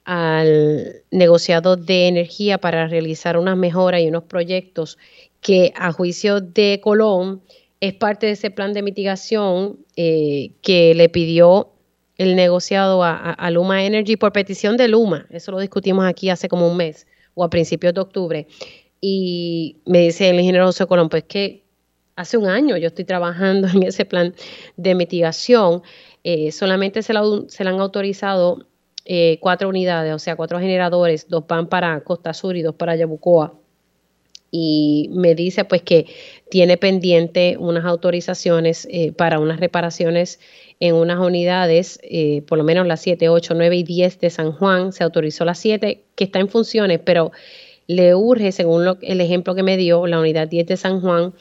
al 0.04 1.02
negociado 1.10 1.76
de 1.76 2.08
energía 2.08 2.58
para 2.58 2.86
realizar 2.86 3.36
unas 3.36 3.56
mejoras 3.56 4.00
y 4.00 4.08
unos 4.08 4.24
proyectos 4.24 4.98
que 5.40 5.72
a 5.76 5.92
juicio 5.92 6.40
de 6.40 6.80
Colón 6.82 7.42
es 7.80 7.94
parte 7.94 8.26
de 8.26 8.32
ese 8.32 8.50
plan 8.50 8.72
de 8.72 8.82
mitigación 8.82 9.78
eh, 9.96 10.52
que 10.62 10.94
le 10.94 11.08
pidió 11.08 11.72
el 12.16 12.34
negociado 12.34 13.04
a, 13.04 13.50
Luma 13.52 13.84
Energy 13.84 14.16
por 14.16 14.32
petición 14.32 14.76
de 14.76 14.88
Luma. 14.88 15.26
Eso 15.30 15.52
lo 15.52 15.60
discutimos 15.60 16.04
aquí 16.04 16.30
hace 16.30 16.48
como 16.48 16.68
un 16.68 16.76
mes 16.76 17.06
o 17.34 17.44
a 17.44 17.50
principios 17.50 17.94
de 17.94 18.00
octubre. 18.00 18.48
Y 19.00 19.76
me 19.86 20.00
dice 20.00 20.28
el 20.28 20.40
ingeniero 20.40 20.66
José 20.66 20.86
Colón, 20.86 21.08
pues 21.08 21.22
que 21.22 21.62
hace 22.16 22.36
un 22.36 22.48
año 22.48 22.76
yo 22.76 22.88
estoy 22.88 23.04
trabajando 23.04 23.68
en 23.72 23.84
ese 23.84 24.04
plan 24.04 24.34
de 24.76 24.96
mitigación. 24.96 25.82
Eh, 26.24 26.50
solamente 26.50 27.04
se, 27.04 27.12
le 27.12 27.20
han 27.20 27.80
autorizado 27.80 28.66
eh, 29.04 29.38
cuatro 29.40 29.68
unidades, 29.68 30.12
o 30.12 30.18
sea, 30.18 30.34
cuatro 30.34 30.58
generadores, 30.58 31.28
dos 31.28 31.46
van 31.46 31.68
para 31.68 32.02
Costa 32.02 32.34
Sur 32.34 32.56
y 32.56 32.62
dos 32.62 32.74
para 32.74 32.96
Yabucoa. 32.96 33.54
Y 34.50 35.10
me 35.12 35.34
dice 35.34 35.64
pues 35.64 35.82
que 35.82 36.06
tiene 36.50 36.76
pendiente 36.76 37.56
unas 37.58 37.84
autorizaciones 37.84 38.86
eh, 38.90 39.12
para 39.12 39.38
unas 39.38 39.60
reparaciones 39.60 40.40
en 40.80 40.94
unas 40.94 41.18
unidades, 41.18 41.98
eh, 42.02 42.42
por 42.46 42.58
lo 42.58 42.64
menos 42.64 42.86
las 42.86 43.00
7, 43.00 43.28
8, 43.28 43.54
9 43.54 43.76
y 43.76 43.82
10 43.82 44.20
de 44.20 44.30
San 44.30 44.52
Juan, 44.52 44.92
se 44.92 45.04
autorizó 45.04 45.44
las 45.44 45.58
7 45.58 46.04
que 46.14 46.24
está 46.24 46.38
en 46.38 46.48
funciones, 46.48 47.00
pero 47.04 47.32
le 47.86 48.14
urge, 48.14 48.52
según 48.52 48.98
el 49.00 49.20
ejemplo 49.20 49.54
que 49.54 49.62
me 49.62 49.76
dio, 49.76 50.06
la 50.06 50.20
unidad 50.20 50.46
10 50.46 50.66
de 50.66 50.76
San 50.76 51.00
Juan 51.00 51.34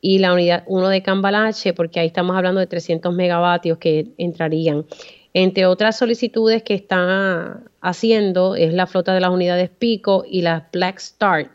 y 0.00 0.18
la 0.18 0.32
unidad 0.32 0.64
1 0.66 0.88
de 0.88 1.02
Cambalache, 1.02 1.72
porque 1.74 2.00
ahí 2.00 2.06
estamos 2.06 2.36
hablando 2.36 2.60
de 2.60 2.66
300 2.66 3.14
megavatios 3.14 3.78
que 3.78 4.08
entrarían. 4.16 4.86
Entre 5.32 5.66
otras 5.66 5.96
solicitudes 5.96 6.62
que 6.62 6.74
está 6.74 7.62
haciendo 7.80 8.56
es 8.56 8.72
la 8.72 8.86
flota 8.86 9.14
de 9.14 9.20
las 9.20 9.30
unidades 9.30 9.70
Pico 9.70 10.24
y 10.28 10.42
las 10.42 10.64
Black 10.72 10.98
Start. 10.98 11.50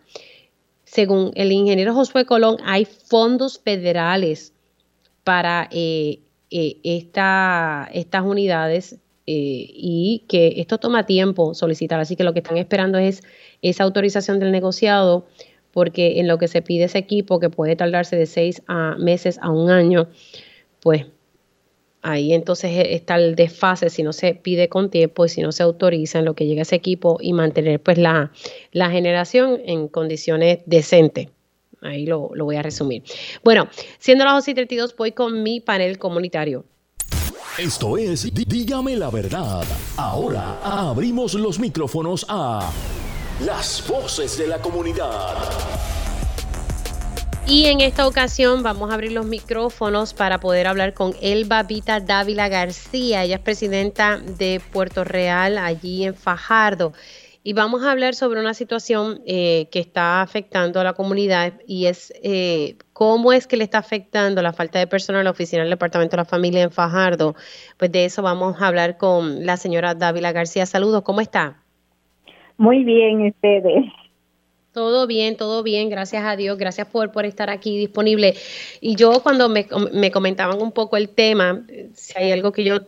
Según 0.96 1.34
el 1.36 1.52
ingeniero 1.52 1.94
Josué 1.94 2.24
Colón, 2.24 2.56
hay 2.64 2.86
fondos 2.86 3.60
federales 3.60 4.54
para 5.26 5.68
eh, 5.70 6.22
eh, 6.50 6.78
estas 6.86 8.24
unidades 8.24 8.94
eh, 8.94 8.98
y 9.28 10.24
que 10.30 10.54
esto 10.56 10.78
toma 10.78 11.06
tiempo 11.06 11.54
solicitar. 11.54 12.00
Así 12.00 12.16
que 12.16 12.24
lo 12.24 12.32
que 12.32 12.40
están 12.40 12.56
esperando 12.56 12.98
es 12.98 13.24
esa 13.62 13.84
autorización 13.84 14.40
del 14.40 14.54
negociado, 14.54 15.28
porque 15.74 16.22
en 16.22 16.30
lo 16.30 16.38
que 16.38 16.48
se 16.48 16.62
pide 16.62 16.86
ese 16.86 17.00
equipo, 17.00 17.42
que 17.42 17.50
puede 17.50 17.76
tardarse 17.76 18.16
de 18.16 18.26
seis 18.26 18.64
a 18.68 18.96
meses 18.98 19.38
a 19.42 19.50
un 19.50 19.72
año, 19.72 20.08
pues 20.80 21.08
ahí 22.06 22.34
entonces 22.34 22.72
e, 22.72 22.94
está 22.94 23.16
el 23.16 23.36
desfase 23.36 23.90
si 23.90 24.04
no 24.04 24.14
se 24.14 24.36
pide 24.36 24.70
con 24.70 24.90
tiempo 24.90 25.26
y 25.26 25.30
si 25.30 25.42
no 25.42 25.52
se 25.52 25.64
autoriza 25.64 26.20
en 26.20 26.26
lo 26.26 26.36
que 26.36 26.46
llega 26.46 26.62
ese 26.62 26.76
equipo 26.76 27.18
y 27.20 27.34
mantener 27.34 27.82
pues 27.82 27.98
la, 27.98 28.32
la 28.72 28.90
generación 28.92 29.60
en 29.66 29.88
condiciones 29.88 30.60
decentes. 30.66 31.30
Ahí 31.82 32.06
lo, 32.06 32.30
lo, 32.34 32.46
voy 32.46 32.56
a 32.56 32.62
resumir. 32.62 33.04
Bueno, 33.44 33.68
siendo 34.00 34.24
las 34.26 34.36
12 34.36 34.52
y 34.52 34.54
32, 34.54 34.96
voy 34.96 35.12
con 35.12 35.44
mi 35.44 35.60
panel 35.60 36.00
comunitario. 36.00 36.66
Esto 37.58 37.98
es 37.98 38.34
Dígame 38.34 38.96
la 38.96 39.10
verdad. 39.10 39.64
Ahora 39.98 40.60
abrimos 40.64 41.36
los 41.36 41.60
micrófonos 41.60 42.26
a 42.28 42.72
las 43.46 43.84
voces 43.88 44.38
de 44.38 44.48
la 44.48 44.60
comunidad. 44.60 45.85
Y 47.48 47.68
en 47.68 47.80
esta 47.80 48.08
ocasión 48.08 48.64
vamos 48.64 48.90
a 48.90 48.96
abrir 48.96 49.12
los 49.12 49.28
micrófonos 49.28 50.16
para 50.16 50.40
poder 50.40 50.66
hablar 50.66 50.96
con 50.96 51.14
Elba 51.22 51.62
Vita 51.62 52.00
Dávila 52.00 52.50
García. 52.50 53.24
Ella 53.24 53.36
es 53.36 53.42
presidenta 53.42 54.18
de 54.18 54.60
Puerto 54.74 55.04
Real, 55.04 55.60
allí 55.60 56.06
en 56.06 56.16
Fajardo. 56.16 56.94
Y 57.44 57.54
vamos 57.54 57.84
a 57.84 57.92
hablar 57.92 58.16
sobre 58.16 58.40
una 58.40 58.56
situación 58.56 59.22
eh, 59.28 59.68
que 59.72 59.80
está 59.80 60.24
afectando 60.24 60.80
a 60.80 60.84
la 60.84 60.94
comunidad 60.94 61.54
y 61.68 61.86
es 61.86 62.12
eh, 62.24 62.78
cómo 62.94 63.32
es 63.32 63.46
que 63.46 63.58
le 63.58 63.64
está 63.64 63.78
afectando 63.78 64.42
la 64.42 64.52
falta 64.52 64.80
de 64.80 64.88
personal 64.88 65.20
en 65.20 65.26
la 65.26 65.32
oficina 65.32 65.62
del 65.62 65.70
Departamento 65.70 66.18
de 66.18 66.22
la 66.22 66.26
Familia 66.26 66.64
en 66.64 66.72
Fajardo. 66.72 67.36
Pues 67.78 67.92
de 67.92 68.06
eso 68.06 68.24
vamos 68.24 68.60
a 68.60 68.68
hablar 68.68 68.98
con 68.98 69.46
la 69.46 69.58
señora 69.58 69.94
Dávila 69.94 70.32
García. 70.32 70.66
Saludos, 70.66 71.04
¿cómo 71.04 71.22
está? 71.22 71.62
Muy 72.58 72.84
bien, 72.84 73.28
ustedes. 73.28 73.86
Todo 74.76 75.08
bien, 75.08 75.38
todo 75.38 75.64
bien, 75.64 75.90
gracias 75.90 76.26
a 76.26 76.36
Dios, 76.36 76.58
gracias 76.58 76.90
por, 76.90 77.26
estar 77.26 77.50
aquí 77.50 77.78
disponible. 77.78 78.36
Y 78.82 78.98
yo 78.98 79.24
cuando 79.24 79.48
me, 79.48 79.66
me 79.94 80.12
comentaban 80.12 80.62
un 80.62 80.74
poco 80.74 80.98
el 80.98 81.08
tema, 81.08 81.64
si 81.94 82.12
hay 82.18 82.34
algo 82.34 82.52
que 82.52 82.66
yo 82.66 82.82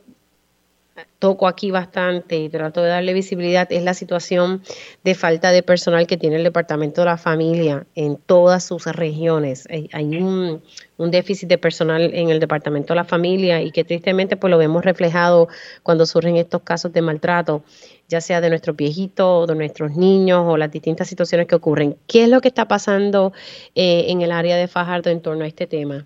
toco 1.19 1.47
aquí 1.47 1.71
bastante 1.71 2.37
y 2.37 2.49
trato 2.49 2.81
de 2.81 2.89
darle 2.89 3.13
visibilidad 3.13 3.71
es 3.71 3.83
la 3.83 3.93
situación 3.93 4.63
de 5.05 5.15
falta 5.15 5.51
de 5.51 5.63
personal 5.63 6.07
que 6.07 6.17
tiene 6.17 6.35
el 6.35 6.43
Departamento 6.43 7.01
de 7.01 7.05
la 7.05 7.17
Familia 7.17 7.85
en 7.95 8.17
todas 8.17 8.65
sus 8.65 8.85
regiones. 8.85 9.65
Hay, 9.69 10.17
un, 10.17 10.61
un, 10.97 11.11
déficit 11.11 11.47
de 11.47 11.57
personal 11.57 12.13
en 12.13 12.29
el 12.31 12.41
Departamento 12.41 12.93
de 12.93 12.97
la 12.97 13.05
Familia 13.05 13.61
y 13.61 13.71
que 13.71 13.85
tristemente 13.85 14.35
pues 14.35 14.51
lo 14.51 14.57
vemos 14.57 14.83
reflejado 14.83 15.47
cuando 15.83 16.05
surgen 16.05 16.35
estos 16.35 16.63
casos 16.63 16.91
de 16.91 17.01
maltrato 17.01 17.63
ya 18.07 18.21
sea 18.21 18.39
de 18.41 18.49
nuestros 18.49 18.75
viejitos, 18.75 19.47
de 19.47 19.55
nuestros 19.55 19.95
niños 19.95 20.43
o 20.47 20.57
las 20.57 20.71
distintas 20.71 21.07
situaciones 21.07 21.47
que 21.47 21.55
ocurren. 21.55 21.95
¿Qué 22.07 22.23
es 22.23 22.29
lo 22.29 22.39
que 22.39 22.47
está 22.47 22.65
pasando 22.65 23.33
eh, 23.75 24.05
en 24.07 24.21
el 24.21 24.31
área 24.31 24.55
de 24.55 24.67
Fajardo 24.67 25.09
en 25.09 25.21
torno 25.21 25.43
a 25.43 25.47
este 25.47 25.67
tema? 25.67 26.05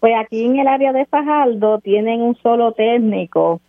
Pues 0.00 0.12
aquí 0.18 0.44
en 0.44 0.58
el 0.58 0.68
área 0.68 0.92
de 0.92 1.06
Fajardo 1.06 1.78
tienen 1.80 2.20
un 2.20 2.36
solo 2.36 2.72
técnico 2.72 3.60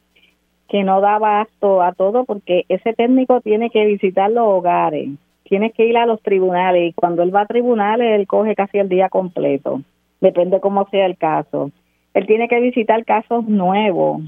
que 0.67 0.83
no 0.83 0.99
da 0.99 1.15
abasto 1.15 1.81
a 1.81 1.93
todo 1.93 2.25
porque 2.25 2.65
ese 2.67 2.93
técnico 2.93 3.39
tiene 3.39 3.69
que 3.69 3.85
visitar 3.85 4.29
los 4.29 4.45
hogares, 4.45 5.09
tiene 5.43 5.71
que 5.71 5.85
ir 5.85 5.95
a 5.95 6.05
los 6.05 6.21
tribunales 6.21 6.89
y 6.89 6.93
cuando 6.93 7.23
él 7.23 7.33
va 7.33 7.41
a 7.41 7.45
tribunales 7.45 8.19
él 8.19 8.27
coge 8.27 8.55
casi 8.55 8.79
el 8.79 8.89
día 8.89 9.07
completo, 9.07 9.81
depende 10.19 10.59
cómo 10.59 10.89
sea 10.89 11.05
el 11.05 11.17
caso. 11.17 11.71
Él 12.13 12.25
tiene 12.25 12.49
que 12.49 12.59
visitar 12.59 13.05
casos 13.05 13.47
nuevos, 13.47 14.21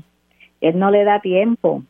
él 0.62 0.80
no 0.80 0.92
le 0.92 1.04
da 1.04 1.20
tiempo 1.20 1.84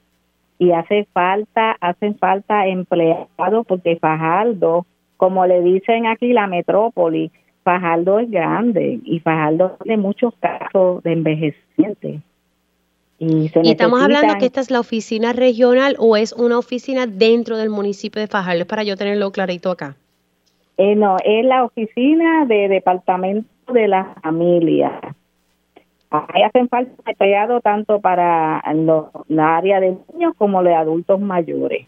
y 0.60 0.72
hace 0.72 1.08
falta, 1.14 1.78
hacen 1.80 2.18
falta 2.18 2.68
empleados 2.68 3.66
porque 3.68 3.98
Fajardo, 3.98 4.86
como 5.18 5.46
le 5.46 5.62
dicen 5.62 6.08
aquí 6.08 6.34
la 6.34 6.48
metrópoli, 6.48 7.32
Fajardo 7.64 8.20
es 8.20 8.32
grande 8.32 9.00
y 9.04 9.20
Fajardo 9.20 9.78
tiene 9.84 10.02
muchos 10.02 10.34
casos 10.40 11.04
de 11.04 11.14
envejecientes. 11.14 12.22
Y, 13.20 13.52
estamos 13.64 14.02
hablando 14.02 14.36
que 14.40 14.46
esta 14.46 14.62
es 14.62 14.70
la 14.70 14.80
oficina 14.80 15.34
regional 15.34 15.96
o 15.98 16.16
es 16.18 16.34
una 16.34 16.60
oficina 16.60 17.08
dentro 17.08 17.58
del 17.58 17.70
municipio 17.70 18.22
de 18.22 18.28
Fajardo, 18.28 18.66
para 18.66 18.84
yo 18.84 18.96
tenerlo 18.96 19.32
clarito 19.32 19.72
acá. 19.72 19.96
Eh, 20.78 20.96
no, 20.96 21.18
es 21.26 21.44
la 21.44 21.64
oficina 21.64 22.46
de 22.46 22.68
departamento 22.68 23.74
de 23.74 23.88
la 23.88 24.16
familia. 24.22 25.02
Ahí 26.10 26.42
hacen 26.44 26.70
falta 26.70 26.92
empleados 27.06 27.62
tanto 27.64 28.00
para 28.00 28.64
la 29.28 29.58
área 29.58 29.80
de 29.80 29.98
niños 30.14 30.34
como 30.38 30.64
de 30.64 30.74
adultos 30.74 31.20
mayores. 31.20 31.88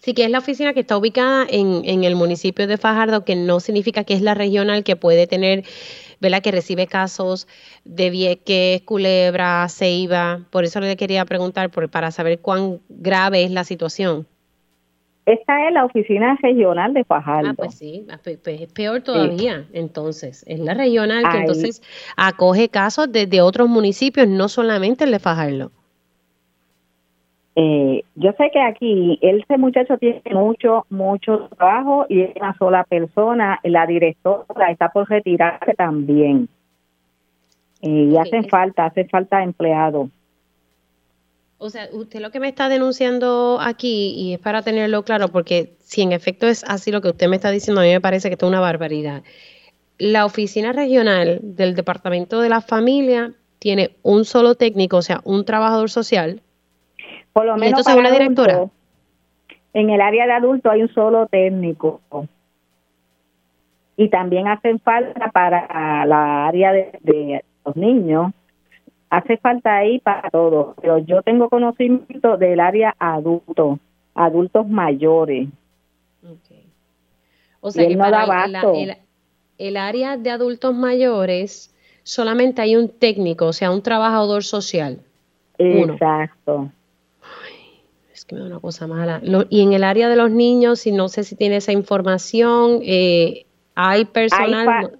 Sí, 0.00 0.14
que 0.14 0.24
es 0.24 0.30
la 0.30 0.38
oficina 0.38 0.72
que 0.72 0.80
está 0.80 0.96
ubicada 0.96 1.46
en, 1.48 1.82
en 1.84 2.04
el 2.04 2.14
municipio 2.14 2.66
de 2.66 2.76
Fajardo, 2.76 3.24
que 3.24 3.34
no 3.34 3.60
significa 3.60 4.04
que 4.04 4.14
es 4.14 4.22
la 4.22 4.34
regional 4.34 4.84
que 4.84 4.94
puede 4.94 5.26
tener, 5.26 5.64
¿verdad? 6.20 6.42
Que 6.42 6.52
recibe 6.52 6.86
casos 6.86 7.48
de 7.84 8.10
Vieques, 8.10 8.82
Culebra, 8.82 9.68
Ceiba. 9.68 10.42
Por 10.50 10.64
eso 10.64 10.80
le 10.80 10.96
quería 10.96 11.24
preguntar, 11.24 11.70
por, 11.70 11.88
para 11.88 12.10
saber 12.10 12.40
cuán 12.40 12.80
grave 12.88 13.42
es 13.42 13.50
la 13.50 13.64
situación. 13.64 14.26
Esta 15.26 15.66
es 15.66 15.74
la 15.74 15.84
oficina 15.84 16.38
regional 16.40 16.94
de 16.94 17.02
Fajardo. 17.02 17.50
Ah, 17.50 17.54
pues 17.56 17.74
sí, 17.74 18.06
ah, 18.08 18.18
pues, 18.22 18.38
es 18.46 18.72
peor 18.72 19.02
todavía. 19.02 19.66
Entonces, 19.72 20.44
es 20.46 20.60
la 20.60 20.72
regional 20.72 21.24
que 21.28 21.38
entonces 21.38 21.82
acoge 22.16 22.68
casos 22.68 23.10
desde 23.10 23.42
otros 23.42 23.68
municipios, 23.68 24.28
no 24.28 24.48
solamente 24.48 25.02
el 25.02 25.10
de 25.10 25.18
Fajardo. 25.18 25.72
Eh, 27.56 28.04
yo 28.14 28.32
sé 28.38 28.50
que 28.52 28.60
aquí 28.60 29.18
ese 29.20 29.58
muchacho 29.58 29.98
tiene 29.98 30.22
mucho, 30.32 30.86
mucho 30.90 31.48
trabajo 31.56 32.06
y 32.08 32.20
es 32.20 32.36
una 32.36 32.56
sola 32.56 32.84
persona. 32.84 33.58
La 33.64 33.84
directora 33.86 34.70
está 34.70 34.90
por 34.90 35.08
retirarse 35.08 35.74
también. 35.74 36.48
Eh, 37.82 38.10
y 38.12 38.16
hacen 38.16 38.48
falta, 38.48 38.84
hace 38.84 39.06
falta 39.06 39.42
empleados. 39.42 40.08
O 41.58 41.70
sea, 41.70 41.88
usted 41.92 42.20
lo 42.20 42.30
que 42.30 42.40
me 42.40 42.48
está 42.48 42.68
denunciando 42.68 43.58
aquí, 43.60 44.12
y 44.14 44.34
es 44.34 44.38
para 44.38 44.60
tenerlo 44.60 45.04
claro, 45.04 45.28
porque 45.28 45.74
si 45.78 46.02
en 46.02 46.12
efecto 46.12 46.46
es 46.46 46.64
así 46.64 46.90
lo 46.90 47.00
que 47.00 47.08
usted 47.08 47.28
me 47.28 47.36
está 47.36 47.50
diciendo, 47.50 47.80
a 47.80 47.84
mí 47.84 47.90
me 47.90 48.00
parece 48.00 48.28
que 48.28 48.34
esto 48.34 48.46
es 48.46 48.50
una 48.50 48.60
barbaridad. 48.60 49.22
La 49.98 50.26
oficina 50.26 50.72
regional 50.72 51.38
del 51.42 51.74
Departamento 51.74 52.42
de 52.42 52.50
la 52.50 52.60
Familia 52.60 53.32
tiene 53.58 53.92
un 54.02 54.26
solo 54.26 54.54
técnico, 54.54 54.98
o 54.98 55.02
sea, 55.02 55.22
un 55.24 55.46
trabajador 55.46 55.88
social. 55.88 56.42
Por 57.32 57.46
lo 57.46 57.56
menos. 57.56 57.86
una 57.86 58.10
directora. 58.10 58.66
en 59.72 59.90
el 59.90 60.00
área 60.02 60.26
de 60.26 60.32
adultos 60.32 60.70
hay 60.70 60.82
un 60.82 60.92
solo 60.92 61.26
técnico. 61.26 62.02
Y 63.96 64.10
también 64.10 64.46
hacen 64.46 64.78
falta 64.78 65.30
para 65.30 66.04
la 66.04 66.46
área 66.48 66.72
de 66.72 67.42
los 67.64 67.76
niños 67.76 68.32
hace 69.10 69.36
falta 69.36 69.76
ahí 69.76 69.98
para 69.98 70.30
todo, 70.30 70.74
pero 70.80 70.98
yo 70.98 71.22
tengo 71.22 71.48
conocimiento 71.48 72.36
del 72.36 72.60
área 72.60 72.94
adulto, 72.98 73.78
adultos 74.14 74.68
mayores. 74.68 75.48
O 77.60 77.70
sea 77.70 77.88
que 77.88 77.96
para 77.96 78.24
el, 79.58 79.76
área 79.76 80.16
de 80.16 80.30
adultos 80.30 80.74
mayores 80.74 81.74
solamente 82.02 82.62
hay 82.62 82.76
un 82.76 82.88
técnico, 82.88 83.46
o 83.46 83.52
sea, 83.52 83.70
un 83.70 83.82
trabajador 83.82 84.44
social. 84.44 85.00
Exacto. 85.58 86.70
es 88.12 88.24
que 88.24 88.34
me 88.34 88.42
da 88.42 88.46
una 88.46 88.60
cosa 88.60 88.86
mala. 88.86 89.20
y 89.50 89.62
en 89.62 89.72
el 89.72 89.84
área 89.84 90.08
de 90.08 90.16
los 90.16 90.30
niños, 90.30 90.86
y 90.86 90.92
no 90.92 91.08
sé 91.08 91.24
si 91.24 91.34
tiene 91.34 91.56
esa 91.56 91.72
información, 91.72 92.80
eh, 92.82 93.46
hay 93.74 94.04
personal. 94.04 94.98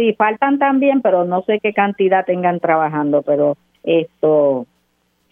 Sí, 0.00 0.14
faltan 0.14 0.58
también, 0.58 1.02
pero 1.02 1.26
no 1.26 1.42
sé 1.42 1.60
qué 1.60 1.74
cantidad 1.74 2.24
tengan 2.24 2.58
trabajando, 2.58 3.20
pero 3.20 3.58
esto 3.84 4.64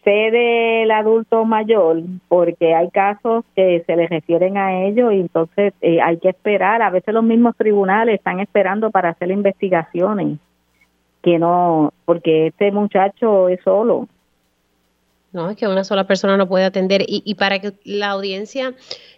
sé 0.05 0.11
del 0.11 0.91
adulto 0.91 1.47
mayor 1.47 2.03
porque 2.29 2.75
hay 2.75 2.91
casos 2.91 3.47
que 3.57 3.83
se 3.87 3.97
les 3.97 4.11
refieren 4.11 4.59
a 4.59 4.85
ellos 4.85 5.15
y 5.15 5.21
entonces 5.21 5.73
eh, 5.81 6.03
hay 6.03 6.19
que 6.19 6.29
esperar. 6.29 6.83
A 6.83 6.91
veces 6.91 7.15
los 7.15 7.25
mismos 7.25 7.57
tribunales 7.57 8.17
están 8.17 8.41
esperando 8.41 8.91
para 8.91 9.09
hacer 9.09 9.31
investigaciones 9.31 10.39
que 11.23 11.39
no, 11.39 11.95
porque 12.05 12.49
este 12.49 12.71
muchacho 12.71 13.49
es 13.49 13.61
solo. 13.65 14.07
No, 15.33 15.49
es 15.49 15.57
que 15.57 15.67
una 15.67 15.85
sola 15.85 16.07
persona 16.07 16.37
no 16.37 16.47
puede 16.47 16.67
atender. 16.67 17.01
Y, 17.09 17.23
y 17.25 17.37
para 17.37 17.59
que 17.59 17.73
la 17.85 18.11
audiencia 18.11 18.75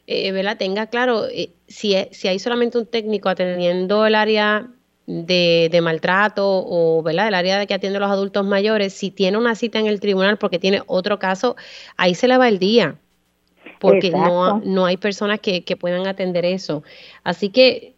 eh, 0.06 0.54
tenga 0.56 0.86
claro, 0.86 1.26
eh, 1.26 1.50
si, 1.66 1.96
si 2.12 2.28
hay 2.28 2.38
solamente 2.38 2.78
un 2.78 2.86
técnico 2.86 3.28
atendiendo 3.28 4.06
el 4.06 4.14
área 4.14 4.68
de, 5.10 5.80
maltrato 5.82 6.44
o 6.46 7.02
¿verdad? 7.02 7.28
el 7.28 7.34
área 7.34 7.58
de 7.58 7.66
que 7.66 7.74
atiende 7.74 7.98
a 7.98 8.00
los 8.00 8.10
adultos 8.10 8.46
mayores, 8.46 8.92
si 8.92 9.10
tiene 9.10 9.38
una 9.38 9.54
cita 9.54 9.78
en 9.78 9.86
el 9.86 10.00
tribunal 10.00 10.38
porque 10.38 10.58
tiene 10.58 10.82
otro 10.86 11.18
caso, 11.18 11.56
ahí 11.96 12.14
se 12.14 12.28
le 12.28 12.38
va 12.38 12.48
el 12.48 12.58
día, 12.58 12.94
porque 13.80 14.10
no, 14.10 14.60
no 14.60 14.86
hay 14.86 14.96
personas 14.96 15.40
que, 15.40 15.64
que 15.64 15.76
puedan 15.76 16.06
atender 16.06 16.44
eso. 16.44 16.82
Así 17.24 17.50
que, 17.50 17.94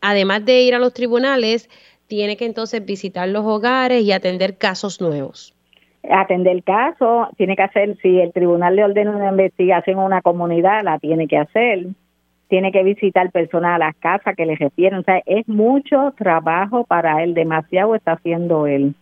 además 0.00 0.44
de 0.44 0.62
ir 0.62 0.74
a 0.74 0.78
los 0.78 0.94
tribunales, 0.94 1.68
tiene 2.06 2.36
que 2.36 2.46
entonces 2.46 2.84
visitar 2.84 3.28
los 3.28 3.44
hogares 3.44 4.02
y 4.02 4.12
atender 4.12 4.56
casos 4.56 5.00
nuevos 5.00 5.54
atender 6.08 6.56
el 6.56 6.64
caso, 6.64 7.28
tiene 7.36 7.56
que 7.56 7.62
hacer, 7.62 7.98
si 8.00 8.20
el 8.20 8.32
tribunal 8.32 8.74
le 8.74 8.84
ordena 8.84 9.10
una 9.10 9.28
investigación 9.28 9.98
a 9.98 10.04
una 10.04 10.22
comunidad, 10.22 10.82
la 10.82 10.98
tiene 10.98 11.28
que 11.28 11.36
hacer 11.36 11.88
tiene 12.50 12.72
que 12.72 12.82
visitar 12.82 13.30
personas 13.30 13.76
a 13.76 13.78
las 13.78 13.96
casas 13.96 14.36
que 14.36 14.44
le 14.44 14.56
refieren. 14.56 14.98
O 14.98 15.02
sea, 15.04 15.22
es 15.24 15.48
mucho 15.48 16.12
trabajo 16.18 16.84
para 16.84 17.22
él, 17.22 17.32
demasiado 17.32 17.94
está 17.94 18.12
haciendo 18.12 18.66
él. 18.66 18.94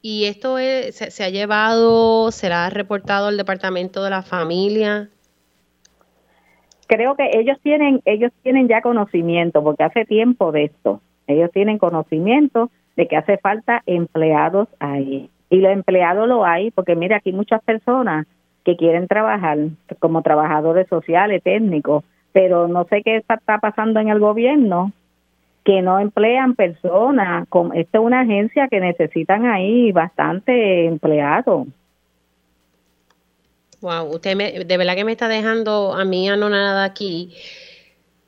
¿Y 0.00 0.24
esto 0.24 0.56
se, 0.56 1.22
ha 1.22 1.28
llevado, 1.28 2.32
será 2.32 2.68
reportado 2.70 3.28
al 3.28 3.36
departamento 3.36 4.02
de 4.02 4.10
la 4.10 4.22
familia? 4.22 5.10
Creo 6.88 7.14
que 7.14 7.30
ellos 7.34 7.58
tienen, 7.62 8.00
ellos 8.04 8.32
tienen 8.42 8.66
ya 8.66 8.80
conocimiento, 8.80 9.62
porque 9.62 9.84
hace 9.84 10.04
tiempo 10.04 10.50
de 10.50 10.64
esto. 10.64 11.00
Ellos 11.28 11.50
tienen 11.52 11.78
conocimiento 11.78 12.70
de 12.96 13.06
que 13.06 13.16
hace 13.16 13.36
falta 13.36 13.82
empleados 13.86 14.66
ahí. 14.80 15.30
Y 15.50 15.56
los 15.58 15.72
empleados 15.72 16.26
lo 16.26 16.44
hay, 16.44 16.70
porque 16.70 16.96
mira, 16.96 17.18
aquí 17.18 17.32
muchas 17.32 17.62
personas 17.62 18.26
que 18.64 18.76
quieren 18.76 19.08
trabajar 19.08 19.58
como 19.98 20.22
trabajadores 20.22 20.88
sociales, 20.88 21.42
técnicos, 21.42 22.04
pero 22.32 22.68
no 22.68 22.84
sé 22.84 23.02
qué 23.02 23.16
está 23.16 23.58
pasando 23.58 24.00
en 24.00 24.08
el 24.08 24.20
gobierno, 24.20 24.92
que 25.64 25.82
no 25.82 25.98
emplean 25.98 26.54
personas. 26.54 27.46
Esta 27.74 27.98
es 27.98 28.04
una 28.04 28.20
agencia 28.20 28.68
que 28.68 28.80
necesitan 28.80 29.46
ahí 29.46 29.92
bastante 29.92 30.86
empleados. 30.86 31.66
Wow, 33.80 34.14
usted 34.14 34.36
me, 34.36 34.64
de 34.64 34.76
verdad 34.76 34.94
que 34.94 35.04
me 35.04 35.12
está 35.12 35.26
dejando 35.26 35.92
a 35.92 36.04
mí 36.04 36.28
anonada 36.28 36.84
aquí, 36.84 37.34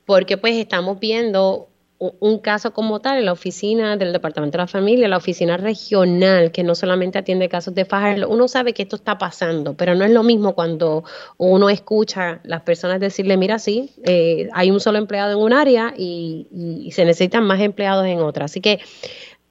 porque 0.05 0.37
pues 0.37 0.55
estamos 0.55 0.99
viendo 0.99 1.69
un 1.97 2.39
caso 2.39 2.73
como 2.73 2.99
tal 2.99 3.19
en 3.19 3.25
la 3.25 3.31
oficina 3.31 3.95
del 3.95 4.11
Departamento 4.11 4.57
de 4.57 4.63
la 4.63 4.67
Familia, 4.67 5.07
la 5.07 5.17
oficina 5.17 5.55
regional, 5.55 6.51
que 6.51 6.63
no 6.63 6.75
solamente 6.75 7.17
atiende 7.17 7.47
casos 7.47 7.73
de 7.73 7.85
Fajardo, 7.85 8.27
uno 8.29 8.47
sabe 8.47 8.73
que 8.73 8.83
esto 8.83 8.97
está 8.97 9.17
pasando, 9.17 9.75
pero 9.75 9.95
no 9.95 10.03
es 10.03 10.11
lo 10.11 10.23
mismo 10.23 10.55
cuando 10.55 11.03
uno 11.37 11.69
escucha 11.69 12.41
las 12.43 12.61
personas 12.61 12.99
decirle, 12.99 13.37
mira, 13.37 13.59
sí, 13.59 13.91
eh, 14.03 14.49
hay 14.53 14.71
un 14.71 14.79
solo 14.79 14.97
empleado 14.97 15.31
en 15.31 15.37
un 15.37 15.53
área 15.53 15.93
y, 15.97 16.47
y 16.51 16.91
se 16.91 17.05
necesitan 17.05 17.45
más 17.45 17.61
empleados 17.61 18.05
en 18.05 18.19
otra. 18.19 18.45
Así 18.45 18.59
que 18.59 18.79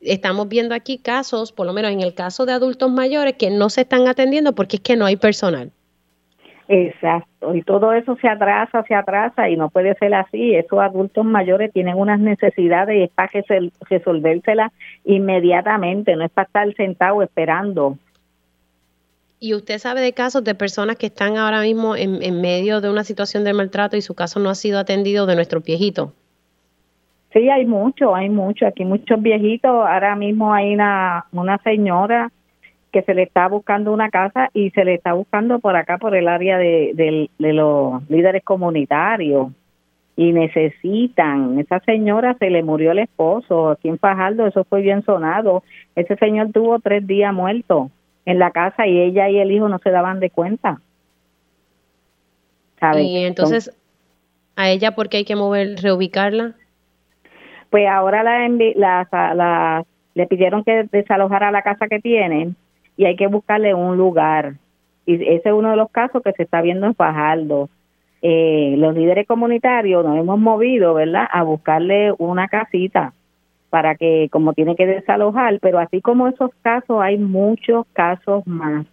estamos 0.00 0.48
viendo 0.48 0.74
aquí 0.74 0.98
casos, 0.98 1.52
por 1.52 1.66
lo 1.66 1.72
menos 1.72 1.92
en 1.92 2.02
el 2.02 2.14
caso 2.14 2.44
de 2.46 2.52
adultos 2.52 2.90
mayores, 2.90 3.34
que 3.38 3.50
no 3.50 3.70
se 3.70 3.82
están 3.82 4.06
atendiendo 4.06 4.54
porque 4.54 4.76
es 4.76 4.82
que 4.82 4.96
no 4.96 5.06
hay 5.06 5.16
personal. 5.16 5.72
Exacto, 6.66 7.54
y 7.54 7.62
todo 7.62 7.92
eso 7.92 8.16
se 8.16 8.26
atrasa, 8.26 8.82
se 8.84 8.94
atrasa 8.94 9.50
y 9.50 9.56
no 9.56 9.68
puede 9.68 9.94
ser 9.96 10.14
así. 10.14 10.54
Esos 10.54 10.78
adultos 10.78 11.24
mayores 11.24 11.70
tienen 11.72 11.96
unas 11.96 12.18
necesidades 12.18 12.96
y 12.96 13.02
es 13.02 13.10
para 13.10 13.30
resolvérselas 13.90 14.72
inmediatamente, 15.04 16.16
no 16.16 16.24
es 16.24 16.30
para 16.30 16.46
estar 16.46 16.74
sentado 16.74 17.22
esperando. 17.22 17.98
¿Y 19.40 19.52
usted 19.52 19.76
sabe 19.76 20.00
de 20.00 20.14
casos 20.14 20.42
de 20.42 20.54
personas 20.54 20.96
que 20.96 21.06
están 21.06 21.36
ahora 21.36 21.60
mismo 21.60 21.96
en, 21.96 22.22
en 22.22 22.40
medio 22.40 22.80
de 22.80 22.88
una 22.88 23.04
situación 23.04 23.44
de 23.44 23.52
maltrato 23.52 23.98
y 23.98 24.00
su 24.00 24.14
caso 24.14 24.40
no 24.40 24.48
ha 24.48 24.54
sido 24.54 24.78
atendido 24.78 25.26
de 25.26 25.34
nuestros 25.34 25.62
viejitos? 25.62 26.12
Sí, 27.34 27.50
hay 27.50 27.66
mucho, 27.66 28.14
hay 28.14 28.30
mucho. 28.30 28.66
Aquí 28.66 28.84
muchos 28.84 29.20
viejitos. 29.20 29.70
Ahora 29.70 30.16
mismo 30.16 30.54
hay 30.54 30.72
una, 30.72 31.26
una 31.32 31.58
señora 31.58 32.30
que 32.94 33.02
se 33.02 33.12
le 33.12 33.24
está 33.24 33.48
buscando 33.48 33.92
una 33.92 34.08
casa 34.08 34.50
y 34.54 34.70
se 34.70 34.84
le 34.84 34.94
está 34.94 35.14
buscando 35.14 35.58
por 35.58 35.74
acá, 35.74 35.98
por 35.98 36.14
el 36.14 36.28
área 36.28 36.58
de, 36.58 37.28
los 37.40 38.08
líderes 38.08 38.44
comunitarios. 38.44 39.48
Y 40.16 40.30
necesitan, 40.30 41.58
esa 41.58 41.80
señora 41.80 42.36
se 42.38 42.50
le 42.50 42.62
murió 42.62 42.92
el 42.92 43.00
esposo 43.00 43.70
aquí 43.70 43.88
en 43.88 43.98
Fajardo, 43.98 44.46
eso 44.46 44.62
fue 44.62 44.80
bien 44.80 45.04
sonado. 45.04 45.64
Ese 45.96 46.14
señor 46.18 46.52
tuvo 46.52 46.78
tres 46.78 47.04
días 47.04 47.34
muerto 47.34 47.90
en 48.26 48.38
la 48.38 48.52
casa 48.52 48.86
y 48.86 49.00
ella 49.00 49.28
y 49.28 49.40
el 49.40 49.50
hijo 49.50 49.68
no 49.68 49.80
se 49.80 49.90
daban 49.90 50.20
de 50.20 50.30
cuenta. 50.30 50.80
Y 52.96 53.24
entonces, 53.24 53.76
¿a 54.54 54.70
ella 54.70 54.94
por 54.94 55.08
qué 55.08 55.16
hay 55.16 55.24
que 55.24 55.34
mover, 55.34 55.82
reubicarla? 55.82 56.52
Pues 57.70 57.88
ahora 57.88 58.22
la, 58.22 58.48
la, 58.76 59.34
la, 59.34 59.84
le 60.14 60.26
pidieron 60.28 60.62
que 60.62 60.86
desalojara 60.92 61.50
la 61.50 61.62
casa 61.62 61.88
que 61.88 61.98
tienen 61.98 62.54
y 62.96 63.04
hay 63.04 63.16
que 63.16 63.26
buscarle 63.26 63.74
un 63.74 63.96
lugar. 63.96 64.54
Y 65.06 65.14
ese 65.14 65.48
es 65.48 65.52
uno 65.52 65.70
de 65.70 65.76
los 65.76 65.90
casos 65.90 66.22
que 66.22 66.32
se 66.32 66.44
está 66.44 66.62
viendo 66.62 66.86
en 66.86 66.94
Fajardo. 66.94 67.68
Eh, 68.22 68.74
los 68.78 68.94
líderes 68.94 69.26
comunitarios 69.26 70.04
nos 70.04 70.16
hemos 70.18 70.38
movido, 70.38 70.94
¿verdad?, 70.94 71.26
a 71.30 71.42
buscarle 71.42 72.12
una 72.18 72.48
casita 72.48 73.12
para 73.68 73.96
que, 73.96 74.28
como 74.30 74.54
tiene 74.54 74.76
que 74.76 74.86
desalojar, 74.86 75.58
pero 75.60 75.78
así 75.78 76.00
como 76.00 76.28
esos 76.28 76.50
casos, 76.62 77.02
hay 77.02 77.18
muchos 77.18 77.86
casos 77.92 78.46
más. 78.46 78.86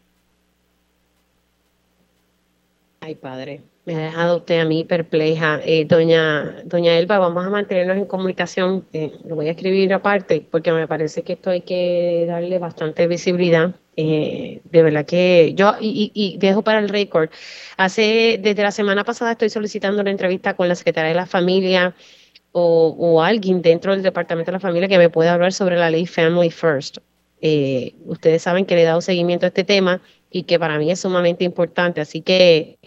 Ay, 2.99 3.15
padre. 3.15 3.61
Me 3.85 3.95
ha 3.95 3.99
dejado 3.99 4.37
usted 4.37 4.59
a 4.59 4.65
mí 4.65 4.83
perpleja. 4.83 5.59
Eh, 5.65 5.85
doña, 5.85 6.55
doña 6.65 6.97
Elba, 6.99 7.17
vamos 7.17 7.45
a 7.45 7.49
mantenernos 7.49 7.97
en 7.97 8.05
comunicación. 8.05 8.85
Eh, 8.93 9.11
lo 9.25 9.35
voy 9.35 9.47
a 9.47 9.51
escribir 9.51 9.91
aparte 9.93 10.45
porque 10.51 10.71
me 10.71 10.87
parece 10.87 11.23
que 11.23 11.33
esto 11.33 11.49
hay 11.49 11.61
que 11.61 12.25
darle 12.27 12.59
bastante 12.59 13.07
visibilidad. 13.07 13.73
Eh, 13.97 14.61
de 14.63 14.83
verdad 14.83 15.05
que 15.05 15.53
yo, 15.55 15.75
y, 15.79 16.37
dejo 16.39 16.63
para 16.63 16.79
el 16.79 16.89
récord, 16.89 17.29
hace, 17.77 18.39
desde 18.41 18.63
la 18.63 18.71
semana 18.71 19.03
pasada 19.03 19.33
estoy 19.33 19.49
solicitando 19.49 20.01
una 20.01 20.11
entrevista 20.11 20.55
con 20.55 20.67
la 20.67 20.75
secretaria 20.75 21.09
de 21.09 21.15
la 21.15 21.25
familia 21.25 21.93
o, 22.53 23.21
alguien 23.21 23.61
dentro 23.61 23.93
del 23.93 24.03
departamento 24.03 24.51
de 24.51 24.53
la 24.53 24.59
familia 24.59 24.87
que 24.87 24.97
me 24.97 25.09
pueda 25.09 25.33
hablar 25.33 25.53
sobre 25.53 25.77
la 25.77 25.89
ley 25.89 26.05
Family 26.05 26.51
First. 26.51 26.97
ustedes 28.05 28.41
saben 28.41 28.65
que 28.65 28.75
le 28.75 28.83
he 28.83 28.85
dado 28.85 29.01
seguimiento 29.01 29.45
a 29.45 29.49
este 29.49 29.63
tema 29.63 30.01
y 30.31 30.43
que 30.43 30.57
para 30.59 30.77
mí 30.79 30.89
es 30.91 30.99
sumamente 30.99 31.43
importante, 31.43 32.01
así 32.01 32.21
que 32.21 32.79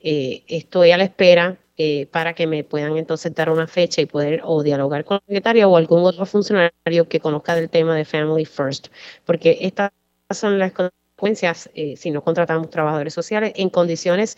eh, 0.00 0.44
estoy 0.46 0.92
a 0.92 0.96
la 0.96 1.04
espera 1.04 1.58
eh, 1.76 2.06
para 2.06 2.34
que 2.34 2.46
me 2.46 2.64
puedan 2.64 2.96
entonces 2.96 3.34
dar 3.34 3.50
una 3.50 3.66
fecha 3.66 4.00
y 4.00 4.06
poder 4.06 4.40
o 4.44 4.62
dialogar 4.62 5.04
con 5.04 5.16
la 5.16 5.22
secretaria 5.26 5.68
o 5.68 5.76
algún 5.76 6.04
otro 6.04 6.24
funcionario 6.26 7.08
que 7.08 7.20
conozca 7.20 7.54
del 7.54 7.68
tema 7.68 7.96
de 7.96 8.04
Family 8.04 8.44
First, 8.44 8.88
porque 9.24 9.58
estas 9.60 9.90
son 10.30 10.58
las 10.58 10.72
consecuencias 10.72 11.70
eh, 11.74 11.96
si 11.96 12.10
no 12.10 12.22
contratamos 12.22 12.70
trabajadores 12.70 13.14
sociales 13.14 13.52
en 13.56 13.70
condiciones 13.70 14.36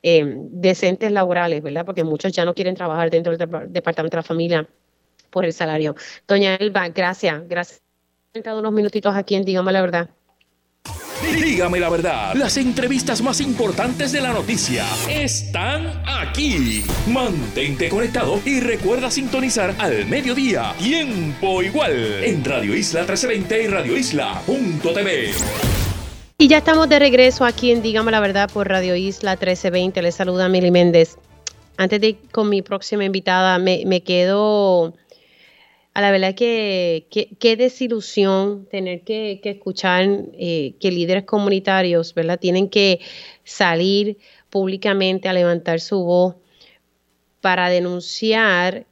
decentes 0.00 1.10
laborales, 1.10 1.60
¿verdad? 1.60 1.84
Porque 1.84 2.04
muchos 2.04 2.32
ya 2.32 2.44
no 2.44 2.54
quieren 2.54 2.76
trabajar 2.76 3.10
dentro 3.10 3.36
del 3.36 3.48
Departamento 3.72 4.16
de 4.16 4.18
la 4.18 4.22
Familia 4.22 4.68
por 5.30 5.44
el 5.44 5.52
salario. 5.52 5.96
Doña 6.26 6.54
Elba, 6.54 6.88
gracias, 6.90 7.48
gracias. 7.48 7.82
He 8.32 8.52
unos 8.52 8.72
minutitos 8.72 9.14
aquí 9.16 9.34
en 9.34 9.44
Dígame 9.44 9.72
la 9.72 9.80
Verdad. 9.80 10.10
Dígame 11.22 11.80
la 11.80 11.88
verdad, 11.88 12.34
las 12.34 12.56
entrevistas 12.56 13.22
más 13.22 13.40
importantes 13.40 14.12
de 14.12 14.20
la 14.20 14.32
noticia 14.32 14.84
están 15.08 16.02
aquí. 16.06 16.84
Mantente 17.08 17.88
conectado 17.88 18.40
y 18.44 18.60
recuerda 18.60 19.10
sintonizar 19.10 19.74
al 19.78 20.06
mediodía, 20.06 20.74
tiempo 20.78 21.62
igual, 21.62 22.22
en 22.22 22.44
Radio 22.44 22.74
Isla 22.74 23.00
1320 23.00 23.62
y 23.62 23.66
Radio 23.66 23.96
Isla.tv. 23.96 25.30
Y 26.38 26.46
ya 26.46 26.58
estamos 26.58 26.88
de 26.88 27.00
regreso 27.00 27.44
aquí 27.44 27.72
en 27.72 27.82
Dígame 27.82 28.12
la 28.12 28.20
verdad 28.20 28.48
por 28.48 28.68
Radio 28.68 28.94
Isla 28.94 29.32
1320. 29.32 30.02
Les 30.02 30.14
saluda 30.14 30.48
Mili 30.48 30.70
Méndez. 30.70 31.16
Antes 31.76 32.00
de 32.00 32.08
ir 32.08 32.18
con 32.30 32.48
mi 32.48 32.62
próxima 32.62 33.04
invitada, 33.04 33.58
me, 33.58 33.82
me 33.86 34.02
quedo 34.02 34.94
a 35.98 36.00
la 36.00 36.12
verdad 36.12 36.36
que 36.36 37.08
qué 37.10 37.56
desilusión 37.56 38.66
tener 38.66 39.00
que, 39.00 39.40
escuchar 39.42 40.06
eh, 40.34 40.74
que 40.78 40.92
líderes 40.92 41.24
comunitarios, 41.24 42.14
¿verdad? 42.14 42.38
Tienen 42.38 42.68
que 42.68 43.00
salir 43.42 44.16
públicamente 44.48 45.28
a 45.28 45.32
levantar 45.32 45.80
su 45.80 46.04
voz 46.04 46.36
para 47.40 47.68
denunciar 47.68 48.86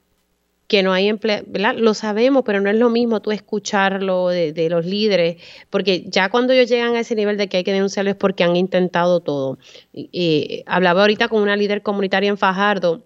que 0.66 0.83
no 0.83 0.93
hay 0.93 1.07
empleo, 1.07 1.45
¿verdad? 1.47 1.77
Lo 1.77 1.95
sabemos, 1.95 2.43
pero 2.45 2.61
no 2.61 2.70
es 2.70 2.77
lo 2.77 2.91
mismo 2.91 3.23
tú 3.23 3.31
escucharlo 3.31 4.27
de, 4.31 4.69
los 4.69 4.85
líderes, 4.85 5.37
porque 5.70 6.07
ya 6.09 6.28
cuando 6.28 6.55
ellos 6.55 6.69
llegan 6.69 6.97
a 6.97 7.01
ese 7.01 7.15
nivel 7.15 7.37
de 7.37 7.49
que 7.49 7.59
hay 7.59 7.62
que 7.62 7.73
denunciarlo 7.73 8.11
es 8.11 8.16
porque 8.16 8.43
han 8.43 8.57
intentado 8.57 9.20
todo. 9.20 9.59
Y, 9.93 10.65
hablaba 10.66 11.03
ahorita 11.03 11.28
con 11.28 11.41
una 11.41 11.55
líder 11.55 11.83
comunitaria 11.83 12.31
en 12.31 12.37
Fajardo 12.37 13.05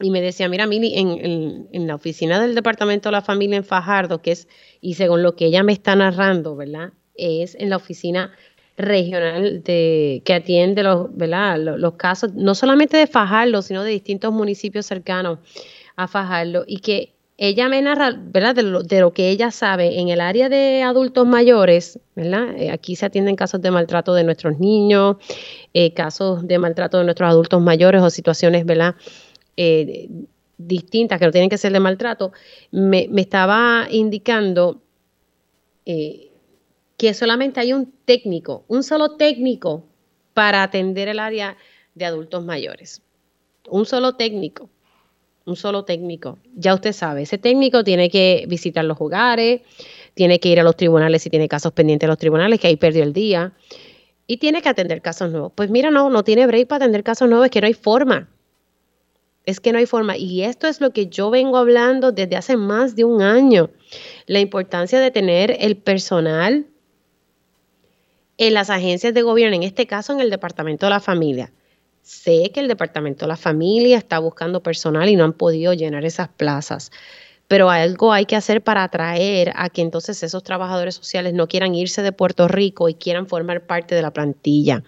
y 0.00 0.10
me 0.10 0.20
decía, 0.20 0.48
mira, 0.48 0.66
Mili, 0.66 0.98
en, 0.98 1.68
en, 1.72 1.86
la 1.86 1.94
oficina 1.94 2.40
del 2.40 2.54
Departamento 2.54 3.08
de 3.08 3.12
la 3.12 3.22
Familia 3.22 3.56
en 3.56 3.64
Fajardo, 3.64 4.22
que 4.22 4.32
es, 4.32 4.48
y 4.80 4.94
según 4.94 5.22
lo 5.22 5.36
que 5.36 5.46
ella 5.46 5.62
me 5.62 5.72
está 5.72 5.94
narrando, 5.94 6.56
¿verdad? 6.56 6.92
Es 7.14 7.54
en 7.56 7.70
la 7.70 7.76
oficina 7.76 8.32
regional 8.76 9.62
de, 9.62 10.22
que 10.24 10.34
atiende 10.34 10.82
los, 10.82 11.14
¿verdad? 11.14 11.58
los, 11.58 11.94
casos, 11.94 12.32
no 12.34 12.54
solamente 12.54 12.96
de 12.96 13.06
Fajardo, 13.06 13.62
sino 13.62 13.84
de 13.84 13.90
distintos 13.90 14.32
municipios 14.32 14.86
cercanos 14.86 15.38
a 15.96 16.08
Fajardo 16.08 16.64
y 16.66 16.78
que 16.78 17.12
ella 17.38 17.68
me 17.68 17.82
narra, 17.82 18.14
¿verdad? 18.16 18.54
De 18.54 18.62
lo, 18.62 18.82
de 18.82 19.00
lo, 19.00 19.12
que 19.12 19.30
ella 19.30 19.50
sabe 19.50 19.98
en 19.98 20.08
el 20.08 20.20
área 20.20 20.48
de 20.48 20.82
adultos 20.82 21.26
mayores, 21.26 21.98
¿verdad? 22.14 22.56
Eh, 22.56 22.70
aquí 22.70 22.94
se 22.94 23.06
atienden 23.06 23.36
casos 23.36 23.60
de 23.60 23.70
maltrato 23.70 24.14
de 24.14 24.22
nuestros 24.22 24.58
niños, 24.58 25.16
eh, 25.74 25.92
casos 25.92 26.46
de 26.46 26.58
maltrato 26.58 26.98
de 26.98 27.04
nuestros 27.04 27.28
adultos 27.28 27.60
mayores 27.60 28.00
o 28.02 28.10
situaciones, 28.10 28.64
¿verdad? 28.64 28.94
Eh, 29.56 30.08
distintas 30.58 31.18
que 31.18 31.26
no 31.26 31.32
tienen 31.32 31.50
que 31.50 31.58
ser 31.58 31.72
de 31.72 31.80
maltrato. 31.80 32.32
Me, 32.70 33.08
me 33.10 33.22
estaba 33.22 33.88
indicando 33.90 34.80
que 35.84 37.14
solamente 37.14 37.58
hay 37.58 37.72
un 37.72 37.92
técnico, 38.04 38.64
un 38.68 38.84
solo 38.84 39.16
técnico 39.16 39.84
para 40.32 40.62
atender 40.62 41.08
el 41.08 41.18
área 41.18 41.56
de 41.94 42.04
adultos 42.04 42.44
mayores. 42.44 43.02
Un 43.68 43.84
solo 43.84 44.14
técnico 44.14 44.70
un 45.44 45.56
solo 45.56 45.84
técnico. 45.84 46.38
Ya 46.54 46.74
usted 46.74 46.92
sabe, 46.92 47.22
ese 47.22 47.38
técnico 47.38 47.84
tiene 47.84 48.10
que 48.10 48.44
visitar 48.48 48.84
los 48.84 49.00
hogares, 49.00 49.62
tiene 50.14 50.38
que 50.38 50.48
ir 50.48 50.60
a 50.60 50.62
los 50.62 50.76
tribunales 50.76 51.22
si 51.22 51.30
tiene 51.30 51.48
casos 51.48 51.72
pendientes 51.72 52.06
de 52.06 52.08
los 52.08 52.18
tribunales, 52.18 52.60
que 52.60 52.68
ahí 52.68 52.76
perdió 52.76 53.02
el 53.02 53.12
día, 53.12 53.52
y 54.26 54.36
tiene 54.36 54.62
que 54.62 54.68
atender 54.68 55.02
casos 55.02 55.30
nuevos. 55.30 55.52
Pues 55.54 55.70
mira, 55.70 55.90
no, 55.90 56.10
no 56.10 56.22
tiene 56.22 56.46
break 56.46 56.68
para 56.68 56.84
atender 56.84 57.02
casos 57.02 57.28
nuevos, 57.28 57.46
es 57.46 57.50
que 57.50 57.60
no 57.60 57.66
hay 57.66 57.74
forma. 57.74 58.28
Es 59.44 59.60
que 59.60 59.72
no 59.72 59.78
hay 59.78 59.86
forma. 59.86 60.16
Y 60.16 60.42
esto 60.42 60.68
es 60.68 60.80
lo 60.80 60.92
que 60.92 61.08
yo 61.08 61.30
vengo 61.30 61.56
hablando 61.56 62.12
desde 62.12 62.36
hace 62.36 62.56
más 62.56 62.94
de 62.94 63.04
un 63.04 63.22
año. 63.22 63.70
La 64.26 64.40
importancia 64.40 65.00
de 65.00 65.10
tener 65.10 65.56
el 65.60 65.76
personal 65.76 66.66
en 68.38 68.54
las 68.54 68.70
agencias 68.70 69.14
de 69.14 69.22
gobierno, 69.22 69.56
en 69.56 69.62
este 69.62 69.86
caso 69.86 70.12
en 70.12 70.20
el 70.20 70.30
Departamento 70.30 70.86
de 70.86 70.90
la 70.90 71.00
Familia 71.00 71.52
Sé 72.02 72.50
que 72.52 72.58
el 72.58 72.66
Departamento 72.66 73.24
de 73.24 73.28
la 73.28 73.36
Familia 73.36 73.96
está 73.96 74.18
buscando 74.18 74.60
personal 74.60 75.08
y 75.08 75.14
no 75.14 75.22
han 75.22 75.32
podido 75.32 75.72
llenar 75.72 76.04
esas 76.04 76.28
plazas, 76.28 76.90
pero 77.46 77.70
algo 77.70 78.12
hay 78.12 78.26
que 78.26 78.34
hacer 78.34 78.62
para 78.62 78.82
atraer 78.82 79.52
a 79.54 79.70
que 79.70 79.82
entonces 79.82 80.20
esos 80.24 80.42
trabajadores 80.42 80.96
sociales 80.96 81.32
no 81.32 81.46
quieran 81.46 81.76
irse 81.76 82.02
de 82.02 82.10
Puerto 82.10 82.48
Rico 82.48 82.88
y 82.88 82.94
quieran 82.94 83.28
formar 83.28 83.66
parte 83.66 83.94
de 83.94 84.02
la 84.02 84.12
plantilla. 84.12 84.82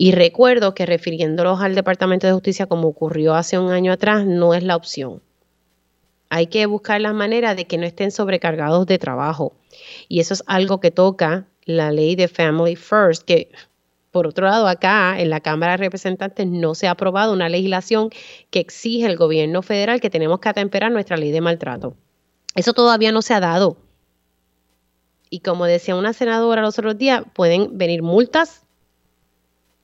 Y 0.00 0.12
recuerdo 0.12 0.74
que 0.74 0.86
refiriéndolos 0.86 1.60
al 1.60 1.74
Departamento 1.74 2.28
de 2.28 2.32
Justicia 2.32 2.66
como 2.66 2.86
ocurrió 2.86 3.34
hace 3.34 3.58
un 3.58 3.72
año 3.72 3.92
atrás, 3.92 4.24
no 4.24 4.54
es 4.54 4.62
la 4.62 4.76
opción. 4.76 5.20
Hay 6.30 6.46
que 6.46 6.64
buscar 6.66 7.00
la 7.00 7.12
manera 7.12 7.56
de 7.56 7.66
que 7.66 7.78
no 7.78 7.84
estén 7.84 8.12
sobrecargados 8.12 8.86
de 8.86 8.98
trabajo. 8.98 9.54
Y 10.08 10.20
eso 10.20 10.34
es 10.34 10.44
algo 10.46 10.78
que 10.78 10.92
toca 10.92 11.48
la 11.64 11.90
ley 11.90 12.14
de 12.14 12.28
Family 12.28 12.76
First, 12.76 13.24
que 13.24 13.50
por 14.12 14.26
otro 14.26 14.46
lado, 14.46 14.66
acá 14.68 15.20
en 15.20 15.30
la 15.30 15.40
Cámara 15.40 15.72
de 15.72 15.78
Representantes 15.78 16.46
no 16.46 16.74
se 16.74 16.86
ha 16.86 16.92
aprobado 16.92 17.32
una 17.32 17.48
legislación 17.48 18.10
que 18.50 18.60
exige 18.60 19.06
el 19.06 19.16
gobierno 19.16 19.62
federal 19.62 20.00
que 20.00 20.10
tenemos 20.10 20.38
que 20.38 20.48
atemperar 20.48 20.90
nuestra 20.92 21.16
ley 21.16 21.30
de 21.30 21.40
maltrato. 21.40 21.94
Eso 22.54 22.72
todavía 22.72 23.12
no 23.12 23.20
se 23.20 23.34
ha 23.34 23.40
dado. 23.40 23.76
Y 25.28 25.40
como 25.40 25.66
decía 25.66 25.94
una 25.94 26.14
senadora 26.14 26.62
los 26.62 26.78
otros 26.78 26.96
días, 26.96 27.22
pueden 27.34 27.76
venir 27.76 28.02
multas 28.02 28.64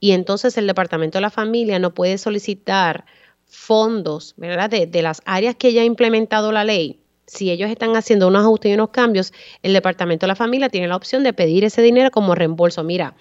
y 0.05 0.11
entonces 0.11 0.55
el 0.59 0.67
Departamento 0.67 1.17
de 1.17 1.23
la 1.23 1.31
Familia 1.31 1.79
no 1.79 1.95
puede 1.95 2.19
solicitar 2.19 3.05
fondos 3.47 4.35
¿verdad? 4.37 4.69
De, 4.69 4.85
de 4.85 5.01
las 5.01 5.23
áreas 5.25 5.55
que 5.55 5.73
ya 5.73 5.81
ha 5.81 5.83
implementado 5.83 6.51
la 6.51 6.63
ley. 6.63 6.99
Si 7.25 7.49
ellos 7.49 7.71
están 7.71 7.95
haciendo 7.95 8.27
unos 8.27 8.43
ajustes 8.43 8.69
y 8.69 8.75
unos 8.75 8.89
cambios, 8.89 9.33
el 9.63 9.73
Departamento 9.73 10.27
de 10.27 10.27
la 10.27 10.35
Familia 10.35 10.69
tiene 10.69 10.87
la 10.87 10.95
opción 10.95 11.23
de 11.23 11.33
pedir 11.33 11.63
ese 11.63 11.81
dinero 11.81 12.11
como 12.11 12.35
reembolso. 12.35 12.83
Mira, 12.83 13.15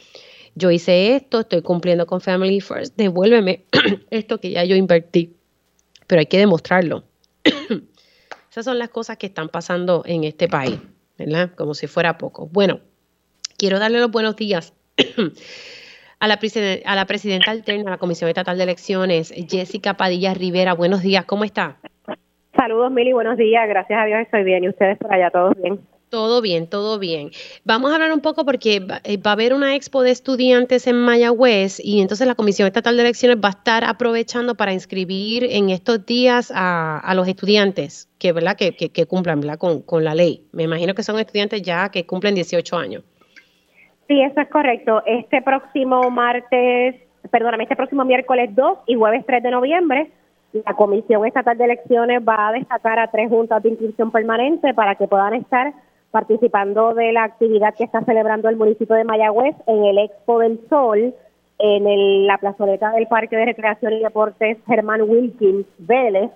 yo 0.57 0.71
hice 0.71 1.17
esto, 1.17 1.41
estoy 1.41 1.63
cumpliendo 1.63 2.05
con 2.07 2.21
Family 2.21 2.61
First, 2.61 2.97
devuélveme 2.99 3.65
esto 4.11 4.39
que 4.39 4.51
ya 4.51 4.63
yo 4.65 4.77
invertí. 4.77 5.35
Pero 6.07 6.21
hay 6.21 6.27
que 6.27 6.37
demostrarlo. 6.37 7.05
Esas 8.51 8.67
son 8.67 8.79
las 8.79 8.91
cosas 8.91 9.17
que 9.17 9.25
están 9.25 9.49
pasando 9.49 10.03
en 10.05 10.25
este 10.25 10.49
país, 10.49 10.79
¿verdad? 11.17 11.51
Como 11.57 11.73
si 11.73 11.87
fuera 11.87 12.19
poco. 12.19 12.47
Bueno, 12.49 12.81
quiero 13.57 13.79
darle 13.79 14.01
los 14.01 14.11
buenos 14.11 14.37
días 14.37 14.75
a 16.25 16.27
la, 16.27 16.39
a 16.87 16.95
la 16.95 17.05
presidenta 17.05 17.51
alterna 17.51 17.85
de 17.85 17.91
la 17.91 17.99
Comisión 17.99 18.29
Estatal 18.29 18.57
de 18.57 18.65
Elecciones, 18.65 19.33
Jessica 19.49 19.95
Padilla 19.95 20.33
Rivera. 20.33 20.73
Buenos 20.73 21.03
días, 21.03 21.27
¿cómo 21.27 21.45
está? 21.45 21.77
Saludos, 22.57 22.91
Mili, 22.93 23.13
buenos 23.13 23.37
días. 23.37 23.69
Gracias 23.69 24.01
a 24.01 24.07
Dios 24.07 24.21
estoy 24.21 24.43
bien. 24.43 24.65
¿Y 24.65 24.69
ustedes 24.71 24.97
por 24.97 25.13
allá, 25.13 25.31
todos 25.31 25.55
bien? 25.61 25.81
Todo 26.09 26.41
bien, 26.41 26.69
todo 26.69 26.99
bien. 26.99 27.31
Vamos 27.65 27.91
a 27.91 27.97
hablar 27.97 28.13
un 28.13 28.21
poco 28.21 28.47
porque 28.47 28.87
eh, 29.05 29.17
va, 29.19 29.31
a 29.31 29.33
haber 29.33 29.53
una 29.53 29.75
expo 29.75 30.03
de 30.03 30.13
estudiantes 30.13 30.87
en 30.87 30.97
Mayagüez 30.97 31.79
y 31.81 32.01
entonces 32.01 32.27
la 32.27 32.37
Comisión 32.37 32.69
Estatal 32.69 32.97
de 32.97 33.03
Elecciones 33.03 33.39
va 33.45 33.49
a 33.49 33.59
estar 33.59 33.85
aprovechando 33.85 34.55
para 34.55 34.73
inscribir 34.73 35.45
en 35.45 35.69
estos 35.71 36.07
días 36.07 36.51
a, 36.55 37.13
los 37.15 37.29
estudiantes 37.29 38.09
que, 38.19 38.33
¿verdad? 38.33 38.57
que, 38.57 38.73
que, 38.73 39.07
cumplan 39.07 39.43
Con, 39.59 39.83
con 39.83 40.05
la 40.05 40.15
ley. 40.15 40.47
Me 40.53 40.63
imagino 40.63 40.95
que 40.95 41.03
son 41.03 41.19
estudiantes 41.19 41.61
ya 41.61 41.91
que 41.91 42.07
cumplen 42.07 42.35
18 42.35 42.77
años. 42.77 43.03
Sí, 44.09 44.21
eso 44.21 44.41
es 44.41 44.49
correcto. 44.49 45.03
Este 45.07 45.43
próximo 45.43 46.11
martes, 46.11 46.97
perdóname, 47.31 47.65
este 47.65 47.77
próximo 47.77 48.05
miércoles 48.05 48.55
2 48.55 48.79
y 48.87 48.95
jueves 48.95 49.25
3 49.27 49.43
de 49.43 49.51
noviembre 49.51 50.11
la 50.65 50.75
Comisión 50.75 51.27
Estatal 51.27 51.59
de 51.59 51.65
Elecciones 51.65 52.23
va 52.27 52.49
a 52.49 52.53
destacar 52.53 52.99
a 52.99 53.11
tres 53.11 53.29
juntas 53.29 53.63
de 53.63 53.71
inscripción 53.71 54.13
permanente 54.13 54.73
para 54.73 54.95
que 54.95 55.09
puedan 55.09 55.35
estar 55.35 55.73
participando 56.13 56.95
de 56.95 57.13
la 57.13 57.25
actividad 57.25 57.75
que 57.75 57.85
está 57.85 58.03
celebrando 58.05 58.49
el 58.49 58.57
municipio 58.57 58.95
de 58.95 59.03
Mayagüez 59.03 59.57
en 59.67 59.85
el 59.85 59.99
Expo 59.99 60.39
del 60.39 60.61
Sol, 60.69 61.13
en 61.59 62.27
la 62.27 62.39
plazoleta 62.39 62.93
del 62.93 63.09
Parque 63.09 63.37
de 63.37 63.47
Recreación 63.47 63.95
y 63.95 64.01
Deportes 64.01 64.59
Germán 64.67 65.03
Wilkins 65.03 65.67
Vélez. 65.79 66.31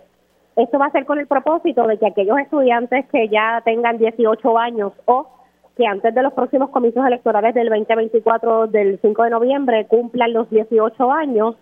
Esto 0.56 0.78
va 0.80 0.86
a 0.86 0.90
ser 0.90 1.06
con 1.06 1.20
el 1.20 1.28
propósito 1.28 1.86
de 1.86 1.98
que 1.98 2.08
aquellos 2.08 2.38
estudiantes 2.38 3.06
que 3.12 3.28
ya 3.28 3.62
tengan 3.64 3.98
18 3.98 4.58
años 4.58 4.92
o 5.04 5.28
que 5.78 5.86
antes 5.86 6.12
de 6.12 6.22
los 6.24 6.32
próximos 6.32 6.70
comicios 6.70 7.06
electorales 7.06 7.54
del 7.54 7.68
2024 7.68 8.66
del 8.66 8.98
5 9.00 9.22
de 9.22 9.30
noviembre 9.30 9.86
cumplan 9.86 10.32
los 10.32 10.50
18 10.50 11.12
años, 11.12 11.54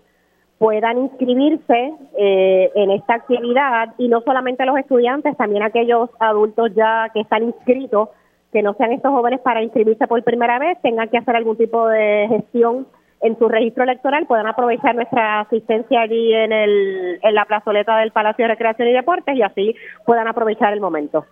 puedan 0.58 0.96
inscribirse 0.96 1.92
eh, 2.18 2.72
en 2.74 2.90
esta 2.92 3.12
actividad 3.12 3.94
y 3.98 4.08
no 4.08 4.22
solamente 4.22 4.64
los 4.64 4.78
estudiantes, 4.78 5.36
también 5.36 5.62
aquellos 5.62 6.08
adultos 6.18 6.70
ya 6.74 7.10
que 7.12 7.20
están 7.20 7.42
inscritos, 7.42 8.08
que 8.54 8.62
no 8.62 8.72
sean 8.72 8.92
estos 8.92 9.12
jóvenes 9.12 9.40
para 9.40 9.62
inscribirse 9.62 10.06
por 10.06 10.24
primera 10.24 10.58
vez, 10.58 10.80
tengan 10.80 11.10
que 11.10 11.18
hacer 11.18 11.36
algún 11.36 11.58
tipo 11.58 11.86
de 11.86 12.26
gestión 12.30 12.86
en 13.20 13.38
su 13.38 13.50
registro 13.50 13.84
electoral, 13.84 14.26
puedan 14.26 14.46
aprovechar 14.46 14.94
nuestra 14.94 15.40
asistencia 15.40 16.00
allí 16.00 16.32
en, 16.32 16.52
el, 16.52 17.18
en 17.22 17.34
la 17.34 17.44
plazoleta 17.44 17.98
del 17.98 18.12
Palacio 18.12 18.44
de 18.44 18.52
Recreación 18.52 18.88
y 18.88 18.92
Deportes 18.92 19.36
y 19.36 19.42
así 19.42 19.74
puedan 20.06 20.26
aprovechar 20.26 20.72
el 20.72 20.80
momento. 20.80 21.26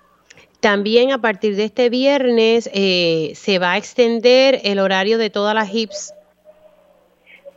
También 0.64 1.12
a 1.12 1.18
partir 1.18 1.56
de 1.56 1.64
este 1.64 1.90
viernes 1.90 2.70
eh, 2.72 3.32
se 3.34 3.58
va 3.58 3.72
a 3.72 3.76
extender 3.76 4.60
el 4.64 4.78
horario 4.78 5.18
de 5.18 5.28
todas 5.28 5.54
las 5.54 5.68
HIPS 5.68 6.14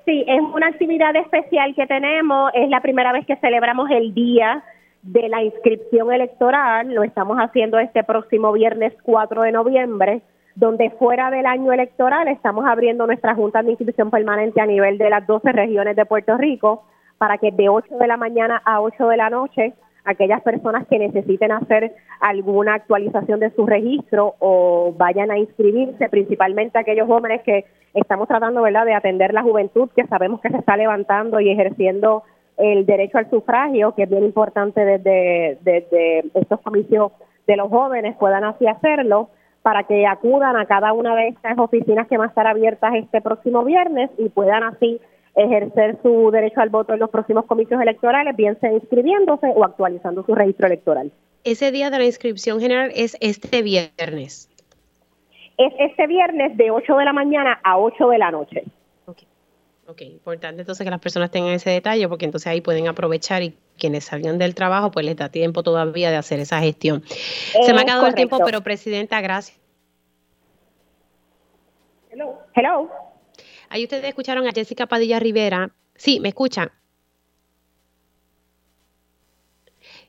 Sí, 0.03 0.25
es 0.27 0.41
una 0.41 0.67
actividad 0.67 1.15
especial 1.15 1.73
que 1.73 1.87
tenemos. 1.87 2.51
Es 2.53 2.69
la 2.69 2.81
primera 2.81 3.13
vez 3.13 3.25
que 3.25 3.37
celebramos 3.37 3.89
el 3.91 4.13
día 4.13 4.61
de 5.03 5.29
la 5.29 5.41
inscripción 5.41 6.11
electoral. 6.11 6.93
Lo 6.93 7.03
estamos 7.03 7.37
haciendo 7.37 7.79
este 7.79 8.03
próximo 8.03 8.51
viernes 8.51 8.93
4 9.03 9.41
de 9.41 9.51
noviembre, 9.53 10.21
donde 10.55 10.89
fuera 10.91 11.29
del 11.29 11.45
año 11.45 11.71
electoral 11.71 12.27
estamos 12.27 12.65
abriendo 12.65 13.07
nuestra 13.07 13.35
Junta 13.35 13.63
de 13.63 13.71
Inscripción 13.71 14.11
Permanente 14.11 14.59
a 14.59 14.65
nivel 14.65 14.97
de 14.97 15.09
las 15.09 15.25
12 15.25 15.49
regiones 15.53 15.95
de 15.95 16.05
Puerto 16.05 16.37
Rico 16.37 16.83
para 17.17 17.37
que 17.37 17.51
de 17.51 17.69
8 17.69 17.97
de 17.97 18.07
la 18.07 18.17
mañana 18.17 18.61
a 18.65 18.81
8 18.81 19.07
de 19.07 19.17
la 19.17 19.29
noche 19.29 19.73
aquellas 20.07 20.41
personas 20.41 20.87
que 20.87 20.97
necesiten 20.97 21.51
hacer 21.51 21.93
alguna 22.21 22.75
actualización 22.75 23.41
de 23.41 23.51
su 23.51 23.65
registro 23.65 24.35
o 24.39 24.93
vayan 24.97 25.31
a 25.31 25.37
inscribirse, 25.37 26.07
principalmente 26.07 26.79
aquellos 26.79 27.07
jóvenes 27.07 27.41
que 27.43 27.65
estamos 27.93 28.27
tratando, 28.29 28.61
¿verdad?, 28.61 28.85
de 28.85 28.93
atender 28.93 29.33
la 29.33 29.43
juventud 29.43 29.89
que 29.95 30.07
sabemos 30.07 30.39
que 30.39 30.49
se 30.49 30.57
está 30.57 30.77
levantando 30.77 31.41
y 31.41 31.49
ejerciendo 31.49 32.23
el 32.55 32.85
derecho 32.85 33.17
al 33.17 33.29
sufragio, 33.29 33.93
que 33.95 34.03
es 34.03 34.09
bien 34.09 34.23
importante 34.23 34.83
desde, 34.83 35.57
desde 35.61 36.23
estos 36.33 36.61
comicios 36.61 37.11
de 37.45 37.57
los 37.57 37.69
jóvenes, 37.69 38.15
puedan 38.17 38.45
así 38.45 38.65
hacerlo 38.65 39.29
para 39.61 39.83
que 39.83 40.07
acudan 40.07 40.55
a 40.55 40.65
cada 40.65 40.93
una 40.93 41.15
de 41.17 41.27
estas 41.27 41.57
oficinas 41.57 42.07
que 42.07 42.17
van 42.17 42.27
a 42.27 42.29
estar 42.29 42.47
abiertas 42.47 42.95
este 42.95 43.19
próximo 43.21 43.65
viernes 43.65 44.09
y 44.17 44.29
puedan 44.29 44.63
así 44.63 45.01
ejercer 45.37 45.97
su 46.01 46.31
derecho 46.31 46.59
al 46.59 46.69
voto 46.69 46.93
en 46.93 46.99
los 46.99 47.09
próximos 47.09 47.45
comicios 47.45 47.79
electorales, 47.79 48.35
bien 48.35 48.59
sea 48.59 48.73
inscribiéndose 48.73 49.47
o 49.55 49.63
actualizando 49.63 50.25
su 50.25 50.35
registro 50.35 50.65
electoral. 50.65 51.11
Ese 51.43 51.71
día 51.71 51.89
de 51.89 51.99
la 51.99 52.05
inscripción 52.05 52.59
general 52.59 52.91
es 52.95 53.15
este 53.21 53.61
viernes. 53.61 54.49
Es 55.57 55.73
este 55.79 56.07
viernes 56.07 56.57
de 56.57 56.71
8 56.71 56.97
de 56.97 57.05
la 57.05 57.13
mañana 57.13 57.59
a 57.63 57.77
8 57.77 58.09
de 58.09 58.17
la 58.17 58.31
noche. 58.31 58.63
Ok, 59.89 60.01
importante 60.01 60.63
entonces 60.63 60.83
que 60.83 60.91
las 60.91 60.99
personas 60.99 61.31
tengan 61.31 61.53
ese 61.53 61.69
detalle 61.69 62.09
porque 62.09 62.25
entonces 62.25 62.47
ahí 62.47 62.59
pueden 62.59 62.89
aprovechar 62.89 63.41
y 63.41 63.57
quienes 63.77 64.03
salgan 64.03 64.37
del 64.37 64.53
trabajo 64.53 64.91
pues 64.91 65.05
les 65.05 65.15
da 65.15 65.29
tiempo 65.29 65.63
todavía 65.63 66.11
de 66.11 66.17
hacer 66.17 66.41
esa 66.41 66.59
gestión. 66.59 67.03
Se 67.05 67.73
me 67.73 67.79
ha 67.79 67.83
acabado 67.83 68.07
el 68.07 68.13
tiempo, 68.13 68.37
pero 68.43 68.59
Presidenta, 68.59 69.21
gracias. 69.21 69.57
Hello. 72.11 72.37
Hello. 72.53 73.06
Ahí 73.69 73.83
ustedes 73.83 74.05
escucharon 74.05 74.47
a 74.47 74.51
Jessica 74.51 74.87
Padilla 74.87 75.19
Rivera. 75.19 75.71
Sí, 75.95 76.19
me 76.19 76.29
escuchan. 76.29 76.71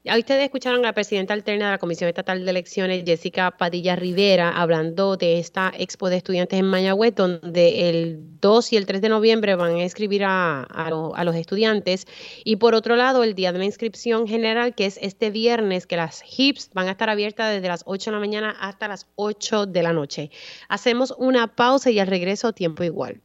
Ahí 0.06 0.20
ustedes 0.20 0.44
escucharon 0.44 0.80
a 0.80 0.88
la 0.88 0.92
presidenta 0.94 1.34
alterna 1.34 1.66
de 1.66 1.72
la 1.72 1.78
Comisión 1.78 2.08
Estatal 2.08 2.44
de 2.44 2.50
Elecciones, 2.50 3.02
Jessica 3.04 3.50
Padilla 3.50 3.96
Rivera, 3.96 4.50
hablando 4.50 5.16
de 5.16 5.38
esta 5.38 5.72
expo 5.76 6.08
de 6.08 6.16
estudiantes 6.16 6.58
en 6.58 6.66
Mayagüez, 6.66 7.14
donde 7.14 7.90
el 7.90 8.18
2 8.40 8.72
y 8.72 8.76
el 8.76 8.86
3 8.86 9.02
de 9.02 9.08
noviembre 9.08 9.56
van 9.56 9.74
a 9.74 9.82
inscribir 9.82 10.24
a, 10.24 10.62
a, 10.62 11.24
los 11.24 11.34
estudiantes. 11.34 12.06
Y 12.44 12.56
por 12.56 12.74
otro 12.74 12.96
lado, 12.96 13.24
el 13.24 13.34
día 13.34 13.52
de 13.52 13.58
la 13.58 13.64
inscripción 13.64 14.28
general, 14.28 14.74
que 14.74 14.86
es 14.86 14.98
este 15.02 15.30
viernes, 15.30 15.86
que 15.86 15.96
las 15.96 16.22
HIPS 16.22 16.70
van 16.74 16.86
a 16.86 16.92
estar 16.92 17.10
abiertas 17.10 17.52
desde 17.52 17.68
las 17.68 17.82
8 17.84 18.10
de 18.10 18.14
la 18.14 18.20
mañana 18.20 18.56
hasta 18.60 18.88
las 18.88 19.08
8 19.16 19.66
de 19.66 19.82
la 19.82 19.92
noche. 19.92 20.30
Hacemos 20.68 21.12
una 21.18 21.54
pausa 21.54 21.90
y 21.90 21.98
al 21.98 22.06
regreso 22.06 22.52
tiempo 22.52 22.84
igual. 22.84 23.16